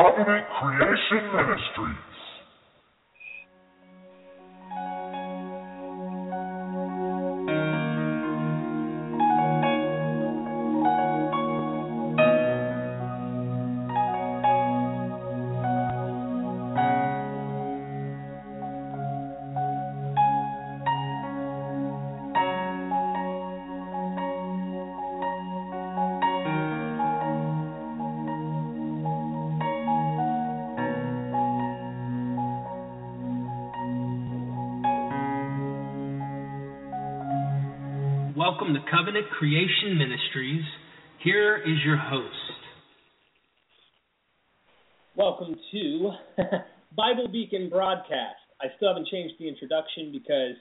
Covenant 0.00 0.46
Creation 0.56 1.28
Ministries. 1.36 2.09
Covenant 38.90 39.30
Creation 39.30 39.96
Ministries. 39.96 40.64
Here 41.22 41.58
is 41.58 41.78
your 41.84 41.96
host. 41.96 42.34
Welcome 45.14 45.54
to 45.70 46.10
Bible 46.96 47.28
Beacon 47.30 47.68
Broadcast. 47.70 48.42
I 48.60 48.66
still 48.76 48.88
haven't 48.88 49.06
changed 49.06 49.34
the 49.38 49.46
introduction 49.46 50.10
because 50.10 50.56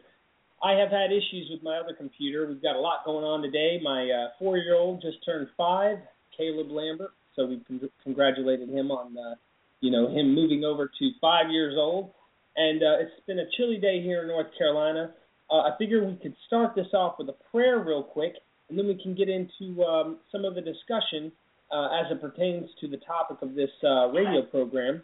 I 0.61 0.73
have 0.73 0.89
had 0.89 1.11
issues 1.11 1.49
with 1.49 1.63
my 1.63 1.77
other 1.77 1.95
computer. 1.97 2.47
We've 2.47 2.61
got 2.61 2.75
a 2.75 2.79
lot 2.79 3.03
going 3.03 3.25
on 3.25 3.41
today. 3.41 3.79
My 3.81 4.03
uh, 4.03 4.27
four 4.37 4.57
year 4.57 4.75
old 4.75 5.01
just 5.01 5.25
turned 5.25 5.47
five, 5.57 5.97
Caleb 6.37 6.69
Lambert. 6.69 7.13
So 7.35 7.47
we 7.47 7.63
con- 7.67 7.89
congratulated 8.03 8.69
him 8.69 8.91
on, 8.91 9.17
uh, 9.17 9.35
you 9.81 9.89
know, 9.89 10.07
him 10.07 10.35
moving 10.35 10.63
over 10.63 10.85
to 10.99 11.11
five 11.19 11.49
years 11.49 11.75
old. 11.77 12.11
And 12.55 12.83
uh, 12.83 12.99
it's 12.99 13.25
been 13.25 13.39
a 13.39 13.49
chilly 13.57 13.77
day 13.77 14.03
here 14.03 14.21
in 14.21 14.27
North 14.27 14.47
Carolina. 14.55 15.13
Uh, 15.51 15.61
I 15.61 15.71
figure 15.77 16.05
we 16.05 16.15
could 16.15 16.35
start 16.47 16.75
this 16.75 16.87
off 16.93 17.15
with 17.17 17.29
a 17.29 17.35
prayer 17.51 17.79
real 17.79 18.03
quick, 18.03 18.33
and 18.69 18.77
then 18.77 18.87
we 18.87 19.01
can 19.01 19.15
get 19.15 19.29
into 19.29 19.83
um, 19.83 20.17
some 20.31 20.45
of 20.45 20.55
the 20.55 20.61
discussion 20.61 21.31
uh, 21.71 21.87
as 21.99 22.11
it 22.11 22.21
pertains 22.21 22.69
to 22.81 22.87
the 22.87 22.97
topic 22.97 23.37
of 23.41 23.55
this 23.55 23.69
uh, 23.83 24.07
radio 24.07 24.41
program. 24.43 25.01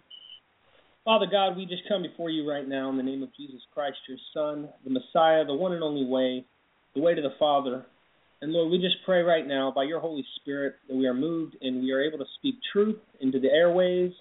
Father 1.04 1.28
God, 1.30 1.56
we 1.56 1.66
just 1.66 1.84
come 1.88 2.02
before 2.02 2.32
you 2.32 2.50
right 2.50 2.68
now 2.68 2.90
in 2.90 2.98
the 2.98 3.04
name 3.04 3.22
of 3.22 3.30
Jesus 3.36 3.62
Christ, 3.74 3.98
your 4.08 4.18
Son, 4.34 4.70
the 4.84 4.90
Messiah, 4.90 5.46
the 5.46 5.54
one 5.54 5.74
and 5.74 5.84
only 5.84 6.06
way, 6.06 6.44
the 6.96 7.02
way 7.02 7.14
to 7.14 7.22
the 7.22 7.34
Father. 7.38 7.86
And 8.42 8.52
Lord, 8.52 8.72
we 8.72 8.80
just 8.80 8.98
pray 9.06 9.22
right 9.22 9.48
now 9.48 9.72
by 9.74 9.84
your 9.84 10.00
Holy 10.00 10.26
Spirit 10.42 10.76
that 10.88 10.96
we 10.96 11.06
are 11.06 11.14
moved 11.14 11.58
and 11.62 11.84
we 11.84 11.92
are 11.92 12.04
able 12.04 12.18
to 12.18 12.26
speak 12.40 12.56
truth 12.74 12.98
into 13.22 13.40
the 13.40 13.50
airways, 13.50 14.12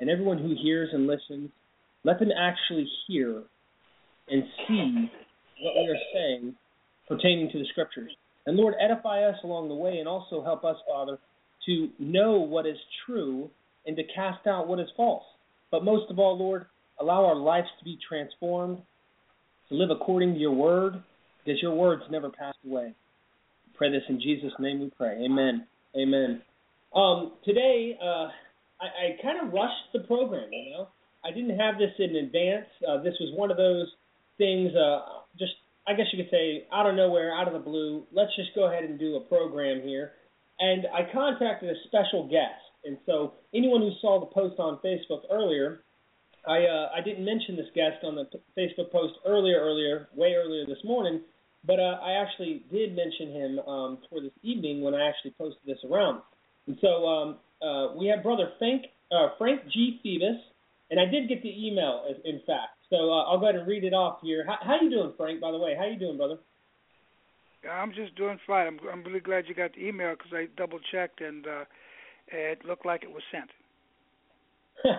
and 0.00 0.10
everyone 0.10 0.38
who 0.38 0.54
hears 0.62 0.90
and 0.92 1.06
listens, 1.06 1.50
let 2.04 2.18
them 2.18 2.30
actually 2.38 2.86
hear 3.06 3.42
and 4.28 4.44
see 4.68 5.10
what 5.60 5.74
we 5.74 5.88
are 5.88 5.98
saying 6.12 6.54
pertaining 7.08 7.50
to 7.50 7.58
the 7.58 7.66
scriptures. 7.70 8.10
And 8.46 8.56
Lord, 8.56 8.74
edify 8.82 9.22
us 9.24 9.36
along 9.44 9.68
the 9.68 9.74
way 9.74 9.98
and 9.98 10.08
also 10.08 10.42
help 10.42 10.64
us, 10.64 10.76
Father, 10.88 11.18
to 11.66 11.88
know 11.98 12.32
what 12.32 12.66
is 12.66 12.76
true 13.06 13.50
and 13.86 13.96
to 13.96 14.02
cast 14.14 14.46
out 14.46 14.68
what 14.68 14.80
is 14.80 14.88
false. 14.96 15.24
But 15.70 15.84
most 15.84 16.10
of 16.10 16.18
all, 16.18 16.38
Lord, 16.38 16.66
allow 17.00 17.24
our 17.24 17.36
lives 17.36 17.68
to 17.78 17.84
be 17.84 17.98
transformed, 18.06 18.78
to 19.68 19.74
live 19.74 19.90
according 19.90 20.34
to 20.34 20.40
your 20.40 20.52
word, 20.52 21.02
because 21.44 21.60
your 21.60 21.74
words 21.74 22.02
never 22.10 22.30
pass 22.30 22.54
away. 22.66 22.94
We 23.66 23.72
pray 23.76 23.90
this 23.90 24.02
in 24.08 24.20
Jesus' 24.20 24.52
name 24.58 24.80
we 24.80 24.90
pray. 24.96 25.22
Amen. 25.24 25.66
Amen. 25.96 26.42
Um, 26.94 27.32
today, 27.44 27.98
uh, 28.00 28.28
I, 28.80 28.86
I 28.86 29.22
kind 29.22 29.46
of 29.46 29.52
rushed 29.52 29.92
the 29.92 30.00
program, 30.00 30.48
you 30.52 30.72
know. 30.72 30.88
I 31.24 31.30
didn't 31.30 31.58
have 31.58 31.78
this 31.78 31.90
in 31.98 32.16
advance. 32.16 32.66
Uh, 32.86 33.02
this 33.02 33.14
was 33.18 33.32
one 33.34 33.50
of 33.50 33.56
those 33.56 33.88
things, 34.36 34.72
uh, 34.74 35.00
just 35.38 35.52
I 35.86 35.94
guess 35.94 36.06
you 36.12 36.22
could 36.22 36.30
say 36.30 36.64
out 36.72 36.88
of 36.88 36.94
nowhere, 36.94 37.34
out 37.34 37.46
of 37.46 37.52
the 37.52 37.60
blue. 37.60 38.04
Let's 38.12 38.34
just 38.36 38.54
go 38.54 38.68
ahead 38.68 38.84
and 38.84 38.98
do 38.98 39.16
a 39.16 39.20
program 39.20 39.82
here. 39.82 40.12
And 40.58 40.86
I 40.94 41.10
contacted 41.12 41.68
a 41.68 41.74
special 41.86 42.28
guest, 42.28 42.62
and 42.84 42.96
so 43.06 43.34
anyone 43.54 43.80
who 43.80 43.90
saw 44.00 44.20
the 44.20 44.26
post 44.26 44.58
on 44.58 44.78
Facebook 44.84 45.22
earlier, 45.30 45.80
I 46.46 46.64
uh, 46.64 46.88
I 46.96 47.00
didn't 47.04 47.24
mention 47.24 47.56
this 47.56 47.66
guest 47.74 48.04
on 48.04 48.14
the 48.14 48.26
Facebook 48.56 48.92
post 48.92 49.14
earlier, 49.26 49.58
earlier, 49.60 50.08
way 50.14 50.34
earlier 50.34 50.64
this 50.66 50.82
morning, 50.84 51.22
but 51.66 51.80
uh, 51.80 51.98
I 52.02 52.12
actually 52.22 52.64
did 52.70 52.94
mention 52.94 53.32
him 53.32 53.58
um, 53.60 53.98
for 54.08 54.20
this 54.20 54.32
evening 54.42 54.82
when 54.82 54.94
I 54.94 55.08
actually 55.08 55.32
posted 55.36 55.66
this 55.66 55.78
around. 55.90 56.22
And 56.66 56.78
so 56.80 57.06
um, 57.06 57.36
uh, 57.60 57.94
we 57.98 58.06
have 58.08 58.22
brother 58.22 58.52
Frank 58.58 58.84
uh, 59.10 59.28
Frank 59.38 59.62
G. 59.72 60.00
Febus, 60.04 60.38
and 60.90 61.00
I 61.00 61.06
did 61.10 61.28
get 61.28 61.42
the 61.42 61.50
email, 61.50 62.04
in 62.24 62.40
fact. 62.46 62.78
So 62.90 62.96
uh, 62.96 63.24
I'll 63.24 63.38
go 63.38 63.48
ahead 63.48 63.58
and 63.58 63.68
read 63.68 63.84
it 63.84 63.94
off 63.94 64.18
here. 64.22 64.44
How, 64.46 64.58
how 64.60 64.80
you 64.80 64.90
doing, 64.90 65.12
Frank? 65.16 65.40
By 65.40 65.50
the 65.50 65.58
way, 65.58 65.74
how 65.78 65.86
you 65.86 65.98
doing, 65.98 66.16
brother? 66.16 66.38
I'm 67.70 67.92
just 67.92 68.14
doing 68.16 68.38
fine. 68.46 68.66
I'm 68.66 68.78
I'm 68.92 69.02
really 69.04 69.20
glad 69.20 69.44
you 69.48 69.54
got 69.54 69.72
the 69.74 69.86
email 69.86 70.14
because 70.16 70.32
I 70.34 70.46
double 70.56 70.78
checked 70.92 71.20
and 71.20 71.46
uh, 71.46 71.64
it 72.28 72.64
looked 72.66 72.84
like 72.84 73.02
it 73.02 73.10
was 73.10 73.22
sent. 73.32 73.50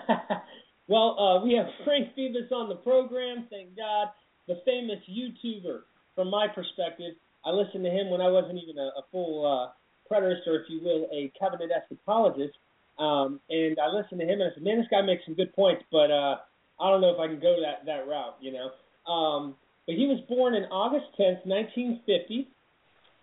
well, 0.88 1.20
uh, 1.20 1.46
we 1.46 1.54
have 1.54 1.68
Frank 1.84 2.16
Febus 2.18 2.52
on 2.52 2.70
the 2.70 2.76
program. 2.76 3.48
Thank 3.50 3.76
God, 3.76 4.08
the 4.48 4.62
famous 4.66 5.00
YouTuber. 5.10 5.82
From 6.16 6.30
my 6.30 6.48
perspective, 6.48 7.14
I 7.46 7.52
listened 7.52 7.84
to 7.84 7.92
him 7.92 8.10
when 8.10 8.22
I 8.22 8.30
wasn't 8.30 8.58
even 8.58 8.78
a, 8.78 8.90
a 8.98 9.04
full 9.12 9.46
uh, 9.46 9.70
preterist, 10.12 10.48
or 10.48 10.56
if 10.62 10.70
you 10.70 10.82
will, 10.82 11.08
a 11.14 11.32
covenant 11.40 11.72
eschatologist. 11.72 12.56
Um, 12.98 13.42
and 13.50 13.78
I 13.78 13.94
listened 13.94 14.22
to 14.22 14.26
him 14.26 14.40
and 14.42 14.50
I 14.50 14.54
said, 14.54 14.64
"Man, 14.64 14.78
this 14.78 14.88
guy 14.90 15.02
makes 15.02 15.26
some 15.26 15.36
good 15.36 15.54
points, 15.54 15.84
but 15.92 16.10
uh, 16.10 16.38
I 16.80 16.90
don't 16.90 17.02
know 17.02 17.14
if 17.14 17.20
I 17.20 17.28
can 17.28 17.40
go 17.40 17.56
that 17.62 17.86
that 17.86 18.08
route, 18.08 18.36
you 18.42 18.52
know. 18.52 19.12
Um, 19.12 19.56
but 19.86 19.96
he 19.96 20.08
was 20.08 20.20
born 20.28 20.56
in 20.56 20.64
August 20.66 21.06
10th, 21.20 21.46
1950, 21.46 22.50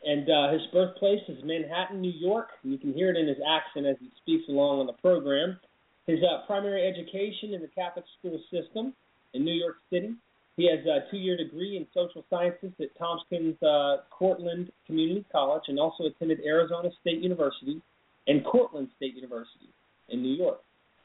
and 0.06 0.30
uh, 0.30 0.52
his 0.52 0.62
birthplace 0.72 1.22
is 1.28 1.42
Manhattan, 1.44 2.00
New 2.00 2.12
York. 2.12 2.48
You 2.62 2.78
can 2.78 2.92
hear 2.92 3.10
it 3.10 3.16
in 3.16 3.26
his 3.26 3.38
accent 3.42 3.86
as 3.86 3.96
he 4.00 4.10
speaks 4.22 4.48
along 4.48 4.80
on 4.80 4.86
the 4.86 4.94
program. 4.94 5.58
His 6.06 6.20
uh, 6.22 6.46
primary 6.46 6.86
education 6.86 7.54
in 7.54 7.60
the 7.60 7.68
Catholic 7.68 8.04
school 8.18 8.40
system 8.50 8.94
in 9.34 9.44
New 9.44 9.54
York 9.54 9.76
City. 9.90 10.14
He 10.56 10.68
has 10.70 10.84
a 10.86 11.10
two-year 11.10 11.36
degree 11.36 11.76
in 11.76 11.86
social 11.94 12.24
sciences 12.28 12.72
at 12.80 12.96
Tompkins 12.98 13.60
uh, 13.62 13.98
Cortland 14.10 14.70
Community 14.86 15.24
College, 15.32 15.62
and 15.68 15.78
also 15.78 16.04
attended 16.04 16.40
Arizona 16.44 16.90
State 17.00 17.22
University 17.22 17.80
and 18.26 18.44
Cortland 18.44 18.88
State 18.96 19.14
University 19.14 19.70
in 20.10 20.22
New 20.22 20.34
York 20.34 20.60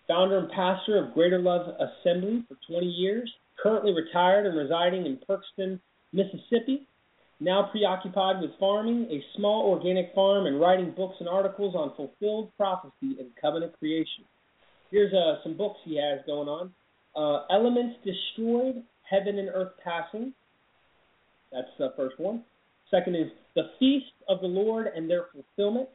founder 0.08 0.40
and 0.40 0.50
pastor 0.52 0.98
of 0.98 1.14
Greater 1.14 1.40
Love 1.40 1.68
Assembly 1.80 2.44
for 2.48 2.58
20 2.70 2.86
years, 2.86 3.32
currently 3.62 3.94
retired 3.94 4.46
and 4.46 4.58
residing 4.58 5.06
in 5.06 5.20
Perkinston, 5.28 5.80
Mississippi, 6.14 6.88
now 7.40 7.70
preoccupied 7.72 8.42
with 8.42 8.52
farming, 8.60 9.08
a 9.12 9.24
small 9.36 9.70
organic 9.70 10.14
farm, 10.16 10.48
and 10.48 10.60
writing 10.60 10.94
books 10.96 11.16
and 11.20 11.30
articles 11.30 11.76
on 11.76 11.96
fulfilled 11.96 12.52
prophecy 12.58 13.18
and 13.20 13.30
covenant 13.40 13.78
creation. 13.78 14.24
Here's 14.90 15.14
uh, 15.14 15.44
some 15.44 15.56
books 15.56 15.80
he 15.84 15.98
has 15.98 16.20
going 16.26 16.48
on 16.48 16.72
uh, 17.16 17.46
Elements 17.52 17.98
Destroyed, 18.06 18.84
Heaven 19.10 19.40
and 19.40 19.50
Earth 19.50 19.74
Passing. 19.84 20.34
That's 21.52 21.68
the 21.78 21.94
first 21.98 22.20
one. 22.20 22.44
Second 22.92 23.16
is 23.16 23.32
The 23.56 23.70
Feast 23.80 24.06
of 24.30 24.42
the 24.42 24.48
Lord 24.48 24.88
and 24.96 25.10
Their 25.10 25.26
Fulfillment. 25.34 25.90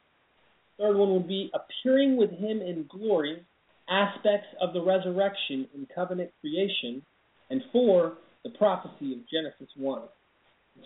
Third 0.78 0.96
one 0.96 1.12
would 1.12 1.28
be 1.28 1.50
Appearing 1.54 2.16
with 2.16 2.30
Him 2.30 2.60
in 2.60 2.86
Glory, 2.90 3.44
aspects 3.92 4.48
of 4.60 4.72
the 4.72 4.80
resurrection 4.80 5.68
in 5.74 5.86
covenant 5.94 6.30
creation, 6.40 7.02
and 7.50 7.60
four, 7.70 8.14
the 8.44 8.50
prophecy 8.50 9.12
of 9.12 9.18
Genesis 9.30 9.68
1. 9.76 10.02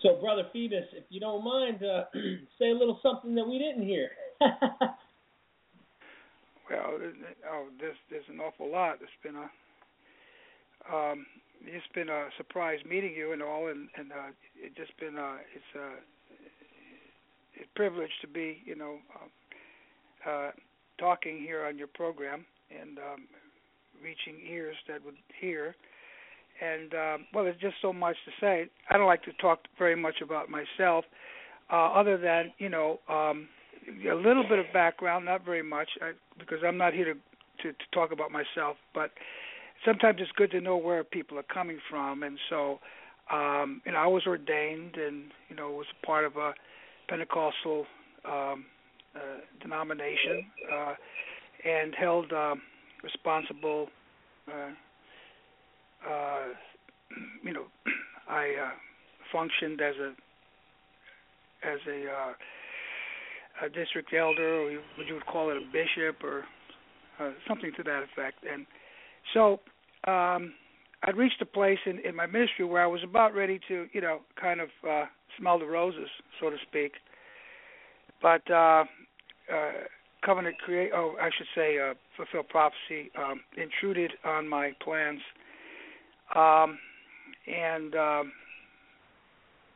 So, 0.01 0.19
Brother 0.21 0.43
Febus, 0.53 0.85
if 0.93 1.05
you 1.09 1.19
don't 1.19 1.43
mind, 1.43 1.81
uh, 1.81 2.03
say 2.59 2.71
a 2.71 2.73
little 2.73 2.99
something 3.01 3.33
that 3.35 3.47
we 3.47 3.57
didn't 3.57 3.87
hear. 3.87 4.09
well, 6.69 6.99
oh, 7.49 7.67
there's 7.79 7.95
there's 8.11 8.25
an 8.29 8.39
awful 8.39 8.69
lot. 8.69 8.99
It's 9.01 9.09
been 9.23 9.35
a 9.35 9.49
um, 10.93 11.25
it's 11.65 11.87
been 11.95 12.09
a 12.09 12.27
surprise 12.37 12.79
meeting 12.87 13.13
you 13.15 13.31
and 13.31 13.41
all, 13.41 13.67
and 13.67 13.87
and 13.97 14.11
uh, 14.11 14.31
it's 14.61 14.75
just 14.75 14.95
been 14.99 15.17
uh, 15.17 15.37
it's 15.55 15.75
a 15.75 15.95
it's 17.55 17.69
a 17.73 17.77
privilege 17.77 18.11
to 18.21 18.27
be 18.27 18.57
you 18.65 18.75
know 18.75 18.97
uh, 19.15 20.29
uh, 20.29 20.51
talking 20.99 21.39
here 21.39 21.65
on 21.65 21.77
your 21.77 21.87
program 21.87 22.45
and 22.71 22.97
um, 22.97 23.27
reaching 24.03 24.41
ears 24.49 24.75
that 24.87 25.03
would 25.03 25.15
hear. 25.39 25.75
And 26.61 26.93
um, 26.93 27.25
well, 27.33 27.43
there's 27.43 27.59
just 27.59 27.75
so 27.81 27.93
much 27.93 28.15
to 28.25 28.31
say. 28.41 28.69
I 28.89 28.97
don't 28.97 29.05
like 29.05 29.23
to 29.23 29.33
talk 29.33 29.59
very 29.77 29.95
much 29.95 30.21
about 30.23 30.49
myself, 30.49 31.05
uh, 31.71 31.91
other 31.93 32.17
than 32.17 32.51
you 32.57 32.69
know 32.69 32.99
um, 33.07 33.47
a 34.09 34.15
little 34.15 34.43
bit 34.47 34.59
of 34.59 34.65
background, 34.73 35.25
not 35.25 35.45
very 35.45 35.61
much, 35.61 35.89
I, 36.01 36.13
because 36.39 36.59
I'm 36.65 36.77
not 36.77 36.93
here 36.93 37.13
to, 37.13 37.13
to 37.13 37.73
to 37.73 37.85
talk 37.93 38.11
about 38.11 38.31
myself. 38.31 38.77
But 38.93 39.11
sometimes 39.85 40.17
it's 40.19 40.31
good 40.35 40.51
to 40.51 40.61
know 40.61 40.77
where 40.77 41.03
people 41.03 41.37
are 41.37 41.43
coming 41.43 41.79
from, 41.89 42.23
and 42.23 42.39
so 42.49 42.79
um, 43.31 43.81
know 43.85 43.95
I 43.95 44.07
was 44.07 44.23
ordained, 44.25 44.95
and 44.95 45.25
you 45.49 45.55
know 45.55 45.71
was 45.71 45.85
part 46.03 46.25
of 46.25 46.37
a 46.37 46.53
Pentecostal 47.07 47.85
um, 48.25 48.65
uh, 49.15 49.39
denomination. 49.61 50.45
Uh, 50.73 50.93
and 51.65 51.93
held 51.95 52.31
uh, 52.31 52.55
responsible. 53.03 53.87
Uh, 54.47 54.71
uh, 56.09 56.43
you 57.43 57.53
know, 57.53 57.65
I 58.29 58.53
uh, 58.63 58.71
functioned 59.31 59.81
as 59.81 59.95
a 59.95 60.13
as 61.63 61.79
a, 61.87 62.05
uh, 62.05 63.65
a 63.65 63.69
district 63.69 64.13
elder, 64.13 64.61
or 64.61 64.71
what 64.95 65.07
you 65.07 65.15
would 65.15 65.25
call 65.25 65.49
it 65.49 65.57
a 65.57 65.65
bishop, 65.71 66.23
or 66.23 66.43
uh, 67.19 67.31
something 67.47 67.71
to 67.75 67.83
that 67.83 68.03
effect. 68.03 68.45
And 68.49 68.65
so 69.33 69.59
um, 70.09 70.53
I'd 71.03 71.17
reached 71.17 71.41
a 71.41 71.45
place 71.45 71.79
in, 71.85 71.99
in 72.07 72.15
my 72.15 72.27
ministry 72.27 72.65
where 72.65 72.83
I 72.83 72.87
was 72.87 73.01
about 73.03 73.33
ready 73.33 73.59
to, 73.67 73.87
you 73.91 74.01
know, 74.01 74.19
kind 74.39 74.61
of 74.61 74.69
uh, 74.87 75.05
smell 75.39 75.57
the 75.57 75.65
roses, 75.65 76.09
so 76.39 76.49
to 76.49 76.57
speak. 76.67 76.93
But 78.21 78.49
uh, 78.51 78.83
uh, 79.51 79.71
covenant 80.27 80.57
create, 80.57 80.91
oh, 80.93 81.15
I 81.21 81.29
should 81.35 81.47
say, 81.55 81.79
uh, 81.79 81.93
fulfill 82.17 82.43
prophecy 82.43 83.09
um, 83.17 83.39
intruded 83.55 84.11
on 84.25 84.47
my 84.49 84.73
plans, 84.83 85.21
um, 86.35 86.77
and 87.47 87.95
um, 87.95 88.33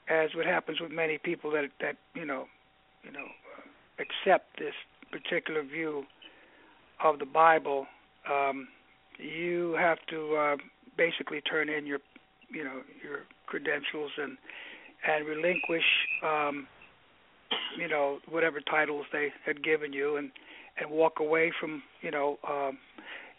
as 0.09 0.29
what 0.35 0.45
happens 0.45 0.81
with 0.81 0.91
many 0.91 1.17
people 1.17 1.51
that 1.51 1.69
that 1.79 1.95
you 2.13 2.25
know, 2.25 2.45
you 3.03 3.13
know, 3.13 3.27
accept 3.97 4.59
this 4.59 4.73
particular 5.09 5.63
view 5.63 6.03
of 7.01 7.19
the 7.19 7.25
Bible, 7.25 7.87
um, 8.29 8.67
you 9.17 9.75
have 9.79 9.99
to 10.09 10.35
uh, 10.35 10.57
basically 10.97 11.39
turn 11.41 11.69
in 11.69 11.85
your, 11.85 11.99
you 12.49 12.63
know, 12.63 12.81
your 13.01 13.19
credentials 13.47 14.11
and 14.17 14.37
and 15.07 15.25
relinquish, 15.25 15.85
um, 16.23 16.67
you 17.77 17.87
know, 17.87 18.19
whatever 18.29 18.59
titles 18.61 19.05
they 19.11 19.29
had 19.45 19.63
given 19.63 19.93
you, 19.93 20.17
and 20.17 20.31
and 20.79 20.89
walk 20.89 21.19
away 21.19 21.51
from, 21.59 21.83
you 22.01 22.11
know, 22.11 22.37
um, 22.47 22.77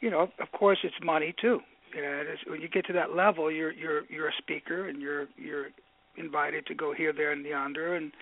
you 0.00 0.10
know, 0.10 0.28
of 0.40 0.52
course 0.52 0.78
it's 0.84 0.94
money 1.02 1.34
too. 1.40 1.60
You 1.94 2.02
know, 2.02 2.22
it's, 2.26 2.42
when 2.46 2.60
you 2.60 2.68
get 2.68 2.86
to 2.86 2.92
that 2.94 3.14
level, 3.14 3.50
you're 3.50 3.72
you're 3.72 4.02
you're 4.10 4.28
a 4.28 4.36
speaker 4.38 4.88
and 4.88 5.00
you're 5.00 5.26
you're 5.36 5.68
invited 6.16 6.66
to 6.66 6.74
go 6.74 6.92
here, 6.92 7.12
there, 7.12 7.32
and 7.32 7.44
yonder, 7.44 7.94
and 7.96 8.12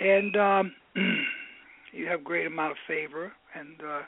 and 0.00 0.36
um, 0.36 0.72
you 1.92 2.06
have 2.06 2.24
great 2.24 2.46
amount 2.46 2.72
of 2.72 2.78
favor, 2.86 3.32
and 3.54 3.80
uh, 3.80 4.00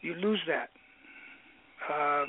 you 0.00 0.14
lose 0.14 0.40
that. 0.46 0.70
Uh, 1.92 2.24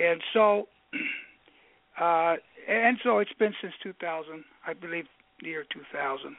and 0.00 0.20
so, 0.32 0.68
uh, 2.00 2.34
and 2.68 2.98
so 3.02 3.18
it's 3.18 3.32
been 3.38 3.54
since 3.60 3.74
2000, 3.82 4.44
I 4.66 4.74
believe, 4.74 5.06
the 5.42 5.48
year 5.48 5.64
2000. 5.72 6.36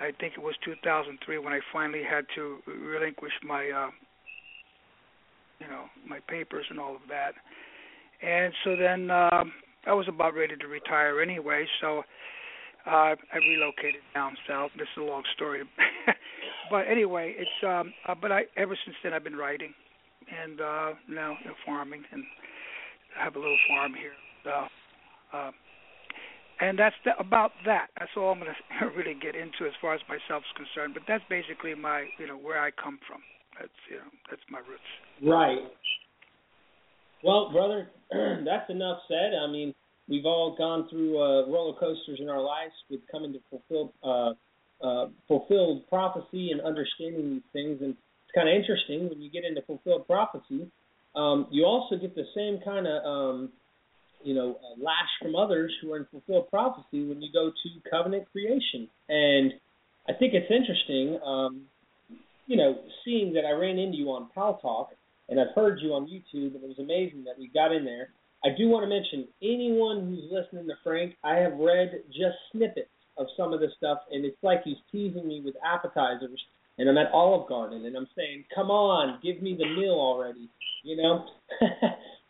I 0.00 0.12
think 0.20 0.34
it 0.36 0.42
was 0.42 0.54
2003 0.64 1.38
when 1.38 1.52
I 1.52 1.60
finally 1.72 2.02
had 2.08 2.24
to 2.36 2.58
relinquish 2.66 3.32
my, 3.42 3.70
uh, 3.70 3.90
you 5.60 5.66
know, 5.66 5.84
my 6.06 6.20
papers 6.28 6.66
and 6.70 6.78
all 6.78 6.94
of 6.94 7.02
that. 7.08 7.32
And 8.22 8.52
so 8.64 8.76
then 8.76 9.10
um, 9.10 9.52
I 9.86 9.92
was 9.92 10.06
about 10.08 10.34
ready 10.34 10.56
to 10.56 10.66
retire 10.66 11.20
anyway, 11.20 11.66
so 11.80 12.02
uh, 12.86 13.14
I 13.14 13.36
relocated 13.36 14.02
down 14.14 14.36
south. 14.48 14.70
This 14.76 14.88
is 14.96 15.02
a 15.02 15.04
long 15.04 15.22
story, 15.34 15.62
but 16.70 16.86
anyway, 16.88 17.34
it's 17.36 17.64
um. 17.66 17.92
Uh, 18.06 18.14
but 18.20 18.32
I 18.32 18.42
ever 18.56 18.76
since 18.84 18.96
then 19.02 19.12
I've 19.12 19.24
been 19.24 19.36
writing, 19.36 19.74
and 20.42 20.60
uh, 20.60 20.90
now 21.08 21.36
you 21.42 21.50
know, 21.50 21.56
farming, 21.66 22.02
and 22.12 22.24
I 23.18 23.24
have 23.24 23.36
a 23.36 23.38
little 23.38 23.58
farm 23.68 23.92
here. 23.94 24.12
So, 24.44 24.50
uh, 25.36 25.50
and 26.60 26.78
that's 26.78 26.96
the, 27.04 27.12
about 27.18 27.52
that. 27.66 27.88
That's 27.98 28.10
all 28.16 28.32
I'm 28.32 28.40
going 28.40 28.52
to 28.80 28.86
really 28.96 29.14
get 29.14 29.34
into 29.34 29.66
as 29.66 29.74
far 29.80 29.94
as 29.94 30.00
myself 30.08 30.42
is 30.42 30.54
concerned. 30.56 30.94
But 30.94 31.04
that's 31.06 31.24
basically 31.28 31.74
my, 31.74 32.06
you 32.18 32.26
know, 32.26 32.36
where 32.36 32.60
I 32.60 32.70
come 32.70 32.98
from. 33.06 33.20
That's 33.58 33.78
you 33.90 33.96
know, 33.96 34.10
that's 34.30 34.42
my 34.50 34.58
roots. 34.58 34.90
Right. 35.22 35.66
Well, 37.24 37.50
brother, 37.50 37.90
that's 38.44 38.70
enough 38.70 38.98
said. 39.08 39.34
I 39.34 39.50
mean, 39.50 39.74
we've 40.08 40.24
all 40.24 40.54
gone 40.56 40.88
through 40.88 41.18
uh, 41.18 41.46
roller 41.48 41.78
coasters 41.78 42.18
in 42.20 42.28
our 42.28 42.40
lives 42.40 42.72
with 42.90 43.00
coming 43.10 43.32
to 43.32 43.40
fulfill 43.50 43.92
uh, 44.02 44.32
uh, 44.84 45.08
fulfilled 45.26 45.88
prophecy 45.88 46.50
and 46.50 46.60
understanding 46.60 47.30
these 47.30 47.48
things. 47.52 47.78
And 47.82 47.90
it's 47.90 48.34
kind 48.34 48.48
of 48.48 48.54
interesting 48.54 49.08
when 49.08 49.20
you 49.20 49.30
get 49.30 49.44
into 49.44 49.62
fulfilled 49.62 50.06
prophecy. 50.06 50.70
Um, 51.16 51.48
you 51.50 51.64
also 51.64 51.96
get 51.96 52.14
the 52.14 52.26
same 52.34 52.60
kind 52.64 52.86
of 52.86 53.04
um, 53.04 53.52
you 54.22 54.34
know 54.34 54.58
uh, 54.62 54.82
lash 54.82 55.10
from 55.20 55.36
others 55.36 55.72
who 55.80 55.92
are 55.92 55.98
in 55.98 56.06
fulfilled 56.10 56.48
prophecy 56.50 57.06
when 57.06 57.20
you 57.22 57.28
go 57.32 57.50
to 57.50 57.90
covenant 57.90 58.30
creation. 58.32 58.88
And 59.08 59.52
I 60.08 60.12
think 60.12 60.34
it's 60.34 60.50
interesting, 60.50 61.20
um, 61.24 61.62
you 62.46 62.56
know, 62.56 62.78
seeing 63.04 63.34
that 63.34 63.44
I 63.44 63.52
ran 63.52 63.78
into 63.78 63.96
you 63.98 64.08
on 64.10 64.28
Paltalk 64.36 64.88
and 65.28 65.38
I've 65.38 65.54
heard 65.54 65.80
you 65.82 65.92
on 65.92 66.06
YouTube, 66.06 66.54
and 66.54 66.64
it 66.64 66.68
was 66.68 66.78
amazing 66.78 67.24
that 67.24 67.38
we 67.38 67.48
got 67.48 67.72
in 67.72 67.84
there. 67.84 68.08
I 68.44 68.48
do 68.56 68.68
want 68.68 68.84
to 68.84 68.88
mention 68.88 69.28
anyone 69.42 70.06
who's 70.06 70.24
listening 70.30 70.66
to 70.68 70.74
Frank, 70.82 71.14
I 71.22 71.36
have 71.36 71.54
read 71.58 72.02
just 72.08 72.38
snippets 72.52 72.88
of 73.18 73.26
some 73.36 73.52
of 73.52 73.60
this 73.60 73.72
stuff, 73.76 73.98
and 74.10 74.24
it's 74.24 74.38
like 74.42 74.62
he's 74.64 74.76
teasing 74.90 75.26
me 75.26 75.42
with 75.44 75.54
appetizers. 75.64 76.40
And 76.78 76.88
I'm 76.88 76.96
at 76.96 77.10
Olive 77.12 77.48
Garden, 77.48 77.84
and 77.84 77.96
I'm 77.96 78.06
saying, 78.16 78.44
"Come 78.54 78.70
on, 78.70 79.18
give 79.20 79.42
me 79.42 79.56
the 79.58 79.66
meal 79.66 79.98
already," 79.98 80.48
you 80.84 80.96
know. 80.96 81.26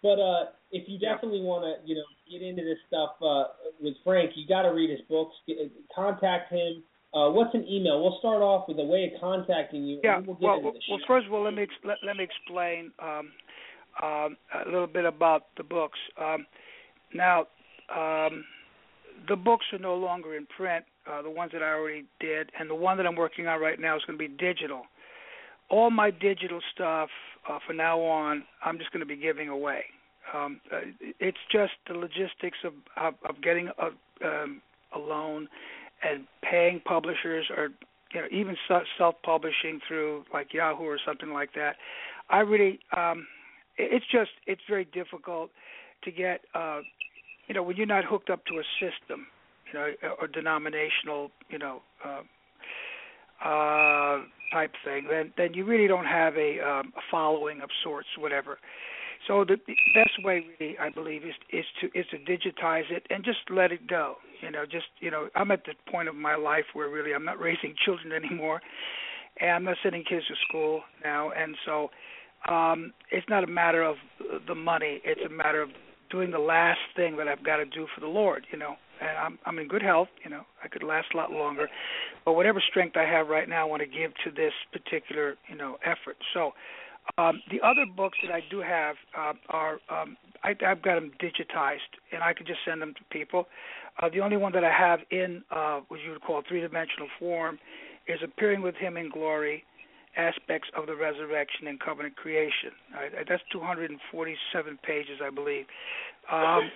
but 0.02 0.18
uh, 0.20 0.44
if 0.70 0.88
you 0.88 0.98
definitely 0.98 1.40
want 1.40 1.64
to, 1.64 1.86
you 1.86 1.96
know, 1.96 2.04
get 2.30 2.46
into 2.46 2.62
this 2.62 2.78
stuff 2.86 3.10
uh, 3.22 3.44
with 3.80 3.94
Frank, 4.04 4.32
you 4.36 4.46
got 4.46 4.62
to 4.62 4.68
read 4.68 4.90
his 4.90 5.00
books. 5.08 5.34
Get, 5.46 5.56
contact 5.94 6.52
him. 6.52 6.82
Uh, 7.14 7.30
what's 7.30 7.54
an 7.54 7.66
email? 7.66 8.02
We'll 8.02 8.18
start 8.18 8.42
off 8.42 8.68
with 8.68 8.78
a 8.78 8.84
way 8.84 9.10
of 9.12 9.20
contacting 9.20 9.84
you. 9.84 10.00
Yeah. 10.04 10.20
we'll, 10.20 10.36
well, 10.40 10.62
well, 10.62 11.00
first 11.06 11.26
of 11.26 11.32
all, 11.32 11.42
let 11.44 11.54
me 11.54 11.62
ex- 11.62 11.72
let, 11.84 11.96
let 12.06 12.16
me 12.16 12.24
explain 12.24 12.92
um, 13.02 13.32
um, 14.02 14.36
a 14.66 14.70
little 14.70 14.86
bit 14.86 15.06
about 15.06 15.46
the 15.56 15.64
books. 15.64 15.98
Um, 16.20 16.46
now, 17.14 17.46
um, 17.94 18.44
the 19.26 19.36
books 19.36 19.64
are 19.72 19.78
no 19.78 19.94
longer 19.94 20.36
in 20.36 20.46
print. 20.54 20.84
Uh, 21.10 21.22
the 21.22 21.30
ones 21.30 21.50
that 21.52 21.62
I 21.62 21.72
already 21.72 22.04
did, 22.20 22.50
and 22.60 22.68
the 22.68 22.74
one 22.74 22.98
that 22.98 23.06
I'm 23.06 23.16
working 23.16 23.46
on 23.46 23.58
right 23.60 23.80
now 23.80 23.96
is 23.96 24.02
going 24.06 24.18
to 24.18 24.28
be 24.28 24.34
digital. 24.36 24.82
All 25.70 25.90
my 25.90 26.10
digital 26.10 26.60
stuff 26.74 27.10
uh, 27.48 27.58
from 27.66 27.76
now 27.76 28.00
on, 28.00 28.44
I'm 28.64 28.78
just 28.78 28.90
going 28.92 29.00
to 29.00 29.06
be 29.06 29.16
giving 29.16 29.48
away. 29.48 29.84
Um, 30.34 30.60
uh, 30.72 30.80
it's 31.20 31.38
just 31.50 31.72
the 31.88 31.94
logistics 31.94 32.58
of 32.64 32.74
of, 32.96 33.14
of 33.28 33.42
getting 33.42 33.70
a, 33.78 34.26
um, 34.26 34.60
a 34.94 34.98
loan 34.98 35.48
and 36.02 36.26
paying 36.42 36.80
publishers 36.84 37.46
or 37.56 37.70
you 38.12 38.20
know 38.20 38.26
even 38.30 38.56
self-publishing 38.96 39.80
through 39.86 40.24
like 40.32 40.52
Yahoo 40.52 40.84
or 40.84 40.98
something 41.04 41.32
like 41.32 41.54
that. 41.54 41.76
I 42.30 42.40
really 42.40 42.80
um 42.96 43.26
it's 43.76 44.06
just 44.10 44.30
it's 44.46 44.60
very 44.68 44.84
difficult 44.86 45.50
to 46.04 46.10
get 46.10 46.40
uh 46.54 46.80
you 47.46 47.54
know 47.54 47.62
when 47.62 47.76
you're 47.76 47.86
not 47.86 48.04
hooked 48.04 48.30
up 48.30 48.44
to 48.46 48.54
a 48.58 48.64
system, 48.80 49.26
you 49.72 49.78
know, 49.78 49.88
or 50.20 50.26
denominational, 50.26 51.30
you 51.50 51.58
know, 51.58 51.82
uh 52.04 52.20
uh 53.44 54.22
type 54.52 54.72
thing, 54.84 55.06
then 55.10 55.32
then 55.36 55.54
you 55.54 55.64
really 55.64 55.86
don't 55.86 56.06
have 56.06 56.34
a 56.36 56.60
um 56.60 56.92
a 56.96 57.02
following 57.10 57.60
of 57.60 57.70
sorts 57.82 58.08
whatever. 58.18 58.58
So 59.26 59.44
the, 59.44 59.56
the 59.66 59.74
best 59.94 60.24
way, 60.24 60.46
really, 60.58 60.78
I 60.78 60.90
believe, 60.90 61.22
is 61.24 61.34
is 61.50 61.64
to 61.80 61.86
is 61.98 62.06
to 62.10 62.18
digitize 62.18 62.90
it 62.90 63.06
and 63.10 63.24
just 63.24 63.38
let 63.50 63.72
it 63.72 63.86
go. 63.86 64.16
You 64.40 64.50
know, 64.50 64.64
just 64.64 64.86
you 65.00 65.10
know, 65.10 65.28
I'm 65.34 65.50
at 65.50 65.64
the 65.64 65.74
point 65.90 66.08
of 66.08 66.14
my 66.14 66.36
life 66.36 66.64
where 66.72 66.88
really 66.88 67.14
I'm 67.14 67.24
not 67.24 67.38
raising 67.48 67.74
children 67.84 68.12
anymore, 68.12 68.60
and 69.40 69.50
I'm 69.50 69.64
not 69.64 69.76
sending 69.82 70.04
kids 70.04 70.26
to 70.28 70.34
school 70.48 70.82
now, 71.04 71.30
and 71.30 71.56
so 71.66 71.90
um, 72.48 72.92
it's 73.10 73.28
not 73.28 73.44
a 73.44 73.48
matter 73.48 73.82
of 73.82 73.96
the 74.46 74.54
money. 74.54 75.00
It's 75.04 75.20
a 75.26 75.28
matter 75.28 75.60
of 75.60 75.70
doing 76.10 76.30
the 76.30 76.38
last 76.38 76.80
thing 76.96 77.16
that 77.16 77.28
I've 77.28 77.44
got 77.44 77.56
to 77.56 77.66
do 77.66 77.86
for 77.94 78.00
the 78.00 78.06
Lord. 78.06 78.46
You 78.52 78.58
know, 78.58 78.76
I'm 79.04 79.38
I'm 79.46 79.58
in 79.58 79.68
good 79.68 79.82
health. 79.82 80.08
You 80.24 80.30
know, 80.30 80.42
I 80.62 80.68
could 80.68 80.82
last 80.82 81.08
a 81.14 81.16
lot 81.16 81.30
longer, 81.30 81.68
but 82.24 82.32
whatever 82.32 82.60
strength 82.60 82.96
I 82.96 83.04
have 83.04 83.28
right 83.28 83.48
now, 83.48 83.62
I 83.62 83.64
want 83.64 83.82
to 83.82 83.86
give 83.88 84.12
to 84.24 84.30
this 84.30 84.52
particular 84.72 85.36
you 85.48 85.56
know 85.56 85.76
effort. 85.84 86.16
So 86.34 86.52
um, 87.16 87.40
the 87.50 87.60
other 87.64 87.86
books 87.96 88.18
that 88.22 88.32
I 88.32 88.40
do 88.50 88.60
have 88.60 88.96
uh, 89.16 89.32
are 89.48 89.78
um, 89.88 90.16
I, 90.44 90.50
I've 90.66 90.82
got 90.82 90.96
them 90.96 91.12
digitized, 91.20 91.96
and 92.12 92.22
I 92.22 92.32
can 92.34 92.46
just 92.46 92.60
send 92.66 92.82
them 92.82 92.94
to 92.94 93.00
people. 93.10 93.46
Uh, 94.00 94.08
the 94.08 94.20
only 94.20 94.36
one 94.36 94.52
that 94.52 94.64
I 94.64 94.72
have 94.72 95.00
in 95.10 95.42
uh, 95.50 95.80
what 95.88 96.00
you 96.00 96.10
would 96.10 96.22
call 96.22 96.42
three-dimensional 96.46 97.08
form 97.18 97.58
is 98.06 98.20
appearing 98.22 98.62
with 98.62 98.74
Him 98.76 98.96
in 98.96 99.10
glory, 99.10 99.64
aspects 100.16 100.68
of 100.76 100.86
the 100.86 100.94
resurrection 100.94 101.66
and 101.66 101.80
covenant 101.80 102.16
creation. 102.16 102.70
Right? 102.94 103.10
That's 103.28 103.42
247 103.52 104.78
pages, 104.82 105.20
I 105.24 105.30
believe. 105.30 105.66
Um, 106.30 106.70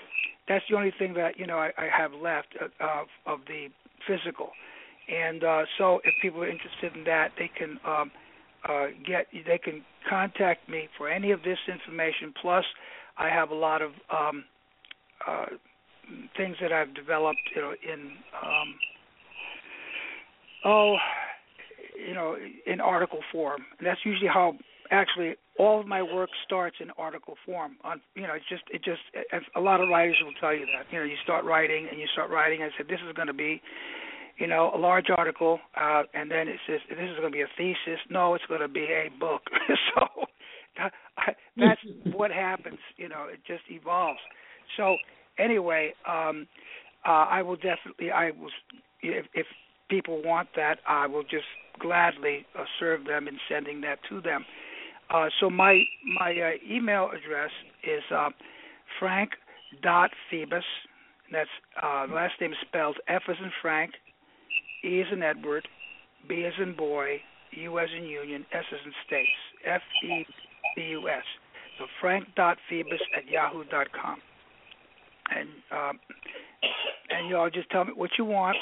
that's 0.49 0.65
the 0.69 0.77
only 0.77 0.93
thing 0.99 1.15
that 1.15 1.39
you 1.39 1.47
know 1.47 1.59
I, 1.59 1.71
I 1.79 1.89
have 1.97 2.13
left 2.13 2.57
uh, 2.61 3.05
of 3.27 3.41
the 3.47 3.69
physical. 4.07 4.51
And 5.09 5.43
uh, 5.43 5.63
so, 5.79 6.01
if 6.05 6.15
people 6.23 6.43
are 6.43 6.49
interested 6.49 6.97
in 6.97 7.05
that, 7.05 7.33
they 7.37 7.51
can 7.57 7.79
um, 7.87 8.11
uh, 8.69 8.87
get 9.07 9.27
they 9.33 9.59
can 9.59 9.85
contact 10.09 10.69
me 10.69 10.89
for 10.97 11.09
any 11.09 11.33
of 11.33 11.43
this 11.43 11.59
information. 11.69 12.33
Plus, 12.41 12.65
I 13.19 13.29
have 13.29 13.51
a 13.51 13.55
lot 13.55 13.83
of 13.83 13.91
um, 14.11 14.45
uh, 15.27 15.47
things 16.37 16.57
that 16.61 16.73
I've 16.73 16.95
developed, 16.95 17.41
you 17.55 17.63
know, 17.63 17.73
in 17.73 18.13
um, 18.43 18.75
oh, 20.65 20.97
you 22.07 22.15
know, 22.15 22.37
in 22.67 22.81
article 22.81 23.21
form. 23.31 23.63
And 23.79 23.87
that's 23.87 24.01
usually 24.05 24.29
how 24.29 24.55
actually 24.91 25.35
all 25.59 25.81
of 25.81 25.87
my 25.87 26.03
work 26.03 26.31
starts 26.45 26.77
in 26.81 26.91
article 26.99 27.35
form. 27.45 27.77
On 27.85 28.01
you 28.15 28.23
know, 28.23 28.35
it's 28.35 28.49
just 28.49 28.63
it 28.71 28.83
just 28.85 29.01
a 29.57 29.61
lot 29.61 29.81
of 29.81 29.89
writers 29.89 30.17
will 30.23 30.35
tell 30.41 30.55
you 30.55 30.67
that. 30.67 30.93
You 30.93 31.01
know, 31.01 31.05
you 31.05 31.17
start 31.23 31.45
writing 31.45 31.89
and 31.91 32.01
you 32.01 32.07
start 32.13 32.31
writing. 32.31 32.63
I 32.63 32.69
said 32.77 32.87
this 32.89 33.01
is 33.07 33.15
going 33.15 33.29
to 33.29 33.35
be, 33.35 33.61
you 34.39 34.47
know, 34.47 34.73
a 34.75 34.79
large 34.79 35.07
article, 35.17 35.61
uh, 35.81 36.03
and 36.15 36.31
then 36.31 36.49
it 36.49 36.59
says 36.67 36.81
this 36.89 36.99
is 36.99 37.17
going 37.19 37.33
to 37.33 37.37
be 37.37 37.43
a 37.43 37.53
thesis. 37.57 38.01
No, 38.11 38.35
it's 38.35 38.45
going 38.47 38.61
to 38.61 38.69
be 38.69 38.85
a 38.85 39.09
book. 39.19 39.43
so 39.95 40.07
that's 41.57 41.81
what 42.15 42.31
happens. 42.31 42.79
You 42.97 43.09
know, 43.09 43.27
it 43.33 43.41
just 43.47 43.63
evolves. 43.71 44.21
So 44.77 44.97
anyway, 45.39 45.93
um, 46.09 46.47
uh, 47.07 47.27
I 47.29 47.43
will 47.43 47.57
definitely. 47.57 48.11
I 48.11 48.31
will 48.31 48.51
if, 49.03 49.27
if 49.35 49.47
people 49.91 50.23
want 50.25 50.49
that, 50.57 50.79
I 50.89 51.07
will 51.07 51.25
just 51.25 51.45
gladly 51.79 52.47
uh, 52.59 52.65
serve 52.79 53.05
them 53.05 53.29
in 53.29 53.39
sending 53.49 53.81
that 53.83 53.99
to 54.09 54.21
them. 54.21 54.45
Uh, 55.13 55.29
so 55.41 55.51
my 55.51 55.83
my 56.19 56.31
uh, 56.31 56.75
email 56.75 57.11
address 57.11 57.51
is 57.85 58.03
uh, 58.15 58.31
frank 58.99 59.31
dot 59.83 60.11
Febus. 60.31 60.63
That's 61.31 61.51
uh, 61.83 62.07
last 62.13 62.35
name 62.41 62.53
spelled 62.67 62.97
F 63.09 63.23
as 63.29 63.37
in 63.43 63.51
Frank, 63.61 63.93
E 64.85 65.01
as 65.01 65.07
in 65.13 65.23
Edward, 65.23 65.67
B 66.29 66.45
as 66.47 66.55
in 66.61 66.75
boy, 66.75 67.21
U 67.53 67.79
as 67.79 67.89
in 67.97 68.05
Union, 68.05 68.47
S 68.53 68.65
as 68.73 68.81
in 68.85 68.93
States. 69.07 69.31
F 69.67 69.83
E 70.05 70.25
B 70.77 70.83
U 70.91 71.09
S. 71.09 71.25
So 71.79 71.87
frank 72.01 72.27
dot 72.37 72.59
Febus 72.71 73.01
at 73.17 73.29
yahoo 73.31 73.65
dot 73.71 73.89
com. 73.93 74.17
And 75.35 75.49
um, 75.71 76.01
and 77.11 77.29
you 77.29 77.37
all 77.37 77.51
just 77.51 77.71
tell 77.71 77.85
me 77.85 77.93
what 77.95 78.11
you 78.19 78.25
want, 78.25 78.57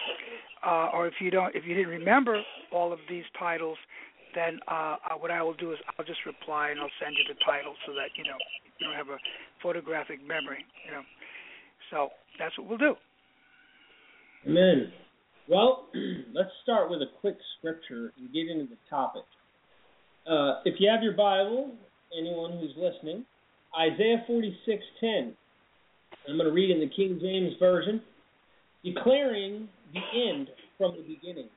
uh, 0.67 0.89
or 0.93 1.07
if 1.07 1.15
you 1.21 1.31
don't, 1.31 1.55
if 1.55 1.65
you 1.65 1.75
didn't 1.75 1.91
remember 1.91 2.41
all 2.73 2.93
of 2.93 2.99
these 3.09 3.25
titles, 3.39 3.79
then 4.35 4.59
uh, 4.69 4.97
uh, 5.11 5.17
what 5.19 5.31
I 5.31 5.43
will 5.43 5.55
do 5.55 5.73
is 5.73 5.79
I'll 5.99 6.05
just 6.05 6.25
reply 6.27 6.71
and 6.71 6.81
I'll 6.81 6.97
send 7.03 7.17
you 7.17 7.25
the 7.29 7.39
title 7.45 7.75
so 7.87 7.93
that 7.93 8.11
you 8.17 8.25
know 8.25 8.39
you 8.79 8.87
don't 8.87 8.97
have 8.97 9.09
a 9.09 9.19
photographic 9.63 10.21
memory. 10.27 10.65
You 10.87 10.93
know, 10.93 11.03
so 11.91 12.09
that's 12.39 12.57
what 12.59 12.69
we'll 12.69 12.79
do. 12.79 12.95
Amen. 14.47 14.93
Well, 15.49 15.89
let's 16.35 16.51
start 16.63 16.91
with 16.91 17.03
a 17.03 17.11
quick 17.21 17.37
scripture 17.59 18.13
and 18.19 18.33
get 18.33 18.49
into 18.49 18.67
the 18.67 18.79
topic. 18.89 19.25
Uh, 20.27 20.63
if 20.65 20.77
you 20.79 20.89
have 20.91 21.03
your 21.03 21.15
Bible, 21.15 21.73
anyone 22.17 22.53
who's 22.53 22.75
listening, 22.77 23.25
Isaiah 23.79 24.25
46:10. 24.29 25.35
I'm 26.29 26.37
going 26.37 26.47
to 26.47 26.53
read 26.53 26.71
in 26.71 26.81
the 26.81 26.91
King 26.95 27.19
James 27.21 27.55
version, 27.59 28.03
declaring 28.85 29.69
the 29.95 30.01
end 30.31 30.49
from 30.77 30.97
the 30.97 31.03
beginning, 31.03 31.49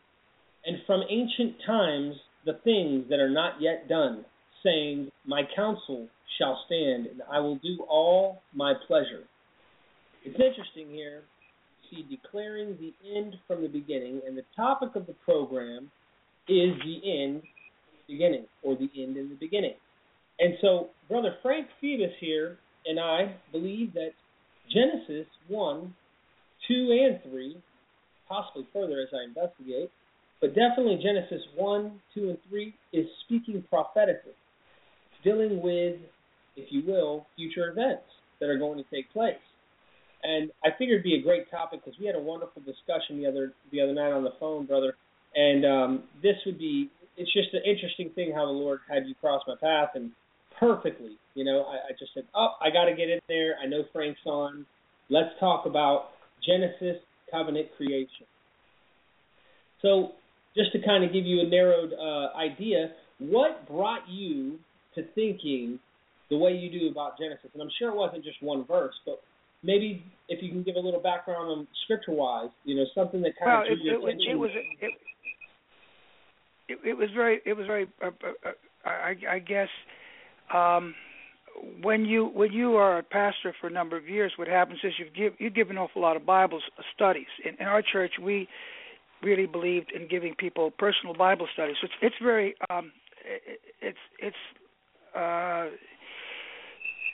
and 0.65 0.77
from 0.86 1.01
ancient 1.10 1.56
times 1.65 2.15
the 2.45 2.59
things 2.63 3.05
that 3.09 3.19
are 3.19 3.29
not 3.29 3.62
yet 3.62 3.88
done, 3.88 4.25
saying, 4.63 5.12
My 5.25 5.43
counsel 5.55 6.07
shall 6.38 6.63
stand, 6.65 7.07
and 7.07 7.21
I 7.31 7.39
will 7.39 7.57
do 7.57 7.85
all 7.89 8.41
my 8.53 8.73
pleasure. 8.88 9.23
It's 10.23 10.39
interesting 10.39 10.89
here, 10.93 11.23
see, 11.89 12.05
declaring 12.09 12.77
the 12.79 12.93
end 13.15 13.35
from 13.47 13.62
the 13.62 13.67
beginning, 13.67 14.21
and 14.25 14.38
the 14.38 14.45
topic 14.55 14.95
of 14.95 15.05
the 15.05 15.15
program 15.25 15.91
is 16.47 16.73
the 16.83 17.23
end 17.23 17.43
beginning, 18.07 18.45
or 18.63 18.75
the 18.75 18.89
end 19.01 19.17
in 19.17 19.29
the 19.29 19.38
beginning. 19.39 19.75
And 20.39 20.55
so, 20.62 20.89
Brother 21.09 21.35
Frank 21.41 21.67
Febus 21.81 22.13
here 22.19 22.57
and 22.85 23.00
I 23.00 23.35
believe 23.51 23.93
that 23.93 24.12
Genesis 24.71 25.27
1, 25.47 25.93
2, 26.67 27.09
and 27.23 27.31
3, 27.31 27.57
possibly 28.27 28.67
further 28.73 29.01
as 29.01 29.09
I 29.13 29.27
investigate, 29.27 29.91
but 30.43 30.50
definitely 30.50 31.00
Genesis 31.01 31.39
1, 31.55 32.01
2, 32.15 32.29
and 32.31 32.38
3 32.50 32.75
is 32.91 33.05
speaking 33.23 33.63
prophetically, 33.69 34.33
dealing 35.23 35.62
with, 35.63 35.95
if 36.57 36.67
you 36.69 36.83
will, 36.85 37.25
future 37.38 37.71
events 37.71 38.03
that 38.41 38.50
are 38.50 38.57
going 38.57 38.77
to 38.77 38.83
take 38.93 39.09
place. 39.13 39.39
And 40.21 40.51
I 40.62 40.71
figured 40.77 41.00
it'd 41.00 41.03
be 41.05 41.15
a 41.15 41.23
great 41.23 41.50
topic 41.50 41.79
because 41.79 41.97
we 41.97 42.07
had 42.07 42.15
a 42.15 42.19
wonderful 42.19 42.62
discussion 42.62 43.21
the 43.21 43.25
other 43.25 43.53
the 43.71 43.79
other 43.79 43.93
night 43.93 44.12
on 44.12 44.25
the 44.25 44.33
phone, 44.38 44.65
brother. 44.65 44.95
And 45.33 45.65
um, 45.65 46.03
this 46.21 46.35
would 46.45 46.59
be 46.59 46.91
it's 47.15 47.31
just 47.31 47.53
an 47.53 47.62
interesting 47.65 48.09
thing 48.13 48.33
how 48.35 48.45
the 48.45 48.51
Lord 48.51 48.81
had 48.89 49.07
you 49.07 49.15
cross 49.21 49.43
my 49.47 49.55
path 49.55 49.91
and 49.95 50.12
perfectly. 50.59 51.15
You 51.35 51.45
know, 51.45 51.63
I, 51.63 51.75
I 51.75 51.91
just 51.97 52.13
said, 52.13 52.23
oh, 52.35 52.55
I 52.59 52.69
got 52.69 52.85
to 52.85 52.95
get 52.95 53.09
in 53.09 53.19
there. 53.29 53.55
I 53.63 53.65
know 53.65 53.83
Frank's 53.93 54.19
on. 54.25 54.65
Let's 55.09 55.39
talk 55.39 55.65
about 55.65 56.09
Genesis 56.45 57.01
covenant 57.31 57.69
creation. 57.77 58.27
So 59.81 60.13
just 60.55 60.72
to 60.74 60.79
kind 60.86 61.03
of 61.03 61.12
give 61.12 61.25
you 61.25 61.41
a 61.41 61.48
narrowed 61.48 61.93
uh, 61.93 62.38
idea, 62.38 62.91
what 63.19 63.67
brought 63.67 64.07
you 64.10 64.60
to 64.95 65.03
thinking 65.15 65.79
the 66.29 66.38
way 66.38 66.51
you 66.51 66.69
do 66.69 66.89
about 66.89 67.17
Genesis? 67.17 67.50
And 67.53 67.62
I'm 67.62 67.72
sure 67.79 67.89
it 67.89 67.95
wasn't 67.95 68.24
just 68.24 68.41
one 68.41 68.65
verse, 68.65 68.93
but 69.05 69.22
maybe 69.63 70.03
if 70.29 70.43
you 70.43 70.50
can 70.50 70.63
give 70.63 70.75
a 70.75 70.79
little 70.79 71.00
background 71.01 71.50
on 71.50 71.67
scripture-wise, 71.86 72.50
you 72.65 72.75
know, 72.75 72.86
something 72.93 73.22
that 73.22 73.33
kind 73.38 73.51
well, 73.51 73.62
of 73.62 73.67
drew 73.67 73.75
it, 73.75 73.83
your 73.83 73.95
it, 73.95 74.13
attention. 74.13 74.31
It 74.31 74.36
was 74.36 74.51
it, 74.81 74.93
it, 76.69 76.79
it 76.89 76.98
was 76.98 77.10
very 77.15 77.41
it 77.45 77.53
was 77.53 77.65
very 77.67 77.88
uh, 78.01 78.07
uh, 78.07 78.50
uh, 78.50 78.89
I, 78.89 79.15
I 79.36 79.39
guess 79.39 79.69
um, 80.53 80.93
when 81.81 82.05
you 82.05 82.25
when 82.25 82.51
you 82.51 82.75
are 82.75 83.00
a 83.00 83.03
pastor 83.03 83.53
for 83.60 83.67
a 83.67 83.72
number 83.72 83.98
of 83.98 84.07
years, 84.07 84.33
what 84.38 84.48
happens 84.48 84.79
is 84.83 84.93
you 84.98 85.05
give 85.15 85.33
you 85.39 85.50
give 85.50 85.69
an 85.69 85.77
awful 85.77 86.01
lot 86.01 86.15
of 86.15 86.25
Bible 86.25 86.62
studies. 86.93 87.27
In, 87.45 87.55
in 87.60 87.65
our 87.65 87.81
church, 87.81 88.13
we 88.22 88.48
really 89.24 89.46
believed 89.46 89.92
in 89.92 90.08
giving 90.08 90.36
people 90.36 90.72
personal 90.72 91.15
Bible 91.15 91.48
studies. 91.53 91.75
So 91.82 91.86
it's 91.86 91.96
it's 92.01 92.15
very 92.22 92.56
um, 92.70 92.92
it, 93.25 93.60
it's 93.82 93.98
it's 94.20 95.15
uh, 95.15 95.68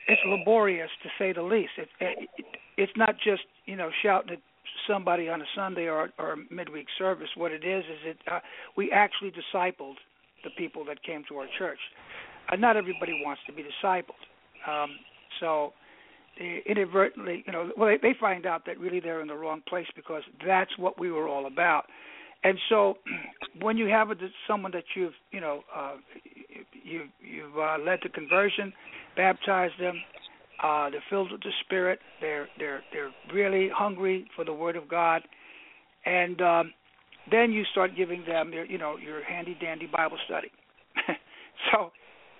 it's 0.08 0.22
laborious 0.26 0.90
to 1.04 1.10
say 1.18 1.34
the 1.34 1.44
least. 1.44 1.72
It, 1.78 1.90
it, 2.00 2.30
it's 2.78 2.92
not 2.96 3.16
just 3.24 3.44
you 3.66 3.76
know 3.76 3.90
shouting 4.02 4.34
at 4.34 4.40
somebody 4.88 5.30
on 5.30 5.42
a 5.42 5.46
Sunday 5.56 5.88
or 5.88 6.10
or 6.18 6.34
a 6.34 6.54
midweek 6.54 6.88
service. 6.98 7.30
What 7.36 7.52
it 7.52 7.64
is 7.64 7.84
is 7.86 8.00
it 8.04 8.18
uh, 8.32 8.40
we 8.76 8.92
actually 8.92 9.32
discipled 9.32 9.96
the 10.44 10.50
people 10.58 10.86
that 10.86 11.04
came 11.04 11.24
to 11.30 11.38
our 11.38 11.48
church. 11.58 11.80
Uh, 12.52 12.56
not 12.56 12.78
everybody 12.78 13.22
wants 13.24 13.42
to 13.46 13.54
be 13.54 13.64
discipled, 13.64 14.24
um, 14.68 14.92
so 15.40 15.74
inadvertently, 16.40 17.44
you 17.46 17.54
know, 17.54 17.70
well, 17.78 17.90
they, 17.90 17.98
they 17.98 18.18
find 18.20 18.46
out 18.46 18.66
that 18.66 18.80
really 18.80 19.00
they're 19.00 19.22
in 19.22 19.28
the 19.28 19.36
wrong 19.36 19.62
place 19.68 19.88
because 19.96 20.24
that's 20.46 20.72
what 20.78 21.00
we 21.00 21.12
were 21.12 21.28
all 21.28 21.48
about. 21.48 21.84
And 22.44 22.58
so, 22.70 22.98
when 23.62 23.78
you 23.78 23.88
have 23.88 24.12
a, 24.12 24.16
someone 24.48 24.72
that 24.72 24.86
you've, 24.96 25.14
you 25.32 25.42
know, 25.42 25.62
uh, 25.76 25.96
you 26.84 27.04
you've 27.22 27.58
uh, 27.58 27.78
led 27.86 28.02
to 28.04 28.10
conversion, 28.10 28.72
baptized 29.16 29.74
them, 29.80 30.02
uh, 30.64 30.90
they're 30.90 31.04
filled 31.10 31.32
with 31.32 31.42
the 31.42 31.52
Spirit, 31.66 32.00
they're 32.22 32.48
they're 32.58 32.82
they're 32.94 33.12
really 33.34 33.70
hungry 33.74 34.28
for 34.36 34.46
the 34.46 34.54
Word 34.54 34.76
of 34.76 34.88
God, 34.88 35.22
and 36.06 36.42
um, 36.42 36.74
then 37.30 37.52
you 37.52 37.64
start 37.72 37.92
giving 37.96 38.24
them 38.26 38.54
your, 38.54 38.66
you 38.66 38.78
know, 38.78 38.98
your 38.98 39.24
handy 39.24 39.58
dandy 39.60 39.88
Bible 39.88 40.18
study. 40.26 40.52
so 41.72 41.92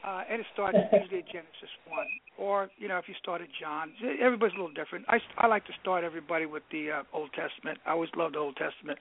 uh, 0.06 0.24
and 0.30 0.42
it 0.42 0.48
starts 0.54 0.78
usually 0.94 1.20
at 1.20 1.28
Genesis 1.28 1.72
one, 1.88 2.08
or 2.38 2.70
you 2.78 2.88
know 2.88 2.98
if 2.98 3.06
you 3.08 3.16
start 3.22 3.42
at 3.42 3.50
John, 3.60 3.92
everybody's 4.22 4.56
a 4.56 4.60
little 4.60 4.74
different. 4.74 5.06
I 5.08 5.20
I 5.38 5.48
like 5.48 5.66
to 5.66 5.74
start 5.82 6.04
everybody 6.04 6.46
with 6.46 6.64
the 6.72 6.92
uh, 6.92 7.04
Old 7.14 7.32
Testament. 7.34 7.80
I 7.86 7.92
always 7.92 8.10
loved 8.16 8.36
the 8.36 8.40
Old 8.40 8.56
Testament. 8.56 9.00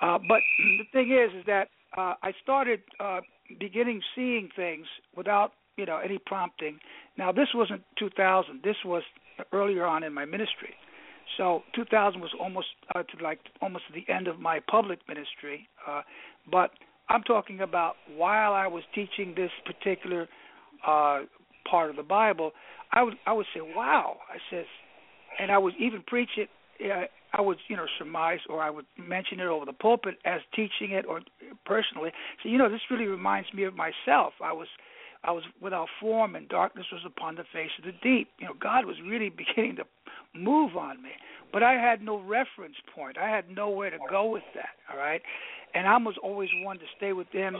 Uh, 0.00 0.18
but 0.18 0.40
the 0.78 0.84
thing 0.92 1.10
is, 1.10 1.34
is 1.38 1.46
that 1.46 1.68
uh, 1.96 2.14
I 2.22 2.32
started 2.42 2.80
uh, 3.00 3.20
beginning 3.58 4.00
seeing 4.14 4.48
things 4.54 4.86
without 5.16 5.52
you 5.76 5.86
know 5.86 5.98
any 5.98 6.18
prompting. 6.18 6.78
Now 7.18 7.32
this 7.32 7.48
wasn't 7.54 7.82
2000. 7.98 8.60
This 8.62 8.76
was 8.84 9.02
earlier 9.52 9.84
on 9.86 10.02
in 10.02 10.12
my 10.12 10.24
ministry. 10.24 10.74
So 11.36 11.62
2000 11.74 12.20
was 12.20 12.30
almost 12.40 12.68
uh, 12.94 13.02
to 13.02 13.22
like 13.22 13.40
almost 13.60 13.84
the 13.92 14.10
end 14.12 14.28
of 14.28 14.38
my 14.38 14.60
public 14.60 15.00
ministry. 15.08 15.68
Uh, 15.86 16.02
but 16.50 16.70
I'm 17.08 17.22
talking 17.22 17.60
about 17.60 17.94
while 18.16 18.52
I 18.52 18.66
was 18.66 18.82
teaching 18.94 19.34
this 19.36 19.50
particular 19.64 20.28
uh, 20.86 21.20
part 21.68 21.90
of 21.90 21.96
the 21.96 22.02
Bible, 22.02 22.52
I 22.92 23.02
would 23.02 23.14
I 23.26 23.32
would 23.32 23.46
say, 23.54 23.60
"Wow!" 23.60 24.18
I 24.28 24.38
says, 24.50 24.66
and 25.38 25.50
I 25.50 25.58
would 25.58 25.74
even 25.78 26.02
preach 26.06 26.30
it. 26.36 26.48
Uh, 26.82 27.06
I 27.32 27.40
would 27.40 27.58
you 27.68 27.76
know 27.76 27.86
surmise 27.98 28.40
or 28.48 28.62
I 28.62 28.70
would 28.70 28.86
mention 28.96 29.40
it 29.40 29.46
over 29.46 29.64
the 29.64 29.72
pulpit 29.72 30.16
as 30.24 30.40
teaching 30.54 30.92
it 30.92 31.04
or 31.06 31.20
personally. 31.64 32.10
So 32.42 32.48
you 32.48 32.58
know 32.58 32.68
this 32.68 32.80
really 32.90 33.06
reminds 33.06 33.52
me 33.52 33.64
of 33.64 33.74
myself. 33.74 34.34
I 34.42 34.52
was 34.52 34.68
I 35.24 35.32
was 35.32 35.44
without 35.60 35.88
form 36.00 36.36
and 36.36 36.48
darkness 36.48 36.86
was 36.92 37.02
upon 37.04 37.34
the 37.34 37.44
face 37.52 37.70
of 37.78 37.84
the 37.84 37.92
deep. 38.02 38.28
You 38.38 38.46
know 38.46 38.54
God 38.60 38.84
was 38.84 38.96
really 39.04 39.28
beginning 39.56 39.76
to 39.76 39.84
move 40.34 40.76
on 40.76 41.02
me, 41.02 41.10
but 41.52 41.62
I 41.62 41.74
had 41.74 42.02
no 42.02 42.20
reference 42.20 42.76
point. 42.94 43.18
I 43.18 43.28
had 43.28 43.50
nowhere 43.50 43.90
to 43.90 43.98
go 44.10 44.26
with 44.30 44.44
that. 44.54 44.76
All 44.90 44.98
right, 44.98 45.22
and 45.76 45.86
I 45.86 45.96
was 45.98 46.16
always 46.22 46.48
one 46.62 46.78
to 46.78 46.84
stay 46.96 47.12
within, 47.12 47.54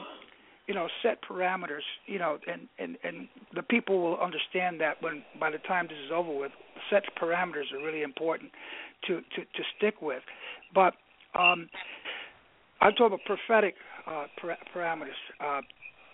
you 0.67 0.75
know, 0.75 0.89
set 1.03 1.19
parameters, 1.23 1.85
you 2.07 2.19
know, 2.19 2.39
and 2.51 2.67
and 2.79 2.97
and 3.05 3.29
the 3.55 3.63
people 3.63 4.01
will 4.01 4.19
understand 4.19 4.81
that 4.81 5.03
when 5.03 5.23
by 5.39 5.51
the 5.51 5.59
time 5.59 5.87
this 5.87 5.99
is 6.05 6.11
over 6.13 6.35
with, 6.35 6.51
set 6.91 7.03
parameters 7.21 7.71
are 7.75 7.85
really 7.85 8.03
important 8.03 8.51
to 9.07 9.21
to 9.21 9.43
to 9.43 9.63
stick 9.77 10.01
with. 10.01 10.23
But 10.75 10.95
um, 11.39 11.69
I 12.81 12.91
talk 12.91 13.09
about 13.09 13.21
prophetic 13.27 13.75
uh, 14.07 14.25
parameters. 14.75 15.21
Uh, 15.39 15.61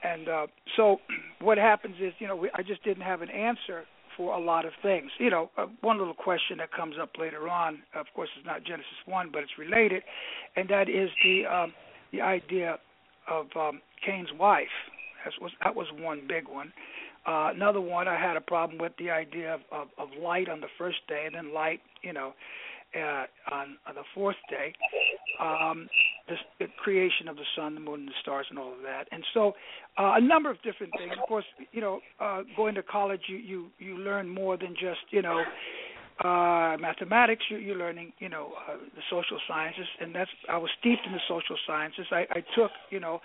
and 0.02 0.28
uh, 0.28 0.46
so 0.76 0.96
what 1.40 1.58
happens 1.58 1.94
is, 2.00 2.12
you 2.18 2.26
know, 2.26 2.34
we, 2.34 2.50
I 2.54 2.62
just 2.62 2.82
didn't 2.82 3.04
have 3.04 3.22
an 3.22 3.30
answer 3.30 3.84
for 4.16 4.34
a 4.34 4.40
lot 4.40 4.64
of 4.64 4.72
things. 4.82 5.10
You 5.18 5.30
know, 5.30 5.50
uh, 5.56 5.66
one 5.80 5.98
little 5.98 6.14
question 6.14 6.58
that 6.58 6.72
comes 6.72 6.96
up 7.00 7.10
later 7.16 7.48
on, 7.48 7.82
of 7.94 8.06
course, 8.14 8.28
it's 8.36 8.44
not 8.44 8.64
Genesis 8.64 8.98
one, 9.06 9.30
but 9.32 9.42
it's 9.42 9.56
related, 9.56 10.02
and 10.56 10.68
that 10.68 10.88
is 10.88 11.08
the 11.22 11.46
um, 11.46 11.72
the 12.12 12.20
idea 12.20 12.78
of 13.28 13.46
um, 13.56 13.80
Cain's 14.04 14.32
wife. 14.38 14.66
That 15.24 15.32
was 15.40 15.52
that 15.62 15.74
was 15.74 15.86
one 15.98 16.22
big 16.28 16.48
one. 16.48 16.72
Uh, 17.24 17.50
another 17.54 17.80
one, 17.80 18.08
I 18.08 18.18
had 18.18 18.36
a 18.36 18.40
problem 18.40 18.78
with 18.78 18.92
the 18.98 19.10
idea 19.10 19.54
of, 19.54 19.60
of, 19.70 19.88
of 19.96 20.08
light 20.20 20.48
on 20.48 20.60
the 20.60 20.66
first 20.76 20.98
day, 21.06 21.22
and 21.26 21.36
then 21.36 21.54
light, 21.54 21.80
you 22.02 22.12
know, 22.12 22.34
uh, 22.96 23.24
on, 23.52 23.76
on 23.86 23.94
the 23.94 24.02
fourth 24.12 24.36
day, 24.50 24.72
um, 25.40 25.88
the, 26.28 26.34
the 26.58 26.66
creation 26.82 27.28
of 27.28 27.36
the 27.36 27.44
sun, 27.56 27.74
the 27.74 27.80
moon, 27.80 28.00
and 28.00 28.08
the 28.08 28.14
stars, 28.20 28.46
and 28.50 28.58
all 28.58 28.72
of 28.72 28.82
that. 28.82 29.04
And 29.12 29.24
so, 29.32 29.52
uh, 29.98 30.14
a 30.16 30.20
number 30.20 30.50
of 30.50 30.56
different 30.62 30.92
things. 30.98 31.12
Of 31.20 31.28
course, 31.28 31.44
you 31.70 31.80
know, 31.80 32.00
uh, 32.20 32.42
going 32.56 32.74
to 32.74 32.82
college, 32.82 33.22
you 33.28 33.36
you 33.36 33.66
you 33.78 33.98
learn 33.98 34.28
more 34.28 34.56
than 34.56 34.74
just 34.74 35.00
you 35.10 35.22
know 35.22 35.42
uh, 36.20 36.76
mathematics. 36.80 37.44
You, 37.50 37.58
you're 37.58 37.76
learning, 37.76 38.12
you 38.18 38.28
know, 38.28 38.52
uh, 38.68 38.76
the 38.76 39.02
social 39.10 39.38
sciences, 39.48 39.86
and 40.00 40.14
that's 40.14 40.30
I 40.48 40.58
was 40.58 40.70
steeped 40.80 41.06
in 41.06 41.12
the 41.12 41.20
social 41.28 41.56
sciences. 41.66 42.06
I, 42.10 42.26
I 42.30 42.44
took, 42.54 42.70
you 42.90 43.00
know, 43.00 43.20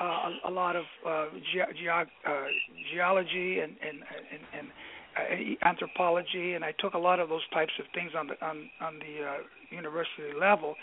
uh, 0.00 0.04
a, 0.04 0.48
a 0.48 0.50
lot 0.50 0.76
of 0.76 0.84
uh, 1.06 1.26
ge- 1.52 1.76
geog- 1.82 2.08
uh, 2.26 2.44
geology 2.92 3.60
and 3.60 3.72
and 3.80 3.98
and, 4.32 4.42
and 4.58 4.68
uh, 5.16 5.68
anthropology, 5.68 6.54
and 6.54 6.64
I 6.64 6.72
took 6.78 6.94
a 6.94 6.98
lot 6.98 7.20
of 7.20 7.28
those 7.28 7.46
types 7.52 7.72
of 7.78 7.86
things 7.94 8.12
on 8.16 8.28
the 8.28 8.44
on 8.44 8.68
on 8.80 8.98
the 8.98 9.24
uh, 9.24 9.36
university 9.70 10.38
level. 10.38 10.74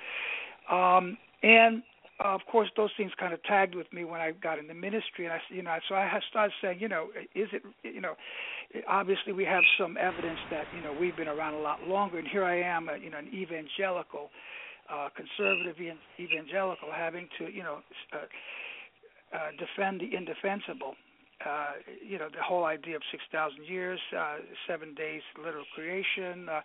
Um, 0.71 1.17
and 1.43 1.83
uh, 2.19 2.29
of 2.29 2.41
course, 2.51 2.69
those 2.77 2.91
things 2.95 3.11
kind 3.19 3.33
of 3.33 3.41
tagged 3.43 3.73
with 3.73 3.91
me 3.91 4.03
when 4.03 4.21
I 4.21 4.31
got 4.31 4.59
in 4.59 4.67
the 4.67 4.73
ministry, 4.73 5.25
and 5.25 5.33
I, 5.33 5.39
you 5.49 5.63
know, 5.63 5.75
so 5.89 5.95
I 5.95 6.19
started 6.29 6.53
saying, 6.61 6.79
you 6.79 6.87
know, 6.87 7.07
is 7.33 7.49
it, 7.51 7.63
you 7.83 8.01
know, 8.01 8.13
obviously 8.87 9.33
we 9.33 9.45
have 9.45 9.63
some 9.79 9.97
evidence 9.97 10.39
that 10.51 10.65
you 10.75 10.83
know 10.83 10.95
we've 10.99 11.15
been 11.15 11.27
around 11.27 11.55
a 11.55 11.59
lot 11.59 11.81
longer, 11.87 12.19
and 12.19 12.27
here 12.27 12.43
I 12.43 12.61
am, 12.61 12.87
uh, 12.87 12.93
you 12.93 13.09
know, 13.09 13.17
an 13.17 13.29
evangelical, 13.33 14.29
uh, 14.89 15.09
conservative 15.15 15.75
evangelical, 16.19 16.89
having 16.95 17.27
to, 17.39 17.51
you 17.51 17.63
know, 17.63 17.79
uh, 18.13 18.17
uh, 19.35 19.49
defend 19.57 20.01
the 20.01 20.15
indefensible, 20.15 20.93
uh, 21.45 21.73
you 22.07 22.17
know, 22.17 22.27
the 22.29 22.41
whole 22.41 22.65
idea 22.65 22.95
of 22.95 23.01
6,000 23.11 23.65
years, 23.65 23.99
uh, 24.17 24.37
seven 24.67 24.93
days 24.93 25.21
literal 25.43 25.65
creation, 25.75 26.47
uh, 26.49 26.61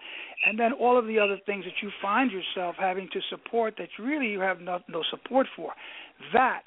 and 0.46 0.58
then 0.58 0.72
all 0.72 0.98
of 0.98 1.06
the 1.06 1.18
other 1.18 1.38
things 1.46 1.64
that 1.64 1.82
you 1.82 1.90
find 2.00 2.30
yourself 2.30 2.76
having 2.78 3.08
to 3.12 3.20
support 3.30 3.74
that 3.78 3.88
really 3.98 4.28
you 4.28 4.40
have 4.40 4.60
no, 4.60 4.78
no 4.88 5.02
support 5.10 5.46
for. 5.56 5.72
That 6.32 6.62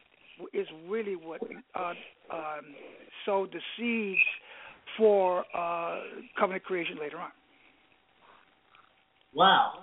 is 0.54 0.68
really 0.88 1.16
what 1.16 1.42
uh, 1.76 1.94
um, 2.32 2.66
sowed 3.26 3.52
the 3.52 3.62
seeds 3.78 4.20
for 4.98 5.46
uh, 5.56 6.00
covenant 6.38 6.64
creation 6.64 6.98
later 7.00 7.18
on. 7.18 7.32
Wow. 9.34 9.74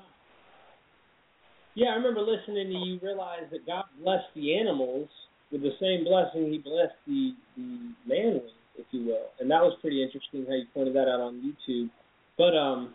Yeah, 1.75 1.89
I 1.89 1.95
remember 1.95 2.21
listening 2.21 2.67
to 2.67 2.75
you 2.75 2.99
realize 3.03 3.45
that 3.53 3.65
God 3.65 3.85
blessed 4.03 4.27
the 4.35 4.59
animals 4.59 5.09
with 5.51 5.63
the 5.63 5.73
same 5.81 6.05
blessing 6.05 6.53
he 6.53 6.59
blessed 6.59 6.99
the 7.07 7.33
the 7.57 7.93
man 8.07 8.35
with, 8.35 8.53
if 8.77 8.87
you 8.91 9.07
will. 9.07 9.29
And 9.41 9.51
that 9.51 9.63
was 9.63 9.77
pretty 9.81 10.03
interesting 10.03 10.45
how 10.47 10.55
you 10.55 10.67
pointed 10.75 10.95
that 10.95 11.09
out 11.09 11.21
on 11.21 11.41
YouTube. 11.41 11.91
But 12.37 12.57
um, 12.57 12.95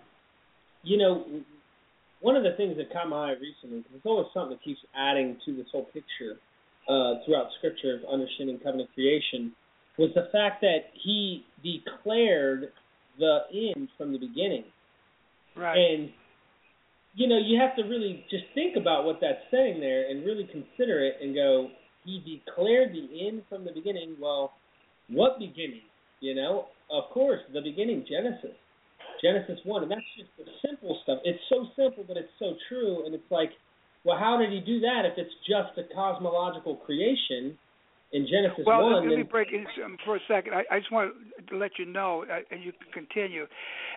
you 0.84 0.98
know, 0.98 1.26
one 2.22 2.36
of 2.36 2.44
the 2.44 2.54
things 2.58 2.78
that 2.78 2.92
caught 2.94 3.10
my 3.10 3.32
eye 3.32 3.36
recently, 3.40 3.80
because 3.80 3.96
it's 3.98 4.06
always 4.06 4.28
something 4.34 4.58
that 4.58 4.64
keeps 4.64 4.80
adding 4.96 5.38
to 5.46 5.56
this 5.56 5.68
whole 5.72 5.86
picture 5.86 6.40
uh, 6.88 7.24
throughout 7.26 7.48
Scripture 7.58 7.96
of 7.96 8.02
understanding 8.12 8.60
covenant 8.64 8.90
creation, 8.94 9.52
was 9.98 10.10
the 10.16 10.30
fact 10.32 10.62
that 10.62 10.92
he 11.04 11.46
declared 11.64 12.72
the 13.20 13.40
end 13.52 13.90
from 13.98 14.12
the 14.12 14.20
beginning. 14.20 14.66
Right. 15.56 15.78
And 15.78 16.10
you 17.16 17.28
know, 17.28 17.38
you 17.38 17.60
have 17.62 17.76
to 17.76 17.84
really 17.84 18.26
just 18.30 18.46
think 18.56 18.76
about 18.76 19.06
what 19.06 19.20
that's 19.22 19.46
saying 19.52 19.80
there 19.80 20.10
and 20.10 20.26
really 20.26 20.46
consider 20.46 21.06
it 21.06 21.16
and 21.22 21.36
go, 21.36 21.70
he 22.06 22.20
declared 22.46 22.94
the 22.94 23.28
end 23.28 23.44
from 23.50 23.66
the 23.66 23.72
beginning. 23.72 24.16
Well, 24.20 24.54
what 25.10 25.40
beginning? 25.40 25.82
You 26.20 26.36
know, 26.36 26.66
of 26.92 27.10
course, 27.12 27.40
the 27.54 27.62
beginning, 27.62 28.06
Genesis, 28.10 28.56
Genesis 29.22 29.60
one, 29.66 29.84
and 29.84 29.92
that's 29.92 30.02
just 30.18 30.30
the 30.38 30.46
simple 30.66 30.98
stuff. 31.04 31.20
It's 31.26 31.40
so 31.50 31.68
simple, 31.76 32.06
but 32.08 32.18
it's 32.18 32.32
so 32.40 32.56
true. 32.70 33.06
And 33.06 33.14
it's 33.14 33.30
like, 33.30 33.52
well, 34.06 34.18
how 34.18 34.38
did 34.38 34.52
he 34.52 34.60
do 34.60 34.80
that 34.82 35.04
if 35.06 35.18
it's 35.18 35.34
just 35.48 35.78
a 35.78 35.94
cosmological 35.94 36.78
creation? 36.78 37.58
In 38.14 38.28
Genesis 38.28 38.64
well, 38.68 38.84
1. 38.84 38.94
let 38.94 39.10
then, 39.10 39.18
me 39.18 39.24
break 39.24 39.48
in 39.52 39.66
for 40.06 40.18
a 40.18 40.20
second. 40.28 40.54
I, 40.54 40.76
I 40.76 40.78
just 40.78 40.92
want 40.92 41.14
to 41.50 41.58
let 41.58 41.80
you 41.80 41.86
know, 41.86 42.26
uh, 42.32 42.42
and 42.52 42.64
you 42.64 42.72
can 42.72 43.06
continue, 43.08 43.48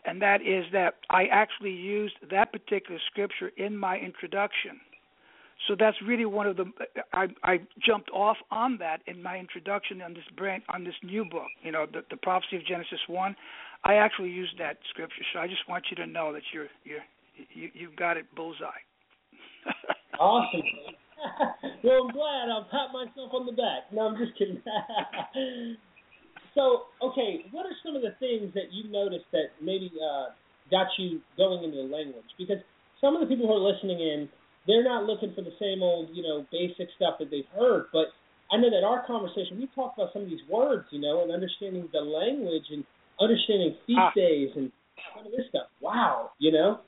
and 0.06 0.22
that 0.22 0.40
is 0.40 0.64
that 0.72 0.94
I 1.10 1.24
actually 1.30 1.72
used 1.72 2.14
that 2.30 2.50
particular 2.50 2.98
scripture 3.10 3.50
in 3.58 3.76
my 3.76 3.98
introduction. 3.98 4.80
So 5.68 5.74
that's 5.78 5.96
really 6.06 6.26
one 6.26 6.46
of 6.46 6.56
the 6.56 6.66
I, 7.12 7.26
I 7.42 7.58
jumped 7.84 8.10
off 8.10 8.36
on 8.50 8.78
that 8.78 9.00
in 9.06 9.22
my 9.22 9.38
introduction 9.38 10.02
on 10.02 10.14
this 10.14 10.24
brand 10.36 10.62
on 10.68 10.84
this 10.84 10.94
new 11.02 11.24
book, 11.24 11.48
you 11.62 11.72
know, 11.72 11.86
the, 11.90 12.02
the 12.10 12.16
prophecy 12.16 12.56
of 12.56 12.66
Genesis 12.66 13.00
one. 13.08 13.34
I 13.84 13.94
actually 13.94 14.30
used 14.30 14.58
that 14.58 14.78
scripture, 14.90 15.22
so 15.32 15.40
I 15.40 15.46
just 15.46 15.68
want 15.68 15.84
you 15.90 15.96
to 15.96 16.06
know 16.06 16.32
that 16.32 16.42
you're 16.52 16.68
you're 16.84 17.04
you 17.52 17.70
you've 17.74 17.96
got 17.96 18.16
it 18.16 18.26
bullseye. 18.36 18.82
awesome. 20.20 20.62
well, 21.84 22.04
I'm 22.04 22.12
glad. 22.12 22.48
I'll 22.52 22.68
pat 22.70 22.92
myself 22.92 23.32
on 23.32 23.46
the 23.46 23.52
back. 23.52 23.90
No, 23.92 24.02
I'm 24.02 24.16
just 24.16 24.36
kidding. 24.38 24.60
so, 26.54 26.92
okay, 27.02 27.46
what 27.50 27.66
are 27.66 27.76
some 27.84 27.96
of 27.96 28.02
the 28.02 28.14
things 28.20 28.52
that 28.54 28.72
you 28.72 28.90
noticed 28.90 29.26
that 29.32 29.56
maybe 29.60 29.90
uh, 29.96 30.32
got 30.70 30.86
you 30.98 31.20
going 31.36 31.64
into 31.64 31.76
the 31.76 31.88
language? 31.88 32.28
Because 32.38 32.58
some 33.00 33.14
of 33.14 33.20
the 33.20 33.26
people 33.26 33.46
who 33.46 33.54
are 33.54 33.72
listening 33.72 34.00
in 34.00 34.28
they're 34.66 34.84
not 34.84 35.04
looking 35.04 35.32
for 35.34 35.42
the 35.42 35.54
same 35.60 35.82
old, 35.82 36.08
you 36.12 36.22
know, 36.22 36.46
basic 36.50 36.88
stuff 36.96 37.14
that 37.18 37.30
they've 37.30 37.48
heard. 37.54 37.86
But 37.92 38.06
I 38.52 38.58
know 38.58 38.70
that 38.70 38.84
our 38.84 39.06
conversation, 39.06 39.58
we 39.58 39.68
talked 39.74 39.98
about 39.98 40.12
some 40.12 40.22
of 40.22 40.28
these 40.28 40.44
words, 40.50 40.86
you 40.90 41.00
know, 41.00 41.22
and 41.22 41.32
understanding 41.32 41.88
the 41.92 42.00
language 42.00 42.64
and 42.70 42.84
understanding 43.20 43.76
feast 43.86 43.98
ah. 43.98 44.12
days 44.14 44.50
and 44.56 44.70
some 45.14 45.26
of 45.26 45.32
this 45.32 45.46
stuff. 45.48 45.66
Wow, 45.80 46.30
you 46.38 46.52
know. 46.52 46.80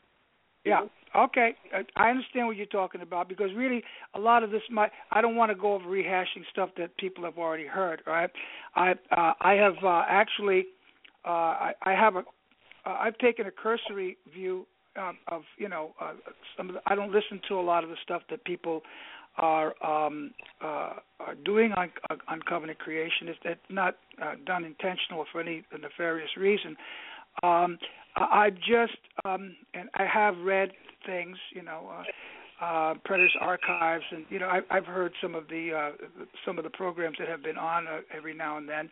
Yeah. 0.64 0.82
Okay, 1.16 1.54
I 1.96 2.10
understand 2.10 2.46
what 2.48 2.56
you're 2.56 2.66
talking 2.66 3.00
about 3.00 3.30
because 3.30 3.48
really 3.56 3.82
a 4.14 4.18
lot 4.18 4.42
of 4.42 4.50
this 4.50 4.60
might 4.70 4.90
I 5.10 5.22
don't 5.22 5.36
want 5.36 5.50
to 5.50 5.54
go 5.54 5.72
over 5.72 5.86
rehashing 5.86 6.44
stuff 6.52 6.68
that 6.76 6.94
people 6.98 7.24
have 7.24 7.38
already 7.38 7.66
heard. 7.66 8.02
Right? 8.06 8.28
I 8.76 8.90
uh, 9.10 9.32
I 9.40 9.54
have 9.54 9.76
uh, 9.82 10.02
actually 10.06 10.66
uh, 11.24 11.30
I, 11.30 11.72
I 11.82 11.92
have 11.92 12.16
a 12.16 12.18
uh, 12.18 12.98
I've 13.00 13.16
taken 13.18 13.46
a 13.46 13.50
cursory 13.50 14.18
view 14.32 14.66
uh, 14.98 15.12
of 15.28 15.42
you 15.56 15.68
know 15.68 15.94
uh, 16.00 16.12
some 16.56 16.68
of 16.68 16.74
the, 16.74 16.80
I 16.86 16.94
don't 16.94 17.12
listen 17.12 17.40
to 17.48 17.54
a 17.54 17.62
lot 17.62 17.84
of 17.84 17.90
the 17.90 17.96
stuff 18.02 18.22
that 18.30 18.44
people 18.44 18.82
are 19.36 19.74
um, 19.84 20.32
uh, 20.62 20.94
are 21.20 21.34
doing 21.44 21.72
on 21.72 21.90
on 22.28 22.40
covenant 22.42 22.78
creation. 22.78 23.28
It's, 23.28 23.38
it's 23.44 23.60
not 23.70 23.96
uh, 24.22 24.34
done 24.44 24.64
intentional 24.64 25.24
for 25.30 25.40
any 25.40 25.64
nefarious 25.80 26.30
reason. 26.36 26.76
Um, 27.42 27.78
I 28.16 28.50
just 28.50 28.98
um, 29.24 29.54
and 29.74 29.88
I 29.94 30.04
have 30.12 30.36
read 30.38 30.70
things, 31.06 31.36
you 31.54 31.62
know, 31.62 31.88
uh, 31.90 32.64
uh, 32.64 32.94
Preterist 33.08 33.40
Archives, 33.40 34.04
and 34.10 34.24
you 34.30 34.38
know, 34.38 34.46
I, 34.46 34.60
I've 34.70 34.86
heard 34.86 35.12
some 35.22 35.34
of 35.34 35.48
the 35.48 35.70
uh, 35.72 36.24
some 36.44 36.58
of 36.58 36.64
the 36.64 36.70
programs 36.70 37.16
that 37.18 37.28
have 37.28 37.42
been 37.42 37.56
on 37.56 37.86
uh, 37.86 38.00
every 38.16 38.34
now 38.34 38.56
and 38.58 38.68
then, 38.68 38.88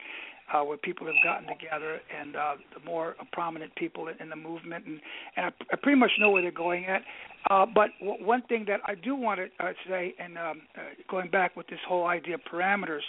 uh, 0.53 0.63
where 0.63 0.77
people 0.77 1.07
have 1.07 1.17
gotten 1.25 1.47
together 1.49 2.01
and 2.19 2.37
uh, 2.37 2.55
the 2.75 2.85
more 2.85 3.17
prominent 3.33 3.75
people 3.77 4.09
in 4.09 4.29
the 4.29 4.37
movement, 4.37 4.87
and, 4.87 5.01
and 5.37 5.47
I, 5.47 5.49
I 5.73 5.77
pretty 5.83 5.99
much 5.99 6.13
know 6.19 6.31
where 6.31 6.43
they're 6.43 6.51
going 6.51 6.87
at. 6.87 7.03
Uh, 7.51 7.67
but 7.67 7.91
w- 8.01 8.25
one 8.25 8.43
thing 8.43 8.65
that 8.67 8.81
I 8.87 8.95
do 8.95 9.15
want 9.15 9.41
to 9.41 9.65
uh, 9.65 9.73
say, 9.89 10.15
and 10.19 10.37
um, 10.39 10.63
uh, 10.77 10.81
going 11.09 11.31
back 11.31 11.57
with 11.57 11.67
this 11.69 11.79
whole 11.87 12.07
idea 12.07 12.35
of 12.35 12.41
parameters, 12.51 13.03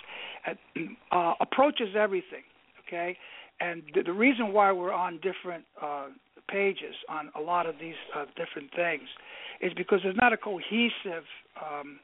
uh, 0.47 0.53
uh, 1.15 1.33
approaches 1.41 1.89
everything, 1.97 2.43
okay? 2.87 3.17
And 3.59 3.83
the, 3.93 4.03
the 4.03 4.13
reason 4.13 4.53
why 4.53 4.71
we're 4.71 4.93
on 4.93 5.19
different 5.21 5.63
uh, 5.81 6.07
pages 6.49 6.95
on 7.09 7.31
a 7.35 7.41
lot 7.41 7.65
of 7.65 7.75
these 7.79 7.95
uh, 8.15 8.25
different 8.35 8.69
things 8.75 9.07
is 9.61 9.73
because 9.75 9.99
there's 10.03 10.15
not 10.21 10.33
a 10.33 10.37
cohesive 10.37 11.25
um, 11.61 11.99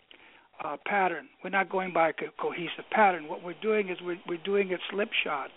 uh, 0.63 0.77
pattern. 0.85 1.27
We're 1.43 1.49
not 1.49 1.69
going 1.69 1.93
by 1.93 2.09
a 2.09 2.13
co- 2.13 2.33
cohesive 2.39 2.85
pattern. 2.91 3.27
What 3.27 3.43
we're 3.43 3.59
doing 3.61 3.89
is 3.89 3.97
we're, 4.01 4.19
we're 4.27 4.43
doing 4.43 4.71
it 4.71 4.79
slipshod, 4.91 5.49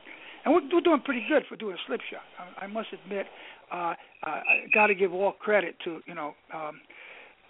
and 0.44 0.54
we're, 0.54 0.62
we're 0.72 0.80
doing 0.80 1.00
pretty 1.04 1.24
good 1.28 1.44
for 1.48 1.56
doing 1.56 1.74
a 1.74 1.82
slipshod. 1.86 2.24
I, 2.38 2.64
I 2.64 2.66
must 2.66 2.88
admit, 2.92 3.26
uh, 3.72 3.94
I 4.22 4.42
got 4.74 4.88
to 4.88 4.94
give 4.94 5.12
all 5.12 5.32
credit 5.32 5.76
to 5.84 6.00
you 6.06 6.14
know 6.14 6.34
um, 6.54 6.80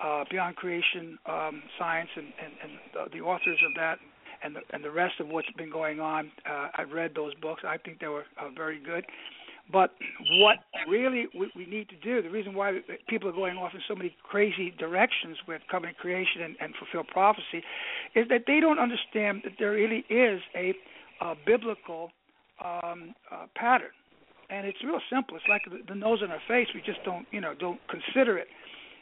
uh, 0.02 0.24
Beyond 0.30 0.56
Creation 0.56 1.18
um, 1.26 1.62
Science 1.78 2.10
and, 2.16 2.26
and, 2.26 2.52
and 2.62 2.72
the, 3.12 3.18
the 3.18 3.24
authors 3.24 3.58
of 3.66 3.74
that. 3.76 3.98
And 4.44 4.54
the, 4.54 4.60
and 4.70 4.84
the 4.84 4.90
rest 4.90 5.14
of 5.18 5.28
what's 5.28 5.50
been 5.56 5.70
going 5.72 5.98
on, 5.98 6.30
uh, 6.48 6.68
I've 6.76 6.90
read 6.90 7.12
those 7.16 7.34
books. 7.36 7.62
I 7.66 7.78
think 7.78 8.00
they 8.00 8.06
were 8.06 8.24
uh, 8.38 8.50
very 8.54 8.78
good. 8.78 9.04
But 9.70 9.94
what 10.38 10.58
really 10.88 11.26
we, 11.34 11.50
we 11.56 11.66
need 11.66 11.88
to 11.88 11.96
do, 11.96 12.22
the 12.22 12.30
reason 12.30 12.54
why 12.54 12.80
people 13.08 13.28
are 13.28 13.32
going 13.32 13.56
off 13.56 13.72
in 13.74 13.80
so 13.88 13.94
many 13.94 14.14
crazy 14.22 14.72
directions 14.78 15.38
with 15.48 15.60
covenant 15.70 15.98
creation 15.98 16.42
and, 16.42 16.56
and 16.60 16.74
fulfilled 16.76 17.08
prophecy, 17.08 17.62
is 18.14 18.28
that 18.28 18.44
they 18.46 18.60
don't 18.60 18.78
understand 18.78 19.42
that 19.44 19.54
there 19.58 19.72
really 19.72 20.04
is 20.08 20.40
a 20.54 20.74
uh, 21.20 21.34
biblical 21.44 22.10
um, 22.64 23.14
uh, 23.30 23.46
pattern, 23.56 23.90
and 24.50 24.66
it's 24.66 24.78
real 24.84 25.00
simple. 25.12 25.36
It's 25.36 25.46
like 25.48 25.62
the, 25.64 25.82
the 25.88 25.94
nose 25.94 26.20
on 26.22 26.30
our 26.30 26.42
face. 26.46 26.68
We 26.74 26.80
just 26.80 27.02
don't, 27.04 27.26
you 27.32 27.40
know, 27.40 27.54
don't 27.58 27.80
consider 27.88 28.38
it. 28.38 28.46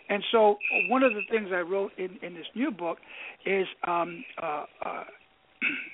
And 0.09 0.22
so, 0.33 0.57
one 0.88 1.03
of 1.03 1.12
the 1.14 1.22
things 1.31 1.48
I 1.53 1.61
wrote 1.61 1.92
in 1.96 2.18
in 2.22 2.35
this 2.35 2.46
new 2.55 2.70
book 2.70 2.98
is, 3.46 3.66
um, 3.87 4.24
uh, 4.42 4.64
uh, 4.85 5.05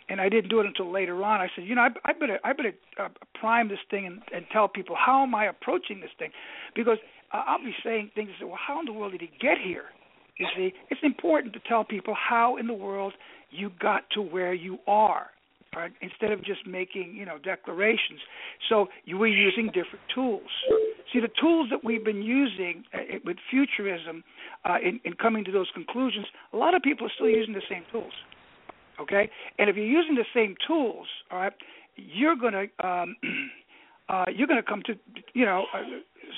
and 0.08 0.20
I 0.20 0.28
didn't 0.28 0.50
do 0.50 0.60
it 0.60 0.66
until 0.66 0.90
later 0.92 1.22
on. 1.22 1.40
I 1.40 1.48
said, 1.54 1.64
you 1.64 1.74
know, 1.74 1.82
I, 1.82 1.88
I 2.04 2.12
better 2.12 2.38
I 2.44 2.52
better 2.52 2.72
uh, 2.98 3.08
prime 3.34 3.68
this 3.68 3.78
thing 3.90 4.06
and, 4.06 4.20
and 4.34 4.44
tell 4.52 4.68
people 4.68 4.96
how 4.96 5.22
am 5.22 5.34
I 5.34 5.46
approaching 5.46 6.00
this 6.00 6.10
thing, 6.18 6.30
because 6.74 6.98
uh, 7.32 7.42
I'll 7.46 7.58
be 7.58 7.74
saying 7.84 8.10
things. 8.14 8.30
Well, 8.42 8.56
how 8.56 8.80
in 8.80 8.86
the 8.86 8.92
world 8.92 9.12
did 9.12 9.20
he 9.20 9.30
get 9.40 9.58
here? 9.62 9.84
You 10.38 10.46
see, 10.56 10.72
it's 10.90 11.00
important 11.02 11.52
to 11.54 11.60
tell 11.68 11.84
people 11.84 12.14
how 12.14 12.56
in 12.56 12.66
the 12.66 12.74
world 12.74 13.12
you 13.50 13.70
got 13.80 14.04
to 14.14 14.22
where 14.22 14.54
you 14.54 14.78
are 14.86 15.30
right? 15.76 15.92
Instead 16.00 16.32
of 16.32 16.44
just 16.44 16.66
making, 16.66 17.14
you 17.14 17.24
know, 17.24 17.38
declarations. 17.38 18.20
So 18.68 18.88
you 19.04 19.18
were 19.18 19.26
using 19.26 19.66
different 19.66 20.04
tools. 20.14 20.48
See, 21.12 21.20
the 21.20 21.30
tools 21.40 21.68
that 21.70 21.84
we've 21.84 22.04
been 22.04 22.22
using 22.22 22.84
uh, 22.94 22.98
with 23.24 23.36
futurism 23.50 24.24
uh, 24.64 24.76
in, 24.82 25.00
in 25.04 25.14
coming 25.14 25.44
to 25.44 25.52
those 25.52 25.68
conclusions, 25.74 26.26
a 26.52 26.56
lot 26.56 26.74
of 26.74 26.82
people 26.82 27.06
are 27.06 27.12
still 27.14 27.28
using 27.28 27.54
the 27.54 27.62
same 27.68 27.84
tools. 27.92 28.12
Okay, 29.00 29.30
and 29.58 29.70
if 29.70 29.76
you're 29.76 29.84
using 29.86 30.14
the 30.14 30.26
same 30.34 30.54
tools, 30.66 31.06
all 31.30 31.38
right, 31.38 31.52
you're 31.96 32.36
gonna 32.36 32.64
um, 32.84 33.16
uh, 34.08 34.26
you're 34.34 34.46
gonna 34.46 34.62
come 34.62 34.82
to, 34.86 34.94
you 35.32 35.46
know, 35.46 35.64
uh, 35.74 35.78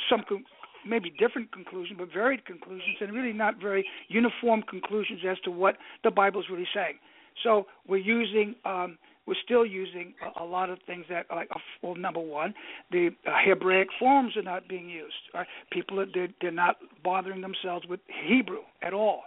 some 0.09 0.23
con- 0.29 0.45
maybe 0.87 1.11
different 1.19 1.53
conclusions, 1.53 1.99
but 1.99 2.13
varied 2.13 2.45
conclusions, 2.45 2.97
and 3.01 3.13
really 3.13 3.33
not 3.33 3.61
very 3.61 3.85
uniform 4.09 4.63
conclusions 4.69 5.21
as 5.29 5.39
to 5.45 5.51
what 5.51 5.77
the 6.05 6.11
Bible's 6.11 6.47
really 6.51 6.69
saying. 6.75 6.99
So 7.43 7.67
we're 7.89 7.97
using 7.99 8.55
um, 8.65 8.99
we're 9.27 9.35
still 9.45 9.65
using 9.65 10.15
a, 10.37 10.43
a 10.43 10.45
lot 10.45 10.71
of 10.71 10.79
things 10.87 11.05
that 11.09 11.27
like 11.31 11.49
well 11.83 11.95
number 11.95 12.21
one 12.21 12.55
the 12.91 13.11
uh, 13.27 13.31
hebraic 13.45 13.89
forms 13.99 14.37
are 14.37 14.43
not 14.43 14.69
being 14.69 14.89
used 14.89 15.15
right? 15.35 15.47
People 15.71 16.01
are 16.01 16.07
they're, 16.13 16.29
they're 16.41 16.51
not 16.51 16.77
bothering 17.03 17.41
themselves 17.41 17.87
with 17.87 18.01
hebrew 18.27 18.63
at 18.83 18.93
all 18.93 19.23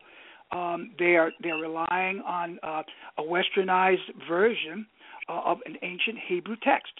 um, 0.52 0.92
they 1.00 1.16
are 1.16 1.32
they're 1.42 1.56
relying 1.56 2.22
on 2.26 2.60
uh, 2.64 2.84
a 3.18 3.22
westernized 3.22 4.28
version 4.28 4.86
uh, 5.30 5.42
of 5.46 5.58
an 5.66 5.76
ancient 5.82 6.18
hebrew 6.28 6.56
text. 6.64 6.94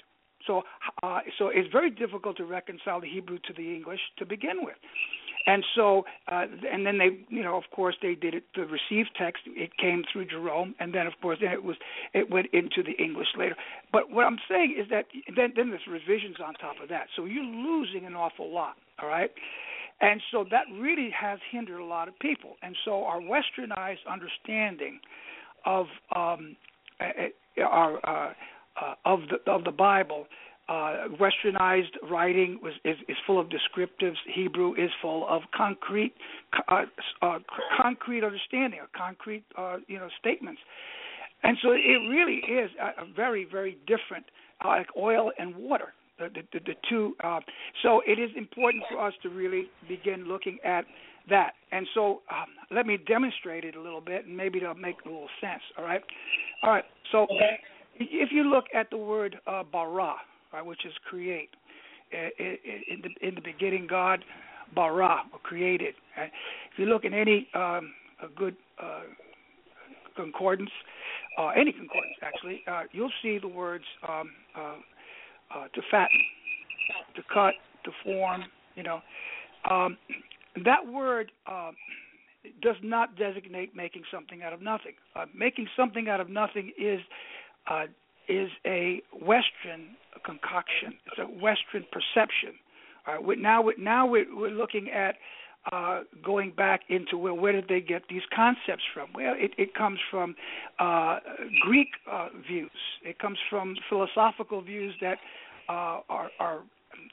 So 0.48 0.64
uh, 1.04 1.20
so 1.38 1.50
it's 1.50 1.72
very 1.72 1.90
difficult 1.90 2.38
to 2.38 2.46
reconcile 2.46 3.02
the 3.02 3.10
hebrew 3.10 3.40
to 3.40 3.54
the 3.54 3.76
english 3.76 4.00
to 4.18 4.26
begin 4.26 4.64
with. 4.64 4.76
And 5.48 5.64
so 5.76 6.06
uh, 6.32 6.46
and 6.72 6.86
then 6.86 6.98
they 6.98 7.20
you 7.30 7.44
know 7.44 7.56
of 7.56 7.64
course 7.76 7.96
they 8.02 8.16
did 8.16 8.34
it 8.34 8.44
the 8.56 8.64
received 8.64 9.12
text 9.18 9.44
it 9.48 9.76
came 9.78 10.04
through 10.12 10.26
Jerome 10.26 10.76
and 10.80 10.94
then 10.94 11.08
of 11.08 11.14
course 11.22 11.38
then 11.42 11.52
it 11.52 11.64
was 11.64 11.78
it 12.14 12.30
went 12.30 12.48
into 12.54 12.84
the 12.84 12.94
English 13.04 13.28
later. 13.38 13.56
But 13.92 14.12
what 14.12 14.26
I'm 14.26 14.40
saying 14.50 14.76
is 14.80 14.90
that 14.90 15.06
then 15.36 15.54
then 15.56 15.70
there's 15.70 15.88
revisions 15.90 16.38
on 16.46 16.54
top 16.56 16.76
of 16.82 16.90
that. 16.90 17.08
So 17.16 17.26
you're 17.26 17.44
losing 17.44 18.06
an 18.06 18.16
awful 18.16 18.54
lot 18.54 18.76
all 19.02 19.10
right 19.10 19.32
and 20.02 20.22
so 20.32 20.46
that 20.52 20.66
really 20.80 21.10
has 21.10 21.40
hindered 21.52 21.80
a 21.80 21.86
lot 21.86 22.08
of 22.08 22.18
people 22.20 22.56
and 22.62 22.76
so 22.86 23.04
our 23.06 23.20
westernized 23.20 24.06
understanding 24.10 25.00
of 25.66 25.88
um 26.16 26.56
our 27.64 28.00
uh, 28.08 28.34
uh, 28.82 28.96
of 29.06 29.22
the 29.30 29.52
of 29.52 29.64
the 29.64 29.72
Bible 29.72 30.28
uh, 30.68 31.08
westernized 31.20 31.96
writing 32.10 32.60
was 32.62 32.74
is, 32.84 32.98
is 33.08 33.18
full 33.26 33.40
of 33.40 33.48
descriptives. 33.48 34.16
Hebrew 34.34 34.74
is 34.74 34.90
full 35.02 35.28
of 35.28 35.44
concrete, 35.56 36.14
uh, 36.68 36.84
uh, 37.22 37.40
concrete 37.82 38.24
understanding, 38.24 38.80
or 38.80 38.88
concrete, 38.96 39.44
uh, 39.58 39.78
you 39.88 40.00
know, 40.00 40.10
statements. 40.20 40.62
And 41.44 41.58
so 41.62 41.72
it 41.72 42.10
really 42.10 42.38
is 42.38 42.72
a, 42.82 43.04
a 43.04 43.06
very, 43.16 43.46
very 43.46 43.78
different, 43.86 44.26
like 44.64 44.88
oil 44.98 45.32
and 45.38 45.56
water. 45.56 45.94
The, 46.18 46.30
the, 46.54 46.60
the 46.60 46.74
two. 46.90 47.14
Uh, 47.22 47.42
so 47.84 48.02
it 48.08 48.20
is 48.20 48.30
important 48.38 48.84
for 48.90 49.06
us 49.06 49.14
to 49.24 49.30
really 49.30 49.66
begin 49.88 50.26
looking 50.28 50.58
at 50.64 50.86
that. 51.30 51.54
And 51.72 51.86
so 51.94 52.22
um, 52.32 52.48
let 52.72 52.86
me 52.86 52.98
demonstrate 53.06 53.66
it 53.66 53.76
a 53.76 53.82
little 53.82 54.02
bit, 54.02 54.26
and 54.26 54.36
maybe 54.36 54.60
it'll 54.60 54.76
make 54.76 54.96
a 55.06 55.10
little 55.10 55.28
sense. 55.42 55.62
All 55.78 55.84
right. 55.84 56.02
All 56.64 56.72
right. 56.72 56.86
So 57.12 57.24
okay. 57.24 57.60
if 58.00 58.30
you 58.32 58.44
look 58.44 58.66
at 58.74 58.90
the 58.90 58.98
word 58.98 59.38
uh, 59.46 59.64
bara, 59.64 60.16
right, 60.54 60.66
which 60.66 60.86
is 60.86 60.94
create. 61.10 61.50
In 62.12 63.02
the 63.02 63.28
in 63.28 63.36
the 63.36 63.42
beginning, 63.42 63.88
God 63.90 64.24
bara 64.74 65.24
or 65.34 65.40
created. 65.40 65.96
Right? 66.18 66.32
If 66.72 66.80
you 66.80 66.86
look 66.86 67.04
in 67.04 67.14
any 67.14 67.48
um, 67.54 67.92
a 68.24 68.28
good 68.36 68.56
uh, 68.82 69.02
concordance, 70.16 70.70
uh, 71.38 71.50
any 71.50 71.72
concordance 71.72 72.16
actually, 72.22 72.62
uh, 72.72 72.84
you'll 72.92 73.12
see 73.22 73.38
the 73.40 73.48
words 73.48 73.84
um, 74.08 74.32
uh, 75.56 75.68
to 75.74 75.82
fatten, 75.90 76.22
to 77.16 77.22
cut, 77.34 77.54
to 77.84 77.92
form. 78.04 78.44
You 78.76 78.84
know, 78.84 79.00
um, 79.70 79.98
that 80.64 80.86
word 80.92 81.32
uh, 81.48 81.72
does 82.62 82.76
not 82.84 83.18
designate 83.18 83.76
making 83.76 84.04
something 84.12 84.44
out 84.44 84.54
of 84.54 84.62
nothing. 84.62 84.94
Uh, 85.16 85.26
making 85.34 85.68
something 85.76 86.10
out 86.10 86.20
of 86.20 86.30
nothing 86.30 86.72
is 86.78 87.00
uh, 87.70 87.86
is 88.28 88.50
a 88.66 89.02
Western 89.14 89.96
concoction. 90.26 90.94
It's 91.08 91.20
a 91.20 91.24
Western 91.24 91.86
perception. 91.92 92.58
All 93.08 93.22
right, 93.22 93.38
now, 93.38 93.64
now 93.78 94.08
we're, 94.08 94.26
we're 94.36 94.50
looking 94.50 94.90
at 94.90 95.16
uh, 95.72 96.02
going 96.24 96.52
back 96.52 96.82
into 96.90 97.18
where 97.18 97.52
did 97.52 97.68
they 97.68 97.82
get 97.82 98.04
these 98.10 98.22
concepts 98.36 98.84
from? 98.94 99.10
Well, 99.14 99.34
it, 99.38 99.52
it 99.58 99.74
comes 99.74 100.00
from 100.12 100.36
uh, 100.80 101.20
Greek 101.62 101.88
uh, 102.12 102.30
views. 102.48 102.72
It 103.04 103.20
comes 103.20 103.38
from 103.50 103.76
philosophical 103.90 104.62
views 104.62 104.96
that 105.02 105.18
uh, 105.70 106.02
are, 106.10 106.30
are 106.40 106.60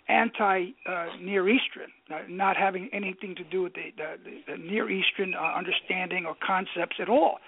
anti 0.09 0.71
uh, 0.87 1.07
Near 1.21 1.49
Eastern, 1.49 1.91
uh, 2.13 2.21
not 2.29 2.57
having 2.57 2.89
anything 2.93 3.35
to 3.37 3.45
do 3.45 3.63
with 3.63 3.75
the, 3.75 3.91
the, 3.97 4.53
the 4.53 4.59
Near 4.59 4.91
Eastern 4.91 5.35
uh, 5.35 5.57
understanding 5.57 6.27
or 6.27 6.35
concepts 6.45 6.97
at 7.01 7.09
all. 7.09 7.39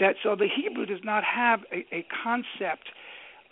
That 0.00 0.16
so 0.22 0.36
the 0.36 0.48
Hebrew 0.48 0.86
does 0.86 1.00
not 1.04 1.24
have 1.24 1.60
a, 1.72 1.86
a 1.94 2.06
concept 2.22 2.88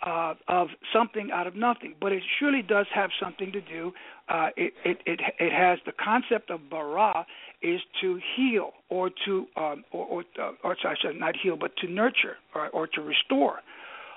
uh, 0.05 0.35
of 0.47 0.67
something 0.93 1.31
out 1.31 1.47
of 1.47 1.55
nothing, 1.55 1.95
but 1.99 2.11
it 2.11 2.21
surely 2.39 2.61
does 2.61 2.85
have 2.93 3.09
something 3.19 3.51
to 3.51 3.61
do. 3.61 3.93
Uh, 4.29 4.49
it, 4.55 4.73
it 4.83 4.97
it 5.05 5.19
it 5.39 5.51
has 5.51 5.79
the 5.85 5.93
concept 5.93 6.49
of 6.51 6.69
bara 6.69 7.25
is 7.61 7.81
to 8.01 8.19
heal 8.35 8.71
or 8.89 9.09
to 9.25 9.47
um, 9.55 9.83
or 9.91 10.05
or, 10.05 10.23
uh, 10.41 10.51
or 10.63 10.75
sorry, 10.81 10.97
not 11.17 11.35
heal, 11.41 11.57
but 11.57 11.75
to 11.77 11.87
nurture 11.87 12.37
or, 12.53 12.69
or 12.69 12.87
to 12.87 13.01
restore. 13.01 13.61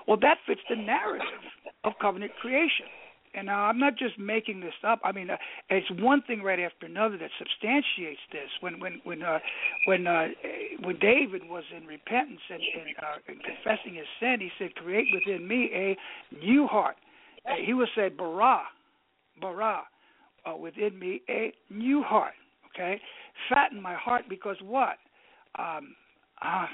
Well, 0.06 0.18
that 0.22 0.38
fits 0.46 0.62
the 0.70 0.76
narrative 0.76 1.44
of 1.88 1.94
covenant 2.00 2.32
creation. 2.40 2.86
And 3.34 3.46
now 3.46 3.64
I'm 3.64 3.78
not 3.78 3.96
just 3.96 4.18
making 4.18 4.60
this 4.60 4.74
up. 4.86 5.00
I 5.04 5.12
mean, 5.12 5.30
uh, 5.30 5.36
it's 5.70 5.90
one 6.00 6.22
thing 6.22 6.42
right 6.42 6.58
after 6.58 6.86
another 6.86 7.18
that 7.18 7.30
substantiates 7.38 8.20
this. 8.32 8.48
When 8.60 8.80
when 8.80 9.00
when 9.04 9.22
uh, 9.22 9.38
when 9.86 10.06
uh, 10.06 10.28
when 10.82 10.98
David 10.98 11.42
was 11.48 11.64
in 11.76 11.86
repentance 11.86 12.40
and, 12.48 12.62
and, 12.62 12.96
uh, 12.98 13.18
and 13.28 13.38
confessing 13.42 13.94
his 13.94 14.06
sin, 14.18 14.38
he 14.40 14.50
said, 14.58 14.74
"Create 14.76 15.06
within 15.12 15.46
me 15.46 15.70
a 15.74 15.96
new 16.42 16.66
heart." 16.66 16.96
Uh, 17.46 17.54
he 17.64 17.74
was 17.74 17.88
said, 17.94 18.16
"Bara, 18.16 18.62
bara, 19.40 19.82
uh, 20.46 20.56
within 20.56 20.98
me 20.98 21.20
a 21.28 21.52
new 21.70 22.02
heart." 22.02 22.34
Okay, 22.74 23.00
fatten 23.50 23.80
my 23.80 23.94
heart 23.94 24.24
because 24.28 24.56
what? 24.62 24.96
Um, 25.58 25.94
uh, 26.42 26.66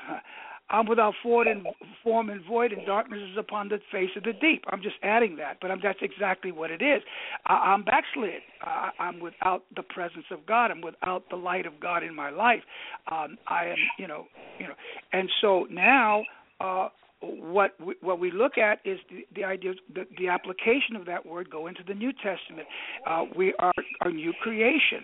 I'm 0.70 0.86
without 0.86 1.14
form 1.22 1.46
and, 1.46 1.66
form 2.02 2.30
and 2.30 2.44
void, 2.46 2.72
and 2.72 2.86
darkness 2.86 3.20
is 3.30 3.36
upon 3.38 3.68
the 3.68 3.78
face 3.92 4.10
of 4.16 4.22
the 4.22 4.32
deep. 4.32 4.64
I'm 4.68 4.82
just 4.82 4.96
adding 5.02 5.36
that, 5.36 5.58
but 5.60 5.70
I'm, 5.70 5.80
that's 5.82 5.98
exactly 6.02 6.52
what 6.52 6.70
it 6.70 6.82
is. 6.82 7.02
I, 7.46 7.54
I'm 7.54 7.84
backslid. 7.84 8.40
I, 8.62 8.90
I'm 8.98 9.20
without 9.20 9.64
the 9.76 9.82
presence 9.82 10.24
of 10.30 10.46
God. 10.46 10.70
I'm 10.70 10.80
without 10.80 11.24
the 11.30 11.36
light 11.36 11.66
of 11.66 11.78
God 11.80 12.02
in 12.02 12.14
my 12.14 12.30
life. 12.30 12.62
Um, 13.10 13.36
I 13.46 13.66
am, 13.66 13.76
you 13.98 14.08
know, 14.08 14.26
you 14.58 14.66
know, 14.66 14.74
and 15.12 15.28
so 15.40 15.66
now 15.70 16.22
uh, 16.60 16.88
what 17.24 17.72
we, 17.84 17.94
what 18.00 18.18
we 18.18 18.30
look 18.30 18.58
at 18.58 18.78
is 18.84 18.98
the, 19.10 19.26
the 19.34 19.44
idea 19.44 19.72
the, 19.94 20.06
the 20.18 20.28
application 20.28 20.96
of 20.96 21.06
that 21.06 21.24
word 21.24 21.50
go 21.50 21.66
into 21.66 21.82
the 21.86 21.94
New 21.94 22.12
Testament. 22.12 22.66
Uh, 23.06 23.24
we 23.36 23.54
are 23.58 23.72
a 24.02 24.10
new 24.10 24.32
creation. 24.42 25.02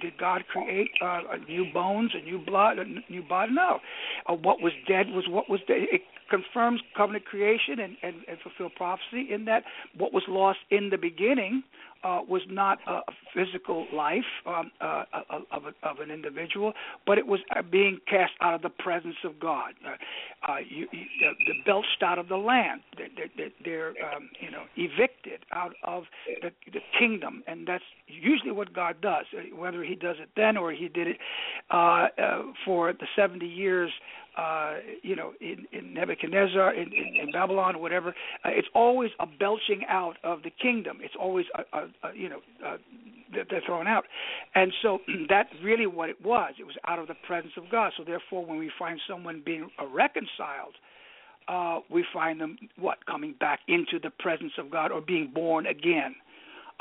Did 0.00 0.18
God 0.18 0.42
create 0.50 0.90
uh, 1.04 1.20
new 1.48 1.66
bones, 1.72 2.12
a 2.14 2.24
new 2.24 2.38
blood, 2.38 2.78
a 2.78 2.84
new 2.84 3.22
body? 3.22 3.52
No. 3.52 3.78
Uh, 4.28 4.34
what 4.34 4.60
was 4.60 4.72
dead 4.88 5.06
was 5.08 5.24
what 5.28 5.48
was 5.48 5.60
dead. 5.66 5.82
It 5.92 6.02
confirms 6.30 6.80
covenant 6.96 7.26
creation 7.26 7.78
and, 7.78 7.96
and, 8.02 8.16
and 8.26 8.38
fulfill 8.42 8.70
prophecy 8.74 9.28
in 9.30 9.44
that 9.44 9.64
what 9.98 10.12
was 10.12 10.22
lost 10.28 10.60
in 10.70 10.88
the 10.90 10.96
beginning 10.96 11.62
uh, 12.04 12.20
was 12.28 12.42
not 12.48 12.78
a 12.86 13.00
physical 13.34 13.86
life 13.92 14.24
um, 14.46 14.70
uh, 14.80 15.04
of, 15.52 15.64
a, 15.64 15.88
of 15.88 15.98
an 16.00 16.10
individual, 16.10 16.72
but 17.06 17.18
it 17.18 17.26
was 17.26 17.40
uh, 17.56 17.62
being 17.62 17.98
cast 18.08 18.32
out 18.40 18.54
of 18.54 18.62
the 18.62 18.70
presence 18.70 19.16
of 19.24 19.38
God. 19.40 19.74
Uh, 19.86 20.50
uh, 20.50 20.56
you, 20.68 20.86
you, 20.92 21.04
they're 21.20 21.54
belched 21.64 22.02
out 22.02 22.18
of 22.18 22.28
the 22.28 22.36
land. 22.36 22.80
They're, 22.96 23.50
they're, 23.64 23.88
um, 24.14 24.30
you 24.40 24.50
know 24.50 24.64
evicted 24.76 25.40
out 25.52 25.72
of 25.84 26.04
the, 26.42 26.50
the 26.72 26.80
kingdom, 26.98 27.42
and 27.46 27.66
that's 27.66 27.84
usually 28.06 28.52
what 28.52 28.72
God 28.72 29.00
does. 29.00 29.26
Uh, 29.36 29.56
whether 29.56 29.82
He 29.82 29.94
does 29.94 30.16
it 30.20 30.30
then 30.36 30.56
or 30.56 30.72
He 30.72 30.88
did 30.88 31.08
it 31.08 31.16
uh, 31.70 32.08
uh, 32.18 32.42
for 32.64 32.92
the 32.92 33.06
70 33.16 33.46
years, 33.46 33.90
uh, 34.36 34.74
you 35.02 35.16
know, 35.16 35.32
in, 35.40 35.66
in 35.72 35.94
Nebuchadnezzar, 35.94 36.74
in, 36.74 36.92
in, 36.92 37.16
in 37.22 37.32
Babylon, 37.32 37.80
whatever, 37.80 38.10
uh, 38.44 38.48
it's 38.48 38.68
always 38.74 39.10
a 39.20 39.26
belching 39.26 39.82
out 39.88 40.16
of 40.24 40.42
the 40.42 40.50
kingdom. 40.50 40.98
It's 41.02 41.14
always, 41.18 41.46
a, 41.54 41.76
a, 41.76 41.82
a, 42.08 42.14
you 42.14 42.28
know, 42.28 42.40
uh, 42.66 42.76
they're 43.32 43.62
thrown 43.64 43.86
out, 43.86 44.04
and 44.54 44.72
so 44.82 44.98
that's 45.28 45.48
really 45.62 45.86
what 45.86 46.10
it 46.10 46.22
was. 46.24 46.54
It 46.58 46.64
was 46.64 46.76
out 46.86 46.98
of 46.98 47.08
the 47.08 47.16
presence 47.26 47.54
of 47.56 47.64
God. 47.70 47.92
So 47.96 48.04
therefore, 48.04 48.44
when 48.44 48.58
we 48.58 48.70
find 48.78 49.00
someone 49.08 49.42
being 49.44 49.70
reconciled 49.92 50.74
uh, 51.48 51.80
we 51.90 52.04
find 52.12 52.40
them 52.40 52.56
what 52.78 53.04
coming 53.06 53.34
back 53.40 53.60
into 53.68 53.98
the 54.02 54.10
presence 54.10 54.52
of 54.58 54.70
God 54.70 54.92
or 54.92 55.00
being 55.00 55.30
born 55.34 55.66
again 55.66 56.14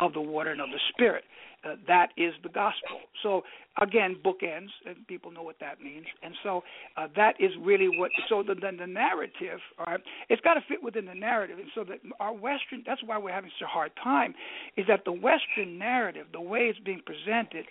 of 0.01 0.13
the 0.13 0.21
water 0.21 0.51
and 0.51 0.59
of 0.59 0.69
the 0.69 0.79
Spirit. 0.89 1.23
Uh, 1.63 1.75
that 1.87 2.07
is 2.17 2.33
the 2.41 2.49
gospel. 2.49 3.01
So 3.21 3.43
again, 3.79 4.17
bookends, 4.25 4.69
and 4.87 5.05
people 5.07 5.29
know 5.29 5.43
what 5.43 5.57
that 5.59 5.79
means. 5.79 6.07
And 6.23 6.33
so 6.41 6.63
uh, 6.97 7.07
that 7.15 7.35
is 7.39 7.51
really 7.61 7.87
what. 7.87 8.09
So 8.27 8.43
then 8.45 8.57
the, 8.59 8.83
the 8.83 8.87
narrative, 8.87 9.59
all 9.77 9.85
right, 9.85 9.99
it's 10.29 10.41
got 10.41 10.55
to 10.55 10.61
fit 10.67 10.81
within 10.81 11.05
the 11.05 11.13
narrative. 11.13 11.59
And 11.59 11.69
so 11.75 11.83
that 11.83 11.99
our 12.19 12.33
Western, 12.33 12.83
that's 12.83 13.01
why 13.05 13.19
we're 13.19 13.31
having 13.31 13.51
such 13.59 13.65
a 13.65 13.69
hard 13.69 13.91
time, 14.03 14.33
is 14.75 14.87
that 14.87 15.05
the 15.05 15.11
Western 15.11 15.77
narrative, 15.77 16.25
the 16.33 16.41
way 16.41 16.61
it's 16.61 16.79
being 16.79 17.01
presented, 17.05 17.65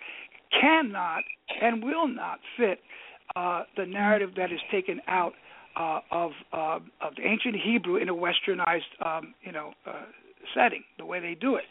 cannot 0.59 1.23
and 1.61 1.83
will 1.83 2.07
not 2.07 2.39
fit 2.57 2.79
uh, 3.35 3.63
the 3.75 3.85
narrative 3.85 4.31
that 4.37 4.53
is 4.53 4.59
taken 4.71 5.01
out 5.07 5.33
uh, 5.77 5.99
of 6.11 6.31
uh, 6.51 6.79
of 7.01 7.15
the 7.15 7.23
ancient 7.25 7.55
Hebrew 7.55 7.95
in 7.97 8.09
a 8.09 8.13
westernized 8.13 8.81
um, 9.05 9.33
you 9.41 9.51
know 9.51 9.73
uh, 9.85 10.03
setting, 10.53 10.83
the 10.97 11.05
way 11.05 11.19
they 11.19 11.35
do 11.35 11.55
it. 11.55 11.63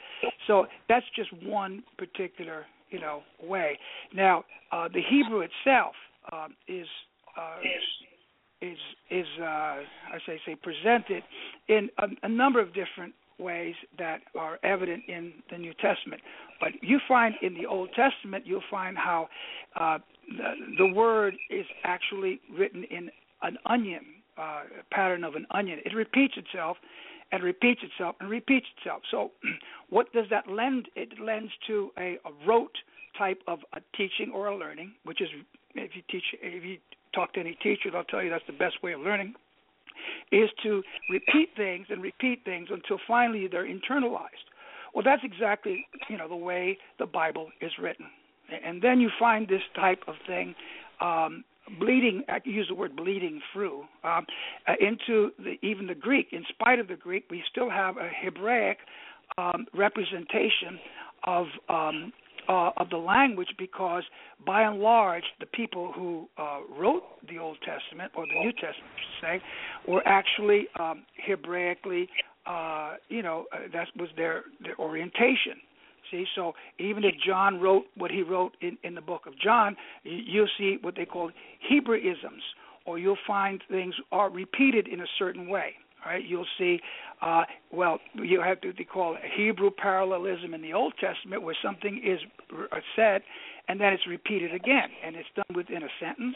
So 0.47 0.67
that's 0.89 1.07
just 1.17 1.31
one 1.43 1.83
particular 1.99 2.67
you 2.91 3.01
know 3.01 3.23
way. 3.43 3.79
Now 4.15 4.45
uh, 4.73 4.89
the 4.89 5.03
Hebrew 5.09 5.41
itself 5.41 5.95
um, 6.33 6.55
is. 6.69 6.87
Uh, 7.37 7.61
is 8.63 8.77
is 9.11 9.27
uh, 9.41 9.45
I 9.45 10.19
say 10.27 10.39
say 10.45 10.55
presented 10.55 11.23
in 11.69 11.89
a, 11.99 12.07
a 12.25 12.29
number 12.29 12.61
of 12.61 12.75
different 12.75 13.15
ways 13.39 13.75
that 13.99 14.21
are 14.39 14.59
evident 14.63 15.03
in 15.09 15.33
the 15.51 15.59
New 15.59 15.73
Testament. 15.75 16.21
But 16.61 16.73
you 16.83 17.01
find 17.09 17.35
in 17.43 17.55
the 17.55 17.67
Old 17.67 17.89
Testament, 17.97 18.47
you'll 18.47 18.63
find 18.71 18.97
how 18.97 19.29
uh, 19.79 19.99
the, 20.29 20.53
the 20.79 20.93
word 20.93 21.35
is 21.49 21.65
actually 21.85 22.41
written 22.57 22.85
in 22.91 23.11
an 23.43 23.57
onion 23.67 24.05
uh, 24.37 24.63
pattern 24.93 25.25
of 25.25 25.35
an 25.35 25.47
onion. 25.51 25.79
It 25.85 25.95
repeats 25.95 26.35
itself 26.37 26.77
and 27.33 27.43
repeats 27.43 27.81
itself 27.83 28.17
and 28.21 28.29
repeats 28.29 28.67
itself. 28.77 29.03
So, 29.11 29.31
what 29.91 30.13
does 30.13 30.27
that 30.31 30.49
lend? 30.49 30.89
It 30.97 31.21
lends 31.21 31.53
to 31.67 31.91
a, 31.99 32.19
a 32.25 32.47
rote 32.47 32.77
type 33.19 33.43
of 33.47 33.61
a 33.75 33.81
teaching 33.97 34.33
or 34.35 34.47
a 34.47 34.57
learning, 34.57 34.93
which 35.05 35.21
is 35.21 35.29
if 35.75 35.91
you 35.95 36.03
teach, 36.11 36.25
if 36.43 36.65
you 36.65 36.79
talk 37.15 37.33
to 37.35 37.41
any 37.41 37.57
teacher, 37.63 37.91
they'll 37.91 38.05
tell 38.05 38.23
you 38.23 38.31
that's 38.31 38.47
the 38.47 38.53
best 38.53 38.83
way 38.83 38.93
of 38.93 39.01
learning. 39.01 39.35
Is 40.33 40.49
to 40.63 40.83
repeat 41.11 41.51
things 41.57 41.87
and 41.91 42.03
repeat 42.03 42.45
things 42.45 42.69
until 42.71 42.99
finally 43.07 43.49
they're 43.49 43.67
internalized. 43.67 44.49
Well, 44.95 45.05
that's 45.05 45.23
exactly 45.25 45.87
you 46.09 46.17
know 46.17 46.29
the 46.29 46.37
way 46.37 46.79
the 46.99 47.07
Bible 47.07 47.51
is 47.61 47.73
written, 47.81 48.07
and 48.65 48.81
then 48.81 49.01
you 49.01 49.11
find 49.19 49.47
this 49.47 49.63
type 49.77 50.03
of 50.09 50.15
thing 50.27 50.55
um, 51.01 51.45
bleeding 51.79 52.23
I 52.29 52.41
use 52.45 52.67
the 52.69 52.75
word 52.75 52.97
bleeding 52.97 53.41
through 53.53 53.85
um, 54.05 54.27
uh, 54.67 54.75
into 54.81 55.31
the, 55.39 55.55
even 55.63 55.87
the 55.87 55.95
Greek. 55.95 56.29
In 56.33 56.45
spite 56.49 56.79
of 56.79 56.89
the 56.89 56.97
Greek, 56.97 57.25
we 57.31 57.43
still 57.51 57.71
have 57.71 57.97
a 57.97 58.09
Hebraic 58.09 58.79
um, 59.39 59.67
representation 59.75 60.79
of 61.25 61.47
um, 61.69 62.13
uh, 62.49 62.71
of 62.79 62.91
the 62.91 62.97
language 62.97 63.49
because, 63.59 64.03
by 64.45 64.63
and 64.63 64.81
large, 64.81 65.23
the 65.39 65.47
people 65.47 65.93
who 65.93 66.29
uh, 66.37 66.61
wrote 66.77 67.03
the 67.29 67.39
Old 67.39 67.59
Testament 67.59 68.11
or 68.17 68.27
the 68.27 68.41
New 68.41 68.53
Testament, 68.53 68.91
say, 69.21 69.41
were 69.87 70.03
actually 70.07 70.67
um, 70.79 71.05
Hebraically, 71.29 72.09
uh, 72.47 72.95
you 73.09 73.23
know, 73.23 73.45
uh, 73.53 73.59
that 73.73 73.89
was 73.97 74.09
their 74.17 74.45
their 74.65 74.77
orientation. 74.79 75.61
See, 76.11 76.25
so 76.35 76.55
even 76.79 77.05
if 77.05 77.15
John 77.25 77.61
wrote 77.61 77.85
what 77.97 78.11
he 78.11 78.23
wrote 78.23 78.57
in, 78.61 78.79
in 78.83 78.95
the 78.95 79.01
book 79.01 79.23
of 79.27 79.39
John, 79.39 79.77
you'll 80.05 80.49
see 80.59 80.79
what 80.81 80.97
they 80.97 81.05
call 81.05 81.31
Hebraisms, 81.71 82.43
or 82.87 82.99
you'll 82.99 83.19
find 83.27 83.63
things 83.71 83.95
are 84.11 84.31
repeated 84.31 84.89
in 84.89 85.01
a 85.01 85.07
certain 85.19 85.49
way. 85.49 85.75
Right? 86.05 86.25
You'll 86.27 86.47
see, 86.59 86.81
uh, 87.21 87.43
well, 87.71 87.99
you 88.15 88.41
have 88.41 88.63
to 88.63 88.73
call 88.85 89.17
it 89.17 89.21
Hebrew 89.37 89.71
parallelism 89.71 90.55
in 90.55 90.63
the 90.63 90.73
Old 90.73 90.95
Testament, 90.99 91.43
where 91.43 91.57
something 91.63 92.01
is 92.03 92.21
uh, 92.73 92.79
said 92.97 93.21
and 93.71 93.81
then 93.81 93.93
it's 93.93 94.07
repeated 94.09 94.53
again, 94.53 94.89
and 95.05 95.15
it's 95.15 95.29
done 95.37 95.55
within 95.55 95.85
a 95.85 95.89
sentence. 96.01 96.35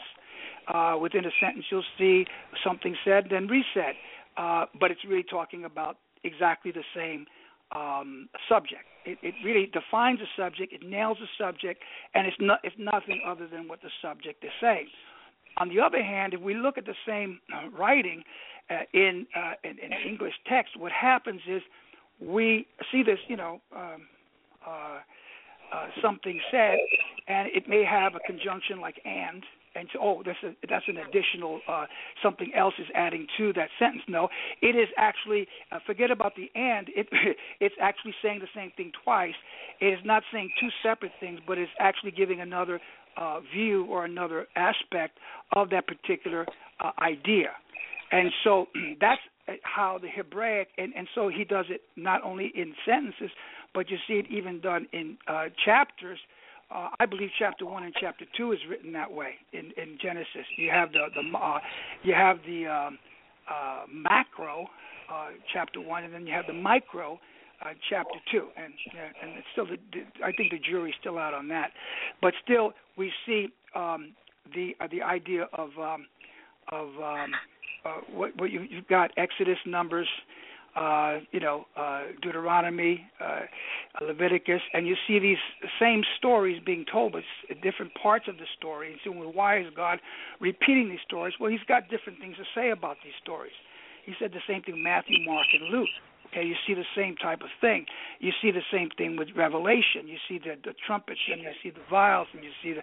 Uh, 0.73 0.95
within 0.99 1.25
a 1.25 1.29
sentence, 1.41 1.65
you'll 1.69 1.83
see 1.97 2.25
something 2.63 2.95
said, 3.03 3.25
then 3.29 3.45
resaid, 3.47 3.93
uh, 4.37 4.65
but 4.79 4.89
it's 4.89 5.01
really 5.05 5.25
talking 5.29 5.65
about 5.65 5.97
exactly 6.23 6.71
the 6.71 6.83
same 6.95 7.25
um, 7.75 8.29
subject. 8.49 8.85
It, 9.05 9.19
it 9.21 9.35
really 9.43 9.67
defines 9.67 10.19
a 10.21 10.41
subject, 10.41 10.73
it 10.73 10.81
nails 10.83 11.17
a 11.21 11.29
subject, 11.43 11.83
and 12.13 12.25
it's 12.25 12.37
not 12.39 12.59
it's 12.63 12.75
nothing 12.79 13.21
other 13.27 13.47
than 13.47 13.67
what 13.67 13.81
the 13.81 13.89
subject 14.01 14.43
is 14.43 14.51
saying. 14.59 14.87
On 15.57 15.69
the 15.69 15.79
other 15.79 16.03
hand, 16.03 16.33
if 16.33 16.41
we 16.41 16.53
look 16.53 16.77
at 16.77 16.85
the 16.85 16.95
same 17.07 17.39
uh, 17.53 17.69
writing 17.77 18.23
uh, 18.69 18.79
in, 18.93 19.27
uh, 19.35 19.53
in 19.63 19.77
in 19.79 19.91
English 20.07 20.33
text, 20.47 20.77
what 20.77 20.91
happens 20.91 21.41
is 21.47 21.61
we 22.19 22.65
see 22.91 23.03
this, 23.03 23.19
you 23.27 23.35
know, 23.35 23.61
um, 23.75 24.07
uh, 24.65 24.99
uh, 25.73 25.87
something 26.01 26.39
said, 26.51 26.77
and 27.27 27.49
it 27.53 27.67
may 27.67 27.83
have 27.83 28.15
a 28.15 28.19
conjunction 28.19 28.79
like 28.79 29.01
and, 29.05 29.43
and 29.75 29.87
so, 29.91 29.99
oh, 30.01 30.23
that's 30.25 30.85
an 30.87 30.97
additional 30.97 31.59
uh, 31.67 31.85
something 32.23 32.51
else 32.55 32.73
is 32.79 32.87
adding 32.95 33.27
to 33.37 33.53
that 33.53 33.69
sentence. 33.77 34.03
No, 34.07 34.29
it 34.61 34.75
is 34.75 34.87
actually 34.97 35.47
uh, 35.71 35.79
forget 35.85 36.11
about 36.11 36.33
the 36.35 36.49
and. 36.55 36.89
It 36.95 37.07
it's 37.59 37.75
actually 37.81 38.15
saying 38.21 38.39
the 38.39 38.47
same 38.55 38.71
thing 38.77 38.91
twice. 39.03 39.35
It 39.81 39.87
is 39.87 39.99
not 40.05 40.23
saying 40.31 40.51
two 40.59 40.69
separate 40.81 41.11
things, 41.19 41.39
but 41.45 41.57
it's 41.57 41.71
actually 41.79 42.11
giving 42.11 42.41
another 42.41 42.79
uh, 43.17 43.39
view 43.53 43.85
or 43.85 44.05
another 44.05 44.47
aspect 44.55 45.17
of 45.53 45.69
that 45.69 45.87
particular 45.87 46.45
uh, 46.79 46.91
idea. 46.99 47.49
And 48.11 48.31
so 48.43 48.67
that's 49.01 49.21
how 49.61 49.99
the 50.01 50.07
Hebraic, 50.07 50.69
and, 50.77 50.93
and 50.95 51.07
so 51.13 51.29
he 51.29 51.43
does 51.43 51.65
it 51.69 51.81
not 51.95 52.23
only 52.23 52.51
in 52.55 52.73
sentences, 52.85 53.29
but 53.73 53.89
you 53.89 53.97
see 54.07 54.13
it 54.15 54.25
even 54.29 54.59
done 54.59 54.87
in 54.91 55.17
uh, 55.27 55.45
chapters 55.63 56.19
uh, 56.73 56.89
I 56.99 57.05
believe 57.05 57.29
chapter 57.37 57.65
one 57.65 57.83
and 57.83 57.93
chapter 57.99 58.25
two 58.37 58.51
is 58.51 58.59
written 58.69 58.91
that 58.93 59.11
way 59.11 59.35
in, 59.53 59.71
in 59.77 59.97
Genesis. 60.01 60.45
You 60.57 60.71
have 60.71 60.91
the 60.91 61.07
the 61.13 61.37
uh, 61.37 61.59
you 62.03 62.13
have 62.13 62.37
the 62.45 62.67
um, 62.67 62.99
uh, 63.49 63.83
macro 63.91 64.67
uh, 65.11 65.29
chapter 65.53 65.81
one, 65.81 66.03
and 66.03 66.13
then 66.13 66.25
you 66.25 66.33
have 66.33 66.47
the 66.47 66.53
micro 66.53 67.19
uh, 67.61 67.69
chapter 67.89 68.19
two, 68.31 68.47
and 68.57 68.73
uh, 68.93 69.25
and 69.25 69.37
it's 69.37 69.47
still 69.51 69.65
the, 69.65 69.77
the, 69.93 70.25
I 70.25 70.31
think 70.31 70.51
the 70.51 70.59
jury's 70.59 70.95
still 70.99 71.17
out 71.17 71.33
on 71.33 71.47
that, 71.49 71.71
but 72.21 72.33
still 72.43 72.73
we 72.97 73.11
see 73.25 73.47
um, 73.75 74.13
the 74.53 74.75
uh, 74.79 74.87
the 74.91 75.01
idea 75.01 75.47
of 75.53 75.69
um, 75.79 76.07
of 76.71 76.87
um, 77.01 77.31
uh, 77.85 77.89
what 78.11 78.31
what 78.37 78.51
you, 78.51 78.61
you've 78.69 78.87
got 78.87 79.11
Exodus, 79.17 79.57
Numbers, 79.65 80.07
uh, 80.07 80.54
you 81.31 81.39
know, 81.39 81.65
uh, 81.77 82.03
Deuteronomy, 82.21 83.05
uh, 83.23 83.41
Leviticus, 84.01 84.61
and 84.73 84.85
you 84.85 84.95
see 85.07 85.19
these 85.19 85.37
same 85.79 86.03
stories 86.17 86.61
being 86.65 86.85
told, 86.91 87.13
but 87.13 87.23
different 87.61 87.93
parts 87.95 88.25
of 88.27 88.37
the 88.37 88.45
story. 88.57 88.91
And 88.91 88.99
so, 89.03 89.11
well, 89.11 89.31
why 89.31 89.59
is 89.59 89.67
God 89.75 89.99
repeating 90.39 90.89
these 90.89 90.99
stories? 91.05 91.33
Well, 91.39 91.49
He's 91.49 91.63
got 91.67 91.89
different 91.89 92.19
things 92.19 92.35
to 92.37 92.43
say 92.53 92.71
about 92.71 92.97
these 93.03 93.13
stories. 93.21 93.53
He 94.05 94.13
said 94.19 94.31
the 94.31 94.43
same 94.47 94.61
thing 94.61 94.83
Matthew, 94.83 95.17
Mark, 95.25 95.47
and 95.53 95.69
Luke. 95.69 95.89
Okay, 96.27 96.43
you 96.43 96.55
see 96.65 96.73
the 96.73 96.85
same 96.95 97.15
type 97.15 97.41
of 97.41 97.49
thing. 97.61 97.85
You 98.19 98.31
see 98.41 98.51
the 98.51 98.63
same 98.71 98.89
thing 98.97 99.15
with 99.17 99.29
Revelation. 99.35 100.07
You 100.07 100.17
see 100.27 100.39
the 100.39 100.55
the 100.63 100.73
trumpets, 100.85 101.19
and 101.31 101.41
you 101.41 101.51
see 101.63 101.69
the 101.69 101.83
vials, 101.89 102.27
and 102.33 102.43
you 102.43 102.51
see 102.63 102.73
the 102.73 102.81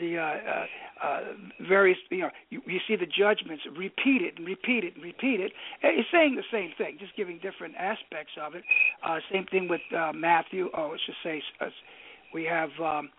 the 0.00 0.18
uh, 0.18 0.22
uh, 0.22 1.06
uh, 1.06 1.20
various. 1.68 1.98
You 2.10 2.22
know, 2.22 2.30
you, 2.50 2.62
you 2.66 2.80
see 2.86 2.96
the 2.96 3.06
judgments 3.06 3.64
repeated 3.76 4.38
and 4.38 4.46
repeated 4.46 4.94
and 4.94 5.02
repeated. 5.02 5.52
It's 5.82 6.08
saying 6.12 6.36
the 6.36 6.48
same 6.52 6.70
thing, 6.78 6.96
just 6.98 7.16
giving 7.16 7.38
different 7.38 7.74
aspects 7.76 8.32
of 8.40 8.54
it. 8.54 8.62
Uh, 9.02 9.18
same 9.32 9.46
thing 9.46 9.68
with 9.68 9.82
uh, 9.96 10.12
Matthew. 10.14 10.70
Oh, 10.76 10.90
let's 10.92 11.04
just 11.06 11.18
say 11.22 11.42
uh, 11.60 11.66
we 12.32 12.44
have. 12.44 12.70
Um, 12.80 13.10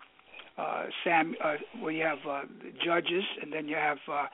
uh, 0.58 0.84
Sam, 1.04 1.34
uh, 1.44 1.56
we 1.84 1.98
have 1.98 2.16
uh, 2.26 2.42
Judges, 2.82 3.24
and 3.42 3.52
then 3.52 3.68
you 3.68 3.76
have 3.76 3.98
uh, 4.10 4.24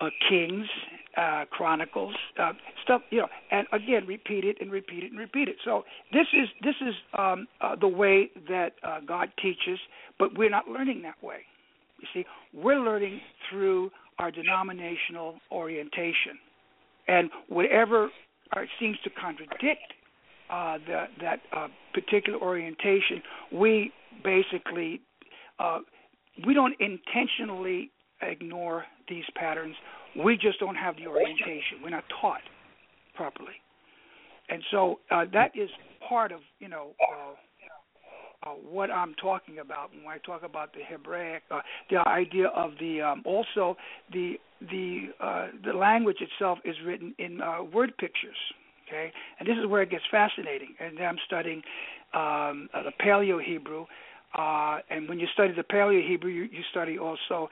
uh, 0.00 0.10
Kings, 0.28 0.66
uh, 1.16 1.44
Chronicles, 1.50 2.14
uh, 2.38 2.52
stuff, 2.84 3.02
you 3.10 3.18
know, 3.18 3.28
and 3.50 3.66
again, 3.72 4.06
repeat 4.06 4.44
it 4.44 4.56
and 4.60 4.70
repeat 4.70 5.04
it 5.04 5.10
and 5.10 5.18
repeat 5.18 5.48
it. 5.48 5.56
So 5.64 5.84
this 6.12 6.26
is 6.32 6.48
this 6.62 6.74
is 6.80 6.94
um, 7.18 7.46
uh, 7.60 7.76
the 7.76 7.88
way 7.88 8.30
that 8.48 8.72
uh, 8.82 9.00
God 9.06 9.28
teaches, 9.40 9.78
but 10.18 10.36
we're 10.36 10.50
not 10.50 10.68
learning 10.68 11.02
that 11.02 11.22
way. 11.22 11.38
You 12.00 12.08
see, 12.12 12.26
we're 12.52 12.80
learning 12.80 13.20
through 13.50 13.90
our 14.18 14.30
denominational 14.30 15.36
orientation, 15.50 16.38
and 17.08 17.30
whatever 17.48 18.10
uh, 18.52 18.60
seems 18.78 18.98
to 19.04 19.10
contradict 19.10 19.92
uh, 20.50 20.78
that 20.88 21.08
that 21.20 21.40
uh, 21.52 21.68
particular 21.92 22.38
orientation, 22.38 23.22
we 23.52 23.92
basically 24.22 25.00
uh, 25.58 25.78
we 26.46 26.54
don't 26.54 26.74
intentionally 26.80 27.90
ignore 28.22 28.84
these 29.08 29.24
patterns. 29.34 29.74
We 30.24 30.36
just 30.36 30.58
don't 30.60 30.76
have 30.76 30.96
the 30.96 31.06
orientation. 31.06 31.82
We're 31.82 31.90
not 31.90 32.04
taught 32.20 32.40
properly, 33.14 33.54
and 34.48 34.62
so 34.70 35.00
uh, 35.10 35.24
that 35.32 35.52
is 35.54 35.70
part 36.08 36.32
of 36.32 36.40
you 36.58 36.68
know. 36.68 36.90
Uh, 37.00 37.34
uh, 38.46 38.50
what 38.50 38.90
I'm 38.90 39.14
talking 39.14 39.58
about 39.58 39.90
when 39.90 40.06
I 40.06 40.18
talk 40.18 40.42
about 40.44 40.72
the 40.72 40.80
Hebraic, 40.88 41.42
uh, 41.50 41.60
the 41.90 42.06
idea 42.06 42.48
of 42.48 42.72
the 42.78 43.00
um, 43.00 43.22
also 43.24 43.76
the 44.12 44.34
the 44.60 45.08
uh, 45.20 45.46
the 45.64 45.72
language 45.72 46.18
itself 46.20 46.58
is 46.64 46.76
written 46.84 47.14
in 47.18 47.40
uh, 47.40 47.62
word 47.62 47.96
pictures. 47.98 48.36
Okay, 48.86 49.10
and 49.40 49.48
this 49.48 49.56
is 49.58 49.66
where 49.66 49.82
it 49.82 49.90
gets 49.90 50.04
fascinating. 50.10 50.74
And 50.78 50.98
I'm 51.00 51.18
studying 51.26 51.62
um, 52.14 52.68
uh, 52.72 52.84
the 52.84 52.92
Paleo 53.04 53.42
Hebrew, 53.42 53.86
uh, 54.36 54.78
and 54.90 55.08
when 55.08 55.18
you 55.18 55.26
study 55.32 55.52
the 55.54 55.62
Paleo 55.62 56.06
Hebrew, 56.06 56.30
you, 56.30 56.42
you 56.44 56.60
study 56.70 56.98
also 56.98 57.48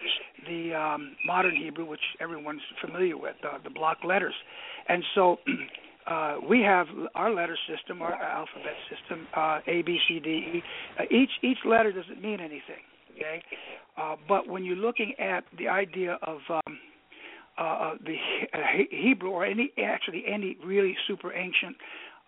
the 0.47 0.75
um, 0.75 1.17
modern 1.27 1.57
Hebrew, 1.57 1.87
which 1.87 2.01
everyone's 2.21 2.61
familiar 2.85 3.17
with, 3.17 3.37
uh, 3.43 3.59
the 3.65 3.71
block 3.71 3.99
letters. 4.05 4.35
And 4.89 5.03
so 5.15 5.39
uh, 6.07 6.37
we 6.49 6.61
have 6.61 6.87
our 7.15 7.33
letter 7.33 7.57
system, 7.69 8.03
our 8.03 8.13
alphabet 8.13 8.75
system, 8.91 9.27
uh, 9.35 9.61
A, 9.67 9.83
B, 9.83 9.99
C, 10.09 10.21
D, 10.21 10.29
E. 10.29 10.63
Uh, 10.99 11.03
each 11.11 11.31
each 11.43 11.59
letter 11.65 11.91
doesn't 11.91 12.21
mean 12.21 12.41
anything, 12.41 12.85
okay? 13.17 13.43
Uh, 13.97 14.17
but 14.29 14.49
when 14.49 14.65
you're 14.65 14.77
looking 14.77 15.15
at 15.19 15.45
the 15.57 15.69
idea 15.69 16.19
of 16.23 16.39
um, 16.51 16.79
uh, 17.57 17.95
the 18.05 18.17
uh, 18.53 18.59
Hebrew 18.91 19.31
or 19.31 19.47
any 19.47 19.73
actually 19.83 20.25
any 20.31 20.59
really 20.65 20.97
super 21.07 21.33
ancient 21.33 21.77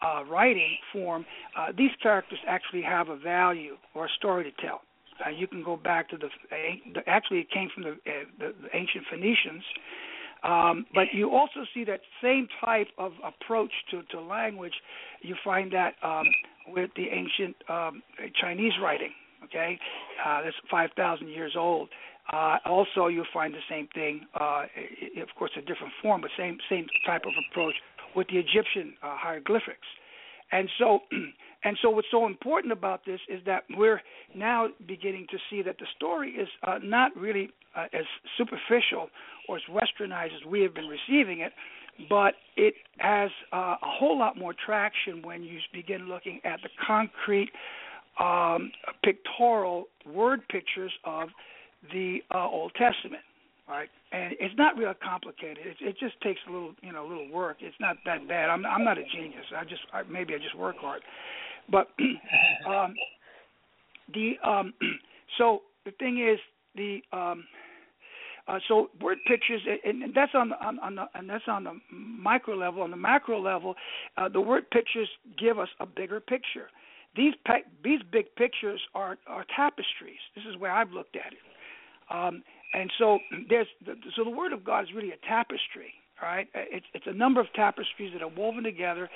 uh, 0.03 0.25
writing 0.25 0.77
form, 0.93 1.25
uh, 1.57 1.73
these 1.77 1.91
characters 2.03 2.39
actually 2.47 2.83
have 2.83 3.09
a 3.09 3.17
value 3.17 3.77
or 3.95 4.07
a 4.07 4.11
story 4.19 4.45
to 4.45 4.67
tell. 4.67 4.83
Uh, 5.25 5.31
you 5.31 5.47
can 5.47 5.63
go 5.63 5.77
back 5.77 6.11
to 6.11 6.17
the, 6.19 6.29
actually 7.07 7.41
it 7.41 7.51
came 7.51 7.69
from 7.75 7.85
the, 7.85 7.91
uh, 7.91 8.25
the, 8.39 8.55
the 8.63 8.69
ancient 8.77 9.05
Phoenicians, 9.11 9.63
um, 10.43 10.87
but 10.95 11.05
you 11.13 11.31
also 11.31 11.61
see 11.73 11.85
that 11.85 12.01
same 12.23 12.47
type 12.65 12.89
of 12.99 13.13
approach 13.25 13.73
to, 13.91 14.03
to 14.11 14.21
language. 14.21 14.75
You 15.23 15.35
find 15.43 15.73
that 15.73 15.95
um, 16.03 16.27
with 16.69 16.91
the 16.97 17.07
ancient 17.09 17.57
um, 17.69 18.03
Chinese 18.41 18.73
writing. 18.83 19.11
Okay, 19.45 19.79
uh, 20.27 20.43
that's 20.43 20.57
5,000 20.71 21.29
years 21.29 21.55
old. 21.57 21.89
Uh, 22.33 22.57
also, 22.65 23.07
you'll 23.07 23.25
find 23.33 23.55
the 23.55 23.63
same 23.71 23.87
thing, 23.95 24.27
uh, 24.35 24.65
of 25.23 25.29
course, 25.39 25.53
a 25.57 25.61
different 25.61 25.93
form, 26.03 26.21
but 26.21 26.31
same 26.37 26.59
same 26.69 26.87
type 27.07 27.23
of 27.25 27.33
approach 27.51 27.75
with 28.17 28.27
the 28.29 28.39
Egyptian 28.39 28.95
uh, 29.03 29.17
hieroglyphics. 29.17 29.87
And 30.53 30.69
so, 30.79 31.01
and 31.65 31.77
so, 31.83 31.91
what's 31.91 32.09
so 32.11 32.27
important 32.27 32.73
about 32.73 33.05
this 33.05 33.21
is 33.29 33.41
that 33.47 33.65
we're 33.77 34.01
now 34.35 34.69
beginning 34.87 35.27
to 35.31 35.39
see 35.51 35.63
that 35.63 35.77
the 35.79 35.87
story 35.97 36.31
is 36.31 36.49
uh, 36.67 36.79
not 36.83 37.15
really 37.17 37.51
uh, 37.77 37.85
as 37.93 38.05
superficial 38.39 39.09
or 39.49 39.57
as 39.57 39.63
westernized 39.71 40.35
as 40.35 40.47
we 40.49 40.63
have 40.63 40.75
been 40.75 40.89
receiving 40.89 41.41
it, 41.41 41.53
but 42.09 42.35
it 42.57 42.75
has 42.99 43.31
uh, 43.53 43.77
a 43.83 43.87
whole 43.99 44.19
lot 44.19 44.37
more 44.37 44.55
traction 44.65 45.23
when 45.23 45.43
you 45.43 45.59
begin 45.73 46.09
looking 46.09 46.41
at 46.45 46.61
the 46.63 46.69
concrete 46.87 47.51
um, 48.21 48.71
pictorial 49.05 49.85
word 50.07 50.41
pictures 50.49 50.93
of 51.05 51.29
the 51.93 52.19
uh, 52.35 52.47
Old 52.47 52.73
Testament. 52.77 53.23
Right, 53.69 53.89
and 54.13 54.35
it's 54.39 54.55
not 54.57 54.77
real 54.77 54.95
complicated. 55.03 55.59
It, 55.59 55.77
it 55.81 55.97
just 55.99 56.21
takes 56.21 56.39
a 56.49 56.53
little, 56.53 56.75
you 56.83 56.93
know, 56.93 57.05
a 57.05 57.09
little 57.09 57.29
work. 57.33 57.57
It's 57.61 57.75
not 57.81 57.97
that 58.05 58.29
bad. 58.29 58.49
I'm, 58.49 58.65
I'm 58.65 58.85
not 58.85 58.97
a 58.97 59.03
genius. 59.13 59.45
I 59.57 59.65
just, 59.65 59.83
I, 59.93 60.03
maybe 60.05 60.35
I 60.35 60.39
just 60.39 60.57
work 60.57 60.77
hard. 60.79 61.03
But 61.69 61.89
um, 62.69 62.95
the, 64.15 64.35
um, 64.49 64.73
so 65.39 65.63
the 65.85 65.91
thing 65.99 66.25
is, 66.25 66.39
the 66.77 67.01
um, 67.13 67.45
uh, 68.49 68.59
so 68.69 68.91
word 69.01 69.19
pictures, 69.27 69.61
and 69.85 70.15
that's 70.15 70.33
on 70.35 70.51
the, 70.51 70.65
on, 70.65 70.79
on 70.79 70.95
the 70.95 71.05
and 71.15 71.29
that's 71.29 71.45
on 71.49 71.65
the 71.65 71.73
micro 71.91 72.55
level. 72.55 72.83
On 72.83 72.91
the 72.91 72.97
macro 72.97 73.41
level, 73.41 73.75
uh, 74.17 74.29
the 74.29 74.41
word 74.41 74.71
pictures 74.71 75.09
give 75.37 75.59
us 75.59 75.69
a 75.81 75.87
bigger 75.87 76.21
picture. 76.21 76.69
These 77.17 77.35
pe- 77.45 77.67
these 77.83 78.01
big 78.13 78.27
pictures 78.37 78.81
are 78.95 79.19
are 79.27 79.45
tapestries. 79.57 80.21
This 80.37 80.45
is 80.49 80.57
where 80.59 80.71
I've 80.71 80.93
looked 80.93 81.17
at 81.17 81.33
it. 81.33 81.39
Um, 82.09 82.45
and 82.75 82.91
so 82.99 83.19
there's 83.49 83.67
so 84.17 84.25
the 84.25 84.31
word 84.31 84.53
of 84.53 84.65
God 84.65 84.85
is 84.85 84.89
really 84.95 85.11
a 85.11 85.27
tapestry. 85.27 85.95
Right, 86.23 86.49
it's 86.55 86.87
it's 86.95 87.05
a 87.07 87.13
number 87.13 87.41
of 87.43 87.47
tapestries 87.55 88.15
that 88.15 88.23
are 88.23 88.29
woven 88.29 88.65
together, 88.65 89.11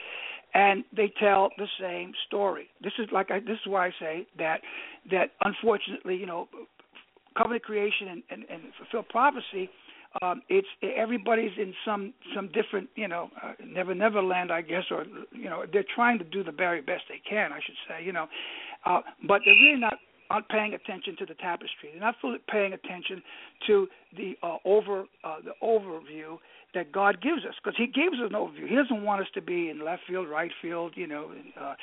and 0.53 0.85
they 0.95 1.11
tell 1.19 1.49
the 1.57 1.67
same 1.81 2.13
story. 2.27 2.69
This 2.83 2.93
is 2.99 3.09
like 3.11 3.31
I, 3.31 3.41
this 3.41 3.57
is 3.65 3.67
why 3.67 3.87
I 3.87 3.91
say 3.99 4.27
that 4.37 4.61
that 5.11 5.31
unfortunately, 5.43 6.17
you 6.17 6.27
know, 6.27 6.49
covenant 7.39 7.63
creation 7.63 8.09
and, 8.09 8.23
and, 8.31 8.45
and 8.51 8.63
fulfill 8.77 9.03
prophecy, 9.09 9.71
um, 10.23 10.43
it's 10.49 10.67
everybody's 10.83 11.53
in 11.57 11.73
some 11.85 12.13
some 12.35 12.49
different 12.49 12.89
you 12.97 13.07
know 13.07 13.31
uh, 13.43 13.53
never 13.65 13.95
never 13.95 14.21
land 14.21 14.51
I 14.51 14.61
guess 14.61 14.83
or 14.91 15.05
you 15.33 15.49
know 15.49 15.65
they're 15.73 15.85
trying 15.95 16.19
to 16.19 16.25
do 16.25 16.43
the 16.43 16.53
very 16.53 16.81
best 16.81 17.03
they 17.09 17.21
can 17.29 17.53
I 17.53 17.61
should 17.65 17.77
say 17.89 18.05
you 18.05 18.13
know, 18.13 18.27
uh, 18.85 19.01
but 19.29 19.41
they're 19.45 19.55
really 19.55 19.81
not 19.81 19.95
aren't 20.31 20.49
paying 20.49 20.75
attention 20.75 21.17
to 21.19 21.27
the 21.27 21.35
tapestry. 21.35 21.91
They're 21.93 22.01
not 22.01 22.15
fully 22.21 22.39
paying 22.49 22.73
attention 22.73 23.23
to 23.67 23.89
the 24.17 24.37
uh, 24.43 24.57
over 24.65 25.05
uh, 25.25 25.37
the 25.45 25.53
overview 25.63 26.39
that 26.75 26.93
God 26.93 27.21
gives 27.21 27.45
us 27.45 27.55
because 27.63 27.77
He 27.77 27.87
gives 27.87 28.17
us 28.21 28.31
an 28.31 28.37
overview. 28.37 28.69
He 28.69 28.77
doesn't 28.77 29.03
want 29.03 29.21
us 29.21 29.27
to 29.35 29.43
be 29.43 29.69
in 29.71 29.85
left 29.85 30.03
field, 30.09 30.29
right 30.29 30.53
field, 30.63 30.93
you 30.95 31.07
know, 31.07 31.33
uh, 31.61 31.75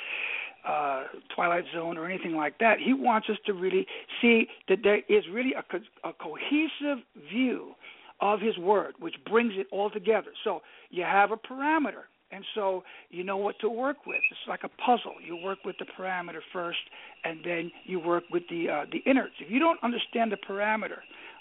uh, 0.68 1.04
Twilight 1.36 1.66
Zone 1.74 1.98
or 1.98 2.10
anything 2.10 2.36
like 2.36 2.58
that. 2.60 2.80
He 2.80 2.94
wants 2.94 3.30
us 3.30 3.38
to 3.46 3.54
really 3.54 3.86
see 4.22 4.48
that 4.70 4.80
there 4.84 5.02
is 5.10 5.26
really 5.32 5.54
a, 5.54 5.64
co- 5.64 6.10
a 6.10 6.14
cohesive 6.14 7.04
view 7.30 7.74
of 8.22 8.40
His 8.40 8.58
Word, 8.58 8.96
which 9.00 9.16
brings 9.30 9.54
it 9.56 9.68
all 9.72 9.90
together. 9.90 10.32
So 10.44 10.62
you 10.90 11.04
have 11.04 11.32
a 11.32 11.38
parameter, 11.38 12.04
and 12.32 12.44
so 12.56 12.84
you 13.10 13.24
know 13.24 13.38
what 13.38 13.60
to 13.60 13.70
work 13.70 14.06
with. 14.06 14.20
It's 14.32 14.40
like 14.48 14.62
a 14.64 14.70
puzzle. 14.70 15.16
You 15.24 15.38
work 15.38 15.60
with 15.66 15.76
the 15.80 15.86
parameter 15.86 16.40
first, 16.52 16.80
and 17.24 17.40
then 17.44 17.72
you 17.86 18.00
work 18.00 18.24
with 18.32 18.44
the 18.50 18.70
uh, 18.70 18.86
the 18.92 19.00
innards. 19.10 19.34
If 19.40 19.52
you 19.52 19.60
don't 19.60 19.82
understand 19.84 20.32
the 20.32 20.38
parameter, 20.38 21.00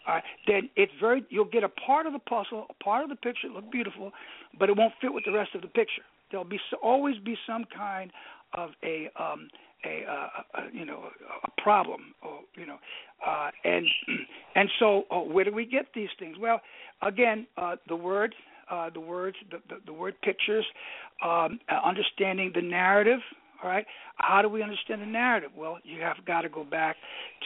uh, 0.09 0.21
then 0.47 0.71
it's 0.77 0.93
very 1.01 1.25
you'll 1.29 1.45
get 1.45 1.65
a 1.65 1.69
part 1.69 2.07
of 2.07 2.13
the 2.13 2.19
puzzle, 2.21 2.67
a 2.71 2.85
part 2.85 3.03
of 3.03 3.11
the 3.11 3.17
picture, 3.17 3.49
look 3.49 3.71
beautiful, 3.71 4.13
but 4.59 4.69
it 4.69 4.77
won't 4.77 4.95
fit 5.01 5.13
with 5.13 5.25
the 5.25 5.33
rest 5.33 5.55
of 5.55 5.63
the 5.63 5.69
picture. 5.69 6.03
There'll 6.31 6.45
be 6.45 6.61
always 6.83 7.17
be 7.19 7.37
some 7.47 7.65
kind 7.77 8.11
of 8.55 8.71
a 8.85 9.11
um, 9.21 9.49
a, 9.85 10.05
uh, 10.09 10.61
a 10.61 10.63
you 10.73 10.85
know 10.85 11.05
a 11.45 11.61
problem 11.61 12.15
or 12.23 12.41
you 12.57 12.67
know 12.67 12.79
uh, 13.27 13.51
and 13.65 13.87
and 14.55 14.69
so 14.79 15.05
uh, 15.11 15.19
where 15.19 15.45
do 15.45 15.53
we 15.53 15.67
get 15.67 15.87
these 15.95 16.09
things 16.19 16.37
well 16.41 16.61
again 17.03 17.47
uh, 17.57 17.77
the 17.89 17.97
word 17.97 18.35
uh, 18.71 18.91
the 18.91 19.01
words 19.01 19.37
the, 19.51 19.59
the, 19.69 19.81
the 19.87 19.93
word 19.93 20.15
pictures 20.23 20.65
um, 21.25 21.59
uh, 21.71 21.87
understanding 21.87 22.53
the 22.55 22.63
narrative 22.63 23.21
all 23.63 23.71
right 23.71 23.87
how 24.17 24.43
do 24.43 24.49
we 24.49 24.63
understand 24.63 25.01
the 25.01 25.07
narrative 25.07 25.51
well 25.57 25.79
you 25.85 26.01
have 26.01 26.17
got 26.27 26.43
to 26.43 26.49
go 26.49 26.65
back 26.65 26.97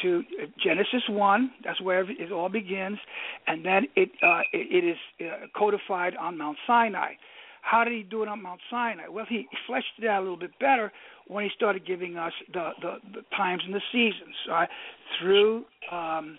to 0.02 0.22
genesis 0.62 1.02
1 1.09 1.50
that's 1.64 1.80
where 1.80 2.09
it 2.11 2.33
all 2.33 2.48
begins 2.48 2.98
and 3.46 3.64
then 3.64 3.87
it 3.96 4.11
uh, 4.22 4.40
it, 4.52 4.85
it 4.85 4.88
is 4.88 4.96
uh, 5.20 5.46
codified 5.56 6.14
on 6.16 6.37
mount 6.37 6.56
sinai 6.66 7.12
how 7.62 7.85
did 7.85 7.92
he 7.92 8.02
do 8.02 8.22
it 8.22 8.28
on 8.28 8.42
Mount 8.42 8.61
Sinai? 8.70 9.09
Well, 9.09 9.26
he 9.28 9.46
fleshed 9.66 9.92
it 9.98 10.06
out 10.06 10.20
a 10.20 10.22
little 10.22 10.38
bit 10.38 10.59
better 10.59 10.90
when 11.28 11.44
he 11.44 11.50
started 11.54 11.87
giving 11.87 12.16
us 12.16 12.33
the 12.52 12.70
the, 12.80 12.96
the 13.12 13.37
times 13.37 13.62
and 13.64 13.74
the 13.74 13.83
seasons 13.92 14.35
right? 14.48 14.68
through 15.18 15.64
um, 15.92 16.38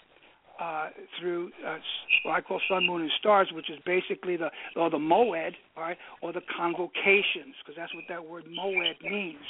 uh, 0.62 0.90
through 1.20 1.50
uh, 1.68 1.78
what 2.24 2.34
I 2.34 2.42
call 2.42 2.62
sun, 2.70 2.86
moon, 2.86 3.02
and 3.02 3.12
stars, 3.20 3.50
which 3.54 3.70
is 3.70 3.80
basically 3.86 4.38
the 4.38 4.50
or 4.76 4.90
the 4.90 4.98
moed, 4.98 5.54
all 5.76 5.84
right, 5.84 5.98
or 6.22 6.32
the 6.32 6.42
convocations, 6.56 7.56
because 7.60 7.76
that's 7.76 7.94
what 7.96 8.04
that 8.10 8.24
word 8.24 8.46
moed 8.46 9.02
means 9.04 9.46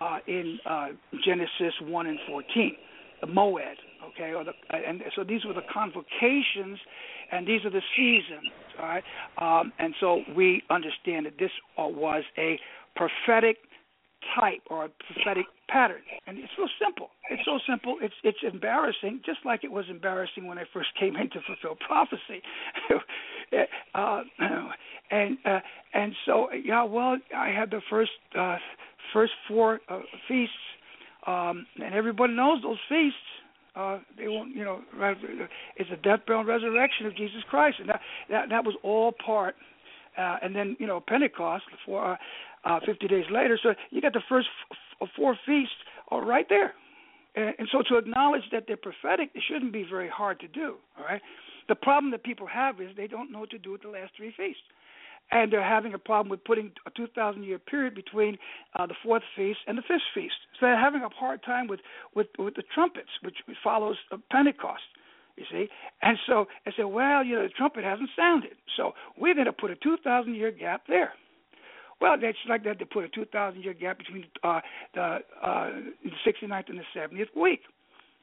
uh, 0.00 0.18
in 0.26 0.58
uh, 0.68 0.88
Genesis 1.24 1.74
one 1.82 2.06
and 2.06 2.18
fourteen, 2.28 2.76
the 3.22 3.26
moed, 3.26 3.78
okay, 4.10 4.34
or 4.34 4.44
the 4.44 4.52
and 4.72 5.02
so 5.16 5.24
these 5.24 5.44
were 5.46 5.54
the 5.54 5.66
convocations, 5.72 6.78
and 7.32 7.46
these 7.46 7.64
are 7.64 7.70
the 7.70 7.82
seasons, 7.96 8.52
all 8.78 8.86
right, 8.86 9.04
um, 9.38 9.72
and 9.78 9.94
so 9.98 10.20
we 10.36 10.62
understand 10.68 11.24
that 11.26 11.38
this 11.38 11.50
uh, 11.78 11.86
was 11.86 12.22
a 12.36 12.58
prophetic 12.96 13.56
type 14.38 14.62
or 14.70 14.86
a 14.86 14.88
prophetic 14.88 15.46
pattern. 15.68 16.02
And 16.26 16.38
it's 16.38 16.52
so 16.56 16.66
simple. 16.82 17.10
It's 17.30 17.42
so 17.44 17.58
simple. 17.68 17.96
It's 18.00 18.14
it's 18.22 18.38
embarrassing, 18.42 19.20
just 19.24 19.38
like 19.44 19.64
it 19.64 19.72
was 19.72 19.84
embarrassing 19.88 20.46
when 20.46 20.58
I 20.58 20.64
first 20.72 20.88
came 21.00 21.16
in 21.16 21.30
to 21.30 21.40
fulfill 21.46 21.76
prophecy. 21.76 22.42
uh, 23.94 24.22
and 25.10 25.38
uh, 25.44 25.60
and 25.94 26.12
so 26.26 26.48
yeah, 26.52 26.82
well, 26.84 27.16
I 27.36 27.48
had 27.48 27.70
the 27.70 27.80
first 27.88 28.12
uh, 28.38 28.56
first 29.12 29.32
four 29.48 29.80
uh, 29.88 30.00
feasts, 30.28 30.54
um, 31.26 31.66
and 31.82 31.94
everybody 31.94 32.34
knows 32.34 32.62
those 32.62 32.78
feasts. 32.88 33.18
Uh, 33.76 34.00
they 34.18 34.26
won't, 34.26 34.54
you 34.54 34.64
know, 34.64 34.80
it's 35.76 35.88
a 35.92 35.96
death, 35.96 36.18
burial, 36.26 36.40
and 36.40 36.48
resurrection 36.48 37.06
of 37.06 37.16
Jesus 37.16 37.38
Christ, 37.48 37.76
and 37.78 37.88
that 37.88 38.00
that 38.28 38.48
that 38.50 38.64
was 38.64 38.74
all 38.82 39.12
part 39.24 39.54
uh, 40.18 40.36
and 40.42 40.54
then 40.54 40.76
you 40.78 40.86
know 40.86 41.02
Pentecost 41.06 41.64
for 41.86 42.12
uh, 42.12 42.16
uh, 42.64 42.80
50 42.84 43.08
days 43.08 43.24
later. 43.30 43.58
So 43.62 43.74
you 43.90 44.00
got 44.00 44.12
the 44.12 44.22
first 44.28 44.48
f- 45.00 45.08
four 45.16 45.36
feasts 45.46 45.74
all 46.08 46.22
right 46.22 46.46
there. 46.48 46.74
And, 47.34 47.54
and 47.58 47.68
so 47.70 47.82
to 47.88 47.98
acknowledge 47.98 48.42
that 48.52 48.64
they're 48.66 48.76
prophetic, 48.76 49.30
it 49.34 49.42
shouldn't 49.48 49.72
be 49.72 49.84
very 49.88 50.08
hard 50.08 50.40
to 50.40 50.48
do. 50.48 50.76
All 50.98 51.04
right. 51.04 51.22
The 51.68 51.74
problem 51.74 52.10
that 52.12 52.24
people 52.24 52.46
have 52.46 52.80
is 52.80 52.90
they 52.96 53.06
don't 53.06 53.30
know 53.30 53.40
what 53.40 53.50
to 53.50 53.58
do 53.58 53.72
with 53.72 53.82
the 53.82 53.88
last 53.88 54.12
three 54.16 54.34
feasts 54.36 54.62
and 55.32 55.52
they're 55.52 55.62
having 55.62 55.94
a 55.94 55.98
problem 55.98 56.28
with 56.28 56.42
putting 56.44 56.72
a 56.86 56.90
2,000 56.90 57.42
year 57.44 57.58
period 57.58 57.94
between 57.94 58.36
uh, 58.78 58.86
the 58.86 58.94
fourth 59.02 59.22
feast 59.36 59.60
and 59.66 59.78
the 59.78 59.82
fifth 59.82 60.02
feast. 60.14 60.34
So 60.58 60.66
they're 60.66 60.78
having 60.78 61.02
a 61.02 61.08
hard 61.08 61.42
time 61.42 61.66
with 61.68 61.80
with, 62.14 62.28
with 62.38 62.54
the 62.54 62.64
trumpets, 62.74 63.10
which 63.22 63.36
follows 63.62 63.96
uh, 64.12 64.16
Pentecost. 64.30 64.82
You 65.36 65.44
see, 65.50 65.68
and 66.02 66.18
so 66.26 66.46
I 66.66 66.72
said, 66.76 66.84
well, 66.84 67.24
you 67.24 67.36
know, 67.36 67.42
the 67.44 67.48
trumpet 67.48 67.82
hasn't 67.82 68.10
sounded, 68.14 68.56
so 68.76 68.92
we're 69.16 69.34
going 69.34 69.46
to 69.46 69.52
put 69.52 69.70
a 69.70 69.76
2,000 69.76 70.34
year 70.34 70.50
gap 70.50 70.82
there. 70.86 71.12
Well, 72.00 72.16
that's 72.20 72.38
like 72.48 72.64
that. 72.64 72.78
They 72.78 72.84
put 72.84 73.04
a 73.04 73.08
2,000 73.08 73.62
year 73.62 73.74
gap 73.74 73.98
between 73.98 74.24
uh, 74.42 74.60
the 74.94 75.18
uh, 75.42 75.70
69th 76.26 76.68
and 76.68 76.78
the 76.78 76.98
70th 76.98 77.40
week. 77.40 77.60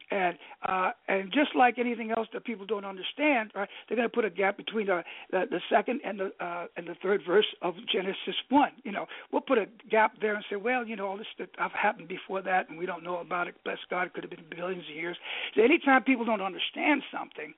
And 0.09 0.37
uh, 0.65 0.91
and 1.09 1.33
just 1.33 1.53
like 1.53 1.77
anything 1.77 2.11
else 2.11 2.29
that 2.31 2.45
people 2.45 2.65
don't 2.65 2.85
understand, 2.85 3.51
right? 3.53 3.67
They're 3.87 3.97
going 3.97 4.07
to 4.07 4.15
put 4.15 4.23
a 4.23 4.29
gap 4.29 4.55
between 4.55 4.87
the 4.87 5.03
the, 5.31 5.43
the 5.51 5.59
second 5.69 5.99
and 6.05 6.17
the 6.17 6.31
uh, 6.39 6.67
and 6.77 6.87
the 6.87 6.95
third 7.03 7.23
verse 7.27 7.45
of 7.61 7.73
Genesis 7.91 8.35
one. 8.47 8.71
You 8.85 8.93
know, 8.93 9.05
we'll 9.33 9.41
put 9.41 9.57
a 9.57 9.65
gap 9.91 10.13
there 10.21 10.33
and 10.35 10.45
say, 10.49 10.55
well, 10.55 10.87
you 10.87 10.95
know, 10.95 11.07
all 11.07 11.17
this 11.17 11.27
stuff 11.35 11.73
happened 11.73 12.07
before 12.07 12.41
that, 12.43 12.69
and 12.69 12.79
we 12.79 12.85
don't 12.85 13.03
know 13.03 13.17
about 13.17 13.49
it. 13.49 13.55
Bless 13.65 13.79
God, 13.89 14.07
it 14.07 14.13
could 14.13 14.23
have 14.23 14.31
been 14.31 14.45
billions 14.55 14.85
of 14.89 14.95
years. 14.95 15.17
So 15.55 15.61
anytime 15.61 16.03
people 16.03 16.23
don't 16.23 16.41
understand 16.41 17.03
something, 17.11 17.53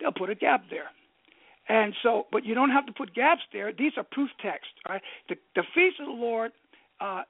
they'll 0.00 0.10
put 0.10 0.28
a 0.28 0.34
gap 0.34 0.64
there. 0.70 0.90
And 1.68 1.94
so, 2.02 2.26
but 2.32 2.44
you 2.44 2.54
don't 2.54 2.70
have 2.70 2.86
to 2.86 2.92
put 2.92 3.14
gaps 3.14 3.42
there. 3.52 3.72
These 3.72 3.92
are 3.96 4.04
proof 4.10 4.30
texts, 4.42 4.74
right? 4.88 5.02
The, 5.28 5.36
the 5.54 5.62
feast 5.74 6.00
of 6.00 6.06
the 6.06 6.12
Lord 6.12 6.52
uh, 7.02 7.22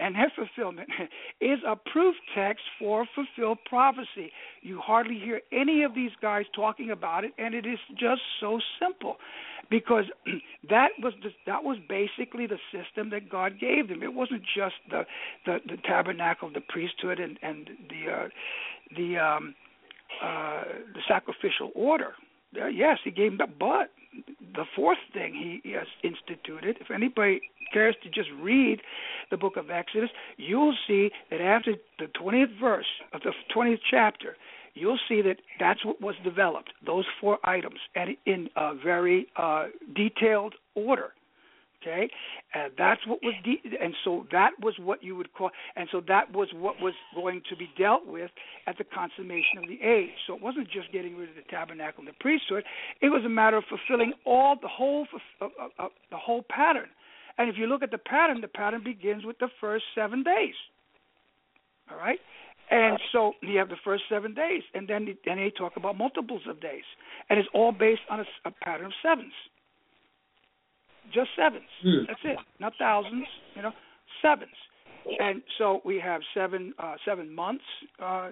and 0.00 0.14
their 0.14 0.32
fulfillment 0.34 0.88
is 1.40 1.58
a 1.66 1.76
proof 1.76 2.14
text 2.34 2.62
for 2.78 3.06
fulfilled 3.14 3.58
prophecy. 3.66 4.32
You 4.62 4.80
hardly 4.80 5.18
hear 5.18 5.40
any 5.52 5.82
of 5.82 5.94
these 5.94 6.12
guys 6.22 6.44
talking 6.54 6.90
about 6.90 7.24
it, 7.24 7.32
and 7.38 7.54
it 7.54 7.66
is 7.66 7.78
just 7.98 8.22
so 8.40 8.58
simple, 8.80 9.16
because 9.70 10.04
that 10.70 10.88
was 11.02 11.12
the, 11.22 11.30
that 11.46 11.62
was 11.62 11.76
basically 11.88 12.46
the 12.46 12.58
system 12.72 13.10
that 13.10 13.28
God 13.28 13.60
gave 13.60 13.88
them. 13.88 14.02
It 14.02 14.14
wasn't 14.14 14.42
just 14.56 14.76
the 14.90 15.04
the, 15.44 15.58
the 15.66 15.76
tabernacle, 15.84 16.50
the 16.52 16.62
priesthood, 16.62 17.20
and 17.20 17.38
and 17.42 17.68
the 17.90 18.12
uh, 18.12 18.28
the 18.96 19.18
um, 19.18 19.54
uh, 20.22 20.62
the 20.94 21.00
sacrificial 21.06 21.70
order. 21.74 22.14
Uh, 22.60 22.66
yes, 22.66 22.98
He 23.04 23.10
gave 23.10 23.38
that, 23.38 23.58
but 23.58 23.90
the 24.54 24.64
fourth 24.76 24.98
thing 25.12 25.60
he 25.62 25.72
has 25.72 25.86
instituted, 26.02 26.76
if 26.80 26.90
anybody 26.90 27.40
cares 27.72 27.96
to 28.02 28.10
just 28.10 28.28
read 28.40 28.80
the 29.30 29.36
book 29.36 29.56
of 29.56 29.70
Exodus, 29.70 30.10
you'll 30.36 30.76
see 30.86 31.10
that 31.30 31.40
after 31.40 31.74
the 31.98 32.06
20th 32.06 32.60
verse 32.60 32.86
of 33.14 33.22
the 33.22 33.32
20th 33.54 33.80
chapter, 33.90 34.36
you'll 34.74 34.98
see 35.08 35.22
that 35.22 35.36
that's 35.58 35.84
what 35.84 36.00
was 36.00 36.14
developed, 36.24 36.70
those 36.84 37.04
four 37.20 37.38
items, 37.44 37.78
and 37.94 38.16
in 38.26 38.48
a 38.56 38.74
very 38.74 39.26
uh, 39.36 39.66
detailed 39.94 40.54
order. 40.74 41.12
Okay, 41.82 42.08
and 42.54 42.72
that's 42.78 43.04
what 43.08 43.18
was, 43.22 43.34
de- 43.44 43.60
and 43.80 43.92
so 44.04 44.24
that 44.30 44.50
was 44.60 44.74
what 44.78 45.02
you 45.02 45.16
would 45.16 45.32
call, 45.32 45.50
and 45.74 45.88
so 45.90 46.00
that 46.06 46.32
was 46.32 46.48
what 46.54 46.80
was 46.80 46.94
going 47.14 47.42
to 47.50 47.56
be 47.56 47.68
dealt 47.76 48.06
with 48.06 48.30
at 48.68 48.78
the 48.78 48.84
consummation 48.84 49.58
of 49.58 49.64
the 49.66 49.82
age. 49.82 50.10
So 50.26 50.36
it 50.36 50.42
wasn't 50.42 50.70
just 50.70 50.92
getting 50.92 51.16
rid 51.16 51.30
of 51.30 51.34
the 51.34 51.42
tabernacle 51.50 52.00
and 52.00 52.08
the 52.08 52.16
priesthood; 52.20 52.62
it 53.00 53.08
was 53.08 53.24
a 53.26 53.28
matter 53.28 53.56
of 53.56 53.64
fulfilling 53.68 54.12
all 54.24 54.56
the 54.60 54.68
whole 54.68 55.08
uh, 55.40 55.46
uh, 55.46 55.84
uh, 55.84 55.88
the 56.10 56.16
whole 56.16 56.44
pattern. 56.48 56.88
And 57.36 57.48
if 57.48 57.56
you 57.58 57.66
look 57.66 57.82
at 57.82 57.90
the 57.90 57.98
pattern, 57.98 58.40
the 58.40 58.48
pattern 58.48 58.84
begins 58.84 59.24
with 59.24 59.38
the 59.40 59.48
first 59.60 59.84
seven 59.94 60.22
days. 60.22 60.54
All 61.90 61.96
right, 61.96 62.20
and 62.70 62.96
so 63.10 63.32
you 63.42 63.58
have 63.58 63.70
the 63.70 63.82
first 63.82 64.04
seven 64.08 64.34
days, 64.34 64.62
and 64.74 64.86
then 64.86 65.06
then 65.26 65.38
they 65.38 65.50
talk 65.50 65.72
about 65.76 65.98
multiples 65.98 66.42
of 66.48 66.60
days, 66.60 66.84
and 67.28 67.40
it's 67.40 67.48
all 67.52 67.72
based 67.72 68.02
on 68.08 68.20
a, 68.20 68.24
a 68.44 68.52
pattern 68.62 68.86
of 68.86 68.92
sevens 69.02 69.32
just 71.12 71.30
sevens. 71.36 71.68
Hmm. 71.82 72.04
That's 72.06 72.20
it, 72.24 72.38
not 72.60 72.72
thousands. 72.78 73.26
You 73.54 73.62
know, 73.62 73.72
sevens. 74.20 74.56
And 75.18 75.42
so 75.58 75.80
we 75.84 75.98
have 75.98 76.20
seven 76.34 76.74
uh, 76.78 76.94
seven 77.04 77.34
months, 77.34 77.64
uh, 78.02 78.30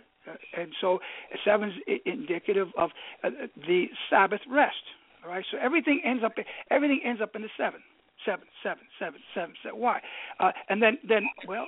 and 0.56 0.72
so 0.80 0.98
seven's 1.44 1.74
indicative 2.06 2.68
of 2.78 2.90
uh, 3.24 3.30
the 3.66 3.86
Sabbath 4.08 4.40
rest. 4.48 4.76
All 5.24 5.30
right, 5.30 5.44
so 5.50 5.58
everything 5.60 6.00
ends 6.04 6.22
up 6.24 6.32
everything 6.70 7.00
ends 7.04 7.20
up 7.20 7.34
in 7.34 7.42
the 7.42 7.48
seven, 7.56 7.80
seven, 8.24 8.46
seven, 8.62 8.84
seven, 8.98 9.20
seven. 9.34 9.54
seven. 9.62 9.80
Why? 9.80 10.00
Uh, 10.38 10.52
and 10.68 10.82
then 10.82 10.98
then 11.08 11.24
well, 11.46 11.66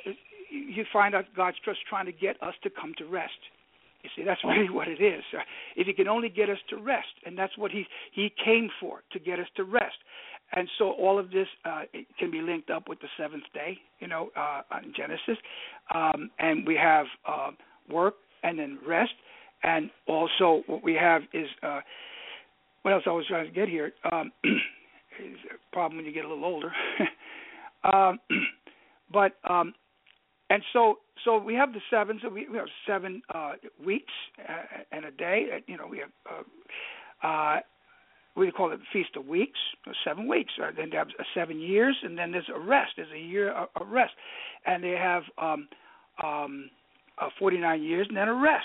you 0.51 0.85
find 0.93 1.15
out 1.15 1.25
God's 1.37 1.57
just 1.65 1.81
trying 1.89 2.07
to 2.07 2.13
get 2.13 2.41
us 2.43 2.55
to 2.63 2.71
come 2.71 2.93
to 2.99 3.07
rest. 3.07 3.33
You 4.03 4.11
see, 4.17 4.23
that's 4.25 4.43
really 4.45 4.71
what 4.71 4.89
it 4.89 5.01
is. 5.01 5.23
If 5.77 5.87
He 5.87 5.93
can 5.93 6.09
only 6.09 6.29
get 6.29 6.49
us 6.49 6.59
to 6.71 6.77
rest, 6.77 7.13
and 7.27 7.37
that's 7.37 7.57
what 7.59 7.71
He 7.71 7.87
He 8.13 8.33
came 8.45 8.71
for 8.81 9.03
to 9.13 9.19
get 9.19 9.39
us 9.39 9.49
to 9.57 9.65
rest. 9.65 9.97
And 10.55 10.69
so 10.79 10.93
all 10.93 11.19
of 11.19 11.31
this 11.31 11.47
uh, 11.65 11.83
can 12.19 12.31
be 12.31 12.41
linked 12.41 12.71
up 12.71 12.89
with 12.89 13.01
the 13.01 13.09
seventh 13.17 13.45
day, 13.55 13.79
you 14.01 14.07
know, 14.07 14.31
uh, 14.37 14.63
on 14.71 14.93
Genesis. 14.97 15.39
Um, 15.95 16.31
and 16.39 16.67
we 16.67 16.77
have 16.77 17.07
uh, 17.27 17.51
work 17.91 18.15
and 18.43 18.59
then 18.59 18.79
rest. 18.87 19.13
And 19.63 19.91
also 20.07 20.63
what 20.67 20.83
we 20.83 20.95
have 20.95 21.23
is 21.33 21.47
uh, 21.63 21.81
what 22.83 22.93
else 22.93 23.05
I 23.07 23.11
was 23.11 23.27
trying 23.29 23.47
to 23.47 23.53
get 23.53 23.69
here. 23.69 23.93
Um, 24.11 24.33
is 24.45 25.37
a 25.51 25.75
problem 25.75 25.99
when 25.99 26.07
you 26.07 26.13
get 26.13 26.25
a 26.25 26.29
little 26.29 26.45
older. 26.45 26.73
um, 27.93 28.19
but 29.13 29.33
um, 29.49 29.75
and 30.51 30.63
so 30.73 30.99
so 31.25 31.39
we 31.39 31.55
have 31.55 31.73
the 31.73 31.81
seven. 31.91 32.19
So 32.23 32.29
we, 32.29 32.49
we 32.49 32.59
have 32.59 32.67
seven 32.87 33.23
uh, 33.35 33.53
weeks 33.85 34.13
uh, 34.39 34.83
and 34.91 35.05
a 35.05 35.11
day. 35.11 35.47
You 35.67 35.77
know, 35.77 35.87
we 35.87 35.99
have. 35.99 36.11
Uh, 36.29 36.43
uh, 37.27 37.61
we 38.37 38.51
call 38.51 38.73
it 38.73 38.81
Feast 38.93 39.11
of 39.17 39.27
Weeks, 39.27 39.59
seven 40.05 40.27
weeks. 40.27 40.53
Right? 40.59 40.75
Then 40.77 40.91
they 40.91 40.97
have 40.97 41.09
seven 41.35 41.61
years, 41.61 41.97
and 42.03 42.17
then 42.17 42.33
there's 42.33 42.51
a 42.55 42.59
rest. 42.59 42.93
There's 42.97 43.13
a 43.15 43.19
year 43.19 43.51
of 43.53 43.69
rest, 43.89 44.13
and 44.67 44.83
they 44.83 44.91
have 44.91 45.23
um, 45.39 45.69
um, 46.23 46.71
uh, 47.21 47.29
49 47.39 47.83
years, 47.83 48.07
and 48.09 48.17
then 48.17 48.29
a 48.29 48.35
rest. 48.35 48.65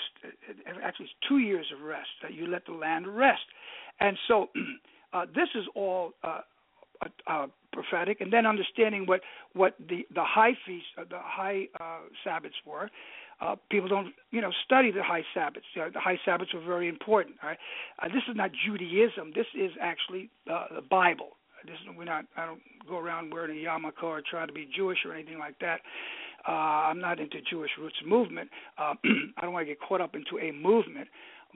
Actually, 0.82 1.06
it's 1.06 1.14
two 1.28 1.38
years 1.38 1.66
of 1.76 1.84
rest. 1.84 2.08
That 2.22 2.34
you 2.34 2.46
let 2.46 2.64
the 2.66 2.72
land 2.72 3.06
rest, 3.06 3.44
and 4.00 4.16
so 4.26 4.48
uh, 5.12 5.26
this 5.34 5.48
is 5.54 5.64
all 5.74 6.12
uh, 6.24 6.40
uh, 7.26 7.46
prophetic, 7.72 8.20
and 8.20 8.32
then 8.32 8.46
understanding 8.46 9.06
what 9.06 9.20
what 9.52 9.74
the 9.78 10.06
the 10.14 10.24
high 10.24 10.52
feast, 10.66 10.86
uh, 10.96 11.04
the 11.08 11.18
high 11.20 11.68
uh, 11.80 12.00
Sabbaths 12.24 12.56
were, 12.66 12.90
uh, 13.40 13.54
people 13.70 13.88
don't, 13.88 14.14
you 14.30 14.40
know, 14.40 14.50
study 14.64 14.90
the 14.90 15.02
high 15.02 15.24
Sabbaths. 15.32 15.66
Uh, 15.76 15.90
the 15.92 16.00
high 16.00 16.18
Sabbaths 16.24 16.52
are 16.54 16.64
very 16.64 16.88
important. 16.88 17.36
Right? 17.42 17.58
Uh, 18.02 18.08
this 18.08 18.22
is 18.28 18.36
not 18.36 18.50
Judaism. 18.66 19.32
This 19.34 19.46
is 19.54 19.70
actually 19.80 20.30
uh, 20.50 20.66
the 20.74 20.82
Bible. 20.82 21.36
This 21.64 21.74
is, 21.74 21.96
we're 21.96 22.04
not. 22.04 22.24
I 22.36 22.46
don't 22.46 22.60
go 22.88 22.98
around 22.98 23.32
wearing 23.32 23.58
a 23.58 23.68
yarmulke 23.68 24.02
or 24.02 24.22
try 24.28 24.46
to 24.46 24.52
be 24.52 24.68
Jewish 24.74 24.98
or 25.04 25.12
anything 25.14 25.38
like 25.38 25.58
that. 25.60 25.80
Uh, 26.46 26.52
I'm 26.52 27.00
not 27.00 27.20
into 27.20 27.38
Jewish 27.48 27.70
roots 27.78 27.96
movement. 28.06 28.50
Uh, 28.78 28.94
I 29.36 29.42
don't 29.42 29.52
want 29.52 29.66
to 29.66 29.72
get 29.72 29.80
caught 29.80 30.00
up 30.00 30.14
into 30.14 30.38
a 30.42 30.52
movement. 30.52 31.08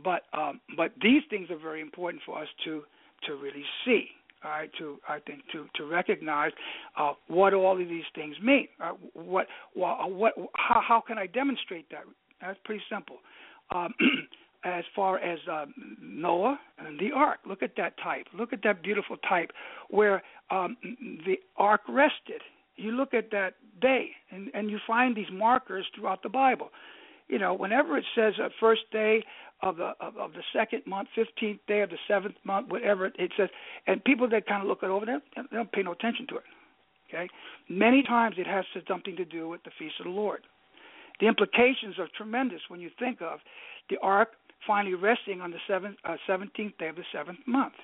But 0.03 0.23
um, 0.33 0.61
but 0.77 0.93
these 1.03 1.23
things 1.31 1.51
are 1.51 1.59
very 1.59 1.81
important 1.81 2.23
for 2.25 2.41
us 2.41 2.49
to 2.65 2.83
to 3.27 3.35
really 3.35 3.65
see 3.85 4.09
all 4.45 4.51
right, 4.51 4.71
to 4.79 4.99
I 5.09 5.19
think 5.21 5.43
to 5.53 5.67
to 5.77 5.85
recognize 5.87 6.53
uh, 6.99 7.13
what 7.29 7.55
all 7.55 7.81
of 7.81 7.89
these 7.89 8.05
things 8.15 8.37
mean. 8.43 8.69
Uh, 8.83 8.93
what 9.15 9.47
what 9.75 10.13
what 10.13 10.35
how 10.55 10.81
how 10.87 11.03
can 11.07 11.19
I 11.19 11.27
demonstrate 11.27 11.89
that? 11.91 12.05
That's 12.41 12.59
pretty 12.65 12.83
simple. 12.91 13.17
Um, 13.75 13.95
as 14.65 14.85
far 14.95 15.19
as 15.19 15.39
uh, 15.51 15.67
Noah 16.01 16.59
and 16.79 16.99
the 16.99 17.11
ark, 17.15 17.41
look 17.47 17.63
at 17.63 17.73
that 17.77 17.95
type. 18.03 18.27
Look 18.37 18.53
at 18.53 18.63
that 18.65 18.83
beautiful 18.83 19.17
type 19.29 19.51
where 19.91 20.23
um, 20.51 20.77
the 21.27 21.37
ark 21.57 21.81
rested. 21.89 22.43
You 22.77 22.93
look 22.93 23.13
at 23.13 23.31
that 23.33 23.55
day, 23.81 24.11
and, 24.31 24.51
and 24.55 24.71
you 24.71 24.79
find 24.87 25.17
these 25.17 25.31
markers 25.33 25.85
throughout 25.95 26.23
the 26.23 26.29
Bible. 26.29 26.71
You 27.29 27.39
know, 27.39 27.55
whenever 27.55 27.97
it 27.97 28.05
says 28.15 28.35
a 28.39 28.51
first 28.61 28.83
day 28.93 29.25
of 29.63 29.77
the 29.77 29.93
of, 30.01 30.17
of 30.17 30.33
the 30.33 30.43
second 30.53 30.83
month, 30.87 31.09
fifteenth 31.15 31.61
day 31.67 31.81
of 31.81 31.91
the 31.91 31.99
seventh 32.09 32.35
month, 32.45 32.69
whatever 32.69 33.07
it, 33.07 33.33
says, 33.37 33.49
and 33.87 34.03
people 34.05 34.29
that 34.29 34.47
kind 34.47 34.63
of 34.63 34.69
look 34.69 34.81
it 34.83 34.91
over 34.91 35.07
there, 35.07 35.23
they 35.37 35.57
don't 35.57 35.73
pay 35.73 35.83
no 35.83 35.93
attention 35.93 36.27
to 36.29 36.37
it. 36.37 36.45
Okay, 37.09 37.29
many 37.69 38.03
times 38.03 38.37
it 38.39 38.47
has 38.47 38.65
something 38.89 39.17
to 39.17 39.25
do 39.25 39.49
with 39.49 39.63
the 39.65 39.71
feast 39.79 39.95
of 40.01 40.05
the 40.05 40.11
Lord. 40.11 40.41
The 41.21 41.27
implications 41.29 41.99
are 41.99 42.09
tremendous 42.17 42.61
when 42.69 42.81
you 42.81 42.91
think 42.99 43.21
of 43.21 43.39
the 43.91 43.97
ark 44.03 44.31
finally 44.67 44.95
resting 44.95 45.41
on 45.41 45.51
the 45.51 45.59
seventh, 45.69 45.97
uh, 46.05 46.17
17th 46.29 46.79
day 46.79 46.89
of 46.89 46.97
the 46.97 47.05
seventh 47.13 47.39
month. 47.47 47.75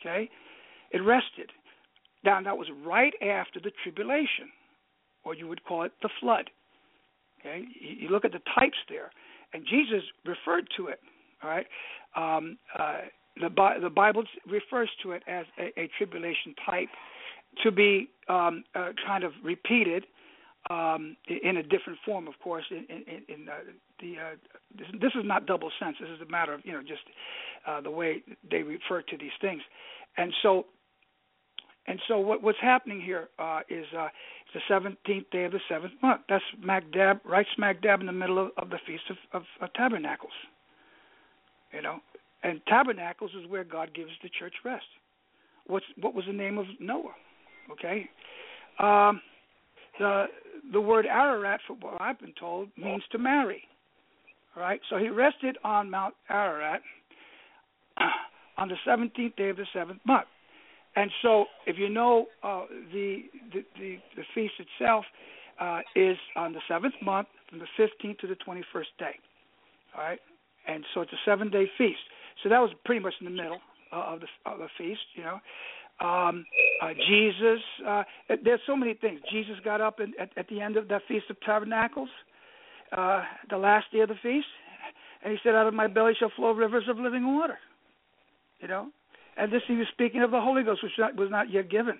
Okay, 0.00 0.28
it 0.90 0.98
rested. 0.98 1.50
Now 2.24 2.40
that 2.42 2.56
was 2.56 2.68
right 2.84 3.14
after 3.22 3.60
the 3.60 3.70
tribulation, 3.82 4.50
or 5.24 5.34
you 5.34 5.46
would 5.48 5.64
call 5.64 5.84
it 5.84 5.92
the 6.02 6.10
flood. 6.20 6.50
Okay, 7.40 7.64
you, 7.80 8.06
you 8.06 8.08
look 8.08 8.24
at 8.24 8.32
the 8.32 8.40
types 8.58 8.78
there 8.88 9.10
and 9.52 9.64
Jesus 9.68 10.02
referred 10.24 10.68
to 10.76 10.88
it. 10.88 11.00
All 11.42 11.50
right, 11.50 11.66
um, 12.16 12.58
uh, 12.78 13.02
the 13.36 13.48
the 13.80 13.90
Bible 13.90 14.24
refers 14.46 14.90
to 15.02 15.12
it 15.12 15.22
as 15.26 15.46
a, 15.58 15.80
a 15.80 15.88
tribulation 15.96 16.54
type 16.66 16.88
to 17.62 17.70
be 17.70 18.08
um, 18.28 18.64
uh, 18.74 18.90
kind 19.06 19.24
of 19.24 19.32
repeated 19.42 20.04
um, 20.70 21.16
in 21.28 21.56
a 21.56 21.62
different 21.62 21.98
form, 22.04 22.28
of 22.28 22.34
course. 22.42 22.64
In, 22.70 22.84
in, 22.88 23.22
in 23.28 23.48
uh, 23.48 23.52
the 24.00 24.14
uh, 24.18 24.36
this, 24.76 24.86
this, 25.00 25.12
is 25.14 25.24
not 25.24 25.46
double 25.46 25.70
sense. 25.80 25.96
This 26.00 26.10
is 26.10 26.20
a 26.20 26.30
matter 26.30 26.52
of 26.52 26.60
you 26.64 26.72
know 26.72 26.82
just 26.82 27.02
uh, 27.66 27.80
the 27.80 27.90
way 27.90 28.22
they 28.50 28.62
refer 28.62 29.02
to 29.02 29.16
these 29.16 29.36
things, 29.40 29.62
and 30.16 30.32
so 30.42 30.66
and 31.88 31.98
so 32.06 32.18
what, 32.18 32.42
what's 32.42 32.58
happening 32.60 33.00
here 33.00 33.28
uh, 33.38 33.60
is 33.70 33.86
uh, 33.98 34.08
the 34.52 34.60
17th 34.70 35.30
day 35.30 35.44
of 35.44 35.52
the 35.52 35.60
seventh 35.70 35.94
month. 36.02 36.20
That's 36.28 36.44
smack 36.62 36.84
dab, 36.92 37.20
right 37.24 37.46
smack 37.56 37.80
dab 37.80 38.00
in 38.00 38.06
the 38.06 38.12
middle 38.12 38.38
of, 38.38 38.50
of 38.58 38.68
the 38.68 38.78
feast 38.86 39.04
of, 39.08 39.16
of, 39.32 39.42
of 39.62 39.72
tabernacles. 39.72 40.32
You 41.72 41.80
know, 41.80 42.00
and 42.42 42.60
tabernacles 42.68 43.30
is 43.30 43.48
where 43.48 43.64
God 43.64 43.94
gives 43.94 44.10
the 44.22 44.28
church 44.38 44.54
rest. 44.64 44.84
What's 45.66 45.86
what 46.00 46.14
was 46.14 46.24
the 46.26 46.32
name 46.32 46.58
of 46.58 46.66
Noah? 46.78 47.14
Okay, 47.72 48.08
um, 48.78 49.20
the 49.98 50.26
the 50.72 50.80
word 50.80 51.06
Ararat, 51.06 51.60
for 51.66 51.74
what 51.74 52.00
I've 52.00 52.20
been 52.20 52.34
told, 52.38 52.68
means 52.76 53.02
to 53.12 53.18
marry. 53.18 53.62
All 54.56 54.62
right, 54.62 54.80
so 54.90 54.96
he 54.96 55.08
rested 55.08 55.56
on 55.62 55.90
Mount 55.90 56.14
Ararat 56.30 56.80
on 58.58 58.68
the 58.68 58.76
17th 58.86 59.36
day 59.36 59.50
of 59.50 59.56
the 59.56 59.66
seventh 59.72 60.00
month. 60.06 60.26
And 60.98 61.12
so, 61.22 61.44
if 61.64 61.78
you 61.78 61.88
know 61.88 62.26
uh, 62.42 62.64
the, 62.92 63.22
the, 63.52 63.64
the 63.78 63.98
the 64.16 64.22
feast 64.34 64.54
itself 64.58 65.04
uh, 65.60 65.78
is 65.94 66.16
on 66.34 66.52
the 66.52 66.58
seventh 66.66 66.94
month, 67.00 67.28
from 67.48 67.60
the 67.60 67.66
15th 67.78 68.18
to 68.18 68.26
the 68.26 68.34
21st 68.34 68.90
day. 68.98 69.14
All 69.96 70.02
right, 70.02 70.18
and 70.66 70.84
so 70.92 71.02
it's 71.02 71.12
a 71.12 71.22
seven-day 71.24 71.66
feast. 71.78 72.00
So 72.42 72.48
that 72.48 72.58
was 72.58 72.70
pretty 72.84 73.00
much 73.00 73.14
in 73.20 73.26
the 73.26 73.30
middle 73.30 73.60
uh, 73.92 74.14
of 74.14 74.20
the 74.20 74.26
of 74.44 74.58
the 74.58 74.66
feast, 74.76 75.00
you 75.14 75.22
know. 75.22 75.38
Um, 76.04 76.44
uh, 76.82 76.88
Jesus, 77.08 77.60
uh, 77.86 78.02
there's 78.44 78.60
so 78.66 78.74
many 78.74 78.94
things. 78.94 79.20
Jesus 79.30 79.54
got 79.64 79.80
up 79.80 80.00
in, 80.00 80.14
at, 80.18 80.30
at 80.36 80.48
the 80.48 80.60
end 80.60 80.76
of 80.76 80.88
that 80.88 81.02
Feast 81.06 81.26
of 81.30 81.36
Tabernacles, 81.42 82.10
uh, 82.90 83.22
the 83.50 83.56
last 83.56 83.86
day 83.92 84.00
of 84.00 84.08
the 84.08 84.16
feast, 84.20 84.48
and 85.22 85.32
he 85.32 85.38
said, 85.44 85.54
"Out 85.54 85.68
of 85.68 85.74
my 85.74 85.86
belly 85.86 86.14
shall 86.18 86.32
flow 86.34 86.50
rivers 86.50 86.88
of 86.88 86.98
living 86.98 87.36
water." 87.36 87.58
You 88.58 88.66
know, 88.66 88.88
and 89.38 89.52
this 89.52 89.62
he 89.66 89.76
was 89.76 89.86
speaking 89.92 90.22
of 90.22 90.30
the 90.30 90.40
Holy 90.40 90.62
Ghost, 90.62 90.82
which 90.82 90.92
was 91.16 91.30
not 91.30 91.50
yet 91.50 91.70
given. 91.70 91.98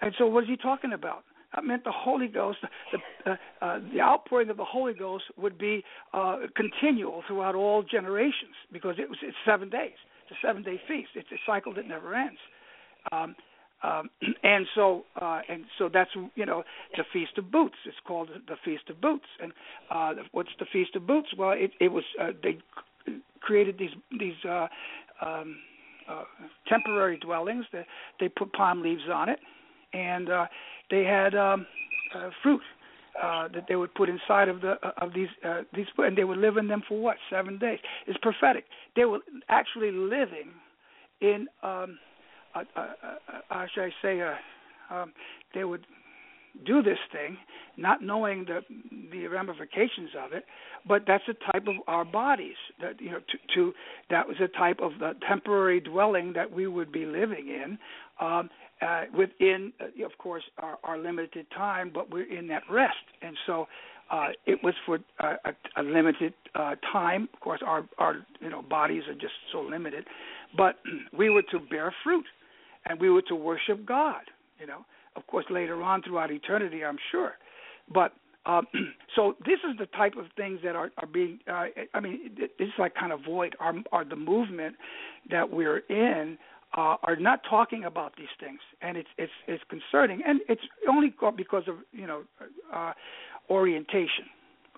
And 0.00 0.14
so, 0.18 0.26
what 0.26 0.44
is 0.44 0.50
he 0.50 0.56
talking 0.56 0.92
about? 0.92 1.24
That 1.54 1.64
meant 1.64 1.82
the 1.84 1.92
Holy 1.92 2.28
Ghost, 2.28 2.58
the, 2.92 3.30
uh, 3.30 3.36
uh, 3.60 3.80
the 3.92 4.00
outpouring 4.00 4.50
of 4.50 4.56
the 4.56 4.64
Holy 4.64 4.94
Ghost 4.94 5.24
would 5.36 5.58
be 5.58 5.82
uh, 6.14 6.38
continual 6.54 7.22
throughout 7.26 7.54
all 7.54 7.82
generations 7.82 8.54
because 8.72 8.96
it 8.98 9.08
was 9.08 9.18
it's 9.22 9.36
seven 9.44 9.68
days. 9.68 9.98
It's 10.22 10.38
a 10.42 10.46
seven 10.46 10.62
day 10.62 10.80
feast. 10.86 11.10
It's 11.14 11.30
a 11.32 11.40
cycle 11.44 11.74
that 11.74 11.88
never 11.88 12.14
ends. 12.14 12.38
Um, 13.10 13.34
um, 13.82 14.10
and 14.42 14.66
so 14.74 15.04
uh, 15.20 15.40
and 15.48 15.64
so 15.78 15.88
that's 15.92 16.10
you 16.34 16.46
know 16.46 16.62
the 16.96 17.04
Feast 17.12 17.36
of 17.36 17.50
Booths. 17.50 17.76
It's 17.84 17.96
called 18.06 18.28
the 18.28 18.56
Feast 18.64 18.88
of 18.88 19.00
Booths. 19.00 19.24
And 19.42 19.52
uh, 19.90 20.22
what's 20.32 20.50
the 20.58 20.66
Feast 20.72 20.94
of 20.94 21.06
Booths? 21.06 21.28
Well, 21.36 21.52
it, 21.52 21.72
it 21.80 21.88
was 21.88 22.04
uh, 22.20 22.28
they 22.42 22.58
created 23.40 23.76
these 23.78 23.90
these 24.18 24.44
uh, 24.48 24.68
um, 25.24 25.56
uh, 26.10 26.24
temporary 26.68 27.18
dwellings. 27.18 27.64
That 27.72 27.86
they 28.18 28.28
put 28.28 28.52
palm 28.52 28.82
leaves 28.82 29.02
on 29.12 29.28
it, 29.28 29.38
and 29.92 30.30
uh, 30.30 30.46
they 30.90 31.04
had 31.04 31.34
um, 31.34 31.66
uh, 32.14 32.30
fruit 32.42 32.60
uh, 33.22 33.48
that 33.48 33.64
they 33.68 33.76
would 33.76 33.94
put 33.94 34.08
inside 34.08 34.48
of 34.48 34.60
the 34.60 34.72
uh, 34.82 34.92
of 34.98 35.14
these 35.14 35.28
uh, 35.44 35.62
these 35.74 35.86
and 35.98 36.16
they 36.16 36.24
would 36.24 36.38
live 36.38 36.56
in 36.56 36.68
them 36.68 36.82
for 36.88 37.00
what 37.00 37.16
seven 37.30 37.58
days. 37.58 37.78
It's 38.06 38.18
prophetic. 38.22 38.64
They 38.96 39.04
were 39.04 39.20
actually 39.48 39.90
living 39.90 40.50
in 41.20 41.46
um, 41.62 41.98
uh, 42.54 42.64
uh, 42.76 42.80
uh, 42.80 43.54
uh, 43.54 43.66
should 43.74 43.84
I 43.84 43.90
say 44.02 44.20
uh, 44.20 44.94
um, 44.94 45.12
they 45.54 45.64
would 45.64 45.86
do 46.66 46.82
this 46.82 46.98
thing, 47.12 47.36
not 47.80 48.02
knowing 48.02 48.44
the 48.44 48.60
the 49.10 49.26
ramifications 49.26 50.10
of 50.22 50.32
it. 50.32 50.44
But 50.86 51.02
that's 51.06 51.24
a 51.28 51.52
type 51.52 51.66
of 51.66 51.76
our 51.86 52.04
bodies 52.04 52.56
that 52.80 53.00
you 53.00 53.10
know 53.10 53.18
to, 53.18 53.54
to 53.54 53.72
that 54.10 54.26
was 54.26 54.36
a 54.40 54.48
type 54.48 54.78
of 54.80 54.92
the 54.98 55.12
temporary 55.28 55.80
dwelling 55.80 56.32
that 56.34 56.50
we 56.50 56.66
would 56.66 56.92
be 56.92 57.04
living 57.06 57.48
in. 57.48 57.78
Um, 58.24 58.50
uh, 58.82 59.02
within, 59.16 59.74
uh, 59.78 60.06
of 60.06 60.16
course, 60.16 60.42
our, 60.56 60.78
our 60.84 60.96
limited 60.96 61.44
time, 61.54 61.90
but 61.92 62.10
we're 62.10 62.32
in 62.32 62.48
that 62.48 62.62
rest, 62.70 62.96
and 63.20 63.36
so 63.46 63.66
uh, 64.10 64.28
it 64.46 64.58
was 64.62 64.74
for 64.86 64.98
uh, 65.22 65.34
a, 65.44 65.80
a 65.80 65.82
limited 65.82 66.32
uh, 66.54 66.74
time. 66.90 67.28
Of 67.34 67.40
course, 67.40 67.60
our 67.64 67.84
our 67.98 68.16
you 68.40 68.50
know 68.50 68.62
bodies 68.62 69.02
are 69.08 69.14
just 69.14 69.34
so 69.52 69.60
limited, 69.60 70.06
but 70.56 70.76
we 71.16 71.30
were 71.30 71.42
to 71.50 71.60
bear 71.70 71.94
fruit, 72.02 72.24
and 72.86 72.98
we 73.00 73.10
were 73.10 73.22
to 73.22 73.34
worship 73.34 73.84
God. 73.86 74.22
You 74.58 74.66
know, 74.66 74.84
of 75.16 75.26
course, 75.26 75.44
later 75.50 75.82
on 75.82 76.02
throughout 76.02 76.30
eternity, 76.30 76.84
I'm 76.84 76.98
sure. 77.10 77.34
But 77.92 78.12
um, 78.46 78.66
so 79.16 79.34
this 79.44 79.58
is 79.68 79.76
the 79.78 79.86
type 79.86 80.14
of 80.16 80.26
things 80.36 80.60
that 80.64 80.76
are, 80.76 80.90
are 80.98 81.06
being. 81.06 81.40
Uh, 81.50 81.66
I 81.94 82.00
mean, 82.00 82.30
it's 82.36 82.72
like 82.78 82.94
kind 82.94 83.12
of 83.12 83.20
void. 83.24 83.56
Are, 83.60 83.74
are 83.92 84.04
the 84.04 84.16
movement 84.16 84.76
that 85.30 85.50
we're 85.50 85.78
in 85.88 86.38
uh, 86.76 86.96
are 87.02 87.16
not 87.16 87.40
talking 87.48 87.84
about 87.84 88.14
these 88.16 88.28
things, 88.38 88.60
and 88.82 88.96
it's 88.96 89.08
it's 89.18 89.32
it's 89.46 89.62
concerning, 89.68 90.22
and 90.26 90.40
it's 90.48 90.62
only 90.88 91.12
because 91.36 91.64
of 91.66 91.76
you 91.92 92.06
know 92.06 92.22
uh, 92.72 92.92
orientation. 93.50 94.26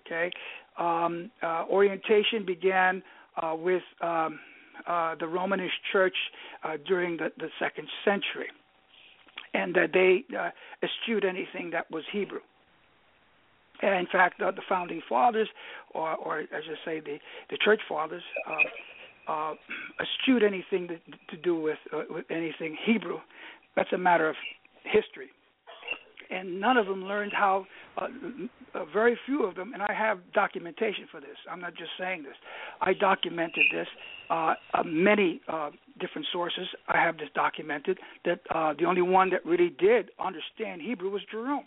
Okay, 0.05 0.31
um, 0.79 1.31
uh, 1.43 1.65
orientation 1.71 2.45
began 2.45 3.03
uh, 3.41 3.55
with 3.55 3.83
um, 4.01 4.41
uh, 4.87 5.15
the 5.21 5.27
Romanish 5.27 5.71
Church 5.93 6.17
uh, 6.65 6.77
during 6.87 7.17
the, 7.17 7.31
the 7.39 7.49
second 7.61 7.87
century 8.05 8.49
and 9.55 9.77
uh, 9.77 9.81
they 9.93 10.25
uh, 10.39 10.51
eschewed 10.83 11.25
anything 11.25 11.71
that 11.71 11.91
was 11.91 12.05
Hebrew. 12.13 12.41
And 13.83 13.95
in 13.95 14.07
fact, 14.07 14.41
uh, 14.41 14.51
the 14.51 14.63
founding 14.69 15.03
fathers, 15.09 15.49
or, 15.95 16.15
or 16.15 16.41
as 16.41 16.47
I 16.53 16.85
say, 16.85 17.01
the 17.01 17.19
the 17.51 17.59
church 17.59 17.81
fathers, 17.89 18.23
uh, 18.49 19.33
uh, 19.33 19.55
eschewed 20.01 20.43
anything 20.43 20.89
to, 20.89 20.97
to 21.37 21.43
do 21.43 21.61
with 21.61 21.79
uh, 21.93 22.03
with 22.09 22.25
anything 22.31 22.77
Hebrew. 22.85 23.19
That's 23.77 23.93
a 23.93 23.99
matter 23.99 24.29
of 24.29 24.37
history 24.85 25.31
and 26.33 26.61
none 26.61 26.77
of 26.77 26.87
them 26.87 27.05
learned 27.05 27.33
how. 27.33 27.67
Uh, 27.97 28.09
uh, 28.75 28.87
very 28.91 29.19
few 29.27 29.45
of 29.45 29.55
them, 29.55 29.75
and 29.75 29.83
I 29.83 29.93
have 29.93 30.19
documentation 30.33 31.07
for 31.11 31.21
this. 31.21 31.37
I'm 31.51 31.61
not 31.61 31.75
just 31.77 31.91
saying 32.01 32.23
this. 32.23 32.33
I 32.81 32.95
documented 32.95 33.65
this. 33.71 33.87
Uh, 34.31 34.55
uh, 34.73 34.83
many 34.83 35.43
uh, 35.47 35.71
different 36.01 36.27
sources. 36.33 36.67
I 36.89 36.97
have 36.97 37.19
this 37.19 37.29
documented. 37.35 37.99
That 38.25 38.41
uh, 38.55 38.73
the 38.79 38.87
only 38.87 39.03
one 39.03 39.29
that 39.29 39.45
really 39.45 39.75
did 39.79 40.11
understand 40.19 40.81
Hebrew 40.81 41.11
was 41.11 41.21
Jerome. 41.31 41.67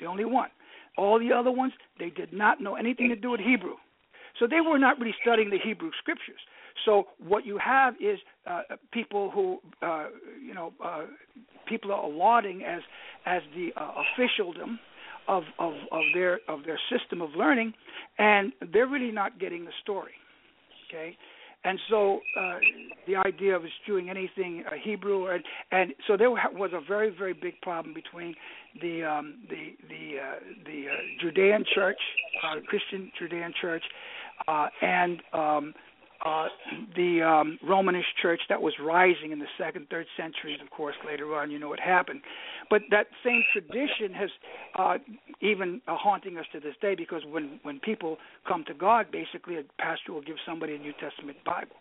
The 0.00 0.06
only 0.06 0.26
one. 0.26 0.50
All 0.96 1.18
the 1.18 1.32
other 1.32 1.50
ones, 1.50 1.72
they 1.98 2.10
did 2.10 2.32
not 2.32 2.60
know 2.60 2.76
anything 2.76 3.08
to 3.08 3.16
do 3.16 3.30
with 3.30 3.40
Hebrew. 3.40 3.74
So 4.38 4.46
they 4.46 4.60
were 4.60 4.78
not 4.78 4.98
really 4.98 5.14
studying 5.22 5.50
the 5.50 5.58
Hebrew 5.58 5.90
scriptures. 6.00 6.40
So 6.84 7.08
what 7.18 7.46
you 7.46 7.58
have 7.58 7.94
is 8.00 8.18
uh, 8.46 8.62
people 8.92 9.30
who, 9.30 9.60
uh, 9.80 10.06
you 10.44 10.54
know, 10.54 10.72
uh, 10.84 11.02
people 11.66 11.92
are 11.92 12.08
lauding 12.08 12.62
as 12.64 12.82
as 13.26 13.42
the 13.54 13.70
uh, 13.80 13.92
officialdom 14.02 14.78
of, 15.28 15.44
of 15.58 15.74
of 15.92 16.02
their 16.12 16.40
of 16.48 16.64
their 16.64 16.80
system 16.90 17.22
of 17.22 17.30
learning, 17.36 17.74
and 18.18 18.52
they're 18.72 18.88
really 18.88 19.12
not 19.12 19.38
getting 19.38 19.64
the 19.64 19.72
story. 19.82 20.12
Okay, 20.88 21.16
and 21.64 21.78
so 21.88 22.20
uh, 22.38 22.58
the 23.06 23.16
idea 23.16 23.56
of 23.56 23.62
eschewing 23.64 24.10
anything 24.10 24.64
uh, 24.66 24.74
Hebrew, 24.82 25.24
or, 25.24 25.38
and 25.72 25.94
so 26.06 26.16
there 26.16 26.30
was 26.30 26.70
a 26.72 26.80
very 26.86 27.10
very 27.10 27.32
big 27.32 27.60
problem 27.62 27.94
between 27.94 28.34
the 28.80 29.04
um, 29.04 29.38
the 29.48 29.74
the 29.88 30.18
uh, 30.20 30.34
the 30.66 30.86
uh, 30.88 30.94
Judean 31.20 31.64
church, 31.74 31.98
uh, 32.42 32.60
Christian 32.68 33.10
Judean 33.18 33.52
church, 33.60 33.82
uh, 34.46 34.66
and 34.82 35.22
um, 35.32 35.74
uh, 36.24 36.46
the 36.96 37.22
um, 37.22 37.58
Romanish 37.62 38.04
church 38.20 38.40
that 38.48 38.60
was 38.60 38.74
rising 38.80 39.32
in 39.32 39.38
the 39.38 39.46
second, 39.58 39.88
third 39.90 40.06
centuries. 40.16 40.58
Of 40.62 40.70
course, 40.70 40.94
later 41.06 41.34
on, 41.34 41.50
you 41.50 41.58
know 41.58 41.68
what 41.68 41.80
happened. 41.80 42.22
But 42.70 42.82
that 42.90 43.08
same 43.24 43.42
tradition 43.52 44.14
has 44.14 44.30
uh, 44.76 44.98
even 45.40 45.82
uh, 45.86 45.96
haunting 45.96 46.38
us 46.38 46.46
to 46.52 46.60
this 46.60 46.74
day 46.80 46.94
because 46.94 47.22
when 47.28 47.60
when 47.62 47.78
people 47.80 48.16
come 48.48 48.64
to 48.66 48.74
God, 48.74 49.06
basically 49.12 49.56
a 49.56 49.62
pastor 49.78 50.12
will 50.12 50.22
give 50.22 50.36
somebody 50.46 50.74
a 50.74 50.78
New 50.78 50.94
Testament 50.98 51.38
Bible. 51.44 51.76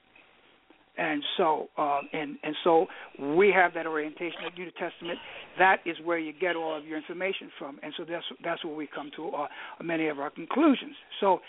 And 0.96 1.24
so, 1.38 1.70
uh, 1.76 2.02
and 2.14 2.38
and 2.44 2.56
so 2.64 2.86
we 3.20 3.52
have 3.52 3.74
that 3.74 3.88
orientation 3.88 4.46
of 4.46 4.54
the 4.54 4.64
New 4.64 4.72
Testament. 4.72 5.18
That 5.58 5.78
is 5.86 5.98
where 6.04 6.20
you 6.20 6.34
get 6.40 6.56
all 6.56 6.78
of 6.78 6.86
your 6.86 6.98
information 6.98 7.50
from, 7.58 7.80
and 7.82 7.92
so 7.98 8.06
that's 8.08 8.26
that's 8.44 8.64
where 8.64 8.76
we 8.76 8.88
come 8.94 9.10
to 9.16 9.30
uh, 9.30 9.48
many 9.82 10.08
of 10.08 10.20
our 10.20 10.30
conclusions. 10.30 10.96
So, 11.20 11.40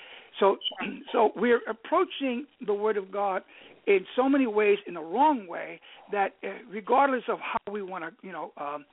so, 0.41 0.57
so 1.13 1.33
we're 1.37 1.61
approaching 1.69 2.47
the 2.67 2.73
Word 2.73 2.97
of 2.97 3.13
God 3.13 3.43
in 3.87 4.01
so 4.17 4.29
many 4.29 4.47
ways 4.47 4.79
in 4.87 4.95
the 4.95 5.03
wrong 5.03 5.47
way 5.47 5.81
that, 6.11 6.33
uh, 6.43 6.49
regardless 6.71 7.25
of 7.29 7.39
how 7.41 7.73
we 7.73 7.83
want 7.83 8.05
to, 8.05 8.27
you 8.27 8.33
know, 8.33 8.53
um, 8.57 8.85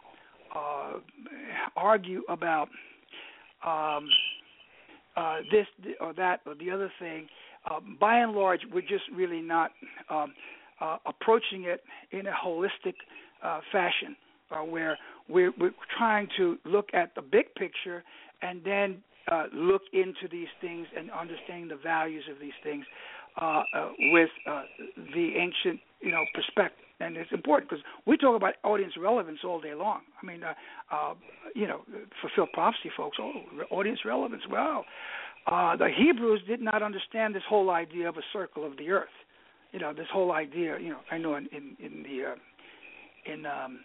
uh, 0.54 0.94
argue 1.78 2.24
about 2.28 2.68
um, 3.66 4.08
uh, 5.16 5.38
this 5.52 5.66
or 6.00 6.14
that 6.14 6.42
or 6.46 6.56
the 6.56 6.72
other 6.72 6.92
thing, 7.00 7.28
uh, 7.70 7.80
by 8.00 8.18
and 8.18 8.34
large, 8.34 8.62
we're 8.74 8.82
just 8.82 9.04
really 9.16 9.42
not 9.42 9.72
um, 10.10 10.34
uh, 10.80 10.98
approaching 11.06 11.66
it 11.66 11.84
in 12.12 12.28
a 12.28 12.32
holistic 12.32 12.96
uh, 13.44 13.60
fashion, 13.72 14.16
uh, 14.52 14.64
where 14.64 14.98
we're, 15.30 15.52
we're 15.60 15.74
trying 15.98 16.28
to 16.38 16.58
look 16.66 16.90
at 16.94 17.14
the 17.16 17.22
big 17.22 17.54
picture 17.56 18.04
and 18.42 18.62
then 18.64 18.98
uh, 19.32 19.46
look 19.54 19.84
into 19.94 20.28
these 20.32 20.48
things 20.60 20.88
and 20.98 21.12
understanding 21.12 21.68
the 21.68 21.76
values 21.76 22.24
of 22.32 22.40
these 22.40 22.58
things 22.64 22.86
uh, 23.40 23.62
with 24.12 24.30
the 25.14 25.34
ancient, 25.38 25.80
you 26.02 26.12
know, 26.12 26.24
perspective. 26.34 26.86
And 27.00 27.18
it's 27.18 27.32
important 27.32 27.70
because 27.70 27.84
we 28.06 28.18
talk 28.18 28.36
about 28.36 28.56
audience 28.64 28.94
relevance 29.00 29.40
all 29.44 29.60
day 29.60 29.74
long. 29.74 30.02
I 30.22 30.26
mean, 30.26 30.42
you 31.56 31.68
know, 31.68 31.82
fulfill 32.22 32.48
prophecy, 32.54 32.92
folks. 32.96 33.18
Oh, 33.20 33.32
audience 33.72 34.00
relevance. 34.06 34.44
Well, 34.50 34.86
uh, 35.48 35.76
the 35.76 35.90
Hebrews 35.90 36.42
did 36.48 36.62
not 36.62 36.84
understand 36.84 37.36
this 37.36 37.44
whole 37.48 37.70
idea 37.70 38.08
of 38.10 38.18
a 38.18 38.24
circle 38.32 38.66
of 38.66 38.78
the 38.78 38.90
earth. 38.90 39.10
You 39.72 39.80
know, 39.80 39.94
this 39.94 40.08
whole 40.12 40.32
idea. 40.32 40.78
You 40.80 40.90
know, 40.90 41.00
I 41.10 41.18
know 41.18 41.36
in 41.36 41.48
in, 41.48 41.76
in 41.84 42.04
the 42.04 42.32
uh, 42.32 43.34
in 43.34 43.46
um, 43.46 43.80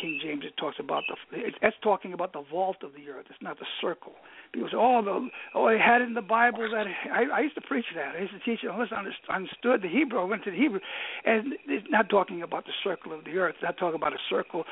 King 0.00 0.18
James 0.22 0.42
it 0.44 0.56
talks 0.56 0.76
about 0.78 1.02
the 1.08 1.38
it's 1.60 1.76
talking 1.82 2.12
about 2.12 2.32
the 2.32 2.42
vault 2.50 2.78
of 2.82 2.92
the 2.92 3.10
earth. 3.10 3.26
It's 3.28 3.42
not 3.42 3.58
the 3.58 3.66
circle. 3.80 4.12
Say, 4.54 4.60
oh, 4.74 5.02
the 5.04 5.28
oh, 5.54 5.66
I 5.66 5.76
had 5.76 6.00
it 6.00 6.08
in 6.08 6.14
the 6.14 6.22
Bible 6.22 6.68
that 6.70 6.86
I, 7.12 7.24
I 7.24 7.40
used 7.40 7.56
to 7.56 7.60
preach 7.60 7.84
that. 7.94 8.16
I 8.16 8.20
used 8.20 8.32
to 8.32 8.38
teach 8.38 8.64
it 8.64 8.70
unless 8.72 8.88
I 8.92 9.34
understood 9.34 9.82
the 9.82 9.88
Hebrew. 9.88 10.20
I 10.20 10.24
went 10.24 10.44
to 10.44 10.50
the 10.50 10.56
Hebrew, 10.56 10.80
and 11.24 11.54
it's 11.66 11.86
not 11.90 12.08
talking 12.08 12.42
about 12.42 12.64
the 12.64 12.72
circle 12.82 13.12
of 13.12 13.24
the 13.24 13.32
earth. 13.32 13.56
It's 13.56 13.64
not 13.64 13.76
talking 13.76 13.96
about 13.96 14.14
a 14.14 14.22
circle 14.30 14.64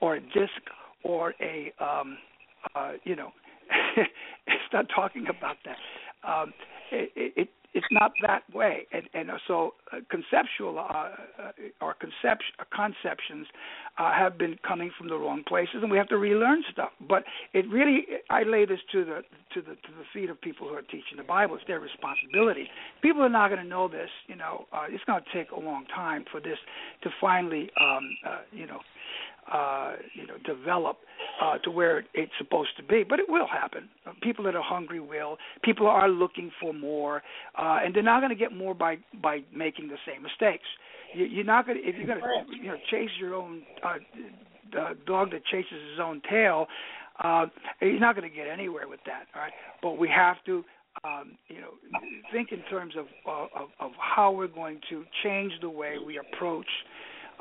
or 0.00 0.16
a 0.16 0.20
disc 0.20 0.62
or 1.02 1.34
a 1.40 1.72
um, 1.82 2.18
uh, 2.74 2.92
you 3.04 3.16
know. 3.16 3.32
it's 4.46 4.72
not 4.72 4.86
talking 4.94 5.26
about 5.28 5.56
that. 5.64 5.76
Um, 6.28 6.52
it, 6.90 7.32
it, 7.36 7.48
it's 7.74 7.86
not 7.90 8.12
that 8.26 8.42
way, 8.52 8.86
and 8.92 9.08
and 9.14 9.30
so 9.48 9.74
uh, 9.92 9.98
conceptual 10.10 10.78
uh, 10.78 10.82
uh, 10.82 11.52
or 11.80 11.94
concept 11.94 12.44
uh, 12.58 12.64
conceptions 12.74 13.46
uh, 13.98 14.12
have 14.12 14.36
been 14.36 14.58
coming 14.66 14.90
from 14.96 15.08
the 15.08 15.16
wrong 15.16 15.42
places, 15.46 15.76
and 15.80 15.90
we 15.90 15.96
have 15.96 16.08
to 16.08 16.18
relearn 16.18 16.62
stuff. 16.70 16.90
But 17.08 17.24
it 17.54 17.66
really, 17.70 18.06
I 18.28 18.42
lay 18.42 18.66
this 18.66 18.80
to 18.92 19.04
the 19.04 19.22
to 19.54 19.62
the 19.62 19.74
to 19.74 19.90
the 19.96 20.04
feet 20.12 20.28
of 20.28 20.40
people 20.40 20.68
who 20.68 20.74
are 20.74 20.82
teaching 20.82 21.16
the 21.16 21.22
Bible. 21.22 21.56
It's 21.56 21.64
their 21.66 21.80
responsibility. 21.80 22.68
People 23.00 23.22
are 23.22 23.30
not 23.30 23.48
going 23.48 23.62
to 23.62 23.68
know 23.68 23.88
this. 23.88 24.10
You 24.26 24.36
know, 24.36 24.66
uh, 24.72 24.84
it's 24.88 25.04
going 25.04 25.22
to 25.22 25.32
take 25.32 25.50
a 25.52 25.60
long 25.60 25.86
time 25.94 26.26
for 26.30 26.40
this 26.40 26.58
to 27.04 27.10
finally, 27.20 27.70
um, 27.80 28.16
uh, 28.26 28.38
you 28.52 28.66
know, 28.66 28.80
uh, 29.50 29.94
you 30.14 30.26
know, 30.26 30.34
develop 30.44 30.98
uh, 31.42 31.58
to 31.58 31.70
where 31.70 32.04
it's 32.14 32.32
supposed 32.38 32.70
to 32.76 32.82
be. 32.82 33.04
But 33.08 33.18
it 33.18 33.26
will 33.28 33.46
happen. 33.46 33.88
Uh, 34.06 34.12
people 34.22 34.44
that 34.44 34.54
are 34.54 34.62
hungry 34.62 35.00
will. 35.00 35.38
People 35.62 35.86
are 35.86 36.08
looking 36.08 36.50
for 36.60 36.72
more, 36.72 37.22
uh, 37.58 37.78
and 37.84 37.94
they're 37.94 38.02
not 38.02 38.20
going 38.20 38.30
to 38.30 38.36
get 38.36 38.52
more 38.52 38.74
by 38.74 38.98
by 39.22 39.40
making 39.54 39.88
the 39.88 39.96
same 40.06 40.22
mistakes. 40.22 40.64
You, 41.14 41.24
you're 41.24 41.44
not 41.44 41.66
going 41.66 41.82
to 41.82 41.88
if 41.88 41.96
you're 41.96 42.06
going 42.06 42.20
to 42.20 42.56
you 42.56 42.68
know 42.68 42.76
chase 42.90 43.10
your 43.18 43.34
own 43.34 43.62
uh, 43.84 43.94
the 44.72 44.96
dog 45.06 45.32
that 45.32 45.44
chases 45.46 45.72
his 45.90 46.00
own 46.00 46.22
tail. 46.30 46.66
Uh, 47.22 47.46
you're 47.80 48.00
not 48.00 48.16
going 48.16 48.28
to 48.28 48.34
get 48.34 48.48
anywhere 48.48 48.88
with 48.88 49.00
that. 49.06 49.26
All 49.34 49.42
right, 49.42 49.52
but 49.82 49.98
we 49.98 50.08
have 50.08 50.36
to 50.46 50.64
um, 51.04 51.32
you 51.48 51.60
know, 51.60 51.70
think 52.32 52.52
in 52.52 52.60
terms 52.70 52.94
of, 52.98 53.06
of 53.26 53.68
of 53.80 53.90
how 53.98 54.30
we're 54.30 54.46
going 54.46 54.80
to 54.90 55.04
change 55.22 55.52
the 55.60 55.68
way 55.68 55.96
we 56.04 56.18
approach 56.18 56.66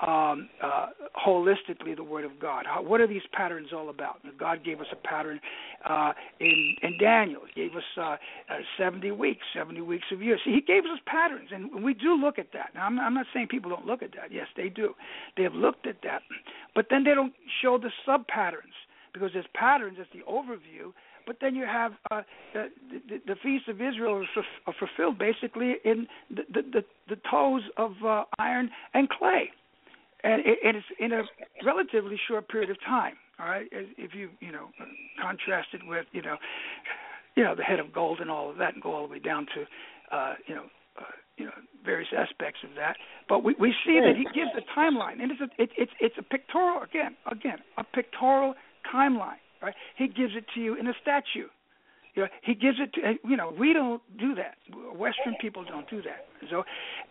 um, 0.02 0.50
uh, 0.64 0.88
holistically 1.26 1.96
the 1.96 2.04
Word 2.04 2.26
of 2.26 2.40
God. 2.40 2.66
How, 2.66 2.82
what 2.82 3.02
are 3.02 3.08
these 3.08 3.22
patterns 3.34 3.70
all 3.74 3.90
about? 3.90 4.20
God 4.40 4.64
gave 4.64 4.80
us 4.80 4.88
a 4.92 4.96
pattern 4.96 5.40
uh, 5.88 6.14
in, 6.40 6.76
in 6.82 6.98
Daniel. 7.00 7.42
He 7.54 7.62
gave 7.62 7.76
us 7.76 7.84
uh, 7.98 8.02
uh, 8.02 8.18
70 8.78 9.12
weeks, 9.12 9.42
70 9.56 9.82
weeks 9.82 10.06
of 10.12 10.22
years. 10.22 10.40
See, 10.44 10.52
He 10.52 10.62
gave 10.62 10.84
us 10.84 11.00
patterns, 11.06 11.50
and 11.52 11.84
we 11.84 11.94
do 11.94 12.16
look 12.16 12.40
at 12.40 12.48
that. 12.54 12.72
Now, 12.74 12.86
I'm, 12.86 13.00
I'm 13.00 13.14
not 13.14 13.28
saying 13.34 13.48
people 13.50 13.70
don't 13.70 13.86
look 13.86 14.02
at 14.02 14.12
that. 14.14 14.32
Yes, 14.32 14.48
they 14.58 14.70
do. 14.70 14.96
They 15.38 15.44
have 15.44 15.54
looked 15.54 15.86
at 15.86 15.98
that, 16.04 16.22
but 16.74 16.88
then 16.90 17.04
they 17.04 17.14
don't 17.14 17.34
show 17.62 17.78
the 17.78 17.92
sub 18.06 18.28
patterns 18.28 18.74
because 19.14 19.32
there's 19.34 19.46
patterns. 19.54 19.98
It's 20.00 20.10
the 20.14 20.30
overview. 20.30 20.94
But 21.28 21.38
then 21.40 21.54
you 21.54 21.66
have 21.66 21.92
uh, 22.10 22.24
the, 22.54 22.70
the, 23.08 23.22
the 23.28 23.36
feast 23.44 23.68
of 23.68 23.76
Israel 23.76 24.26
are, 24.66 24.74
fulfilled 24.74 25.20
basically 25.20 25.76
in 25.86 26.08
the, 26.32 26.42
the, 26.52 26.62
the, 26.62 26.86
the 27.10 27.22
toes 27.30 27.62
of 27.78 27.92
uh, 28.04 28.24
iron 28.40 28.72
and 28.96 29.08
clay 29.08 29.52
and 30.24 30.42
it, 30.46 30.60
it's 30.64 30.86
in 31.00 31.12
a 31.14 31.24
relatively 31.66 32.20
short 32.28 32.48
period 32.50 32.70
of 32.70 32.78
time. 32.82 33.14
All 33.40 33.48
right, 33.48 33.68
if 33.72 34.14
you 34.14 34.30
you 34.40 34.52
know 34.52 34.70
contrast 35.22 35.70
it 35.74 35.82
with 35.86 36.06
you 36.12 36.22
know 36.22 36.38
you 37.36 37.44
know 37.44 37.56
the 37.56 37.64
head 37.64 37.80
of 37.80 37.94
gold 37.94 38.20
and 38.20 38.30
all 38.30 38.50
of 38.50 38.58
that, 38.58 38.74
and 38.74 38.84
go 38.84 38.94
all 38.94 39.08
the 39.08 39.12
way 39.12 39.20
down 39.20 39.48
to 39.56 40.16
uh, 40.16 40.34
you 40.48 40.56
know 40.56 40.66
uh, 41.00 41.04
you 41.38 41.46
know 41.46 41.52
various 41.84 42.10
aspects 42.16 42.60
of 42.64 42.76
that. 42.76 42.98
But 43.28 43.44
we 43.44 43.56
we 43.60 43.74
see 43.86 44.00
that 44.00 44.16
he 44.16 44.26
gives 44.26 44.52
a 44.56 44.80
timeline, 44.80 45.22
and 45.22 45.32
it's 45.32 45.42
a 45.42 45.62
it, 45.62 45.70
it's 45.78 45.92
it's 46.00 46.16
a 46.20 46.24
pictorial 46.24 46.84
again 46.84 47.16
again 47.32 47.58
a 47.78 47.84
pictorial 47.84 48.54
timeline. 48.94 49.42
Right, 49.62 49.76
he 49.96 50.08
gives 50.08 50.34
it 50.36 50.46
to 50.56 50.60
you 50.60 50.76
in 50.76 50.88
a 50.88 50.94
statue. 51.02 51.48
You 52.16 52.24
know, 52.24 52.28
he 52.44 52.54
gives 52.56 52.78
it 52.80 52.94
to 52.94 53.28
you 53.28 53.38
know 53.38 53.54
we 53.58 53.74
don't 53.74 54.02
do 54.20 54.36
that. 54.36 54.56
Western 54.96 55.36
people 55.40 55.64
don't 55.64 55.90
do 55.90 56.02
that. 56.02 56.28
So, 56.50 56.64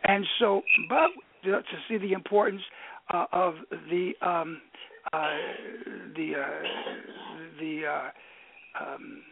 and 0.04 0.26
so, 0.38 0.62
but 0.88 1.10
to 1.44 1.62
see 1.88 1.96
the 1.96 2.12
importance 2.12 2.62
uh, 3.12 3.26
of 3.32 3.54
the 3.90 4.12
um, 4.22 4.60
uh, 5.12 5.30
the 6.16 6.32
uh, 6.36 7.60
the 7.60 7.82
uh, 7.86 8.82
um, 8.82 9.22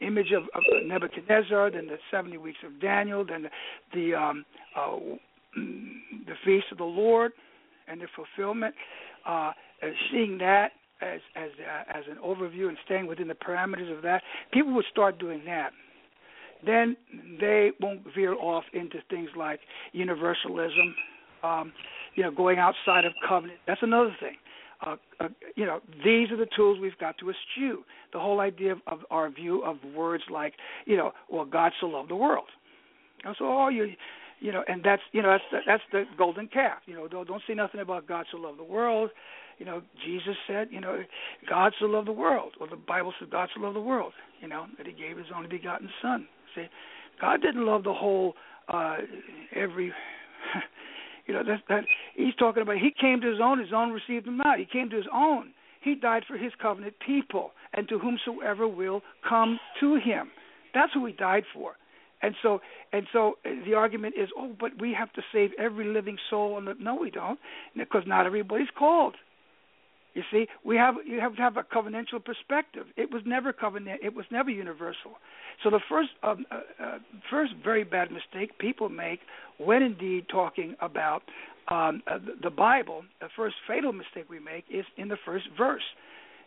image 0.00 0.32
of, 0.32 0.44
of 0.54 0.62
Nebuchadnezzar, 0.84 1.70
then 1.70 1.86
the 1.86 1.98
seventy 2.10 2.38
weeks 2.38 2.58
of 2.64 2.80
Daniel, 2.80 3.24
then 3.24 3.42
the 3.42 3.50
the, 3.94 4.14
um, 4.14 4.44
uh, 4.76 4.96
the 5.54 6.34
feast 6.44 6.66
of 6.72 6.78
the 6.78 6.84
Lord 6.84 7.32
and 7.88 8.00
the 8.00 8.08
fulfillment. 8.14 8.74
Uh, 9.26 9.52
seeing 10.10 10.38
that 10.38 10.72
as 11.00 11.20
as 11.34 11.50
uh, 11.60 11.98
as 11.98 12.04
an 12.10 12.18
overview 12.24 12.68
and 12.68 12.76
staying 12.84 13.06
within 13.06 13.28
the 13.28 13.34
parameters 13.34 13.94
of 13.94 14.02
that, 14.02 14.22
people 14.52 14.74
would 14.74 14.86
start 14.90 15.18
doing 15.18 15.42
that. 15.46 15.70
Then 16.64 16.96
they 17.38 17.70
won't 17.80 18.02
veer 18.14 18.34
off 18.34 18.64
into 18.72 18.98
things 19.10 19.28
like 19.36 19.60
universalism, 19.92 20.94
um, 21.46 21.72
you 22.14 22.22
know, 22.22 22.30
going 22.30 22.58
outside 22.58 23.04
of 23.04 23.12
covenant. 23.26 23.58
That's 23.66 23.82
another 23.82 24.14
thing. 24.20 24.36
Uh, 24.84 24.96
uh, 25.20 25.28
you 25.54 25.64
know, 25.64 25.80
these 26.04 26.30
are 26.30 26.36
the 26.36 26.48
tools 26.54 26.78
we've 26.80 26.98
got 26.98 27.16
to 27.18 27.30
eschew. 27.30 27.82
The 28.12 28.18
whole 28.18 28.40
idea 28.40 28.72
of, 28.72 28.78
of 28.86 28.98
our 29.10 29.30
view 29.30 29.62
of 29.64 29.76
words 29.94 30.24
like, 30.30 30.54
you 30.84 30.96
know, 30.96 31.12
well, 31.30 31.44
God 31.44 31.72
so 31.80 31.86
loved 31.86 32.10
the 32.10 32.16
world. 32.16 32.46
And 33.24 33.34
so, 33.38 33.46
oh, 33.46 33.68
you, 33.68 33.92
you 34.40 34.52
know, 34.52 34.62
and 34.68 34.82
that's, 34.84 35.02
you 35.12 35.22
know, 35.22 35.30
that's 35.30 35.44
the, 35.50 35.58
that's 35.66 35.82
the 35.92 36.04
golden 36.18 36.48
calf. 36.48 36.78
You 36.86 36.94
know, 36.94 37.08
don't, 37.08 37.26
don't 37.26 37.42
say 37.48 37.54
nothing 37.54 37.80
about 37.80 38.06
God 38.06 38.26
so 38.30 38.38
loved 38.38 38.58
the 38.58 38.64
world. 38.64 39.10
You 39.58 39.64
know, 39.64 39.80
Jesus 40.04 40.36
said, 40.46 40.68
you 40.70 40.80
know, 40.80 41.02
God 41.48 41.72
so 41.80 41.86
loved 41.86 42.08
the 42.08 42.12
world, 42.12 42.52
or 42.60 42.68
the 42.68 42.76
Bible 42.76 43.14
says 43.18 43.28
God 43.30 43.48
so 43.54 43.62
loved 43.62 43.76
the 43.76 43.80
world. 43.80 44.12
You 44.42 44.48
know, 44.48 44.66
that 44.76 44.86
He 44.86 44.92
gave 44.92 45.16
His 45.16 45.26
only 45.34 45.48
begotten 45.48 45.88
Son. 46.02 46.26
See, 46.54 46.66
God 47.20 47.40
didn't 47.40 47.64
love 47.64 47.82
the 47.84 47.94
whole, 47.94 48.34
uh, 48.68 48.98
every 49.54 49.92
You 51.26 51.34
know, 51.34 51.42
that 51.44 51.62
that 51.68 51.84
he's 52.14 52.34
talking 52.36 52.62
about. 52.62 52.76
He 52.76 52.92
came 52.98 53.20
to 53.20 53.30
his 53.30 53.40
own, 53.42 53.58
his 53.58 53.72
own 53.74 53.90
received 53.90 54.26
him 54.26 54.38
not. 54.38 54.58
He 54.58 54.64
came 54.64 54.90
to 54.90 54.96
his 54.96 55.06
own. 55.12 55.52
He 55.80 55.94
died 55.94 56.24
for 56.26 56.36
his 56.36 56.52
covenant 56.60 56.94
people, 57.04 57.52
and 57.74 57.88
to 57.88 57.98
whomsoever 57.98 58.66
will 58.66 59.02
come 59.28 59.58
to 59.80 59.96
him. 59.96 60.30
That's 60.74 60.92
who 60.92 61.06
he 61.06 61.12
died 61.12 61.44
for. 61.54 61.76
And 62.22 62.34
so, 62.42 62.60
and 62.92 63.06
so, 63.12 63.34
uh, 63.44 63.50
the 63.66 63.74
argument 63.74 64.14
is, 64.18 64.30
oh, 64.36 64.56
but 64.58 64.72
we 64.80 64.94
have 64.94 65.12
to 65.12 65.22
save 65.32 65.50
every 65.58 65.84
living 65.84 66.16
soul. 66.30 66.60
The, 66.64 66.74
no, 66.80 66.94
we 66.96 67.10
don't, 67.10 67.38
because 67.76 68.04
not 68.06 68.26
everybody's 68.26 68.68
called. 68.76 69.16
You 70.16 70.22
see, 70.32 70.46
we 70.64 70.76
have 70.76 70.94
you 71.04 71.20
have 71.20 71.36
to 71.36 71.42
have 71.42 71.58
a 71.58 71.62
covenantal 71.62 72.24
perspective. 72.24 72.86
It 72.96 73.12
was 73.12 73.22
never 73.26 73.52
covenant. 73.52 74.00
It 74.02 74.14
was 74.14 74.24
never 74.30 74.48
universal. 74.48 75.18
So 75.62 75.68
the 75.68 75.80
first 75.90 76.08
um, 76.22 76.46
uh, 76.50 76.60
uh, 76.82 76.98
first 77.30 77.52
very 77.62 77.84
bad 77.84 78.10
mistake 78.10 78.56
people 78.58 78.88
make 78.88 79.20
when 79.58 79.82
indeed 79.82 80.24
talking 80.30 80.74
about 80.80 81.22
um, 81.70 82.02
uh, 82.06 82.18
the 82.42 82.48
Bible, 82.48 83.04
the 83.20 83.28
first 83.36 83.56
fatal 83.68 83.92
mistake 83.92 84.24
we 84.30 84.40
make 84.40 84.64
is 84.70 84.86
in 84.96 85.08
the 85.08 85.18
first 85.22 85.48
verse. 85.54 85.84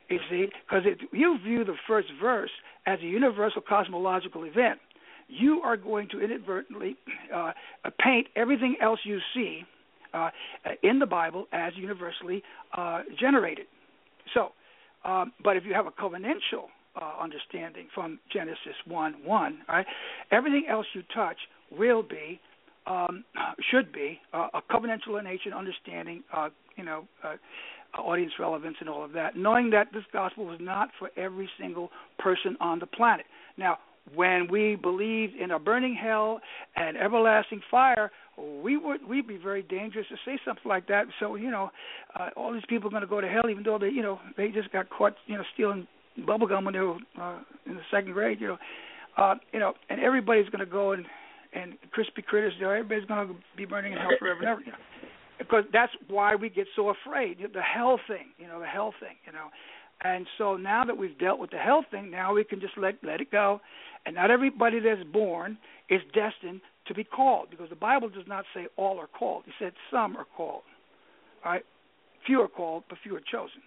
You 0.09 0.17
see, 0.31 0.47
because 0.67 0.85
if 0.87 0.97
you 1.11 1.37
view 1.37 1.63
the 1.63 1.77
first 1.87 2.07
verse 2.19 2.49
as 2.87 2.97
a 3.01 3.05
universal 3.05 3.61
cosmological 3.61 4.45
event, 4.45 4.79
you 5.27 5.61
are 5.61 5.77
going 5.77 6.07
to 6.09 6.19
inadvertently 6.19 6.95
uh, 7.31 7.51
paint 8.03 8.29
everything 8.35 8.77
else 8.81 9.01
you 9.03 9.19
see 9.35 9.63
uh, 10.13 10.29
in 10.83 10.99
the 10.99 11.05
Bible 11.05 11.47
as 11.51 11.73
universally 11.75 12.43
uh, 12.77 13.01
generated. 13.19 13.65
So, 14.33 14.49
um, 15.05 15.33
but 15.43 15.57
if 15.57 15.63
you 15.65 15.73
have 15.73 15.87
a 15.87 15.91
covenantal 15.91 16.67
uh, 16.99 17.21
understanding 17.21 17.87
from 17.93 18.19
Genesis 18.31 18.75
1 18.85 19.15
1, 19.23 19.59
right, 19.67 19.85
everything 20.31 20.65
else 20.69 20.85
you 20.93 21.03
touch 21.13 21.37
will 21.71 22.03
be, 22.03 22.39
um, 22.87 23.23
should 23.71 23.91
be, 23.91 24.19
uh, 24.33 24.47
a 24.53 24.61
covenantal 24.61 25.17
in 25.19 25.25
nature 25.25 25.51
understanding, 25.55 26.23
uh, 26.35 26.49
you 26.75 26.83
know, 26.83 27.07
uh, 27.23 27.35
audience 27.97 28.33
relevance 28.39 28.77
and 28.79 28.89
all 28.89 29.03
of 29.03 29.13
that, 29.13 29.35
knowing 29.35 29.69
that 29.71 29.87
this 29.93 30.03
gospel 30.13 30.45
was 30.45 30.59
not 30.61 30.89
for 30.99 31.09
every 31.17 31.49
single 31.59 31.89
person 32.17 32.55
on 32.59 32.79
the 32.79 32.85
planet. 32.85 33.25
Now, 33.57 33.79
when 34.15 34.47
we 34.49 34.75
believed 34.75 35.35
in 35.35 35.51
a 35.51 35.59
burning 35.59 35.95
hell 35.95 36.39
and 36.75 36.97
everlasting 36.97 37.61
fire, 37.69 38.11
we 38.63 38.77
would 38.77 39.07
we'd 39.07 39.27
be 39.27 39.37
very 39.37 39.63
dangerous 39.63 40.07
to 40.09 40.15
say 40.25 40.39
something 40.45 40.67
like 40.67 40.87
that. 40.87 41.05
So 41.19 41.35
you 41.35 41.51
know, 41.51 41.69
uh, 42.19 42.29
all 42.35 42.53
these 42.53 42.63
people 42.67 42.87
are 42.87 42.91
going 42.91 43.01
to 43.01 43.07
go 43.07 43.21
to 43.21 43.27
hell, 43.27 43.49
even 43.49 43.63
though 43.63 43.77
they 43.77 43.89
you 43.89 44.01
know 44.01 44.19
they 44.37 44.49
just 44.49 44.71
got 44.71 44.89
caught 44.89 45.15
you 45.27 45.37
know 45.37 45.43
stealing 45.53 45.87
bubble 46.25 46.47
gum 46.47 46.65
when 46.65 46.73
they 46.73 46.79
were 46.79 46.97
uh, 47.19 47.39
in 47.65 47.75
the 47.75 47.81
second 47.91 48.13
grade. 48.13 48.39
You 48.39 48.47
know, 48.47 48.57
uh, 49.17 49.35
you 49.53 49.59
know, 49.59 49.73
and 49.89 49.99
everybody's 49.99 50.49
going 50.49 50.65
to 50.65 50.71
go 50.71 50.91
and 50.93 51.05
and 51.53 51.73
crispy 51.91 52.21
critters. 52.21 52.53
You 52.57 52.65
know, 52.65 52.71
everybody's 52.71 53.05
going 53.05 53.27
to 53.27 53.35
be 53.57 53.65
burning 53.65 53.93
in 53.93 53.97
hell 53.97 54.11
forever 54.19 54.39
and 54.39 54.49
ever. 54.49 54.61
You 54.61 54.71
know, 54.71 54.77
because 55.37 55.63
that's 55.71 55.93
why 56.07 56.35
we 56.35 56.49
get 56.49 56.67
so 56.75 56.89
afraid. 56.89 57.37
The 57.53 57.61
hell 57.61 57.99
thing, 58.07 58.27
you 58.37 58.47
know, 58.47 58.59
the 58.59 58.67
hell 58.67 58.93
thing, 58.99 59.15
you 59.25 59.31
know. 59.31 59.47
And 60.01 60.27
so 60.37 60.55
now 60.55 60.85
that 60.85 60.97
we've 60.97 61.17
dealt 61.17 61.39
with 61.39 61.51
the 61.51 61.57
hell 61.57 61.83
thing, 61.89 62.09
now 62.09 62.33
we 62.33 62.43
can 62.43 62.59
just 62.59 62.77
let 62.77 62.95
let 63.03 63.21
it 63.21 63.31
go. 63.31 63.59
And 64.05 64.15
not 64.15 64.31
everybody 64.31 64.79
that's 64.79 65.03
born 65.11 65.57
is 65.89 66.01
destined 66.13 66.61
to 66.89 66.93
be 66.93 67.05
called, 67.05 67.49
because 67.49 67.69
the 67.69 67.75
Bible 67.75 68.09
does 68.09 68.27
not 68.27 68.43
say 68.53 68.67
all 68.75 68.99
are 68.99 69.07
called. 69.07 69.43
It 69.47 69.53
said 69.59 69.73
some 69.89 70.17
are 70.17 70.25
called. 70.35 70.63
All 71.45 71.53
right, 71.53 71.63
few 72.27 72.41
are 72.41 72.49
called, 72.49 72.83
but 72.89 72.97
few 73.01 73.15
are 73.15 73.21
chosen. 73.31 73.61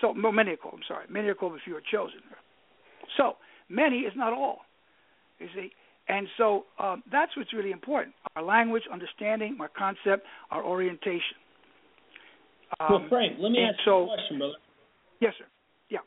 So 0.00 0.12
no, 0.12 0.32
many 0.32 0.52
are 0.52 0.56
called. 0.56 0.74
I'm 0.78 0.88
sorry, 0.88 1.06
many 1.08 1.28
are 1.28 1.34
called, 1.34 1.52
but 1.52 1.60
few 1.64 1.76
are 1.76 1.82
chosen. 1.92 2.20
So 3.16 3.36
many 3.68 3.98
is 3.98 4.12
not 4.16 4.32
all. 4.32 4.62
You 5.38 5.48
see, 5.54 5.70
and 6.08 6.26
so 6.38 6.64
um, 6.80 7.02
that's 7.12 7.36
what's 7.36 7.52
really 7.52 7.70
important: 7.70 8.14
our 8.34 8.42
language, 8.42 8.82
understanding, 8.92 9.58
our 9.60 9.70
concept, 9.76 10.26
our 10.50 10.64
orientation. 10.64 11.36
Um, 12.80 12.86
well, 12.90 13.06
Frank, 13.10 13.36
let 13.38 13.52
me 13.52 13.60
ask 13.62 13.78
so, 13.84 13.90
you 13.90 14.04
a 14.04 14.16
question, 14.16 14.38
brother. 14.38 14.54
Yes, 15.20 15.34
sir. 15.38 15.44
Yeah. 15.90 15.98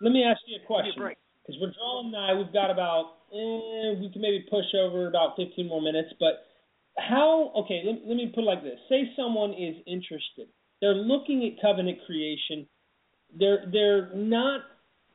Let 0.00 0.10
me 0.10 0.24
ask 0.24 0.40
you 0.46 0.58
a 0.62 0.66
question. 0.66 0.92
Because 0.96 1.60
we're 1.60 1.72
drawing 1.72 2.10
nigh, 2.10 2.34
we've 2.34 2.52
got 2.52 2.70
about 2.70 3.17
eh, 3.32 4.00
we 4.00 4.10
can 4.12 4.22
maybe 4.22 4.46
push 4.50 4.66
over 4.74 5.08
about 5.08 5.36
15 5.36 5.66
more 5.68 5.82
minutes, 5.82 6.10
but 6.18 6.44
how? 6.98 7.52
Okay, 7.64 7.82
let, 7.84 8.06
let 8.06 8.16
me 8.16 8.32
put 8.34 8.42
it 8.42 8.46
like 8.46 8.62
this: 8.62 8.78
Say 8.88 9.10
someone 9.16 9.50
is 9.52 9.76
interested, 9.86 10.48
they're 10.80 10.94
looking 10.94 11.44
at 11.46 11.62
covenant 11.62 11.98
creation, 12.06 12.66
they're 13.38 13.64
they're 13.72 14.14
not 14.14 14.62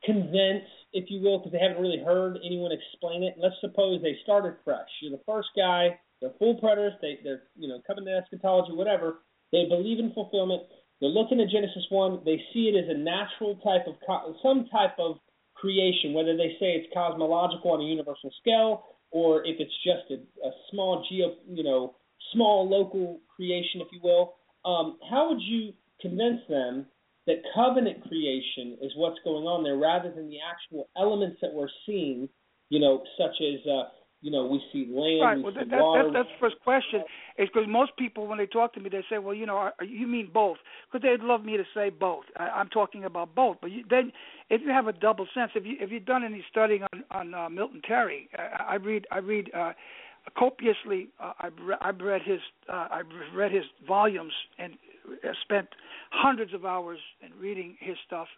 convinced, 0.04 0.70
if 0.92 1.10
you 1.10 1.20
will, 1.20 1.38
because 1.38 1.52
they 1.52 1.58
haven't 1.58 1.80
really 1.80 2.02
heard 2.04 2.38
anyone 2.44 2.72
explain 2.72 3.22
it. 3.22 3.34
Let's 3.38 3.56
suppose 3.60 4.02
they 4.02 4.16
started 4.22 4.56
fresh. 4.64 4.88
You're 5.00 5.16
the 5.16 5.24
first 5.24 5.48
guy. 5.56 5.98
They're 6.20 6.36
full 6.38 6.60
preterists. 6.60 7.00
They, 7.00 7.18
they're 7.22 7.44
you 7.56 7.68
know 7.68 7.80
covenant 7.86 8.24
eschatology, 8.24 8.72
whatever. 8.72 9.24
They 9.52 9.66
believe 9.68 9.98
in 9.98 10.12
fulfillment. 10.12 10.62
They're 11.00 11.10
looking 11.10 11.40
at 11.40 11.48
Genesis 11.50 11.84
one. 11.90 12.20
They 12.24 12.40
see 12.52 12.72
it 12.72 12.78
as 12.78 12.88
a 12.88 12.98
natural 12.98 13.56
type 13.56 13.86
of 13.86 13.94
some 14.42 14.66
type 14.72 14.96
of 14.98 15.16
creation, 15.54 16.12
whether 16.12 16.36
they 16.36 16.56
say 16.60 16.74
it's 16.74 16.92
cosmological 16.92 17.72
on 17.72 17.80
a 17.80 17.84
universal 17.84 18.30
scale 18.40 18.84
or 19.10 19.44
if 19.46 19.56
it's 19.60 19.74
just 19.84 20.10
a, 20.10 20.46
a 20.46 20.50
small 20.70 21.04
geo, 21.08 21.36
you 21.48 21.62
know, 21.62 21.94
small 22.32 22.68
local 22.68 23.20
creation, 23.34 23.80
if 23.80 23.88
you 23.92 24.00
will. 24.02 24.34
Um, 24.64 24.98
how 25.08 25.28
would 25.28 25.40
you 25.40 25.72
convince 26.00 26.40
them 26.48 26.86
that 27.26 27.36
covenant 27.54 28.02
creation 28.08 28.76
is 28.82 28.92
what's 28.96 29.18
going 29.24 29.44
on 29.44 29.62
there 29.62 29.76
rather 29.76 30.10
than 30.10 30.28
the 30.28 30.38
actual 30.42 30.88
elements 30.96 31.38
that 31.40 31.52
we're 31.52 31.68
seeing, 31.86 32.28
you 32.68 32.80
know, 32.80 33.02
such 33.16 33.40
as 33.40 33.66
uh, 33.66 33.84
you 34.24 34.30
know, 34.30 34.46
we 34.46 34.58
see 34.72 34.90
land, 34.90 35.20
right. 35.20 35.36
we 35.36 35.42
well, 35.42 35.52
that. 35.52 35.68
That, 35.68 36.10
that's 36.14 36.28
the 36.28 36.40
first 36.40 36.56
question. 36.64 37.02
Is 37.36 37.46
because 37.52 37.68
most 37.68 37.92
people, 37.98 38.26
when 38.26 38.38
they 38.38 38.46
talk 38.46 38.72
to 38.72 38.80
me, 38.80 38.88
they 38.88 39.04
say, 39.10 39.18
"Well, 39.18 39.34
you 39.34 39.44
know, 39.44 39.56
are, 39.56 39.74
you 39.86 40.06
mean 40.06 40.30
both?" 40.32 40.56
Because 40.90 41.06
they'd 41.06 41.22
love 41.22 41.44
me 41.44 41.58
to 41.58 41.64
say 41.74 41.90
both. 41.90 42.24
I, 42.38 42.44
I'm 42.44 42.68
talking 42.68 43.04
about 43.04 43.34
both. 43.34 43.58
But 43.60 43.70
you, 43.70 43.84
then, 43.90 44.12
if 44.48 44.62
you 44.62 44.70
have 44.70 44.86
a 44.86 44.94
double 44.94 45.26
sense, 45.34 45.50
if 45.54 45.66
you 45.66 45.76
if 45.78 45.90
you've 45.90 46.06
done 46.06 46.24
any 46.24 46.42
studying 46.50 46.84
on 46.94 47.04
on 47.10 47.34
uh, 47.34 47.50
Milton 47.50 47.82
Terry, 47.86 48.30
I, 48.38 48.72
I 48.72 48.74
read 48.76 49.06
I 49.10 49.18
read 49.18 49.50
uh, 49.52 49.72
copiously. 50.38 51.08
Uh, 51.20 51.32
I've, 51.40 51.52
re- 51.62 51.76
I've 51.82 52.00
read 52.00 52.22
his 52.24 52.40
uh, 52.72 52.88
I've 52.90 53.36
read 53.36 53.52
his 53.52 53.64
volumes 53.86 54.32
and 54.58 54.72
spent 55.42 55.68
hundreds 56.12 56.54
of 56.54 56.64
hours 56.64 56.98
in 57.20 57.38
reading 57.38 57.76
his 57.78 57.96
stuff. 58.06 58.28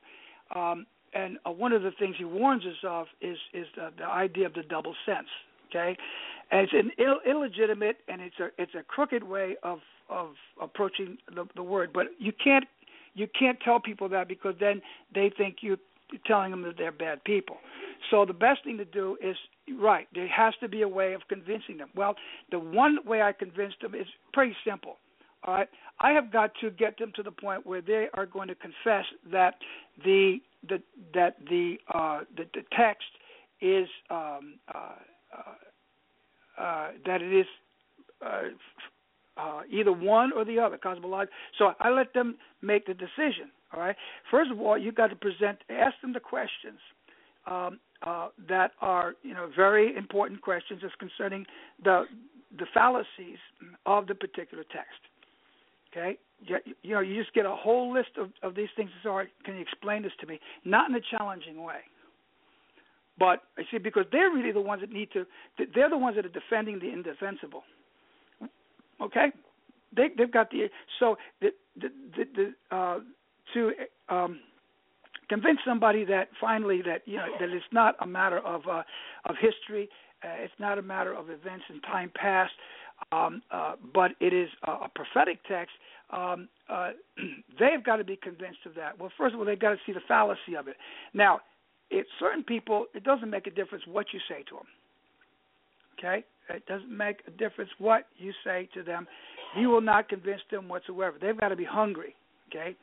Um, 0.52 0.86
and 1.14 1.38
uh, 1.46 1.52
one 1.52 1.72
of 1.72 1.82
the 1.82 1.92
things 1.96 2.16
he 2.18 2.24
warns 2.24 2.64
us 2.66 2.82
of 2.82 3.06
is 3.20 3.38
is 3.54 3.66
the, 3.76 3.90
the 3.98 4.04
idea 4.04 4.46
of 4.46 4.54
the 4.54 4.64
double 4.64 4.96
sense. 5.06 5.28
Okay, 5.76 5.96
it's 6.52 6.72
an 6.72 6.90
Ill, 6.98 7.20
illegitimate 7.28 7.98
and 8.08 8.20
it's 8.20 8.38
a 8.38 8.48
it's 8.58 8.74
a 8.74 8.82
crooked 8.82 9.22
way 9.22 9.56
of 9.62 9.80
of 10.08 10.30
approaching 10.60 11.18
the, 11.34 11.44
the 11.54 11.62
word. 11.62 11.92
But 11.92 12.06
you 12.18 12.32
can't 12.32 12.64
you 13.14 13.26
can't 13.38 13.58
tell 13.60 13.80
people 13.80 14.08
that 14.10 14.28
because 14.28 14.54
then 14.60 14.80
they 15.14 15.30
think 15.36 15.56
you're 15.60 15.78
telling 16.26 16.50
them 16.50 16.62
that 16.62 16.76
they're 16.78 16.92
bad 16.92 17.24
people. 17.24 17.56
So 18.10 18.24
the 18.24 18.32
best 18.32 18.62
thing 18.64 18.76
to 18.78 18.84
do 18.84 19.16
is 19.22 19.36
right. 19.80 20.06
There 20.14 20.28
has 20.28 20.54
to 20.60 20.68
be 20.68 20.82
a 20.82 20.88
way 20.88 21.14
of 21.14 21.22
convincing 21.28 21.78
them. 21.78 21.88
Well, 21.96 22.14
the 22.50 22.58
one 22.58 22.98
way 23.04 23.22
I 23.22 23.32
convince 23.32 23.74
them 23.82 23.94
is 23.94 24.06
pretty 24.32 24.54
simple. 24.64 24.96
All 25.44 25.54
right, 25.54 25.68
I 26.00 26.12
have 26.12 26.32
got 26.32 26.52
to 26.60 26.70
get 26.70 26.98
them 26.98 27.12
to 27.16 27.22
the 27.22 27.30
point 27.30 27.66
where 27.66 27.80
they 27.80 28.08
are 28.14 28.26
going 28.26 28.48
to 28.48 28.54
confess 28.54 29.04
that 29.30 29.54
the 30.04 30.38
the 30.68 30.82
that 31.14 31.36
the 31.48 31.76
uh, 31.92 32.20
the, 32.36 32.44
the 32.54 32.62
text 32.76 33.08
is 33.60 33.88
um, 34.10 34.54
uh, 34.74 34.92
uh, 35.36 35.54
uh, 36.58 36.88
that 37.04 37.22
it 37.22 37.32
is 37.32 37.46
uh, 38.24 38.42
uh, 39.36 39.60
either 39.70 39.92
one 39.92 40.32
or 40.32 40.44
the 40.44 40.58
other 40.58 40.78
cosmological. 40.78 41.34
So 41.58 41.72
I 41.80 41.90
let 41.90 42.14
them 42.14 42.36
make 42.62 42.86
the 42.86 42.94
decision. 42.94 43.50
All 43.72 43.80
right. 43.80 43.96
First 44.30 44.50
of 44.50 44.60
all, 44.60 44.78
you 44.78 44.92
got 44.92 45.08
to 45.08 45.16
present, 45.16 45.58
ask 45.68 45.94
them 46.00 46.12
the 46.12 46.20
questions 46.20 46.78
um, 47.46 47.78
uh, 48.02 48.28
that 48.48 48.72
are 48.80 49.14
you 49.22 49.34
know 49.34 49.50
very 49.54 49.96
important 49.96 50.40
questions 50.40 50.82
as 50.84 50.90
concerning 50.98 51.44
the 51.82 52.04
the 52.58 52.66
fallacies 52.72 53.38
of 53.84 54.06
the 54.06 54.14
particular 54.14 54.64
text. 54.64 55.00
Okay, 55.92 56.18
you, 56.40 56.56
you 56.82 56.94
know, 56.94 57.00
you 57.00 57.20
just 57.20 57.34
get 57.34 57.46
a 57.46 57.54
whole 57.54 57.92
list 57.92 58.10
of, 58.18 58.30
of 58.42 58.54
these 58.54 58.68
things. 58.76 58.90
Sorry, 59.02 59.28
can 59.44 59.54
you 59.54 59.62
explain 59.62 60.02
this 60.02 60.12
to 60.20 60.26
me? 60.26 60.38
Not 60.64 60.90
in 60.90 60.96
a 60.96 61.00
challenging 61.10 61.62
way. 61.62 61.80
But 63.18 63.42
I 63.58 63.62
see 63.70 63.78
because 63.78 64.04
they're 64.12 64.30
really 64.30 64.52
the 64.52 64.60
ones 64.60 64.82
that 64.82 64.90
need 64.90 65.10
to. 65.12 65.26
They're 65.74 65.90
the 65.90 65.96
ones 65.96 66.16
that 66.16 66.26
are 66.26 66.28
defending 66.28 66.78
the 66.78 66.92
indefensible. 66.92 67.62
Okay, 69.00 69.28
they 69.94 70.08
they've 70.16 70.30
got 70.30 70.50
the 70.50 70.68
so 70.98 71.16
the 71.40 71.48
the 71.80 71.88
the, 72.16 72.24
the 72.70 72.76
uh, 72.76 72.98
to 73.54 73.72
um, 74.08 74.40
convince 75.28 75.58
somebody 75.66 76.04
that 76.04 76.28
finally 76.40 76.82
that 76.82 77.02
you 77.06 77.16
know 77.16 77.26
that 77.40 77.48
it's 77.50 77.64
not 77.72 77.96
a 78.00 78.06
matter 78.06 78.38
of 78.38 78.62
uh, 78.68 78.82
of 79.24 79.36
history. 79.40 79.88
Uh, 80.24 80.28
it's 80.38 80.54
not 80.58 80.78
a 80.78 80.82
matter 80.82 81.14
of 81.14 81.28
events 81.30 81.64
in 81.68 81.80
time 81.82 82.10
past 82.14 82.52
um, 83.12 83.42
uh, 83.50 83.74
but 83.94 84.12
it 84.20 84.32
is 84.32 84.48
a, 84.66 84.70
a 84.72 84.90
prophetic 84.94 85.38
text. 85.48 85.74
Um, 86.10 86.48
uh, 86.68 86.90
they've 87.58 87.84
got 87.84 87.96
to 87.96 88.04
be 88.04 88.16
convinced 88.16 88.60
of 88.66 88.74
that. 88.74 88.98
Well, 88.98 89.10
first 89.16 89.34
of 89.34 89.40
all, 89.40 89.46
they've 89.46 89.58
got 89.58 89.70
to 89.70 89.78
see 89.86 89.92
the 89.92 90.00
fallacy 90.06 90.56
of 90.58 90.68
it. 90.68 90.76
Now, 91.14 91.40
if 91.90 92.06
certain 92.18 92.42
people, 92.42 92.86
it 92.94 93.04
doesn't 93.04 93.30
make 93.30 93.46
a 93.46 93.50
difference 93.50 93.84
what 93.86 94.06
you 94.12 94.20
say 94.28 94.42
to 94.48 94.56
them. 94.56 94.66
Okay, 95.98 96.24
it 96.50 96.66
doesn't 96.66 96.94
make 96.94 97.18
a 97.26 97.30
difference 97.30 97.70
what 97.78 98.06
you 98.18 98.32
say 98.44 98.68
to 98.74 98.82
them. 98.82 99.06
You 99.58 99.68
will 99.68 99.80
not 99.80 100.08
convince 100.08 100.42
them 100.50 100.68
whatsoever. 100.68 101.16
They've 101.20 101.38
got 101.38 101.48
to 101.48 101.56
be 101.56 101.64
hungry. 101.64 102.14
Okay. 102.48 102.76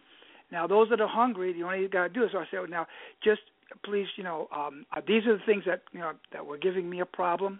Now, 0.51 0.67
those 0.67 0.89
that 0.89 1.01
are 1.01 1.07
hungry, 1.07 1.53
the 1.53 1.63
only 1.63 1.77
thing 1.77 1.83
you 1.83 1.89
got 1.89 2.07
to 2.07 2.13
do 2.13 2.23
is 2.23 2.31
I 2.35 2.43
say, 2.51 2.59
well, 2.59 2.67
now, 2.67 2.85
just 3.23 3.41
please, 3.83 4.07
you 4.15 4.23
know, 4.23 4.47
um, 4.55 4.85
uh, 4.95 5.01
these 5.07 5.25
are 5.25 5.37
the 5.37 5.43
things 5.45 5.63
that 5.65 5.81
you 5.91 5.99
know 5.99 6.13
that 6.31 6.45
were 6.45 6.57
giving 6.57 6.89
me 6.89 6.99
a 6.99 7.05
problem. 7.05 7.59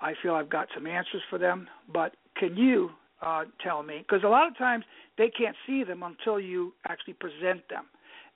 I 0.00 0.12
feel 0.22 0.34
I've 0.34 0.50
got 0.50 0.68
some 0.74 0.86
answers 0.86 1.22
for 1.30 1.38
them, 1.38 1.68
but 1.92 2.14
can 2.36 2.56
you 2.56 2.90
uh, 3.22 3.44
tell 3.62 3.82
me? 3.82 3.98
Because 3.98 4.22
a 4.24 4.28
lot 4.28 4.46
of 4.46 4.56
times 4.56 4.84
they 5.16 5.30
can't 5.30 5.56
see 5.66 5.84
them 5.84 6.02
until 6.02 6.38
you 6.38 6.74
actually 6.86 7.14
present 7.14 7.68
them 7.68 7.86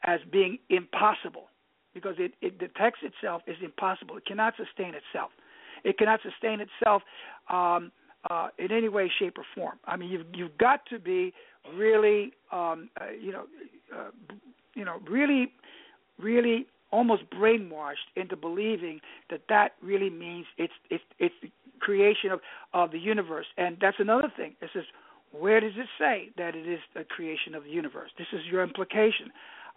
as 0.04 0.20
being 0.32 0.58
impossible, 0.70 1.44
because 1.94 2.16
it, 2.18 2.32
it 2.40 2.58
text 2.76 3.02
itself 3.02 3.42
is 3.46 3.56
impossible. 3.62 4.16
It 4.16 4.26
cannot 4.26 4.54
sustain 4.56 4.94
itself. 4.94 5.30
It 5.84 5.98
cannot 5.98 6.20
sustain 6.22 6.60
itself 6.60 7.02
um, 7.50 7.90
uh, 8.30 8.48
in 8.58 8.70
any 8.70 8.88
way, 8.88 9.10
shape, 9.18 9.36
or 9.38 9.44
form. 9.54 9.78
I 9.84 9.96
mean, 9.96 10.10
you've 10.10 10.26
you've 10.32 10.56
got 10.58 10.86
to 10.86 10.98
be 10.98 11.32
really, 11.74 12.32
um, 12.52 12.88
uh, 13.00 13.06
you 13.20 13.32
know, 13.32 13.44
uh, 13.94 14.10
you 14.74 14.84
know, 14.84 15.00
really, 15.08 15.52
really 16.18 16.66
almost 16.90 17.22
brainwashed 17.30 18.08
into 18.16 18.36
believing 18.36 19.00
that 19.30 19.40
that 19.48 19.72
really 19.82 20.10
means 20.10 20.46
it's 20.58 20.72
it's 20.90 21.04
it's 21.18 21.34
the 21.42 21.50
creation 21.80 22.30
of 22.30 22.40
of 22.72 22.92
the 22.92 22.98
universe. 22.98 23.46
And 23.56 23.76
that's 23.80 23.96
another 23.98 24.32
thing. 24.36 24.54
It 24.60 24.70
says, 24.72 24.84
where 25.32 25.60
does 25.60 25.72
it 25.76 25.88
say 25.98 26.30
that 26.36 26.54
it 26.54 26.68
is 26.68 26.80
the 26.94 27.04
creation 27.04 27.54
of 27.54 27.64
the 27.64 27.70
universe? 27.70 28.10
This 28.18 28.28
is 28.32 28.40
your 28.50 28.62
implication. 28.62 29.32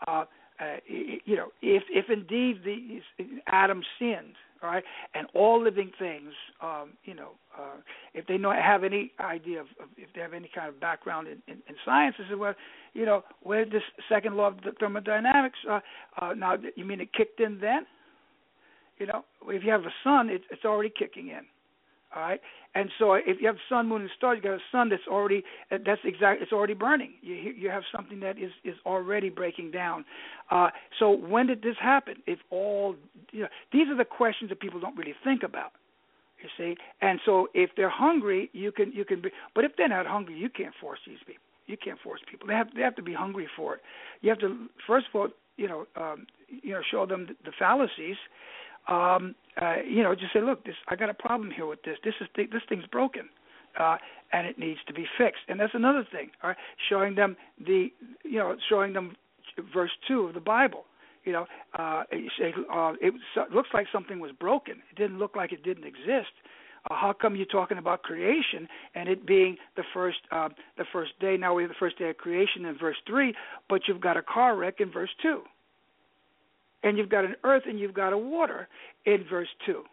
Uh, 0.07 0.25
uh, 0.59 0.77
you 0.87 1.35
know, 1.35 1.47
if 1.61 1.83
if 1.89 2.09
indeed 2.09 2.61
the 2.63 2.99
Adam 3.47 3.83
sinned, 3.99 4.35
right, 4.63 4.83
and 5.13 5.27
all 5.33 5.61
living 5.61 5.91
things, 5.99 6.31
um, 6.61 6.91
you 7.03 7.13
know, 7.13 7.31
uh, 7.57 7.77
if 8.13 8.25
they 8.27 8.37
know 8.37 8.51
have 8.51 8.83
any 8.83 9.11
idea 9.19 9.59
of, 9.59 9.67
of 9.81 9.89
if 9.97 10.09
they 10.15 10.21
have 10.21 10.33
any 10.33 10.49
kind 10.53 10.69
of 10.69 10.79
background 10.79 11.27
in, 11.27 11.41
in, 11.47 11.61
in 11.67 11.75
science, 11.83 12.15
is 12.19 12.37
well, 12.37 12.53
you 12.93 13.05
know, 13.05 13.23
where 13.43 13.65
this 13.65 13.83
second 14.07 14.35
law 14.37 14.47
of 14.47 14.55
thermodynamics? 14.79 15.59
Uh, 15.69 15.79
uh, 16.21 16.33
now, 16.33 16.55
you 16.75 16.85
mean 16.85 17.01
it 17.01 17.11
kicked 17.13 17.39
in 17.39 17.59
then? 17.59 17.85
You 18.97 19.07
know, 19.07 19.25
if 19.47 19.63
you 19.63 19.71
have 19.71 19.81
a 19.81 19.93
sun, 20.03 20.29
it's 20.29 20.45
it's 20.51 20.63
already 20.63 20.91
kicking 20.97 21.27
in. 21.27 21.41
All 22.15 22.21
right, 22.21 22.39
and 22.75 22.89
so 22.97 23.13
if 23.13 23.41
you 23.41 23.47
have 23.47 23.57
sun, 23.67 23.89
moon, 23.89 24.01
and 24.01 24.09
stars, 24.17 24.37
you 24.37 24.49
got 24.49 24.55
a 24.55 24.63
sun 24.71 24.87
that's 24.87 25.05
already 25.05 25.43
that's 25.69 25.99
exact. 26.05 26.41
It's 26.41 26.53
already 26.53 26.73
burning. 26.73 27.13
You 27.21 27.35
you 27.35 27.69
have 27.69 27.83
something 27.93 28.21
that 28.21 28.37
is 28.37 28.51
is 28.63 28.75
already 28.85 29.29
breaking 29.29 29.71
down. 29.71 30.05
Uh, 30.49 30.69
so 30.97 31.11
when 31.11 31.47
did 31.47 31.61
this 31.61 31.75
happen? 31.81 32.15
If 32.25 32.39
all 32.51 32.95
you 33.31 33.41
know, 33.41 33.47
these 33.73 33.89
are 33.89 33.97
the 33.97 34.05
questions 34.05 34.49
that 34.49 34.61
people 34.61 34.79
don't 34.79 34.95
really 34.97 35.15
think 35.25 35.43
about. 35.43 35.73
You 36.41 36.49
see, 36.57 36.77
and 37.01 37.19
so 37.25 37.47
if 37.53 37.71
they're 37.75 37.89
hungry, 37.89 38.49
you 38.53 38.71
can 38.71 38.93
you 38.93 39.03
can 39.03 39.21
be. 39.21 39.29
But 39.53 39.65
if 39.65 39.73
they're 39.77 39.89
not 39.89 40.05
hungry, 40.05 40.37
you 40.37 40.49
can't 40.49 40.73
force 40.79 40.99
these 41.05 41.19
people. 41.25 41.43
You 41.67 41.75
can't 41.75 41.99
force 41.99 42.21
people. 42.29 42.47
They 42.47 42.53
have 42.53 42.67
they 42.75 42.81
have 42.81 42.95
to 42.95 43.01
be 43.03 43.13
hungry 43.13 43.47
for 43.57 43.75
it. 43.75 43.81
You 44.21 44.29
have 44.29 44.39
to 44.39 44.67
first 44.87 45.07
of 45.13 45.19
all, 45.19 45.27
you 45.57 45.67
know, 45.67 45.85
um, 45.97 46.27
you 46.47 46.71
know, 46.73 46.81
show 46.89 47.05
them 47.05 47.27
the, 47.27 47.35
the 47.45 47.51
fallacies 47.57 48.17
um, 48.87 49.35
uh, 49.61 49.75
you 49.87 50.03
know, 50.03 50.13
just 50.15 50.33
say, 50.33 50.41
look, 50.41 50.65
this 50.65 50.75
I 50.87 50.95
got 50.95 51.09
a 51.09 51.13
problem 51.13 51.51
here 51.51 51.65
with 51.65 51.81
this. 51.83 51.97
This 52.03 52.13
is 52.19 52.27
th- 52.35 52.49
this 52.51 52.61
thing's 52.67 52.85
broken, 52.87 53.29
uh, 53.79 53.97
and 54.33 54.45
it 54.45 54.59
needs 54.59 54.79
to 54.87 54.93
be 54.93 55.05
fixed. 55.17 55.43
And 55.47 55.59
that's 55.59 55.73
another 55.73 56.05
thing. 56.11 56.29
All 56.43 56.49
right, 56.49 56.57
showing 56.89 57.15
them 57.15 57.37
the, 57.65 57.87
you 58.23 58.37
know, 58.37 58.55
showing 58.69 58.93
them 58.93 59.15
verse 59.73 59.91
two 60.07 60.21
of 60.21 60.33
the 60.33 60.39
Bible. 60.39 60.85
You 61.23 61.33
know, 61.33 61.45
uh, 61.79 62.03
say 62.37 62.53
uh, 62.71 62.93
it 63.01 63.13
looks 63.53 63.69
like 63.73 63.87
something 63.91 64.19
was 64.19 64.31
broken. 64.39 64.75
It 64.91 64.97
didn't 64.97 65.17
look 65.17 65.35
like 65.35 65.51
it 65.51 65.63
didn't 65.63 65.85
exist. 65.85 66.33
Uh, 66.91 66.95
how 66.95 67.13
come 67.13 67.35
you're 67.35 67.47
talking 67.47 67.79
about 67.79 68.03
creation 68.03 68.67
and 68.93 69.09
it 69.09 69.25
being 69.25 69.57
the 69.75 69.83
first 69.93 70.19
uh, 70.31 70.49
the 70.77 70.85
first 70.91 71.13
day? 71.19 71.37
Now 71.37 71.55
we 71.55 71.63
have 71.63 71.71
the 71.71 71.77
first 71.79 71.97
day 71.97 72.09
of 72.09 72.17
creation 72.17 72.65
in 72.65 72.77
verse 72.77 72.97
three, 73.07 73.33
but 73.69 73.87
you've 73.87 74.01
got 74.01 74.17
a 74.17 74.21
car 74.21 74.55
wreck 74.55 74.75
in 74.79 74.91
verse 74.91 75.09
two 75.21 75.41
and 76.85 76.97
you've 76.97 77.09
got 77.09 77.25
an 77.25 77.35
earth 77.43 77.63
and 77.67 77.77
you've 77.77 77.93
got 77.93 78.13
a 78.13 78.17
water 78.17 78.69
in 79.05 79.25
verse 79.29 79.49
2. 79.65 79.83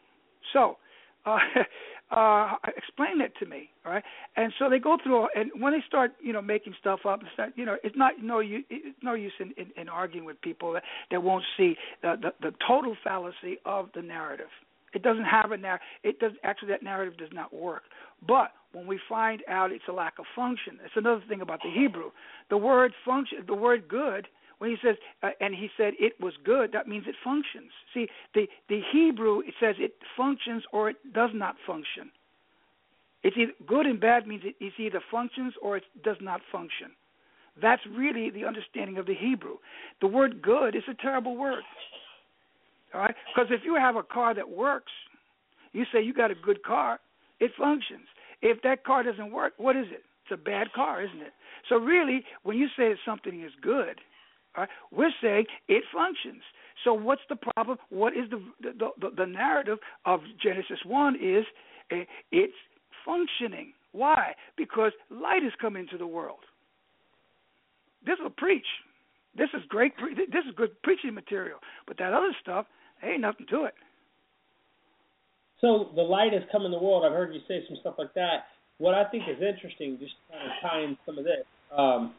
So, 0.53 0.76
uh, 1.24 1.38
uh, 2.14 2.57
explain 2.76 3.18
that 3.18 3.34
to 3.38 3.47
me, 3.47 3.70
all 3.84 3.93
right? 3.93 4.05
And 4.36 4.53
so 4.59 4.68
they 4.68 4.78
go 4.78 4.99
through, 5.03 5.28
and 5.34 5.51
when 5.59 5.72
they 5.72 5.82
start, 5.88 6.12
you 6.22 6.32
know, 6.32 6.43
making 6.43 6.74
stuff 6.78 7.01
up 7.09 7.20
and 7.20 7.28
start, 7.32 7.53
you 7.57 7.64
know, 7.64 7.76
it's 7.82 7.97
not 7.97 8.14
no 8.22 8.40
use, 8.40 8.64
it's 8.70 8.99
no 9.03 9.14
use 9.14 9.32
in, 9.40 9.53
in, 9.57 9.70
in 9.80 9.88
arguing 9.88 10.26
with 10.26 10.40
people 10.43 10.74
that, 10.74 10.82
that 11.11 11.22
won't 11.22 11.45
see 11.57 11.74
the, 12.03 12.16
the 12.20 12.51
the 12.51 12.55
total 12.66 12.95
fallacy 13.03 13.59
of 13.64 13.88
the 13.95 14.03
narrative. 14.03 14.51
It 14.95 15.03
doesn't 15.03 15.24
have 15.24 15.53
a 15.53 15.57
narrative. 15.57 15.86
It 16.05 16.18
does 16.20 16.32
actually 16.45 16.68
that 16.68 16.82
narrative 16.82 17.16
does 17.16 17.30
not 17.32 17.55
work. 17.55 17.84
But 18.28 18.53
when 18.72 18.86
we 18.86 19.01
find 19.09 19.43
out 19.49 19.72
it's 19.72 19.84
a 19.88 19.93
lack 19.93 20.18
of 20.18 20.26
function, 20.36 20.78
it's 20.84 20.97
another 20.97 21.22
thing 21.28 21.40
about 21.40 21.61
the 21.64 21.70
Hebrew. 21.70 22.11
The 22.51 22.59
word 22.59 22.93
function, 23.07 23.38
the 23.47 23.55
word 23.55 23.88
good 23.88 24.28
when 24.62 24.70
he 24.70 24.76
says 24.80 24.94
uh, 25.24 25.30
and 25.40 25.52
he 25.52 25.68
said 25.76 25.94
it 25.98 26.12
was 26.20 26.34
good 26.44 26.70
that 26.70 26.86
means 26.86 27.06
it 27.08 27.16
functions. 27.24 27.72
See 27.92 28.06
the 28.32 28.46
the 28.68 28.80
hebrew 28.92 29.40
it 29.40 29.54
says 29.58 29.74
it 29.80 29.94
functions 30.16 30.62
or 30.72 30.88
it 30.90 30.96
does 31.12 31.30
not 31.34 31.56
function. 31.66 32.12
It's 33.24 33.36
either 33.36 33.50
good 33.66 33.86
and 33.86 33.98
bad 33.98 34.28
means 34.28 34.42
it, 34.44 34.54
it 34.60 34.72
either 34.78 35.00
functions 35.10 35.54
or 35.60 35.78
it 35.78 35.82
does 36.04 36.18
not 36.20 36.42
function. 36.52 36.92
That's 37.60 37.82
really 37.90 38.30
the 38.30 38.44
understanding 38.44 38.98
of 38.98 39.06
the 39.06 39.16
hebrew. 39.16 39.56
The 40.00 40.06
word 40.06 40.40
good 40.40 40.76
is 40.76 40.84
a 40.88 40.94
terrible 40.94 41.36
word. 41.36 41.64
All 42.94 43.00
right? 43.00 43.16
Because 43.34 43.50
if 43.50 43.64
you 43.64 43.74
have 43.74 43.96
a 43.96 44.04
car 44.04 44.32
that 44.32 44.48
works 44.48 44.92
you 45.72 45.84
say 45.92 46.00
you 46.00 46.14
got 46.14 46.30
a 46.30 46.36
good 46.36 46.62
car 46.62 47.00
it 47.40 47.50
functions. 47.58 48.06
If 48.42 48.62
that 48.62 48.84
car 48.84 49.02
doesn't 49.02 49.32
work 49.32 49.54
what 49.56 49.74
is 49.74 49.86
it? 49.90 50.04
It's 50.22 50.30
a 50.30 50.36
bad 50.36 50.72
car 50.72 51.02
isn't 51.02 51.20
it? 51.20 51.32
So 51.68 51.78
really 51.78 52.22
when 52.44 52.56
you 52.58 52.68
say 52.76 52.90
that 52.90 52.98
something 53.04 53.42
is 53.42 53.50
good 53.60 53.98
Right? 54.57 54.68
We're 54.90 55.12
saying 55.22 55.46
it 55.68 55.84
functions. 55.94 56.42
So 56.84 56.92
what's 56.92 57.22
the 57.28 57.36
problem? 57.36 57.78
What 57.90 58.12
is 58.12 58.28
the 58.30 58.42
the, 58.61 58.90
the, 59.00 59.11
the 59.16 59.26
narrative 59.26 59.78
of 60.05 60.20
Genesis 60.42 60.78
one 60.84 61.16
is 61.16 61.44
uh, 61.90 62.05
it's 62.30 62.53
functioning. 63.05 63.72
Why? 63.92 64.34
Because 64.57 64.92
light 65.11 65.42
has 65.42 65.53
come 65.61 65.76
into 65.76 65.98
the 65.98 66.07
world. 66.07 66.40
This 68.05 68.16
will 68.20 68.30
preach. 68.30 68.66
This 69.36 69.48
is 69.55 69.62
great. 69.68 69.96
Pre- 69.96 70.14
this 70.14 70.44
is 70.48 70.55
good 70.57 70.70
preaching 70.82 71.14
material. 71.14 71.59
But 71.86 71.98
that 71.98 72.12
other 72.12 72.34
stuff, 72.40 72.66
ain't 73.03 73.20
nothing 73.20 73.46
to 73.50 73.64
it. 73.64 73.74
So 75.61 75.90
the 75.94 76.03
light 76.03 76.32
has 76.32 76.42
come 76.50 76.64
in 76.64 76.72
the 76.72 76.78
world. 76.78 77.05
I've 77.07 77.12
heard 77.12 77.32
you 77.32 77.40
say 77.46 77.62
some 77.68 77.76
stuff 77.80 77.94
like 77.98 78.12
that. 78.14 78.46
What 78.78 78.94
I 78.94 79.05
think 79.05 79.24
is 79.28 79.36
interesting, 79.40 79.96
just 80.00 80.12
to 80.26 80.36
kind 80.36 80.50
of 80.50 80.70
tie 80.70 80.80
in 80.82 80.98
some 81.07 81.18
of 81.18 81.24
this, 81.24 81.44
um, 81.76 82.14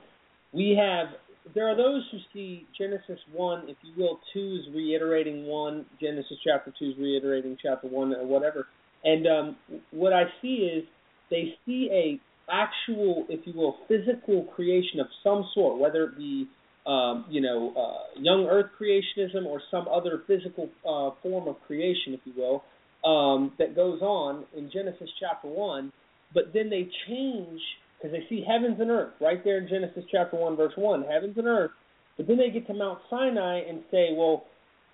we 0.53 0.77
have 0.79 1.07
there 1.53 1.69
are 1.69 1.75
those 1.75 2.03
who 2.11 2.17
see 2.33 2.65
Genesis 2.77 3.19
1, 3.33 3.69
if 3.69 3.77
you 3.83 4.01
will, 4.01 4.19
2 4.33 4.59
is 4.61 4.75
reiterating 4.75 5.45
1, 5.45 5.85
Genesis 5.99 6.37
chapter 6.43 6.73
2 6.77 6.91
is 6.91 6.97
reiterating 6.97 7.57
chapter 7.61 7.87
1, 7.87 8.13
or 8.13 8.25
whatever. 8.25 8.67
And 9.03 9.27
um, 9.27 9.55
what 9.91 10.13
I 10.13 10.23
see 10.41 10.71
is 10.73 10.85
they 11.29 11.55
see 11.65 11.89
a 11.91 12.19
actual, 12.51 13.25
if 13.29 13.45
you 13.45 13.53
will, 13.53 13.77
physical 13.87 14.45
creation 14.55 14.99
of 14.99 15.07
some 15.23 15.45
sort, 15.53 15.79
whether 15.79 16.05
it 16.05 16.17
be, 16.17 16.47
um, 16.85 17.25
you 17.29 17.41
know, 17.41 17.73
uh, 17.75 18.19
young 18.19 18.47
earth 18.49 18.71
creationism 18.79 19.45
or 19.45 19.61
some 19.69 19.87
other 19.87 20.23
physical 20.27 20.69
uh, 20.87 21.11
form 21.21 21.47
of 21.47 21.55
creation, 21.67 22.13
if 22.13 22.21
you 22.25 22.33
will, 22.37 22.63
um, 23.09 23.51
that 23.59 23.75
goes 23.75 24.01
on 24.01 24.45
in 24.55 24.71
Genesis 24.71 25.09
chapter 25.19 25.47
1. 25.47 25.91
But 26.33 26.45
then 26.53 26.69
they 26.69 26.89
change 27.07 27.59
because 28.03 28.17
they 28.17 28.27
see 28.27 28.43
heavens 28.45 28.77
and 28.81 28.91
earth 28.91 29.13
right 29.21 29.43
there 29.45 29.57
in 29.59 29.67
Genesis 29.69 30.03
chapter 30.11 30.35
1, 30.35 30.57
verse 30.57 30.73
1, 30.75 31.03
heavens 31.03 31.37
and 31.37 31.47
earth. 31.47 31.71
But 32.17 32.27
then 32.27 32.37
they 32.37 32.49
get 32.49 32.67
to 32.67 32.73
Mount 32.73 32.99
Sinai 33.09 33.61
and 33.67 33.81
say, 33.89 34.09
well, 34.13 34.43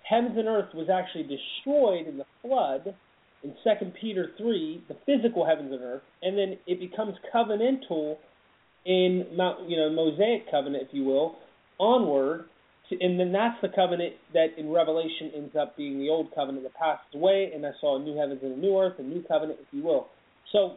heavens 0.08 0.36
and 0.38 0.46
earth 0.46 0.72
was 0.74 0.88
actually 0.88 1.24
destroyed 1.24 2.06
in 2.06 2.18
the 2.18 2.24
flood 2.40 2.94
in 3.42 3.50
2 3.64 3.92
Peter 4.00 4.30
3, 4.38 4.84
the 4.88 4.96
physical 5.06 5.44
heavens 5.44 5.72
and 5.72 5.82
earth, 5.82 6.02
and 6.22 6.38
then 6.38 6.56
it 6.66 6.78
becomes 6.78 7.14
covenantal 7.34 8.16
in 8.86 9.26
Mount, 9.36 9.68
you 9.68 9.76
know, 9.76 9.90
Mosaic 9.90 10.50
covenant, 10.50 10.84
if 10.88 10.94
you 10.94 11.04
will, 11.04 11.36
onward. 11.78 12.44
To, 12.90 12.96
and 13.00 13.18
then 13.18 13.32
that's 13.32 13.60
the 13.60 13.68
covenant 13.74 14.14
that 14.34 14.48
in 14.56 14.70
Revelation 14.70 15.32
ends 15.34 15.56
up 15.60 15.76
being 15.76 15.98
the 15.98 16.08
old 16.08 16.28
covenant 16.34 16.62
that 16.64 16.74
passes 16.74 17.14
away, 17.14 17.50
and 17.54 17.66
I 17.66 17.70
saw 17.80 18.00
a 18.00 18.02
new 18.02 18.16
heavens 18.16 18.40
and 18.42 18.52
a 18.52 18.56
new 18.56 18.78
earth, 18.78 18.94
a 18.98 19.02
new 19.02 19.22
covenant, 19.26 19.58
if 19.60 19.68
you 19.72 19.82
will. 19.82 20.06
So 20.52 20.76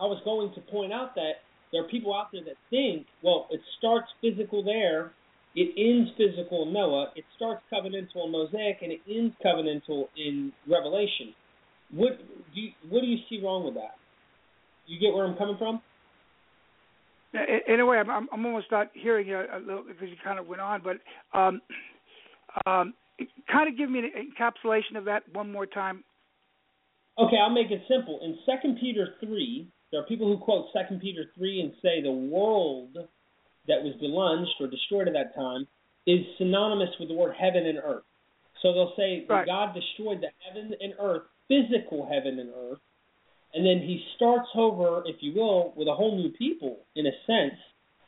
I 0.00 0.04
was 0.04 0.20
going 0.24 0.52
to 0.54 0.60
point 0.72 0.92
out 0.92 1.14
that 1.14 1.42
there 1.72 1.84
are 1.84 1.88
people 1.88 2.14
out 2.14 2.28
there 2.32 2.42
that 2.44 2.56
think, 2.70 3.06
well, 3.22 3.46
it 3.50 3.60
starts 3.78 4.08
physical 4.20 4.62
there, 4.62 5.12
it 5.54 5.72
ends 5.76 6.10
physical 6.16 6.64
in 6.66 6.72
Noah, 6.72 7.12
it 7.16 7.24
starts 7.36 7.62
covenantal 7.72 8.26
in 8.26 8.32
Mosaic, 8.32 8.78
and 8.82 8.92
it 8.92 9.00
ends 9.08 9.34
covenantal 9.44 10.08
in 10.16 10.52
Revelation. 10.68 11.34
What 11.90 12.18
do 12.54 12.60
you, 12.60 12.70
what 12.88 13.00
do 13.00 13.06
you 13.06 13.18
see 13.28 13.40
wrong 13.42 13.64
with 13.64 13.74
that? 13.74 13.96
You 14.86 14.98
get 14.98 15.14
where 15.14 15.26
I'm 15.26 15.36
coming 15.36 15.56
from? 15.58 15.80
In 17.68 17.80
a 17.80 17.86
way, 17.86 17.98
I'm, 17.98 18.10
I'm 18.10 18.28
almost 18.30 18.66
not 18.70 18.90
hearing 18.92 19.26
you 19.26 19.38
a 19.38 19.58
little 19.58 19.84
because 19.86 20.08
you 20.10 20.16
kind 20.22 20.38
of 20.38 20.46
went 20.46 20.60
on, 20.60 20.82
but 20.84 20.96
um, 21.38 21.62
um, 22.66 22.92
kind 23.50 23.70
of 23.70 23.78
give 23.78 23.88
me 23.88 24.00
an 24.00 24.10
encapsulation 24.12 24.98
of 24.98 25.06
that 25.06 25.22
one 25.32 25.50
more 25.50 25.64
time. 25.64 26.04
Okay, 27.18 27.36
I'll 27.42 27.48
make 27.48 27.70
it 27.70 27.82
simple. 27.88 28.20
In 28.22 28.36
Second 28.44 28.78
Peter 28.80 29.14
three, 29.20 29.66
there 29.92 30.00
are 30.00 30.04
people 30.04 30.26
who 30.26 30.42
quote 30.42 30.66
Second 30.72 31.00
Peter 31.00 31.26
three 31.36 31.60
and 31.60 31.72
say 31.82 32.02
the 32.02 32.10
world 32.10 32.96
that 33.68 33.82
was 33.84 33.94
deluged 34.00 34.50
or 34.58 34.66
destroyed 34.66 35.06
at 35.06 35.12
that 35.12 35.34
time 35.36 35.68
is 36.06 36.20
synonymous 36.38 36.88
with 36.98 37.08
the 37.08 37.14
word 37.14 37.34
heaven 37.38 37.66
and 37.66 37.78
earth. 37.78 38.02
So 38.62 38.72
they'll 38.72 38.94
say 38.96 39.26
right. 39.28 39.46
God 39.46 39.74
destroyed 39.74 40.20
the 40.20 40.28
heaven 40.42 40.72
and 40.80 40.94
earth, 40.98 41.22
physical 41.46 42.08
heaven 42.10 42.38
and 42.40 42.50
earth, 42.50 42.78
and 43.54 43.66
then 43.66 43.78
he 43.86 44.02
starts 44.16 44.48
over, 44.56 45.02
if 45.04 45.16
you 45.20 45.34
will, 45.34 45.74
with 45.76 45.88
a 45.88 45.94
whole 45.94 46.16
new 46.16 46.30
people 46.30 46.78
in 46.96 47.06
a 47.06 47.12
sense. 47.26 47.58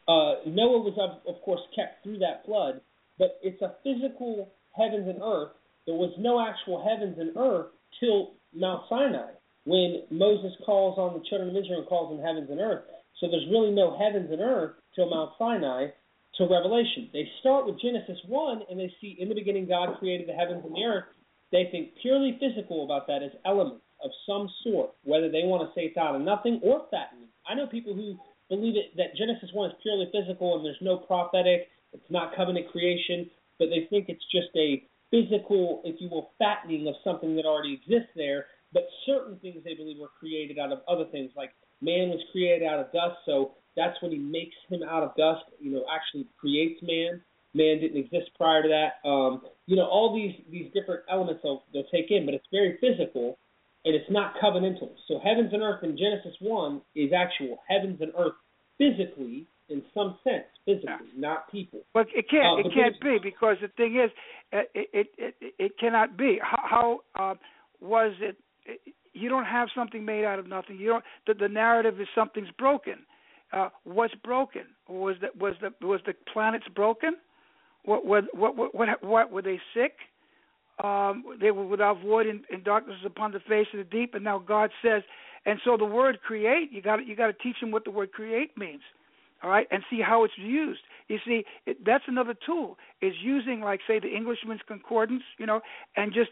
Uh, 0.08 0.40
Noah 0.46 0.80
was, 0.80 0.94
of, 0.98 1.34
of 1.34 1.40
course, 1.42 1.60
kept 1.76 2.02
through 2.02 2.18
that 2.18 2.44
flood, 2.46 2.80
but 3.18 3.38
it's 3.42 3.60
a 3.62 3.74
physical 3.84 4.50
heavens 4.76 5.08
and 5.08 5.20
earth. 5.22 5.52
There 5.86 5.94
was 5.94 6.12
no 6.18 6.40
actual 6.40 6.82
heavens 6.82 7.16
and 7.18 7.36
earth 7.36 7.66
till 8.00 8.32
Mount 8.54 8.82
Sinai 8.88 9.32
when 9.64 10.02
Moses 10.10 10.52
calls 10.64 10.98
on 10.98 11.14
the 11.14 11.24
children 11.28 11.50
of 11.50 11.56
Israel 11.56 11.80
and 11.80 11.88
calls 11.88 12.12
on 12.12 12.24
heavens 12.24 12.48
and 12.50 12.60
earth. 12.60 12.84
So 13.20 13.28
there's 13.28 13.46
really 13.50 13.70
no 13.70 13.96
heavens 13.96 14.30
and 14.30 14.40
earth 14.40 14.76
till 14.94 15.08
Mount 15.08 15.32
Sinai 15.38 15.88
to 16.36 16.44
Revelation. 16.44 17.08
They 17.12 17.28
start 17.40 17.66
with 17.66 17.80
Genesis 17.80 18.18
1 18.26 18.62
and 18.70 18.78
they 18.78 18.92
see 19.00 19.16
in 19.18 19.28
the 19.28 19.34
beginning 19.34 19.68
God 19.68 19.98
created 19.98 20.28
the 20.28 20.32
heavens 20.32 20.62
and 20.64 20.74
the 20.74 20.84
earth. 20.84 21.04
They 21.52 21.68
think 21.70 21.90
purely 22.02 22.38
physical 22.40 22.84
about 22.84 23.06
that 23.06 23.22
as 23.22 23.30
elements 23.46 23.84
of 24.04 24.10
some 24.26 24.50
sort, 24.64 24.90
whether 25.04 25.30
they 25.30 25.44
want 25.44 25.62
to 25.62 25.72
say 25.74 25.86
it's 25.86 25.96
out 25.96 26.16
of 26.16 26.22
nothing 26.22 26.60
or 26.62 26.84
fattening. 26.90 27.28
I 27.48 27.54
know 27.54 27.66
people 27.66 27.94
who 27.94 28.18
believe 28.48 28.76
it 28.76 28.96
that 28.96 29.16
Genesis 29.16 29.50
1 29.52 29.70
is 29.70 29.76
purely 29.82 30.10
physical 30.12 30.56
and 30.56 30.64
there's 30.64 30.82
no 30.82 30.98
prophetic, 30.98 31.68
it's 31.92 32.10
not 32.10 32.34
covenant 32.36 32.68
creation, 32.72 33.30
but 33.58 33.68
they 33.70 33.86
think 33.88 34.08
it's 34.08 34.24
just 34.32 34.50
a 34.56 34.82
physical, 35.10 35.80
if 35.84 36.00
you 36.00 36.08
will, 36.10 36.30
fattening 36.38 36.88
of 36.88 36.94
something 37.04 37.36
that 37.36 37.46
already 37.46 37.80
exists 37.80 38.10
there 38.16 38.46
but 38.74 38.84
certain 39.06 39.38
things 39.38 39.62
they 39.64 39.74
believe 39.74 39.98
were 39.98 40.12
created 40.18 40.58
out 40.58 40.72
of 40.72 40.80
other 40.86 41.04
things, 41.10 41.30
like 41.36 41.50
man 41.80 42.10
was 42.10 42.20
created 42.32 42.66
out 42.66 42.80
of 42.80 42.92
dust, 42.92 43.16
so 43.24 43.52
that's 43.76 43.96
when 44.02 44.10
he 44.12 44.18
makes 44.18 44.54
him 44.68 44.82
out 44.82 45.02
of 45.02 45.16
dust, 45.16 45.44
you 45.60 45.70
know, 45.70 45.84
actually 45.90 46.26
creates 46.38 46.82
man. 46.82 47.22
Man 47.54 47.80
didn't 47.80 47.96
exist 47.96 48.30
prior 48.36 48.62
to 48.62 48.68
that. 48.68 49.08
Um, 49.08 49.42
you 49.66 49.76
know, 49.76 49.86
all 49.86 50.12
these 50.14 50.34
these 50.50 50.70
different 50.74 51.02
elements 51.08 51.40
they'll 51.42 51.62
they'll 51.72 51.88
take 51.94 52.10
in, 52.10 52.26
but 52.26 52.34
it's 52.34 52.46
very 52.50 52.76
physical 52.80 53.38
and 53.84 53.94
it's 53.94 54.10
not 54.10 54.34
covenantal. 54.42 54.90
So 55.08 55.20
heavens 55.22 55.50
and 55.52 55.62
earth 55.62 55.84
in 55.84 55.96
Genesis 55.96 56.34
one 56.40 56.82
is 56.96 57.12
actual 57.16 57.58
heavens 57.68 58.00
and 58.00 58.12
earth 58.18 58.34
physically 58.76 59.46
in 59.68 59.82
some 59.94 60.18
sense, 60.24 60.44
physically, 60.66 61.08
not 61.16 61.50
people. 61.50 61.80
But 61.94 62.06
it 62.14 62.28
can't. 62.28 62.64
Uh, 62.64 62.68
it 62.68 62.74
can't 62.74 63.00
be 63.00 63.18
because 63.22 63.56
the 63.62 63.68
thing 63.68 64.00
is, 64.02 64.10
it 64.52 64.88
it 64.92 65.06
it, 65.16 65.54
it 65.58 65.72
cannot 65.78 66.16
be. 66.16 66.38
How, 66.42 66.98
how 67.14 67.30
uh, 67.30 67.34
was 67.80 68.12
it? 68.20 68.36
You 69.12 69.28
don't 69.28 69.44
have 69.44 69.68
something 69.74 70.04
made 70.04 70.24
out 70.24 70.38
of 70.38 70.46
nothing. 70.46 70.76
You 70.78 70.88
don't. 70.88 71.04
The, 71.26 71.34
the 71.34 71.48
narrative 71.48 72.00
is 72.00 72.08
something's 72.14 72.50
broken. 72.58 73.06
Uh, 73.52 73.68
what's 73.84 74.14
broken? 74.24 74.62
Was 74.88 75.16
that 75.20 75.36
was 75.36 75.54
the 75.60 75.86
was 75.86 76.00
the 76.06 76.14
planets 76.32 76.66
broken? 76.74 77.16
What 77.84 78.04
what 78.04 78.24
what 78.34 78.56
what 78.56 78.74
what, 78.74 79.04
what 79.04 79.30
were 79.30 79.42
they 79.42 79.60
sick? 79.74 79.92
Um, 80.82 81.24
they 81.40 81.52
were 81.52 81.66
without 81.66 82.02
void 82.02 82.26
and, 82.26 82.40
and 82.50 82.64
darkness 82.64 82.96
upon 83.04 83.30
the 83.30 83.40
face 83.40 83.68
of 83.72 83.78
the 83.78 83.84
deep, 83.84 84.14
and 84.14 84.24
now 84.24 84.38
God 84.38 84.70
says, 84.82 85.02
and 85.46 85.60
so 85.64 85.76
the 85.76 85.84
word 85.84 86.20
create, 86.20 86.72
you 86.72 86.82
got 86.82 87.06
you 87.06 87.14
got 87.14 87.28
to 87.28 87.32
teach 87.32 87.60
them 87.60 87.70
what 87.70 87.84
the 87.84 87.92
word 87.92 88.10
create 88.12 88.56
means 88.58 88.82
all 89.44 89.50
right, 89.50 89.66
and 89.70 89.82
see 89.90 90.00
how 90.00 90.24
it's 90.24 90.38
used. 90.38 90.80
You 91.08 91.18
see, 91.26 91.44
it, 91.66 91.84
that's 91.84 92.04
another 92.06 92.34
tool 92.46 92.78
is 93.02 93.12
using, 93.22 93.60
like, 93.60 93.80
say, 93.86 93.98
the 93.98 94.08
Englishman's 94.08 94.62
Concordance, 94.66 95.22
you 95.38 95.44
know, 95.44 95.60
and 95.96 96.14
just 96.14 96.30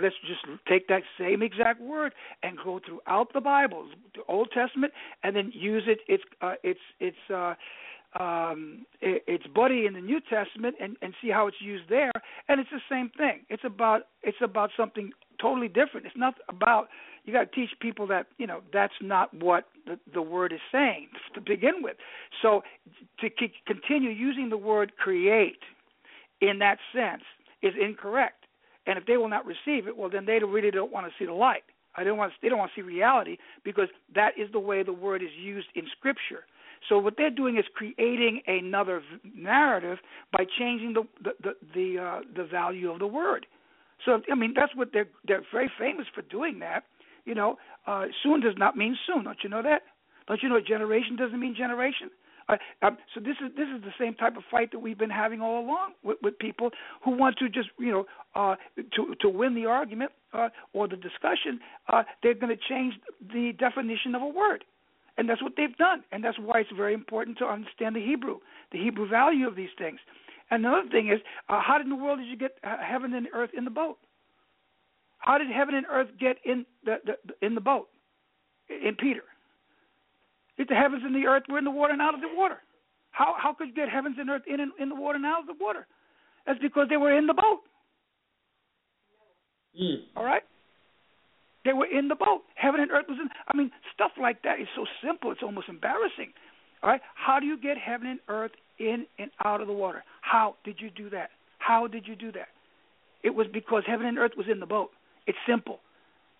let's 0.00 0.14
just 0.26 0.40
take 0.66 0.88
that 0.88 1.02
same 1.20 1.42
exact 1.42 1.80
word 1.82 2.14
and 2.42 2.56
go 2.56 2.80
throughout 2.84 3.34
the 3.34 3.40
Bible, 3.42 3.86
the 4.14 4.22
Old 4.28 4.48
Testament, 4.50 4.94
and 5.22 5.36
then 5.36 5.52
use 5.54 5.82
it. 5.86 5.98
It's 6.08 6.24
uh, 6.40 6.54
it's 6.62 6.80
it's 7.00 7.30
uh, 7.30 7.54
um, 8.18 8.86
it, 9.02 9.22
it's 9.26 9.46
buddy 9.48 9.84
in 9.84 9.92
the 9.92 10.00
New 10.00 10.20
Testament, 10.20 10.76
and 10.80 10.96
and 11.02 11.12
see 11.20 11.28
how 11.28 11.46
it's 11.46 11.60
used 11.60 11.90
there. 11.90 12.12
And 12.48 12.60
it's 12.60 12.70
the 12.70 12.80
same 12.90 13.10
thing. 13.18 13.40
It's 13.50 13.64
about 13.64 14.02
it's 14.22 14.38
about 14.40 14.70
something 14.74 15.12
totally 15.42 15.68
different. 15.68 16.06
It's 16.06 16.16
not 16.16 16.34
about 16.48 16.88
you 17.24 17.32
got 17.32 17.52
to 17.52 17.54
teach 17.54 17.70
people 17.80 18.06
that 18.08 18.26
you 18.38 18.46
know 18.46 18.60
that's 18.72 18.94
not 19.00 19.32
what 19.34 19.64
the, 19.86 19.98
the 20.14 20.22
word 20.22 20.52
is 20.52 20.60
saying 20.70 21.08
to 21.34 21.40
begin 21.40 21.82
with. 21.82 21.96
So 22.40 22.62
to 23.20 23.28
c- 23.38 23.52
continue 23.66 24.10
using 24.10 24.48
the 24.48 24.56
word 24.56 24.92
create 24.96 25.58
in 26.40 26.58
that 26.60 26.78
sense 26.94 27.22
is 27.62 27.74
incorrect. 27.80 28.46
And 28.86 28.98
if 28.98 29.06
they 29.06 29.16
will 29.16 29.28
not 29.28 29.46
receive 29.46 29.86
it, 29.86 29.96
well, 29.96 30.10
then 30.10 30.26
they 30.26 30.38
really 30.38 30.70
don't 30.70 30.92
want 30.92 31.06
to 31.06 31.12
see 31.18 31.26
the 31.26 31.32
light. 31.32 31.62
I 31.94 32.04
don't 32.04 32.16
want. 32.16 32.32
They 32.40 32.48
don't 32.48 32.58
want 32.58 32.70
to 32.74 32.80
see 32.80 32.84
reality 32.84 33.36
because 33.64 33.88
that 34.14 34.32
is 34.38 34.50
the 34.52 34.58
way 34.58 34.82
the 34.82 34.92
word 34.92 35.22
is 35.22 35.30
used 35.38 35.68
in 35.74 35.84
Scripture. 35.96 36.44
So 36.88 36.98
what 36.98 37.14
they're 37.16 37.30
doing 37.30 37.58
is 37.58 37.64
creating 37.74 38.40
another 38.46 39.02
narrative 39.36 39.98
by 40.32 40.44
changing 40.58 40.94
the 40.94 41.02
the 41.22 41.32
the 41.42 41.54
the, 41.74 42.02
uh, 42.02 42.20
the 42.34 42.44
value 42.44 42.90
of 42.90 42.98
the 42.98 43.06
word. 43.06 43.46
So 44.04 44.20
I 44.30 44.34
mean 44.34 44.52
that's 44.54 44.74
what 44.74 44.90
they're 44.92 45.08
they're 45.26 45.42
very 45.52 45.70
famous 45.78 46.06
for 46.14 46.22
doing 46.22 46.58
that. 46.60 46.84
You 47.24 47.34
know, 47.34 47.56
uh, 47.86 48.06
soon 48.22 48.40
does 48.40 48.54
not 48.56 48.76
mean 48.76 48.96
soon. 49.06 49.24
Don't 49.24 49.38
you 49.42 49.48
know 49.48 49.62
that? 49.62 49.82
Don't 50.26 50.42
you 50.42 50.48
know 50.48 50.60
generation 50.60 51.16
doesn't 51.16 51.38
mean 51.38 51.54
generation? 51.56 52.10
Uh, 52.48 52.56
um, 52.82 52.98
so 53.14 53.20
this 53.20 53.36
is 53.44 53.54
this 53.56 53.68
is 53.74 53.82
the 53.82 53.92
same 53.98 54.14
type 54.14 54.36
of 54.36 54.42
fight 54.50 54.72
that 54.72 54.78
we've 54.80 54.98
been 54.98 55.10
having 55.10 55.40
all 55.40 55.64
along 55.64 55.92
with, 56.02 56.18
with 56.22 56.38
people 56.38 56.70
who 57.04 57.12
want 57.12 57.36
to 57.38 57.48
just 57.48 57.68
you 57.78 57.90
know 57.90 58.04
uh, 58.34 58.56
to 58.76 59.14
to 59.20 59.28
win 59.28 59.54
the 59.54 59.66
argument 59.66 60.10
uh, 60.32 60.48
or 60.72 60.88
the 60.88 60.96
discussion. 60.96 61.60
Uh, 61.88 62.02
they're 62.22 62.34
going 62.34 62.54
to 62.54 62.62
change 62.68 62.94
the 63.32 63.52
definition 63.58 64.14
of 64.14 64.22
a 64.22 64.26
word, 64.26 64.64
and 65.16 65.28
that's 65.28 65.42
what 65.42 65.52
they've 65.56 65.76
done. 65.76 66.02
And 66.10 66.24
that's 66.24 66.38
why 66.38 66.60
it's 66.60 66.70
very 66.76 66.94
important 66.94 67.38
to 67.38 67.44
understand 67.44 67.94
the 67.94 68.04
Hebrew, 68.04 68.38
the 68.72 68.78
Hebrew 68.78 69.08
value 69.08 69.46
of 69.46 69.56
these 69.56 69.70
things. 69.78 70.00
And 70.52 70.66
another 70.66 70.88
thing 70.90 71.08
is, 71.08 71.18
uh, 71.48 71.60
how 71.64 71.80
in 71.80 71.88
the 71.88 71.96
world 71.96 72.18
did 72.18 72.28
you 72.28 72.36
get 72.36 72.52
uh, 72.62 72.76
heaven 72.86 73.14
and 73.14 73.26
earth 73.32 73.50
in 73.56 73.64
the 73.64 73.70
boat? 73.70 73.96
How 75.16 75.38
did 75.38 75.46
heaven 75.50 75.74
and 75.74 75.86
earth 75.90 76.08
get 76.20 76.36
in 76.44 76.66
the, 76.84 76.96
the 77.06 77.46
in 77.46 77.54
the 77.54 77.60
boat 77.60 77.88
in 78.68 78.94
Peter? 78.94 79.22
If 80.58 80.68
the 80.68 80.74
heavens 80.74 81.04
and 81.06 81.14
the 81.14 81.26
earth 81.26 81.44
were 81.48 81.56
in 81.56 81.64
the 81.64 81.70
water 81.70 81.94
and 81.94 82.02
out 82.02 82.12
of 82.12 82.20
the 82.20 82.28
water, 82.36 82.58
how 83.12 83.34
how 83.38 83.54
could 83.54 83.68
you 83.68 83.74
get 83.74 83.88
heavens 83.88 84.16
and 84.18 84.28
earth 84.28 84.42
in 84.46 84.60
in 84.78 84.90
the 84.90 84.94
water 84.94 85.16
and 85.16 85.24
out 85.24 85.40
of 85.40 85.46
the 85.46 85.56
water? 85.58 85.86
That's 86.46 86.58
because 86.60 86.86
they 86.90 86.98
were 86.98 87.16
in 87.16 87.26
the 87.26 87.34
boat. 87.34 87.60
Mm. 89.80 90.02
All 90.16 90.24
right. 90.24 90.42
They 91.64 91.72
were 91.72 91.86
in 91.86 92.08
the 92.08 92.14
boat. 92.16 92.42
Heaven 92.56 92.80
and 92.80 92.90
earth 92.90 93.06
was 93.08 93.16
in. 93.18 93.30
I 93.48 93.56
mean, 93.56 93.70
stuff 93.94 94.10
like 94.20 94.42
that 94.42 94.60
is 94.60 94.68
so 94.76 94.84
simple. 95.02 95.32
It's 95.32 95.42
almost 95.42 95.70
embarrassing. 95.70 96.34
All 96.82 96.90
right. 96.90 97.00
How 97.14 97.40
do 97.40 97.46
you 97.46 97.56
get 97.56 97.78
heaven 97.78 98.06
and 98.06 98.20
earth 98.28 98.52
in 98.78 99.06
and 99.18 99.30
out 99.42 99.62
of 99.62 99.66
the 99.66 99.72
water? 99.72 100.04
How 100.22 100.56
did 100.64 100.76
you 100.80 100.88
do 100.88 101.10
that? 101.10 101.30
How 101.58 101.86
did 101.86 102.08
you 102.08 102.16
do 102.16 102.32
that? 102.32 102.48
It 103.22 103.34
was 103.34 103.46
because 103.52 103.82
heaven 103.86 104.06
and 104.06 104.18
earth 104.18 104.32
was 104.36 104.46
in 104.50 104.58
the 104.58 104.66
boat. 104.66 104.90
It's 105.26 105.38
simple. 105.46 105.78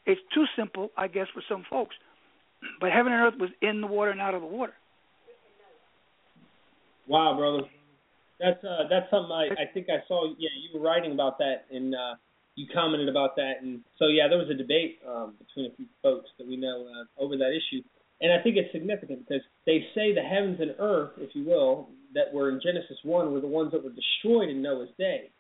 It's 0.06 0.20
too 0.34 0.46
simple, 0.56 0.90
I 0.96 1.06
guess, 1.06 1.26
for 1.32 1.42
some 1.48 1.64
folks. 1.68 1.94
But 2.80 2.90
heaven 2.90 3.12
and 3.12 3.22
earth 3.22 3.38
was 3.38 3.50
in 3.60 3.80
the 3.80 3.86
water 3.86 4.10
and 4.10 4.20
out 4.20 4.34
of 4.34 4.40
the 4.40 4.46
water. 4.46 4.72
Wow, 7.06 7.36
brother. 7.36 7.68
That's 8.40 8.62
uh 8.64 8.88
that's 8.90 9.10
something 9.10 9.30
I, 9.30 9.50
I 9.62 9.66
think 9.72 9.86
I 9.88 10.06
saw 10.08 10.34
yeah, 10.38 10.50
you 10.58 10.78
were 10.78 10.84
writing 10.84 11.12
about 11.12 11.38
that 11.38 11.66
and 11.70 11.94
uh 11.94 12.14
you 12.56 12.66
commented 12.74 13.08
about 13.08 13.36
that 13.36 13.62
and 13.62 13.80
so 13.98 14.06
yeah, 14.08 14.26
there 14.28 14.38
was 14.38 14.50
a 14.50 14.54
debate 14.54 14.98
um 15.06 15.34
between 15.38 15.70
a 15.70 15.76
few 15.76 15.86
folks 16.02 16.30
that 16.38 16.46
we 16.46 16.56
know 16.56 16.86
uh, 16.86 17.22
over 17.22 17.36
that 17.36 17.50
issue. 17.50 17.82
And 18.20 18.32
I 18.32 18.42
think 18.42 18.56
it's 18.56 18.72
significant 18.72 19.28
because 19.28 19.42
they 19.66 19.86
say 19.94 20.14
the 20.14 20.22
heavens 20.22 20.60
and 20.60 20.74
earth, 20.78 21.10
if 21.18 21.34
you 21.34 21.44
will, 21.44 21.88
that 22.14 22.32
were 22.32 22.50
in 22.50 22.60
Genesis 22.62 22.98
1 23.02 23.32
were 23.32 23.40
the 23.40 23.46
ones 23.46 23.72
that 23.72 23.82
were 23.82 23.90
destroyed 23.90 24.48
in 24.48 24.62
Noah's 24.62 24.90
day. 24.98 25.30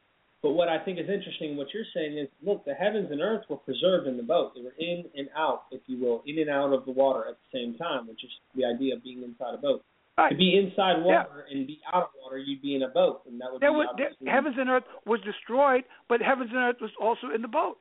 But 0.42 0.52
what 0.52 0.68
I 0.68 0.84
think 0.84 0.98
is 0.98 1.08
interesting, 1.08 1.56
what 1.56 1.68
you're 1.72 1.86
saying 1.94 2.18
is, 2.18 2.28
look, 2.44 2.64
the 2.64 2.74
heavens 2.74 3.08
and 3.12 3.20
earth 3.20 3.44
were 3.48 3.58
preserved 3.58 4.08
in 4.08 4.16
the 4.16 4.24
boat. 4.24 4.52
They 4.56 4.62
were 4.62 4.74
in 4.76 5.04
and 5.16 5.28
out, 5.36 5.64
if 5.70 5.82
you 5.86 6.02
will, 6.02 6.22
in 6.26 6.40
and 6.40 6.50
out 6.50 6.72
of 6.72 6.84
the 6.84 6.90
water 6.90 7.24
at 7.28 7.36
the 7.38 7.58
same 7.58 7.78
time, 7.78 8.08
which 8.08 8.24
is 8.24 8.30
the 8.56 8.64
idea 8.64 8.96
of 8.96 9.04
being 9.04 9.22
inside 9.22 9.54
a 9.54 9.58
boat. 9.58 9.84
Right. 10.18 10.30
To 10.30 10.36
be 10.36 10.58
inside 10.58 11.02
water 11.02 11.46
yeah. 11.48 11.56
and 11.56 11.66
be 11.66 11.80
out 11.92 12.02
of 12.02 12.08
water, 12.22 12.38
you'd 12.38 12.60
be 12.60 12.74
in 12.74 12.82
a 12.82 12.88
boat, 12.88 13.22
and 13.26 13.40
that 13.40 13.50
would 13.50 13.62
there 13.62 13.70
be 13.70 13.76
was. 13.76 13.94
There, 13.96 14.34
heavens 14.34 14.56
and 14.58 14.68
earth 14.68 14.84
was 15.06 15.20
destroyed, 15.20 15.84
but 16.08 16.20
heavens 16.20 16.50
and 16.52 16.58
earth 16.58 16.76
was 16.80 16.90
also 17.00 17.34
in 17.34 17.40
the 17.40 17.48
boat. 17.48 17.78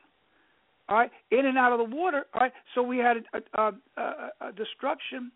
All 0.87 0.97
right, 0.97 1.11
in 1.31 1.45
and 1.45 1.57
out 1.57 1.73
of 1.73 1.79
the 1.79 1.95
water. 1.95 2.25
All 2.33 2.41
right, 2.41 2.53
so 2.73 2.83
we 2.83 2.99
had 2.99 3.17
a, 3.33 3.61
a, 3.61 3.71
a, 3.97 4.47
a 4.49 4.51
destruction 4.53 5.31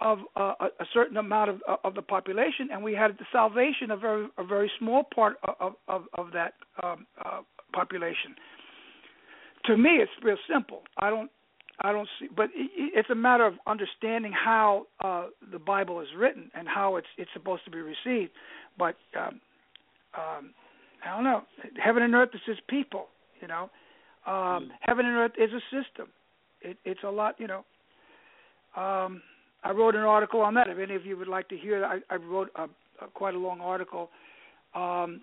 of 0.00 0.18
uh, 0.36 0.54
a 0.60 0.84
certain 0.94 1.16
amount 1.16 1.50
of 1.50 1.60
of 1.84 1.94
the 1.94 2.02
population, 2.02 2.68
and 2.72 2.82
we 2.82 2.94
had 2.94 3.12
the 3.18 3.26
salvation 3.32 3.90
of 3.90 3.98
a 3.98 4.00
very 4.00 4.26
a 4.38 4.44
very 4.44 4.70
small 4.78 5.04
part 5.14 5.36
of 5.58 5.74
of, 5.88 6.04
of 6.14 6.32
that 6.32 6.54
um, 6.82 7.06
uh, 7.24 7.40
population. 7.72 8.34
To 9.66 9.76
me, 9.76 9.90
it's 10.00 10.10
real 10.22 10.38
simple. 10.48 10.82
I 10.98 11.10
don't 11.10 11.30
I 11.80 11.92
don't 11.92 12.08
see, 12.18 12.28
but 12.34 12.50
it's 12.54 13.10
a 13.10 13.14
matter 13.14 13.46
of 13.46 13.54
understanding 13.66 14.32
how 14.32 14.86
uh, 15.02 15.26
the 15.52 15.58
Bible 15.58 16.00
is 16.00 16.08
written 16.16 16.50
and 16.54 16.68
how 16.68 16.96
it's 16.96 17.06
it's 17.16 17.30
supposed 17.32 17.64
to 17.64 17.70
be 17.70 17.78
received. 17.78 18.32
But 18.78 18.96
um, 19.18 19.40
um, 20.14 20.54
I 21.04 21.14
don't 21.14 21.24
know. 21.24 21.42
Heaven 21.82 22.02
and 22.02 22.14
earth 22.14 22.30
is 22.34 22.40
His 22.46 22.58
people. 22.68 23.06
You 23.40 23.48
know, 23.48 23.70
um, 24.26 24.34
mm. 24.34 24.68
heaven 24.80 25.06
and 25.06 25.16
earth 25.16 25.32
is 25.38 25.50
a 25.52 25.60
system. 25.64 26.08
It, 26.62 26.76
it's 26.84 27.02
a 27.04 27.10
lot. 27.10 27.36
You 27.38 27.48
know. 27.48 27.64
Um, 28.76 29.22
I 29.62 29.72
wrote 29.72 29.94
an 29.94 30.02
article 30.02 30.40
on 30.40 30.54
that. 30.54 30.68
If 30.68 30.78
any 30.78 30.94
of 30.94 31.04
you 31.04 31.16
would 31.16 31.28
like 31.28 31.48
to 31.48 31.56
hear 31.56 31.84
I, 31.84 32.00
I 32.12 32.16
wrote 32.16 32.50
a, 32.56 32.64
a, 32.64 33.08
quite 33.14 33.34
a 33.34 33.38
long 33.38 33.60
article. 33.60 34.10
Um, 34.74 35.22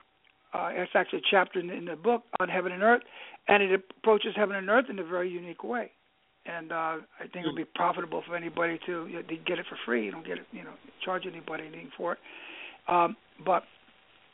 uh, 0.54 0.70
it's 0.72 0.92
actually 0.96 1.20
a 1.20 1.30
chapter 1.30 1.60
in, 1.60 1.70
in 1.70 1.86
the 1.86 1.96
book 1.96 2.24
on 2.40 2.50
heaven 2.50 2.72
and 2.72 2.82
earth, 2.82 3.02
and 3.48 3.62
it 3.62 3.82
approaches 4.00 4.34
heaven 4.36 4.56
and 4.56 4.70
earth 4.70 4.86
in 4.90 5.00
a 5.00 5.04
very 5.04 5.30
unique 5.30 5.64
way. 5.64 5.92
And 6.46 6.72
uh, 6.72 6.76
I 6.76 7.28
think 7.34 7.46
it 7.46 7.48
would 7.48 7.58
be 7.58 7.66
profitable 7.66 8.24
for 8.26 8.36
anybody 8.36 8.80
to 8.86 9.08
you 9.08 9.16
know, 9.16 9.22
get 9.46 9.60
it 9.60 9.66
for 9.68 9.78
free. 9.86 10.06
You 10.06 10.12
don't 10.12 10.26
get 10.26 10.38
it, 10.38 10.46
you 10.52 10.64
know, 10.64 10.74
charge 11.04 11.24
anybody 11.30 11.64
anything 11.68 11.92
for 11.98 12.14
it. 12.14 12.20
Um, 12.88 13.18
but 13.46 13.64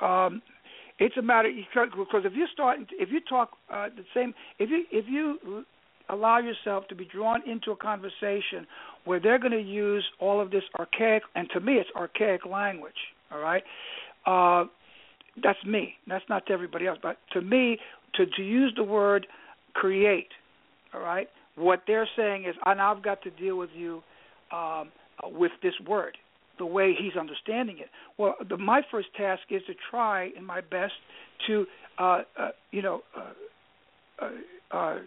um, 0.06 0.41
it's 0.99 1.18
a 1.18 1.22
matter 1.22 1.49
because 1.74 2.22
if 2.24 2.34
you 2.36 2.45
start, 2.54 2.80
if 2.91 3.10
you 3.10 3.20
talk 3.28 3.51
uh, 3.72 3.88
the 3.95 4.04
same, 4.14 4.34
if 4.60 4.70
you 4.70 4.84
if 4.91 5.06
you 5.08 5.66
allow 6.10 6.39
yourself 6.39 6.88
to 6.89 6.95
be 6.95 7.06
drawn 7.06 7.47
into 7.49 7.72
a 7.72 7.76
conversation 7.76 8.68
where 9.06 9.20
they're 9.20 9.39
going 9.39 9.51
to 9.51 9.62
use 9.62 10.04
all 10.20 10.39
of 10.41 10.51
this 10.51 10.64
archaic, 10.80 11.24
and 11.36 11.49
to 11.51 11.60
me 11.60 11.74
it's 11.74 11.89
archaic 11.95 12.45
language, 12.45 12.93
all 13.32 13.39
right? 13.39 13.64
Uh, 14.26 14.66
that's 15.41 15.64
me. 15.66 15.95
That's 16.08 16.24
not 16.30 16.45
to 16.47 16.54
everybody 16.54 16.88
else. 16.88 16.99
But 17.01 17.18
to 17.34 17.41
me, 17.41 17.78
to, 18.16 18.26
to 18.26 18.41
use 18.43 18.74
the 18.76 18.84
word 18.84 19.28
create, 19.74 20.30
all 20.93 21.01
right, 21.01 21.28
what 21.56 21.84
they're 21.88 22.10
saying 22.16 22.45
is, 22.45 22.56
and 22.66 22.82
I've 22.82 23.04
got 23.04 23.22
to 23.24 23.32
deal 23.32 23.58
with 23.58 23.70
you 23.76 24.01
um, 24.51 24.91
with 25.24 25.51
this 25.62 25.74
word, 25.88 26.18
the 26.60 26.66
way 26.66 26.93
he's 26.97 27.16
understanding 27.20 27.78
it. 27.80 27.89
Well, 28.18 28.36
the, 28.47 28.58
my 28.58 28.82
first 28.91 29.08
task 29.18 29.41
is 29.49 29.62
to 29.68 29.74
try 29.89 30.30
in 30.38 30.45
my 30.45 30.62
best 30.62 30.93
to, 31.47 31.66
uh, 31.97 32.22
uh, 32.39 32.49
you 32.72 32.82
know, 32.82 33.01
uh, 33.18 34.26
uh, 34.26 34.76
uh 34.76 34.99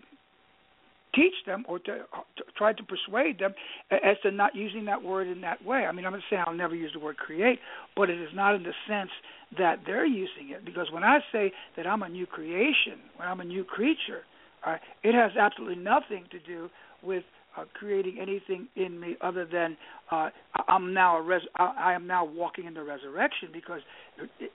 teach 1.16 1.34
them 1.46 1.64
or 1.68 1.78
to, 1.80 1.96
to 2.36 2.44
try 2.56 2.72
to 2.72 2.82
persuade 2.84 3.38
them 3.38 3.54
as 3.90 4.16
to 4.22 4.30
not 4.30 4.54
using 4.54 4.84
that 4.84 5.02
word 5.02 5.26
in 5.26 5.40
that 5.40 5.64
way. 5.64 5.86
I 5.86 5.92
mean, 5.92 6.06
I'm 6.06 6.12
not 6.12 6.22
saying 6.30 6.44
I'll 6.46 6.54
never 6.54 6.74
use 6.74 6.92
the 6.92 7.00
word 7.00 7.16
create, 7.16 7.58
but 7.96 8.10
it 8.10 8.20
is 8.20 8.28
not 8.34 8.54
in 8.54 8.62
the 8.62 8.72
sense 8.86 9.10
that 9.58 9.80
they're 9.86 10.06
using 10.06 10.50
it. 10.50 10.64
Because 10.64 10.88
when 10.92 11.02
I 11.02 11.18
say 11.32 11.52
that 11.76 11.86
I'm 11.86 12.02
a 12.02 12.08
new 12.08 12.26
creation, 12.26 13.00
when 13.16 13.26
I'm 13.26 13.40
a 13.40 13.44
new 13.44 13.64
creature, 13.64 14.22
uh, 14.64 14.76
it 15.02 15.14
has 15.14 15.32
absolutely 15.38 15.82
nothing 15.82 16.24
to 16.30 16.38
do 16.40 16.68
with 17.02 17.24
uh, 17.56 17.64
creating 17.74 18.18
anything 18.20 18.68
in 18.76 19.00
me 19.00 19.16
other 19.20 19.46
than 19.50 19.76
uh, 20.10 20.28
I'm 20.68 20.92
now 20.92 21.16
a 21.16 21.22
res- 21.22 21.48
I, 21.56 21.94
am 21.94 22.06
now 22.06 22.24
walking 22.24 22.66
in 22.66 22.74
the 22.74 22.82
resurrection 22.82 23.48
because 23.52 23.80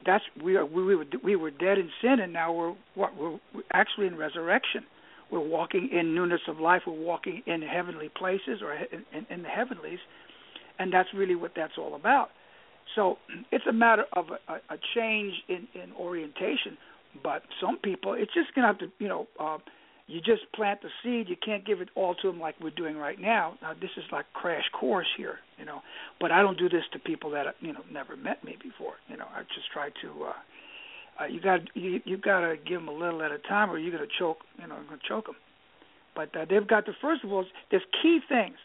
that's 0.06 0.24
we 0.44 0.56
are 0.56 0.66
we 0.66 0.96
were 0.96 1.06
we 1.24 1.36
were 1.36 1.52
dead 1.52 1.78
in 1.78 1.90
sin 2.02 2.20
and 2.20 2.32
now 2.32 2.54
we're 2.54 2.76
what 2.96 3.16
we're 3.18 3.40
actually 3.74 4.08
in 4.08 4.18
resurrection. 4.18 4.84
We're 5.32 5.40
walking 5.40 5.90
in 5.92 6.14
newness 6.14 6.42
of 6.48 6.60
life. 6.60 6.84
We're 6.86 6.94
walking 6.94 7.42
in 7.46 7.62
heavenly 7.62 8.10
places 8.10 8.62
or 8.62 8.74
in, 8.74 9.06
in, 9.14 9.26
in 9.30 9.42
the 9.44 9.50
heavenlies, 9.50 10.00
and 10.80 10.92
that's 10.94 11.10
really 11.16 11.36
what 11.36 11.52
that's 11.56 11.74
all 11.78 11.96
about. 11.96 12.30
So 12.96 13.18
it's 13.52 13.66
a 13.68 13.74
matter 13.74 14.06
of 14.14 14.26
a, 14.48 14.54
a 14.54 14.78
change 14.96 15.34
in, 15.48 15.68
in 15.74 15.92
orientation. 15.94 16.78
But 17.24 17.44
some 17.60 17.78
people, 17.78 18.14
it's 18.14 18.34
just 18.34 18.54
gonna 18.56 18.68
have 18.68 18.80
to, 18.80 18.88
you 19.00 19.08
know, 19.08 19.28
uh, 19.40 19.58
you 20.08 20.20
just 20.20 20.42
plant 20.54 20.82
the 20.82 20.90
seed. 21.04 21.30
You 21.30 21.36
can't 21.46 21.66
give 21.66 21.80
it 21.80 21.90
all 21.96 22.16
to 22.16 22.28
them 22.28 22.40
like 22.40 22.56
we're 22.62 22.70
doing 22.72 22.98
right 22.98 23.20
now. 23.20 23.56
Now 23.62 23.74
this 23.74 23.92
is 23.98 24.04
like 24.12 24.26
crash 24.34 24.64
course 24.78 25.08
here, 25.18 25.40
you 25.58 25.66
know. 25.66 25.82
But 26.20 26.32
I 26.32 26.42
don't 26.42 26.58
do 26.58 26.68
this 26.68 26.84
to 26.94 27.00
people 27.00 27.32
that 27.32 27.56
you 27.62 27.72
know 27.74 27.82
never 27.92 28.16
met 28.18 28.44
me 28.44 28.58
before. 28.62 28.94
You 29.10 29.18
know, 29.18 29.26
I 29.34 29.42
just 29.44 29.72
try 29.74 29.90
to. 30.02 30.24
uh 30.30 30.34
uh, 31.22 31.26
you 31.26 31.42
got 31.42 31.60
you 31.76 32.02
you 32.06 32.18
got 32.18 32.42
to 32.42 32.56
give 32.58 32.80
them 32.80 32.88
a 32.88 32.94
little 32.94 33.22
at 33.22 33.32
a 33.32 33.40
time, 33.40 33.70
or 33.70 33.78
you're 33.78 33.98
to 33.98 34.08
choke. 34.20 34.40
You 34.60 34.68
know, 34.68 34.76
to 34.76 34.98
choke 35.08 35.26
them. 35.26 35.36
But 36.16 36.36
uh, 36.36 36.46
they've 36.50 36.68
got 36.68 36.86
the 36.86 36.94
first 37.02 37.24
of 37.24 37.32
all, 37.32 37.46
there's 37.70 37.84
key 38.02 38.20
things. 38.28 38.56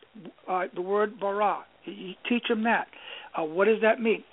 Uh, 0.48 0.64
the 0.74 0.82
word 0.82 1.20
bara, 1.20 1.64
you, 1.84 1.92
you 1.92 2.14
teach 2.28 2.44
them 2.48 2.64
that. 2.64 2.88
Uh, 3.38 3.44
what 3.44 3.66
does 3.66 3.80
that 3.82 4.00
mean? 4.00 4.24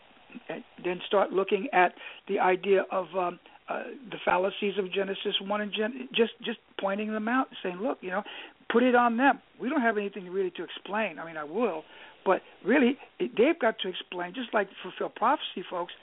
And 0.50 0.64
then 0.84 1.00
start 1.06 1.32
looking 1.32 1.68
at 1.74 1.94
the 2.28 2.40
idea 2.40 2.86
of 2.92 3.06
um, 3.16 3.40
uh, 3.70 3.84
the 4.10 4.18
fallacies 4.26 4.74
of 4.80 4.92
Genesis 4.92 5.36
one 5.42 5.62
and 5.62 5.72
Gen- 5.72 6.10
just 6.16 6.32
just 6.44 6.58
pointing 6.80 7.12
them 7.12 7.28
out, 7.28 7.48
saying, 7.62 7.78
look, 7.82 8.00
you 8.02 8.10
know, 8.10 8.24
put 8.72 8.84
it 8.84 8.96
on 8.96 9.18
them. 9.18 9.42
We 9.62 9.70
don't 9.70 9.82
have 9.82 9.98
anything 9.98 10.30
really 10.30 10.52
to 10.52 10.64
explain. 10.64 11.20
I 11.20 11.26
mean, 11.26 11.38
I 11.38 11.44
will, 11.44 11.84
but 12.26 12.42
really, 12.66 12.98
they've 13.20 13.60
got 13.60 13.78
to 13.80 13.90
explain. 13.90 14.34
Just 14.34 14.54
like 14.54 14.70
fulfill 14.82 15.10
prophecy, 15.10 15.64
folks 15.70 15.94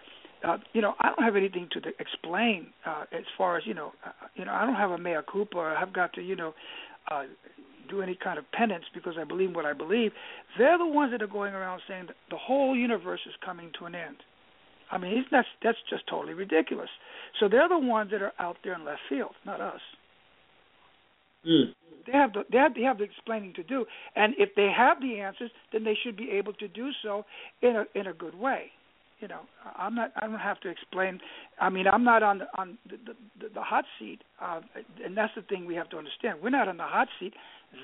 uh, 0.45 0.59
you 0.73 0.81
know, 0.81 0.95
I 1.01 1.09
don't 1.09 1.25
have 1.25 1.37
anything 1.37 1.69
to 1.73 1.81
explain 1.99 2.69
uh, 2.87 3.05
as 3.13 3.25
far 3.37 3.57
as 3.57 3.67
you 3.67 3.75
know. 3.75 3.93
Uh, 4.05 4.11
you 4.35 4.45
know, 4.45 4.53
I 4.53 4.65
don't 4.65 4.75
have 4.75 4.91
a 4.91 4.99
mea 4.99 5.17
culpa. 5.31 5.57
Or 5.57 5.77
I've 5.77 5.93
got 5.93 6.13
to, 6.15 6.23
you 6.23 6.37
know, 6.37 6.55
uh, 7.11 7.25
do 7.91 8.03
any 8.03 8.15
kind 8.23 8.39
of 8.39 8.51
penance 8.53 8.85
because 8.95 9.15
I 9.21 9.25
believe 9.25 9.55
what 9.55 9.67
I 9.67 9.73
believe. 9.73 10.13
They're 10.59 10.79
the 10.79 10.87
ones 10.87 11.13
that 11.13 11.23
are 11.23 11.27
going 11.27 11.55
around 11.55 11.83
saying 11.89 12.07
that 12.07 12.17
the 12.31 12.39
whole 12.39 12.77
universe 12.77 13.21
is 13.27 13.35
coming 13.45 13.71
to 13.79 13.87
an 13.87 13.95
end. 13.95 14.17
I 14.91 14.99
mean, 14.99 15.25
that's 15.31 15.49
that's 15.63 15.79
just 15.89 16.07
totally 16.09 16.35
ridiculous. 16.35 16.89
So 17.39 17.49
they're 17.49 17.69
the 17.69 17.79
ones 17.79 18.11
that 18.13 18.23
are 18.23 18.33
out 18.39 18.57
there 18.65 18.75
in 18.75 18.85
left 18.85 19.01
field, 19.09 19.33
not 19.45 19.61
us. 19.61 19.81
Mm. 21.47 21.73
They 22.07 22.13
have 22.13 22.33
the 22.33 22.45
they 22.51 22.59
have, 22.59 22.75
they 22.75 22.83
have 22.83 22.99
the 22.99 23.05
explaining 23.05 23.55
to 23.55 23.63
do, 23.63 23.85
and 24.17 24.35
if 24.39 24.51
they 24.57 24.73
have 24.77 25.01
the 25.01 25.21
answers, 25.21 25.51
then 25.73 25.85
they 25.85 25.97
should 26.03 26.17
be 26.17 26.31
able 26.33 26.55
to 26.55 26.67
do 26.67 26.91
so 27.03 27.25
in 27.63 27.77
a 27.77 27.99
in 27.99 28.07
a 28.07 28.13
good 28.13 28.35
way 28.35 28.73
you 29.21 29.29
know, 29.29 29.41
I'm 29.77 29.95
not. 29.95 30.13
I 30.17 30.27
don't 30.27 30.39
have 30.39 30.61
to 30.61 30.69
explain. 30.69 31.21
I 31.61 31.69
mean, 31.69 31.87
I'm 31.87 32.05
not 32.05 32.23
on 32.23 32.39
the 32.39 32.47
on 32.57 32.79
the 32.89 32.97
the, 33.41 33.49
the 33.55 33.61
hot 33.63 33.85
seat, 33.99 34.21
uh, 34.41 34.61
and 35.05 35.17
that's 35.17 35.35
the 35.37 35.43
thing 35.43 35.67
we 35.67 35.75
have 35.75 35.91
to 35.91 35.99
understand. 35.99 36.39
We're 36.43 36.51
not 36.51 36.69
on 36.69 36.79
the 36.79 36.85
hot 36.85 37.09
seat. 37.19 37.35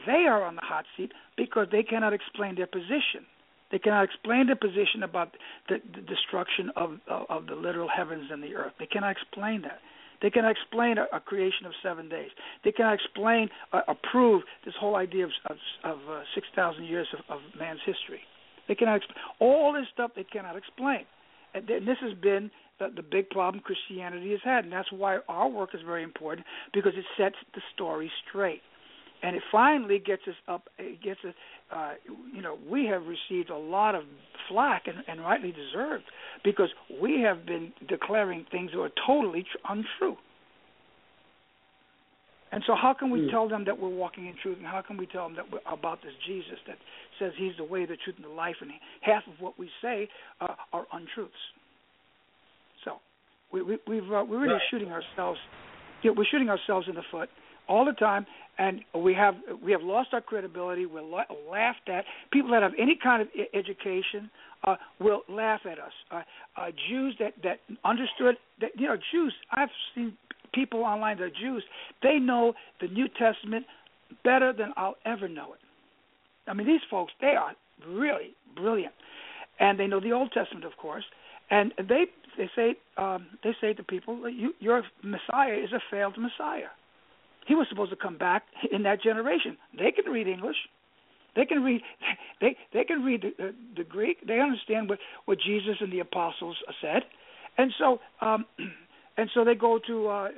They 0.07 0.25
are 0.29 0.43
on 0.43 0.57
the 0.57 0.63
hot 0.65 0.85
seat 0.97 1.13
because 1.37 1.69
they 1.71 1.83
cannot 1.83 2.13
explain 2.13 2.57
their 2.57 2.67
position. 2.67 3.29
They 3.71 3.79
cannot 3.79 4.05
explain 4.05 4.47
their 4.47 4.57
position 4.57 5.03
about 5.03 5.37
the, 5.69 5.77
the 5.95 6.01
destruction 6.03 6.71
of, 6.75 6.99
of 7.09 7.27
of 7.29 7.47
the 7.47 7.55
literal 7.55 7.89
heavens 7.89 8.31
and 8.31 8.43
the 8.43 8.55
earth. 8.55 8.73
They 8.79 8.87
cannot 8.87 9.11
explain 9.11 9.63
that. 9.63 9.81
They 10.23 10.31
cannot 10.31 10.53
explain 10.53 10.97
a, 10.97 11.05
a 11.15 11.21
creation 11.21 11.67
of 11.67 11.73
seven 11.83 12.09
days. 12.09 12.31
They 12.65 12.73
cannot 12.73 12.95
explain, 12.95 13.51
uh, 13.75 13.83
approve 13.89 14.45
this 14.65 14.75
whole 14.81 14.97
idea 14.97 15.25
of 15.25 15.31
of, 15.51 15.57
of 15.85 15.99
uh, 16.09 16.23
six 16.35 16.47
thousand 16.55 16.85
years 16.85 17.09
of, 17.13 17.21
of 17.29 17.41
man's 17.59 17.81
history. 17.85 18.21
They 18.69 18.75
cannot 18.75 18.97
explain 18.97 19.19
all 19.39 19.75
this 19.75 19.87
stuff. 19.93 20.13
They 20.17 20.25
cannot 20.25 20.57
explain 20.57 21.05
and 21.57 21.87
this 21.87 21.97
has 22.01 22.15
been 22.15 22.51
the, 22.79 22.89
the 22.95 23.03
big 23.03 23.31
problem 23.31 23.63
Christianity 23.63 24.31
has 24.33 24.41
had, 24.45 24.65
and 24.65 24.73
that's 24.73 24.93
why 24.93 25.19
our 25.29 25.49
work 25.49 25.71
is 25.75 25.81
very 25.85 26.03
important 26.03 26.47
because 26.73 26.93
it 26.97 27.05
sets 27.17 27.37
the 27.55 27.61
story 27.75 28.11
straight, 28.29 28.63
and 29.23 29.35
it 29.35 29.43
finally 29.51 29.99
gets 29.99 30.23
us 30.29 30.35
up. 30.49 30.69
It 30.79 31.03
gets 31.03 31.21
us. 31.27 31.35
Uh, 31.73 31.95
you 32.33 32.43
know, 32.43 32.57
we 32.71 32.87
have 32.87 33.03
received 33.07 33.51
a 33.51 33.57
lot 33.57 33.95
of 33.95 34.05
flack, 34.49 34.85
and, 34.87 34.99
and 35.09 35.21
rightly 35.21 35.53
deserved, 35.53 36.05
because 36.45 36.69
we 37.03 37.21
have 37.23 37.45
been 37.45 37.73
declaring 37.89 38.47
things 38.51 38.71
that 38.73 38.81
are 38.81 38.91
totally 39.07 39.43
tr- 39.43 39.73
untrue. 39.73 40.17
And 42.57 42.65
so, 42.67 42.75
how 42.75 42.95
can 42.95 43.11
we 43.11 43.21
mm. 43.21 43.31
tell 43.31 43.47
them 43.47 43.67
that 43.67 43.79
we're 43.79 43.91
walking 43.91 44.29
in 44.29 44.35
truth, 44.43 44.57
and 44.57 44.67
how 44.67 44.81
can 44.81 44.97
we 44.97 45.05
tell 45.05 45.25
them 45.25 45.37
that 45.37 45.45
we're 45.53 45.61
about 45.71 46.01
this 46.03 46.13
Jesus 46.27 46.57
that 46.67 46.79
says 47.19 47.33
He's 47.37 47.53
the 47.59 47.65
way, 47.65 47.85
the 47.85 47.99
truth, 48.03 48.17
and 48.17 48.25
the 48.25 48.31
life, 48.31 48.55
and 48.63 48.71
half 49.03 49.25
of 49.27 49.35
what 49.41 49.59
we 49.59 49.69
say 49.83 50.09
uh, 50.41 50.55
are 50.73 50.87
untruths? 50.95 51.35
So, 52.83 52.93
we, 53.53 53.61
we, 53.61 53.77
we've 53.87 54.11
uh, 54.11 54.25
we're 54.27 54.41
really 54.41 54.55
right. 54.55 54.63
shooting 54.71 54.89
ourselves. 54.89 55.39
You 56.01 56.13
know, 56.13 56.15
we're 56.17 56.25
shooting 56.25 56.49
ourselves 56.49 56.87
in 56.89 56.95
the 56.95 57.03
foot 57.11 57.29
all 57.69 57.85
the 57.85 57.93
time, 57.93 58.25
and 58.57 58.81
we 58.95 59.13
have 59.13 59.35
we 59.63 59.71
have 59.73 59.83
lost 59.83 60.15
our 60.15 60.23
credibility. 60.23 60.87
We're 60.87 61.03
la- 61.03 61.25
laughed 61.51 61.91
at. 61.91 62.07
People 62.33 62.53
that 62.53 62.63
have 62.63 62.73
any 62.81 62.99
kind 63.03 63.21
of 63.21 63.29
I- 63.39 63.55
education 63.55 64.31
uh, 64.65 64.77
will 64.99 65.25
laugh 65.29 65.61
at 65.71 65.79
us. 65.79 65.93
Uh, 66.11 66.23
uh, 66.57 66.67
Jews 66.89 67.17
that 67.19 67.35
that 67.43 67.59
understood 67.85 68.37
that 68.63 68.71
you 68.79 68.89
know 68.89 68.97
Jews. 69.13 69.35
I've 69.53 69.69
seen 69.95 70.17
people 70.57 70.83
online 70.83 71.19
that 71.19 71.25
are 71.25 71.31
Jews, 71.31 71.63
they 72.03 72.19
know 72.19 72.55
the 72.81 72.89
New 72.89 73.07
Testament 73.09 73.67
better 74.25 74.53
than 74.53 74.73
I'll 74.77 74.97
ever 75.05 75.29
know 75.29 75.53
it. 75.53 75.61
I 76.49 76.55
mean, 76.55 76.67
these 76.67 76.81
folks, 76.91 77.13
they 77.21 77.35
are 77.39 77.53
really 77.87 78.35
brilliant, 78.57 78.95
and 79.61 79.79
they 79.79 79.87
know 79.87 80.01
the 80.01 80.13
Old 80.13 80.33
Testament, 80.33 80.65
of 80.65 80.77
course, 80.77 81.05
and 81.51 81.73
they 81.79 82.07
they 82.37 82.51
say 82.57 82.75
um, 82.97 83.27
they 83.45 83.53
say 83.61 83.73
to 83.75 83.83
people, 83.83 84.29
you, 84.29 84.53
your 84.59 84.83
Messiah 85.03 85.55
is 85.55 85.73
a 85.73 85.81
failed 85.91 86.17
Messiah. 86.19 86.73
He 87.47 87.55
was 87.55 87.67
supposed 87.69 87.91
to 87.91 87.97
come 87.97 88.19
back 88.19 88.43
in 88.73 88.83
that 88.83 89.03
generation. 89.03 89.57
They 89.79 89.93
can 89.93 90.13
read 90.13 90.27
English. 90.27 90.57
They 91.37 91.45
can 91.45 91.63
read 91.63 91.83
they 92.41 92.57
they 92.73 92.85
can 92.85 93.05
read 93.05 93.23
the, 93.23 93.33
the, 93.39 93.55
the 93.79 93.85
Greek. 93.85 94.27
They 94.27 94.41
understand 94.41 94.89
what 94.89 94.99
what 95.27 95.39
Jesus 95.39 95.77
and 95.81 95.93
the 95.93 96.01
apostles 96.01 96.57
said, 96.81 97.03
and 97.59 97.73
so 97.79 98.01
um, 98.21 98.47
and 99.19 99.31
so 99.33 99.45
they 99.45 99.55
go 99.55 99.79
to 99.87 100.09
uh, 100.09 100.29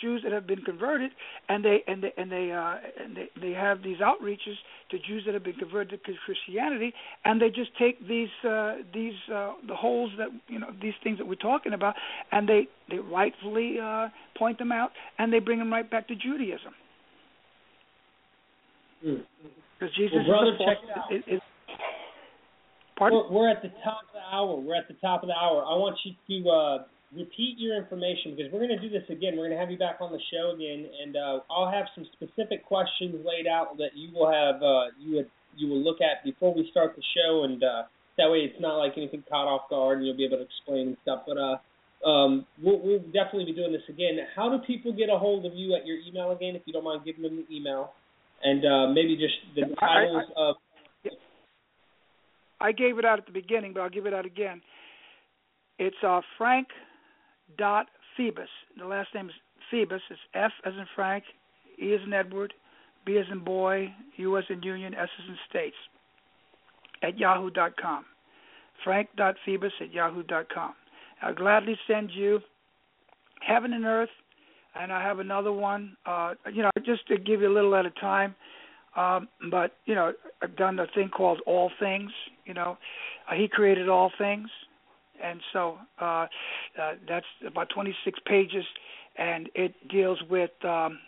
Jews 0.00 0.22
that 0.24 0.32
have 0.32 0.46
been 0.46 0.62
converted, 0.62 1.12
and 1.48 1.64
they 1.64 1.84
and 1.86 2.02
they 2.02 2.12
and 2.16 2.32
they 2.32 2.50
uh, 2.50 2.74
and 3.02 3.16
they, 3.16 3.28
they 3.40 3.52
have 3.52 3.82
these 3.82 3.98
outreaches 3.98 4.56
to 4.90 4.98
Jews 4.98 5.22
that 5.26 5.34
have 5.34 5.44
been 5.44 5.54
converted 5.54 6.00
to 6.04 6.12
Christianity, 6.24 6.92
and 7.24 7.40
they 7.40 7.48
just 7.48 7.70
take 7.78 8.06
these 8.08 8.28
uh, 8.44 8.76
these 8.92 9.14
uh, 9.32 9.52
the 9.68 9.74
holes 9.74 10.10
that 10.18 10.28
you 10.48 10.58
know 10.58 10.68
these 10.82 10.94
things 11.04 11.18
that 11.18 11.26
we're 11.26 11.36
talking 11.36 11.74
about, 11.74 11.94
and 12.32 12.48
they 12.48 12.66
they 12.90 12.98
rightfully 12.98 13.76
uh, 13.80 14.08
point 14.36 14.58
them 14.58 14.72
out, 14.72 14.90
and 15.18 15.32
they 15.32 15.38
bring 15.38 15.60
them 15.60 15.72
right 15.72 15.88
back 15.88 16.08
to 16.08 16.16
Judaism. 16.16 16.74
Because 19.00 19.20
mm. 19.80 19.94
Jesus 19.96 20.18
well, 20.26 20.42
brother, 20.42 20.54
is, 20.54 20.58
check 20.58 20.78
it 20.82 20.98
out. 20.98 21.12
Is, 21.14 21.36
is, 21.36 21.40
pardon? 22.98 23.22
We're, 23.30 23.42
we're 23.42 23.50
at 23.50 23.62
the 23.62 23.70
top 23.84 24.02
of 24.02 24.14
the 24.14 24.36
hour. 24.36 24.56
We're 24.56 24.74
at 24.74 24.88
the 24.88 24.94
top 24.94 25.22
of 25.22 25.28
the 25.28 25.34
hour. 25.34 25.62
I 25.62 25.78
want 25.78 25.96
you 26.04 26.42
to. 26.42 26.50
Uh, 26.50 26.78
repeat 27.14 27.56
your 27.56 27.76
information 27.76 28.36
because 28.36 28.52
we're 28.52 28.60
going 28.60 28.76
to 28.76 28.80
do 28.80 28.90
this 28.90 29.08
again. 29.08 29.36
We're 29.36 29.48
going 29.48 29.56
to 29.56 29.60
have 29.60 29.70
you 29.70 29.78
back 29.78 29.98
on 30.00 30.12
the 30.12 30.20
show 30.32 30.52
again, 30.54 30.86
and 31.02 31.16
uh, 31.16 31.40
I'll 31.50 31.70
have 31.70 31.86
some 31.94 32.06
specific 32.12 32.64
questions 32.64 33.24
laid 33.24 33.46
out 33.46 33.76
that 33.78 33.96
you 33.96 34.12
will 34.12 34.30
have 34.30 34.62
uh, 34.62 34.92
you 35.00 35.16
would 35.16 35.30
you 35.56 35.68
will 35.68 35.82
look 35.82 35.98
at 36.00 36.22
before 36.24 36.54
we 36.54 36.68
start 36.70 36.94
the 36.96 37.02
show, 37.16 37.44
and 37.44 37.62
uh, 37.62 37.82
that 38.16 38.30
way 38.30 38.38
it's 38.38 38.60
not 38.60 38.76
like 38.76 38.92
anything 38.96 39.24
caught 39.28 39.48
off 39.48 39.70
guard, 39.70 39.98
and 39.98 40.06
you'll 40.06 40.16
be 40.16 40.26
able 40.26 40.36
to 40.36 40.44
explain 40.44 40.88
and 40.88 40.96
stuff. 41.02 41.22
But 41.26 41.38
uh, 41.38 41.56
um, 42.08 42.46
we'll, 42.62 42.78
we'll 42.80 43.04
definitely 43.10 43.46
be 43.46 43.54
doing 43.54 43.72
this 43.72 43.82
again. 43.88 44.18
How 44.36 44.50
do 44.50 44.58
people 44.66 44.92
get 44.92 45.08
a 45.08 45.18
hold 45.18 45.46
of 45.46 45.54
you 45.54 45.74
at 45.74 45.86
your 45.86 45.96
email 45.98 46.30
again, 46.32 46.54
if 46.54 46.62
you 46.66 46.72
don't 46.72 46.84
mind 46.84 47.02
giving 47.04 47.22
them 47.22 47.36
the 47.36 47.54
email, 47.54 47.92
and 48.44 48.64
uh, 48.64 48.92
maybe 48.92 49.16
just 49.16 49.34
the 49.56 49.74
titles 49.80 50.24
I, 50.36 50.40
I, 50.40 50.48
of. 50.48 50.56
I 52.60 52.72
gave 52.72 52.98
it 52.98 53.04
out 53.04 53.18
at 53.18 53.26
the 53.26 53.32
beginning, 53.32 53.72
but 53.72 53.80
I'll 53.80 53.90
give 53.90 54.06
it 54.06 54.12
out 54.12 54.26
again. 54.26 54.60
It's 55.78 55.96
uh, 56.04 56.20
Frank 56.36 56.66
dot 57.56 57.86
Febus. 58.18 58.48
The 58.78 58.84
last 58.86 59.08
name 59.14 59.28
is 59.28 59.34
Febus. 59.72 60.00
It's 60.10 60.20
F 60.34 60.52
as 60.64 60.74
in 60.74 60.86
Frank, 60.94 61.24
E 61.80 61.94
as 61.94 62.00
in 62.04 62.12
Edward, 62.12 62.52
B 63.06 63.16
as 63.18 63.26
in 63.30 63.44
boy, 63.44 63.92
U 64.16 64.36
as 64.36 64.44
in 64.50 64.62
Union, 64.62 64.94
S 64.94 65.08
as 65.22 65.28
in 65.28 65.36
States. 65.48 65.76
At 67.02 67.18
yahoo 67.18 67.50
dot 67.50 67.72
com. 67.80 68.04
Frank 68.84 69.08
dot 69.16 69.36
Febus 69.46 69.70
at 69.80 69.92
yahoo 69.92 70.22
dot 70.24 70.46
com. 70.52 70.74
I'll 71.22 71.34
gladly 71.34 71.76
send 71.86 72.10
you 72.12 72.40
Heaven 73.40 73.72
and 73.72 73.84
Earth, 73.84 74.08
and 74.74 74.92
I 74.92 75.02
have 75.02 75.20
another 75.20 75.52
one. 75.52 75.96
Uh, 76.06 76.34
you 76.52 76.62
know, 76.62 76.70
just 76.84 77.06
to 77.08 77.18
give 77.18 77.40
you 77.40 77.48
a 77.48 77.54
little 77.54 77.74
at 77.76 77.86
a 77.86 77.90
time. 77.90 78.34
Um, 78.96 79.28
but 79.50 79.76
you 79.84 79.94
know, 79.94 80.12
I've 80.42 80.56
done 80.56 80.78
a 80.80 80.86
thing 80.94 81.08
called 81.08 81.40
All 81.46 81.70
Things. 81.78 82.10
You 82.46 82.54
know, 82.54 82.78
uh, 83.30 83.34
He 83.34 83.46
created 83.46 83.88
all 83.88 84.10
things, 84.18 84.48
and 85.22 85.40
so 85.52 85.78
uh, 86.00 86.26
uh, 86.80 86.94
that's 87.08 87.26
about 87.46 87.68
26 87.70 88.18
pages, 88.26 88.64
and 89.16 89.48
it 89.54 89.74
deals 89.88 90.18
with 90.30 90.50
um, 90.64 90.98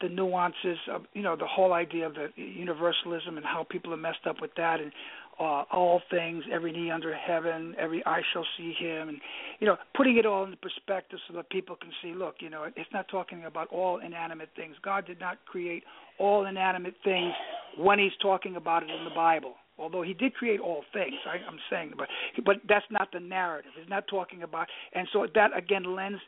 the 0.00 0.08
nuances 0.08 0.78
of 0.90 1.02
you 1.14 1.22
know 1.22 1.36
the 1.36 1.46
whole 1.46 1.72
idea 1.72 2.06
of 2.06 2.14
the 2.14 2.28
universalism 2.36 3.36
and 3.36 3.46
how 3.46 3.64
people 3.68 3.92
are 3.92 3.98
messed 3.98 4.26
up 4.26 4.40
with 4.40 4.50
that 4.56 4.80
and 4.80 4.92
uh, 5.40 5.64
all 5.72 6.02
things, 6.10 6.44
every 6.52 6.72
knee 6.72 6.90
under 6.90 7.14
heaven, 7.14 7.74
every 7.78 8.04
eye 8.06 8.22
shall 8.32 8.44
see 8.56 8.74
him, 8.78 9.08
and 9.08 9.18
you 9.60 9.66
know, 9.66 9.76
putting 9.96 10.16
it 10.16 10.26
all 10.26 10.44
into 10.44 10.56
perspective 10.58 11.18
so 11.26 11.34
that 11.34 11.48
people 11.50 11.76
can 11.76 11.90
see. 12.02 12.14
Look, 12.14 12.36
you 12.40 12.50
know, 12.50 12.64
it's 12.76 12.92
not 12.92 13.08
talking 13.08 13.44
about 13.44 13.68
all 13.68 13.98
inanimate 13.98 14.50
things. 14.54 14.76
God 14.82 15.06
did 15.06 15.20
not 15.20 15.38
create 15.46 15.84
all 16.18 16.46
inanimate 16.46 16.94
things 17.02 17.32
when 17.78 17.98
He's 17.98 18.12
talking 18.20 18.56
about 18.56 18.82
it 18.82 18.90
in 18.90 19.04
the 19.04 19.14
Bible. 19.14 19.54
Although 19.78 20.02
He 20.02 20.14
did 20.14 20.34
create 20.34 20.60
all 20.60 20.84
things, 20.92 21.14
I, 21.26 21.36
I'm 21.46 21.58
saying, 21.70 21.92
but 21.96 22.08
but 22.44 22.56
that's 22.68 22.86
not 22.90 23.08
the 23.12 23.20
narrative. 23.20 23.72
He's 23.78 23.88
not 23.88 24.04
talking 24.08 24.42
about, 24.42 24.68
and 24.94 25.08
so 25.12 25.26
that 25.34 25.56
again 25.56 25.96
lends 25.96 26.20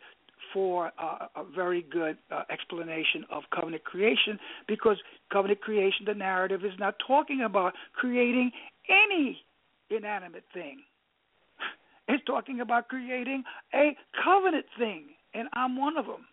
for 0.52 0.92
uh, 0.98 1.26
a 1.36 1.44
very 1.54 1.82
good 1.82 2.16
uh, 2.30 2.42
explanation 2.50 3.24
of 3.30 3.42
covenant 3.54 3.84
creation 3.84 4.38
because 4.68 4.96
covenant 5.32 5.60
creation, 5.60 6.06
the 6.06 6.14
narrative, 6.14 6.64
is 6.64 6.72
not 6.78 6.94
talking 7.06 7.42
about 7.42 7.74
creating 7.94 8.52
any 8.88 9.40
inanimate 9.90 10.44
thing. 10.52 10.78
It's 12.06 12.22
talking 12.24 12.60
about 12.60 12.88
creating 12.88 13.44
a 13.74 13.96
covenant 14.22 14.66
thing, 14.78 15.06
and 15.32 15.48
I'm 15.54 15.76
one 15.76 15.96
of 15.96 16.06
them. 16.06 16.26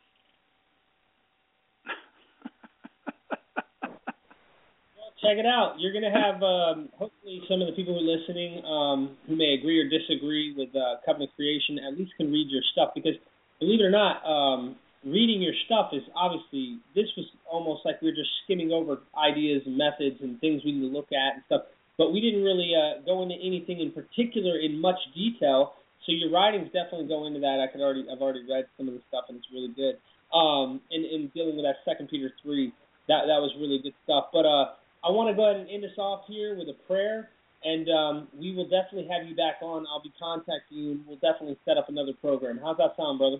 Check 5.22 5.38
it 5.38 5.46
out. 5.46 5.76
You're 5.78 5.94
going 5.94 6.06
to 6.06 6.14
have 6.14 6.42
um, 6.42 6.90
hopefully 6.98 7.42
some 7.48 7.62
of 7.62 7.68
the 7.68 7.74
people 7.74 7.94
who 7.94 8.02
are 8.02 8.12
listening 8.18 8.66
um, 8.66 9.18
who 9.28 9.36
may 9.38 9.54
agree 9.58 9.80
or 9.80 9.88
disagree 9.88 10.54
with 10.58 10.70
uh, 10.76 11.02
covenant 11.06 11.32
creation 11.36 11.80
at 11.80 11.98
least 11.98 12.12
can 12.18 12.32
read 12.32 12.50
your 12.50 12.64
stuff 12.74 12.92
because 12.96 13.16
believe 13.60 13.80
it 13.80 13.86
or 13.86 13.94
not, 13.94 14.26
um, 14.26 14.76
reading 15.06 15.42
your 15.42 15.54
stuff 15.66 15.90
is 15.94 16.02
obviously 16.16 16.78
this 16.94 17.10
was 17.18 17.26
almost 17.50 17.82
like 17.86 18.02
we 18.02 18.10
were 18.10 18.18
just 18.18 18.30
skimming 18.46 18.72
over 18.72 19.02
ideas 19.18 19.62
and 19.66 19.78
methods 19.78 20.18
and 20.22 20.40
things 20.42 20.62
we 20.66 20.74
need 20.74 20.90
to 20.90 20.94
look 20.94 21.10
at 21.14 21.38
and 21.38 21.44
stuff 21.46 21.62
but 22.02 22.14
we 22.14 22.22
didn't 22.22 22.42
really 22.42 22.74
uh, 22.74 23.06
go 23.06 23.22
into 23.22 23.36
anything 23.36 23.80
in 23.80 23.92
particular 23.94 24.58
in 24.58 24.82
much 24.82 24.98
detail. 25.14 25.78
So 26.06 26.18
your 26.18 26.32
writings 26.32 26.74
definitely 26.74 27.06
go 27.06 27.28
into 27.28 27.40
that. 27.42 27.62
I 27.62 27.70
could 27.72 27.78
already 27.82 28.06
I've 28.10 28.22
already 28.26 28.42
read 28.50 28.66
some 28.74 28.88
of 28.88 28.96
the 28.98 29.06
stuff 29.08 29.30
and 29.30 29.38
it's 29.38 29.46
really 29.54 29.70
good. 29.70 30.02
Um, 30.34 30.82
in, 30.90 31.06
in 31.06 31.30
dealing 31.36 31.56
with 31.58 31.66
that 31.66 31.84
Second 31.86 32.10
Peter 32.10 32.34
three, 32.42 32.74
that 33.06 33.30
that 33.30 33.38
was 33.38 33.54
really 33.62 33.78
good 33.84 33.94
stuff. 34.04 34.34
But 34.34 34.50
uh, 34.50 34.81
I 35.04 35.10
want 35.10 35.30
to 35.30 35.36
go 35.36 35.50
ahead 35.50 35.60
and 35.60 35.70
end 35.70 35.84
us 35.84 35.98
off 35.98 36.22
here 36.28 36.56
with 36.56 36.68
a 36.70 36.78
prayer, 36.86 37.30
and 37.64 37.90
um, 37.90 38.28
we 38.38 38.54
will 38.54 38.70
definitely 38.70 39.10
have 39.10 39.28
you 39.28 39.36
back 39.36 39.56
on. 39.62 39.86
I'll 39.88 40.02
be 40.02 40.14
contacting 40.20 40.78
you, 40.78 40.92
and 40.92 41.02
we'll 41.08 41.18
definitely 41.18 41.58
set 41.66 41.78
up 41.78 41.90
another 41.90 42.14
program. 42.22 42.60
How's 42.62 42.78
that 42.78 42.94
sound, 42.98 43.18
brother? 43.18 43.38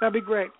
That'd 0.00 0.14
be 0.14 0.20
great. 0.20 0.50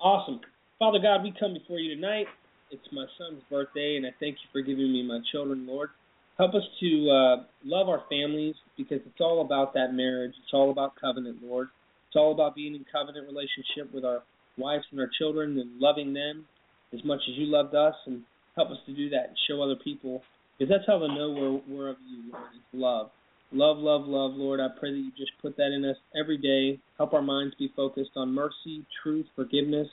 Awesome. 0.00 0.40
Father 0.78 0.98
God, 1.02 1.22
we 1.22 1.34
come 1.38 1.54
before 1.54 1.78
you 1.78 1.94
tonight. 1.94 2.26
It's 2.70 2.86
my 2.92 3.06
son's 3.18 3.42
birthday, 3.50 3.96
and 3.96 4.06
I 4.06 4.10
thank 4.20 4.36
you 4.36 4.48
for 4.52 4.62
giving 4.62 4.92
me 4.92 5.02
my 5.02 5.18
children, 5.32 5.66
Lord. 5.66 5.90
Help 6.38 6.54
us 6.54 6.62
to 6.80 7.10
uh, 7.10 7.36
love 7.64 7.88
our 7.88 8.04
families 8.08 8.54
because 8.78 9.00
it's 9.04 9.20
all 9.20 9.44
about 9.44 9.74
that 9.74 9.92
marriage. 9.92 10.32
It's 10.42 10.54
all 10.54 10.70
about 10.70 10.94
covenant, 10.98 11.38
Lord. 11.42 11.68
It's 12.08 12.16
all 12.16 12.32
about 12.32 12.54
being 12.54 12.74
in 12.74 12.84
covenant 12.90 13.26
relationship 13.26 13.92
with 13.92 14.04
our 14.04 14.22
wives 14.56 14.84
and 14.90 15.00
our 15.00 15.10
children 15.18 15.58
and 15.58 15.80
loving 15.80 16.14
them 16.14 16.46
as 16.92 17.04
much 17.04 17.20
as 17.28 17.36
you 17.36 17.46
loved 17.46 17.74
us, 17.74 17.94
and 18.06 18.22
help 18.56 18.70
us 18.70 18.78
to 18.86 18.94
do 18.94 19.10
that 19.10 19.28
and 19.28 19.36
show 19.48 19.62
other 19.62 19.76
people 19.82 20.22
because 20.60 20.74
that's 20.76 20.86
how 20.86 20.98
they 20.98 21.08
know 21.08 21.30
we're, 21.30 21.74
we're 21.74 21.88
of 21.88 21.96
you, 22.06 22.30
Lord. 22.30 22.44
It's 22.54 22.64
love. 22.74 23.10
Love, 23.50 23.78
love, 23.78 24.02
love, 24.06 24.32
Lord. 24.36 24.60
I 24.60 24.68
pray 24.78 24.92
that 24.92 24.98
you 24.98 25.10
just 25.16 25.32
put 25.40 25.56
that 25.56 25.72
in 25.74 25.84
us 25.84 25.96
every 26.14 26.36
day. 26.36 26.78
Help 26.98 27.14
our 27.14 27.22
minds 27.22 27.54
be 27.58 27.72
focused 27.74 28.10
on 28.14 28.34
mercy, 28.34 28.84
truth, 29.02 29.24
forgiveness, 29.34 29.88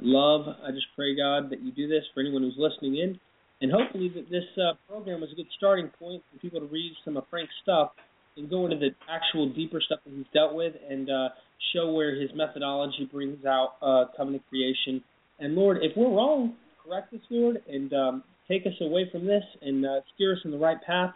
love. 0.00 0.46
I 0.64 0.70
just 0.70 0.86
pray, 0.94 1.16
God, 1.16 1.50
that 1.50 1.60
you 1.60 1.72
do 1.72 1.88
this 1.88 2.04
for 2.14 2.20
anyone 2.20 2.42
who's 2.42 2.56
listening 2.56 2.98
in. 2.98 3.18
And 3.60 3.72
hopefully 3.72 4.08
that 4.14 4.30
this 4.30 4.44
uh, 4.56 4.74
program 4.88 5.22
was 5.22 5.30
a 5.32 5.34
good 5.34 5.48
starting 5.56 5.90
point 5.98 6.22
for 6.32 6.38
people 6.38 6.60
to 6.60 6.66
read 6.66 6.92
some 7.04 7.16
of 7.16 7.24
Frank's 7.28 7.52
stuff 7.62 7.90
and 8.36 8.48
go 8.48 8.64
into 8.64 8.76
the 8.76 8.90
actual 9.10 9.52
deeper 9.52 9.80
stuff 9.84 9.98
that 10.04 10.14
he's 10.14 10.26
dealt 10.32 10.54
with 10.54 10.74
and 10.88 11.10
uh, 11.10 11.28
show 11.74 11.90
where 11.92 12.14
his 12.14 12.30
methodology 12.34 13.08
brings 13.10 13.44
out 13.44 13.74
uh, 13.82 14.04
covenant 14.16 14.44
creation. 14.48 15.02
And 15.38 15.54
Lord, 15.54 15.78
if 15.82 15.96
we're 15.96 16.14
wrong, 16.14 16.54
correct 16.84 17.12
us, 17.12 17.20
Lord, 17.30 17.62
and 17.68 17.92
um, 17.92 18.24
take 18.48 18.66
us 18.66 18.72
away 18.80 19.08
from 19.10 19.26
this 19.26 19.42
and 19.62 19.84
uh, 19.84 20.00
steer 20.14 20.32
us 20.32 20.38
in 20.44 20.50
the 20.50 20.58
right 20.58 20.78
path. 20.86 21.10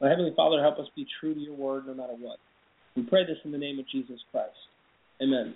My 0.00 0.08
Heavenly 0.08 0.32
Father, 0.36 0.62
help 0.62 0.78
us 0.78 0.86
be 0.94 1.06
true 1.20 1.34
to 1.34 1.40
your 1.40 1.54
word 1.54 1.86
no 1.86 1.94
matter 1.94 2.14
what. 2.18 2.38
We 2.94 3.02
pray 3.02 3.24
this 3.26 3.38
in 3.44 3.52
the 3.52 3.58
name 3.58 3.78
of 3.78 3.84
Jesus 3.90 4.18
Christ. 4.30 4.50
Amen. 5.22 5.54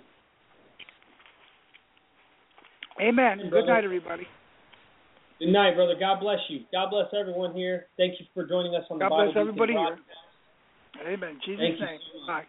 Amen. 3.01 3.49
Good 3.49 3.65
night, 3.65 3.83
everybody. 3.83 4.27
Good 5.39 5.51
night, 5.51 5.75
brother. 5.75 5.95
God 5.99 6.19
bless 6.19 6.39
you. 6.49 6.61
God 6.71 6.89
bless 6.91 7.07
everyone 7.17 7.53
here. 7.55 7.87
Thank 7.97 8.19
you 8.19 8.25
for 8.33 8.47
joining 8.47 8.75
us 8.75 8.83
on 8.89 8.99
God 8.99 9.05
the 9.05 9.09
Bible 9.09 9.25
God 9.27 9.33
bless 9.33 9.41
everybody 9.41 9.73
here. 9.73 9.97
Amen. 11.07 11.39
Jesus' 11.45 11.59
Thank 11.59 11.79
name. 11.79 11.99
Bye. 12.27 12.43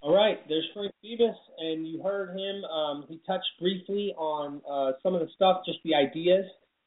All 0.00 0.14
right, 0.14 0.38
there's 0.48 0.66
Frank 0.74 0.92
Febus, 1.04 1.34
and 1.58 1.86
you 1.86 2.00
heard 2.02 2.30
him. 2.30 2.64
Um, 2.64 3.04
he 3.08 3.20
touched 3.26 3.48
briefly 3.60 4.14
on 4.16 4.62
uh, 4.70 4.92
some 5.02 5.14
of 5.14 5.20
the 5.20 5.28
stuff, 5.34 5.62
just 5.66 5.78
the 5.84 5.94
ideas. 5.94 6.44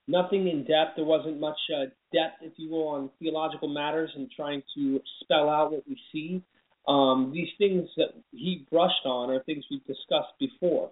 Nothing 0.08 0.48
in 0.48 0.60
depth. 0.60 0.96
There 0.96 1.06
wasn't 1.06 1.40
much 1.40 1.58
uh, 1.76 1.86
depth, 2.14 2.42
if 2.42 2.54
you 2.56 2.72
will, 2.72 2.88
on 2.88 3.10
theological 3.20 3.68
matters 3.68 4.10
and 4.16 4.30
trying 4.34 4.64
to 4.76 5.02
spell 5.22 5.50
out 5.50 5.72
what 5.72 5.84
we 5.88 6.00
see. 6.14 6.42
Um, 6.88 7.32
these 7.34 7.50
things 7.58 7.90
that 7.98 8.14
he 8.32 8.66
brushed 8.72 9.06
on 9.06 9.30
are 9.30 9.44
things 9.44 9.66
we've 9.70 9.86
discussed 9.86 10.34
before. 10.40 10.90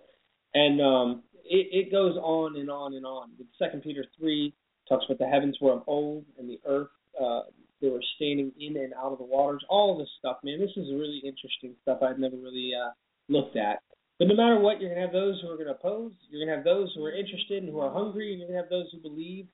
And 0.53 0.81
um, 0.81 1.23
it, 1.45 1.87
it 1.87 1.91
goes 1.91 2.15
on 2.17 2.57
and 2.57 2.69
on 2.69 2.95
and 2.95 3.05
on. 3.05 3.29
Second 3.57 3.81
Peter 3.81 4.05
three 4.19 4.53
talks 4.87 5.05
about 5.05 5.19
the 5.19 5.27
heavens 5.27 5.57
were 5.61 5.73
of 5.73 5.83
old 5.87 6.25
and 6.37 6.49
the 6.49 6.59
earth 6.67 6.89
uh, 7.19 7.41
they 7.81 7.89
were 7.89 8.03
standing 8.15 8.51
in 8.59 8.77
and 8.77 8.93
out 8.93 9.11
of 9.11 9.17
the 9.17 9.23
waters. 9.23 9.63
All 9.69 9.91
of 9.91 9.99
this 9.99 10.09
stuff, 10.19 10.37
man. 10.43 10.59
This 10.59 10.75
is 10.75 10.91
really 10.91 11.21
interesting 11.23 11.75
stuff 11.81 11.99
I've 12.01 12.19
never 12.19 12.35
really 12.35 12.71
uh, 12.73 12.91
looked 13.27 13.55
at. 13.55 13.81
But 14.19 14.27
no 14.27 14.35
matter 14.35 14.59
what, 14.59 14.81
you're 14.81 14.89
gonna 14.89 15.05
have 15.05 15.13
those 15.13 15.39
who 15.41 15.49
are 15.49 15.57
gonna 15.57 15.71
oppose. 15.71 16.11
You're 16.29 16.45
gonna 16.45 16.57
have 16.57 16.65
those 16.65 16.91
who 16.95 17.05
are 17.05 17.11
interested 17.11 17.63
and 17.63 17.71
who 17.71 17.79
are 17.79 17.91
hungry, 17.91 18.31
and 18.31 18.39
you're 18.39 18.49
gonna 18.49 18.61
have 18.61 18.69
those 18.69 18.87
who 18.91 18.99
believe. 18.99 19.47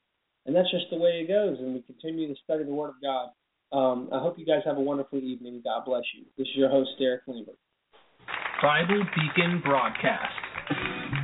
And 0.46 0.56
that's 0.56 0.70
just 0.72 0.86
the 0.90 0.98
way 0.98 1.22
it 1.22 1.28
goes. 1.28 1.58
And 1.60 1.74
we 1.74 1.82
continue 1.82 2.28
to 2.28 2.40
study 2.44 2.64
the 2.64 2.74
Word 2.74 2.90
of 2.90 3.02
God. 3.02 3.30
Um, 3.72 4.10
I 4.12 4.20
hope 4.20 4.38
you 4.38 4.46
guys 4.46 4.62
have 4.66 4.78
a 4.78 4.82
wonderful 4.82 5.20
evening. 5.20 5.62
God 5.64 5.86
bless 5.86 6.04
you. 6.16 6.26
This 6.38 6.48
is 6.48 6.56
your 6.56 6.70
host, 6.70 6.92
Derek 7.00 7.22
Lambert. 7.28 7.58
Bible 8.62 9.04
Beacon 9.16 9.62
Broadcast. 9.64 11.15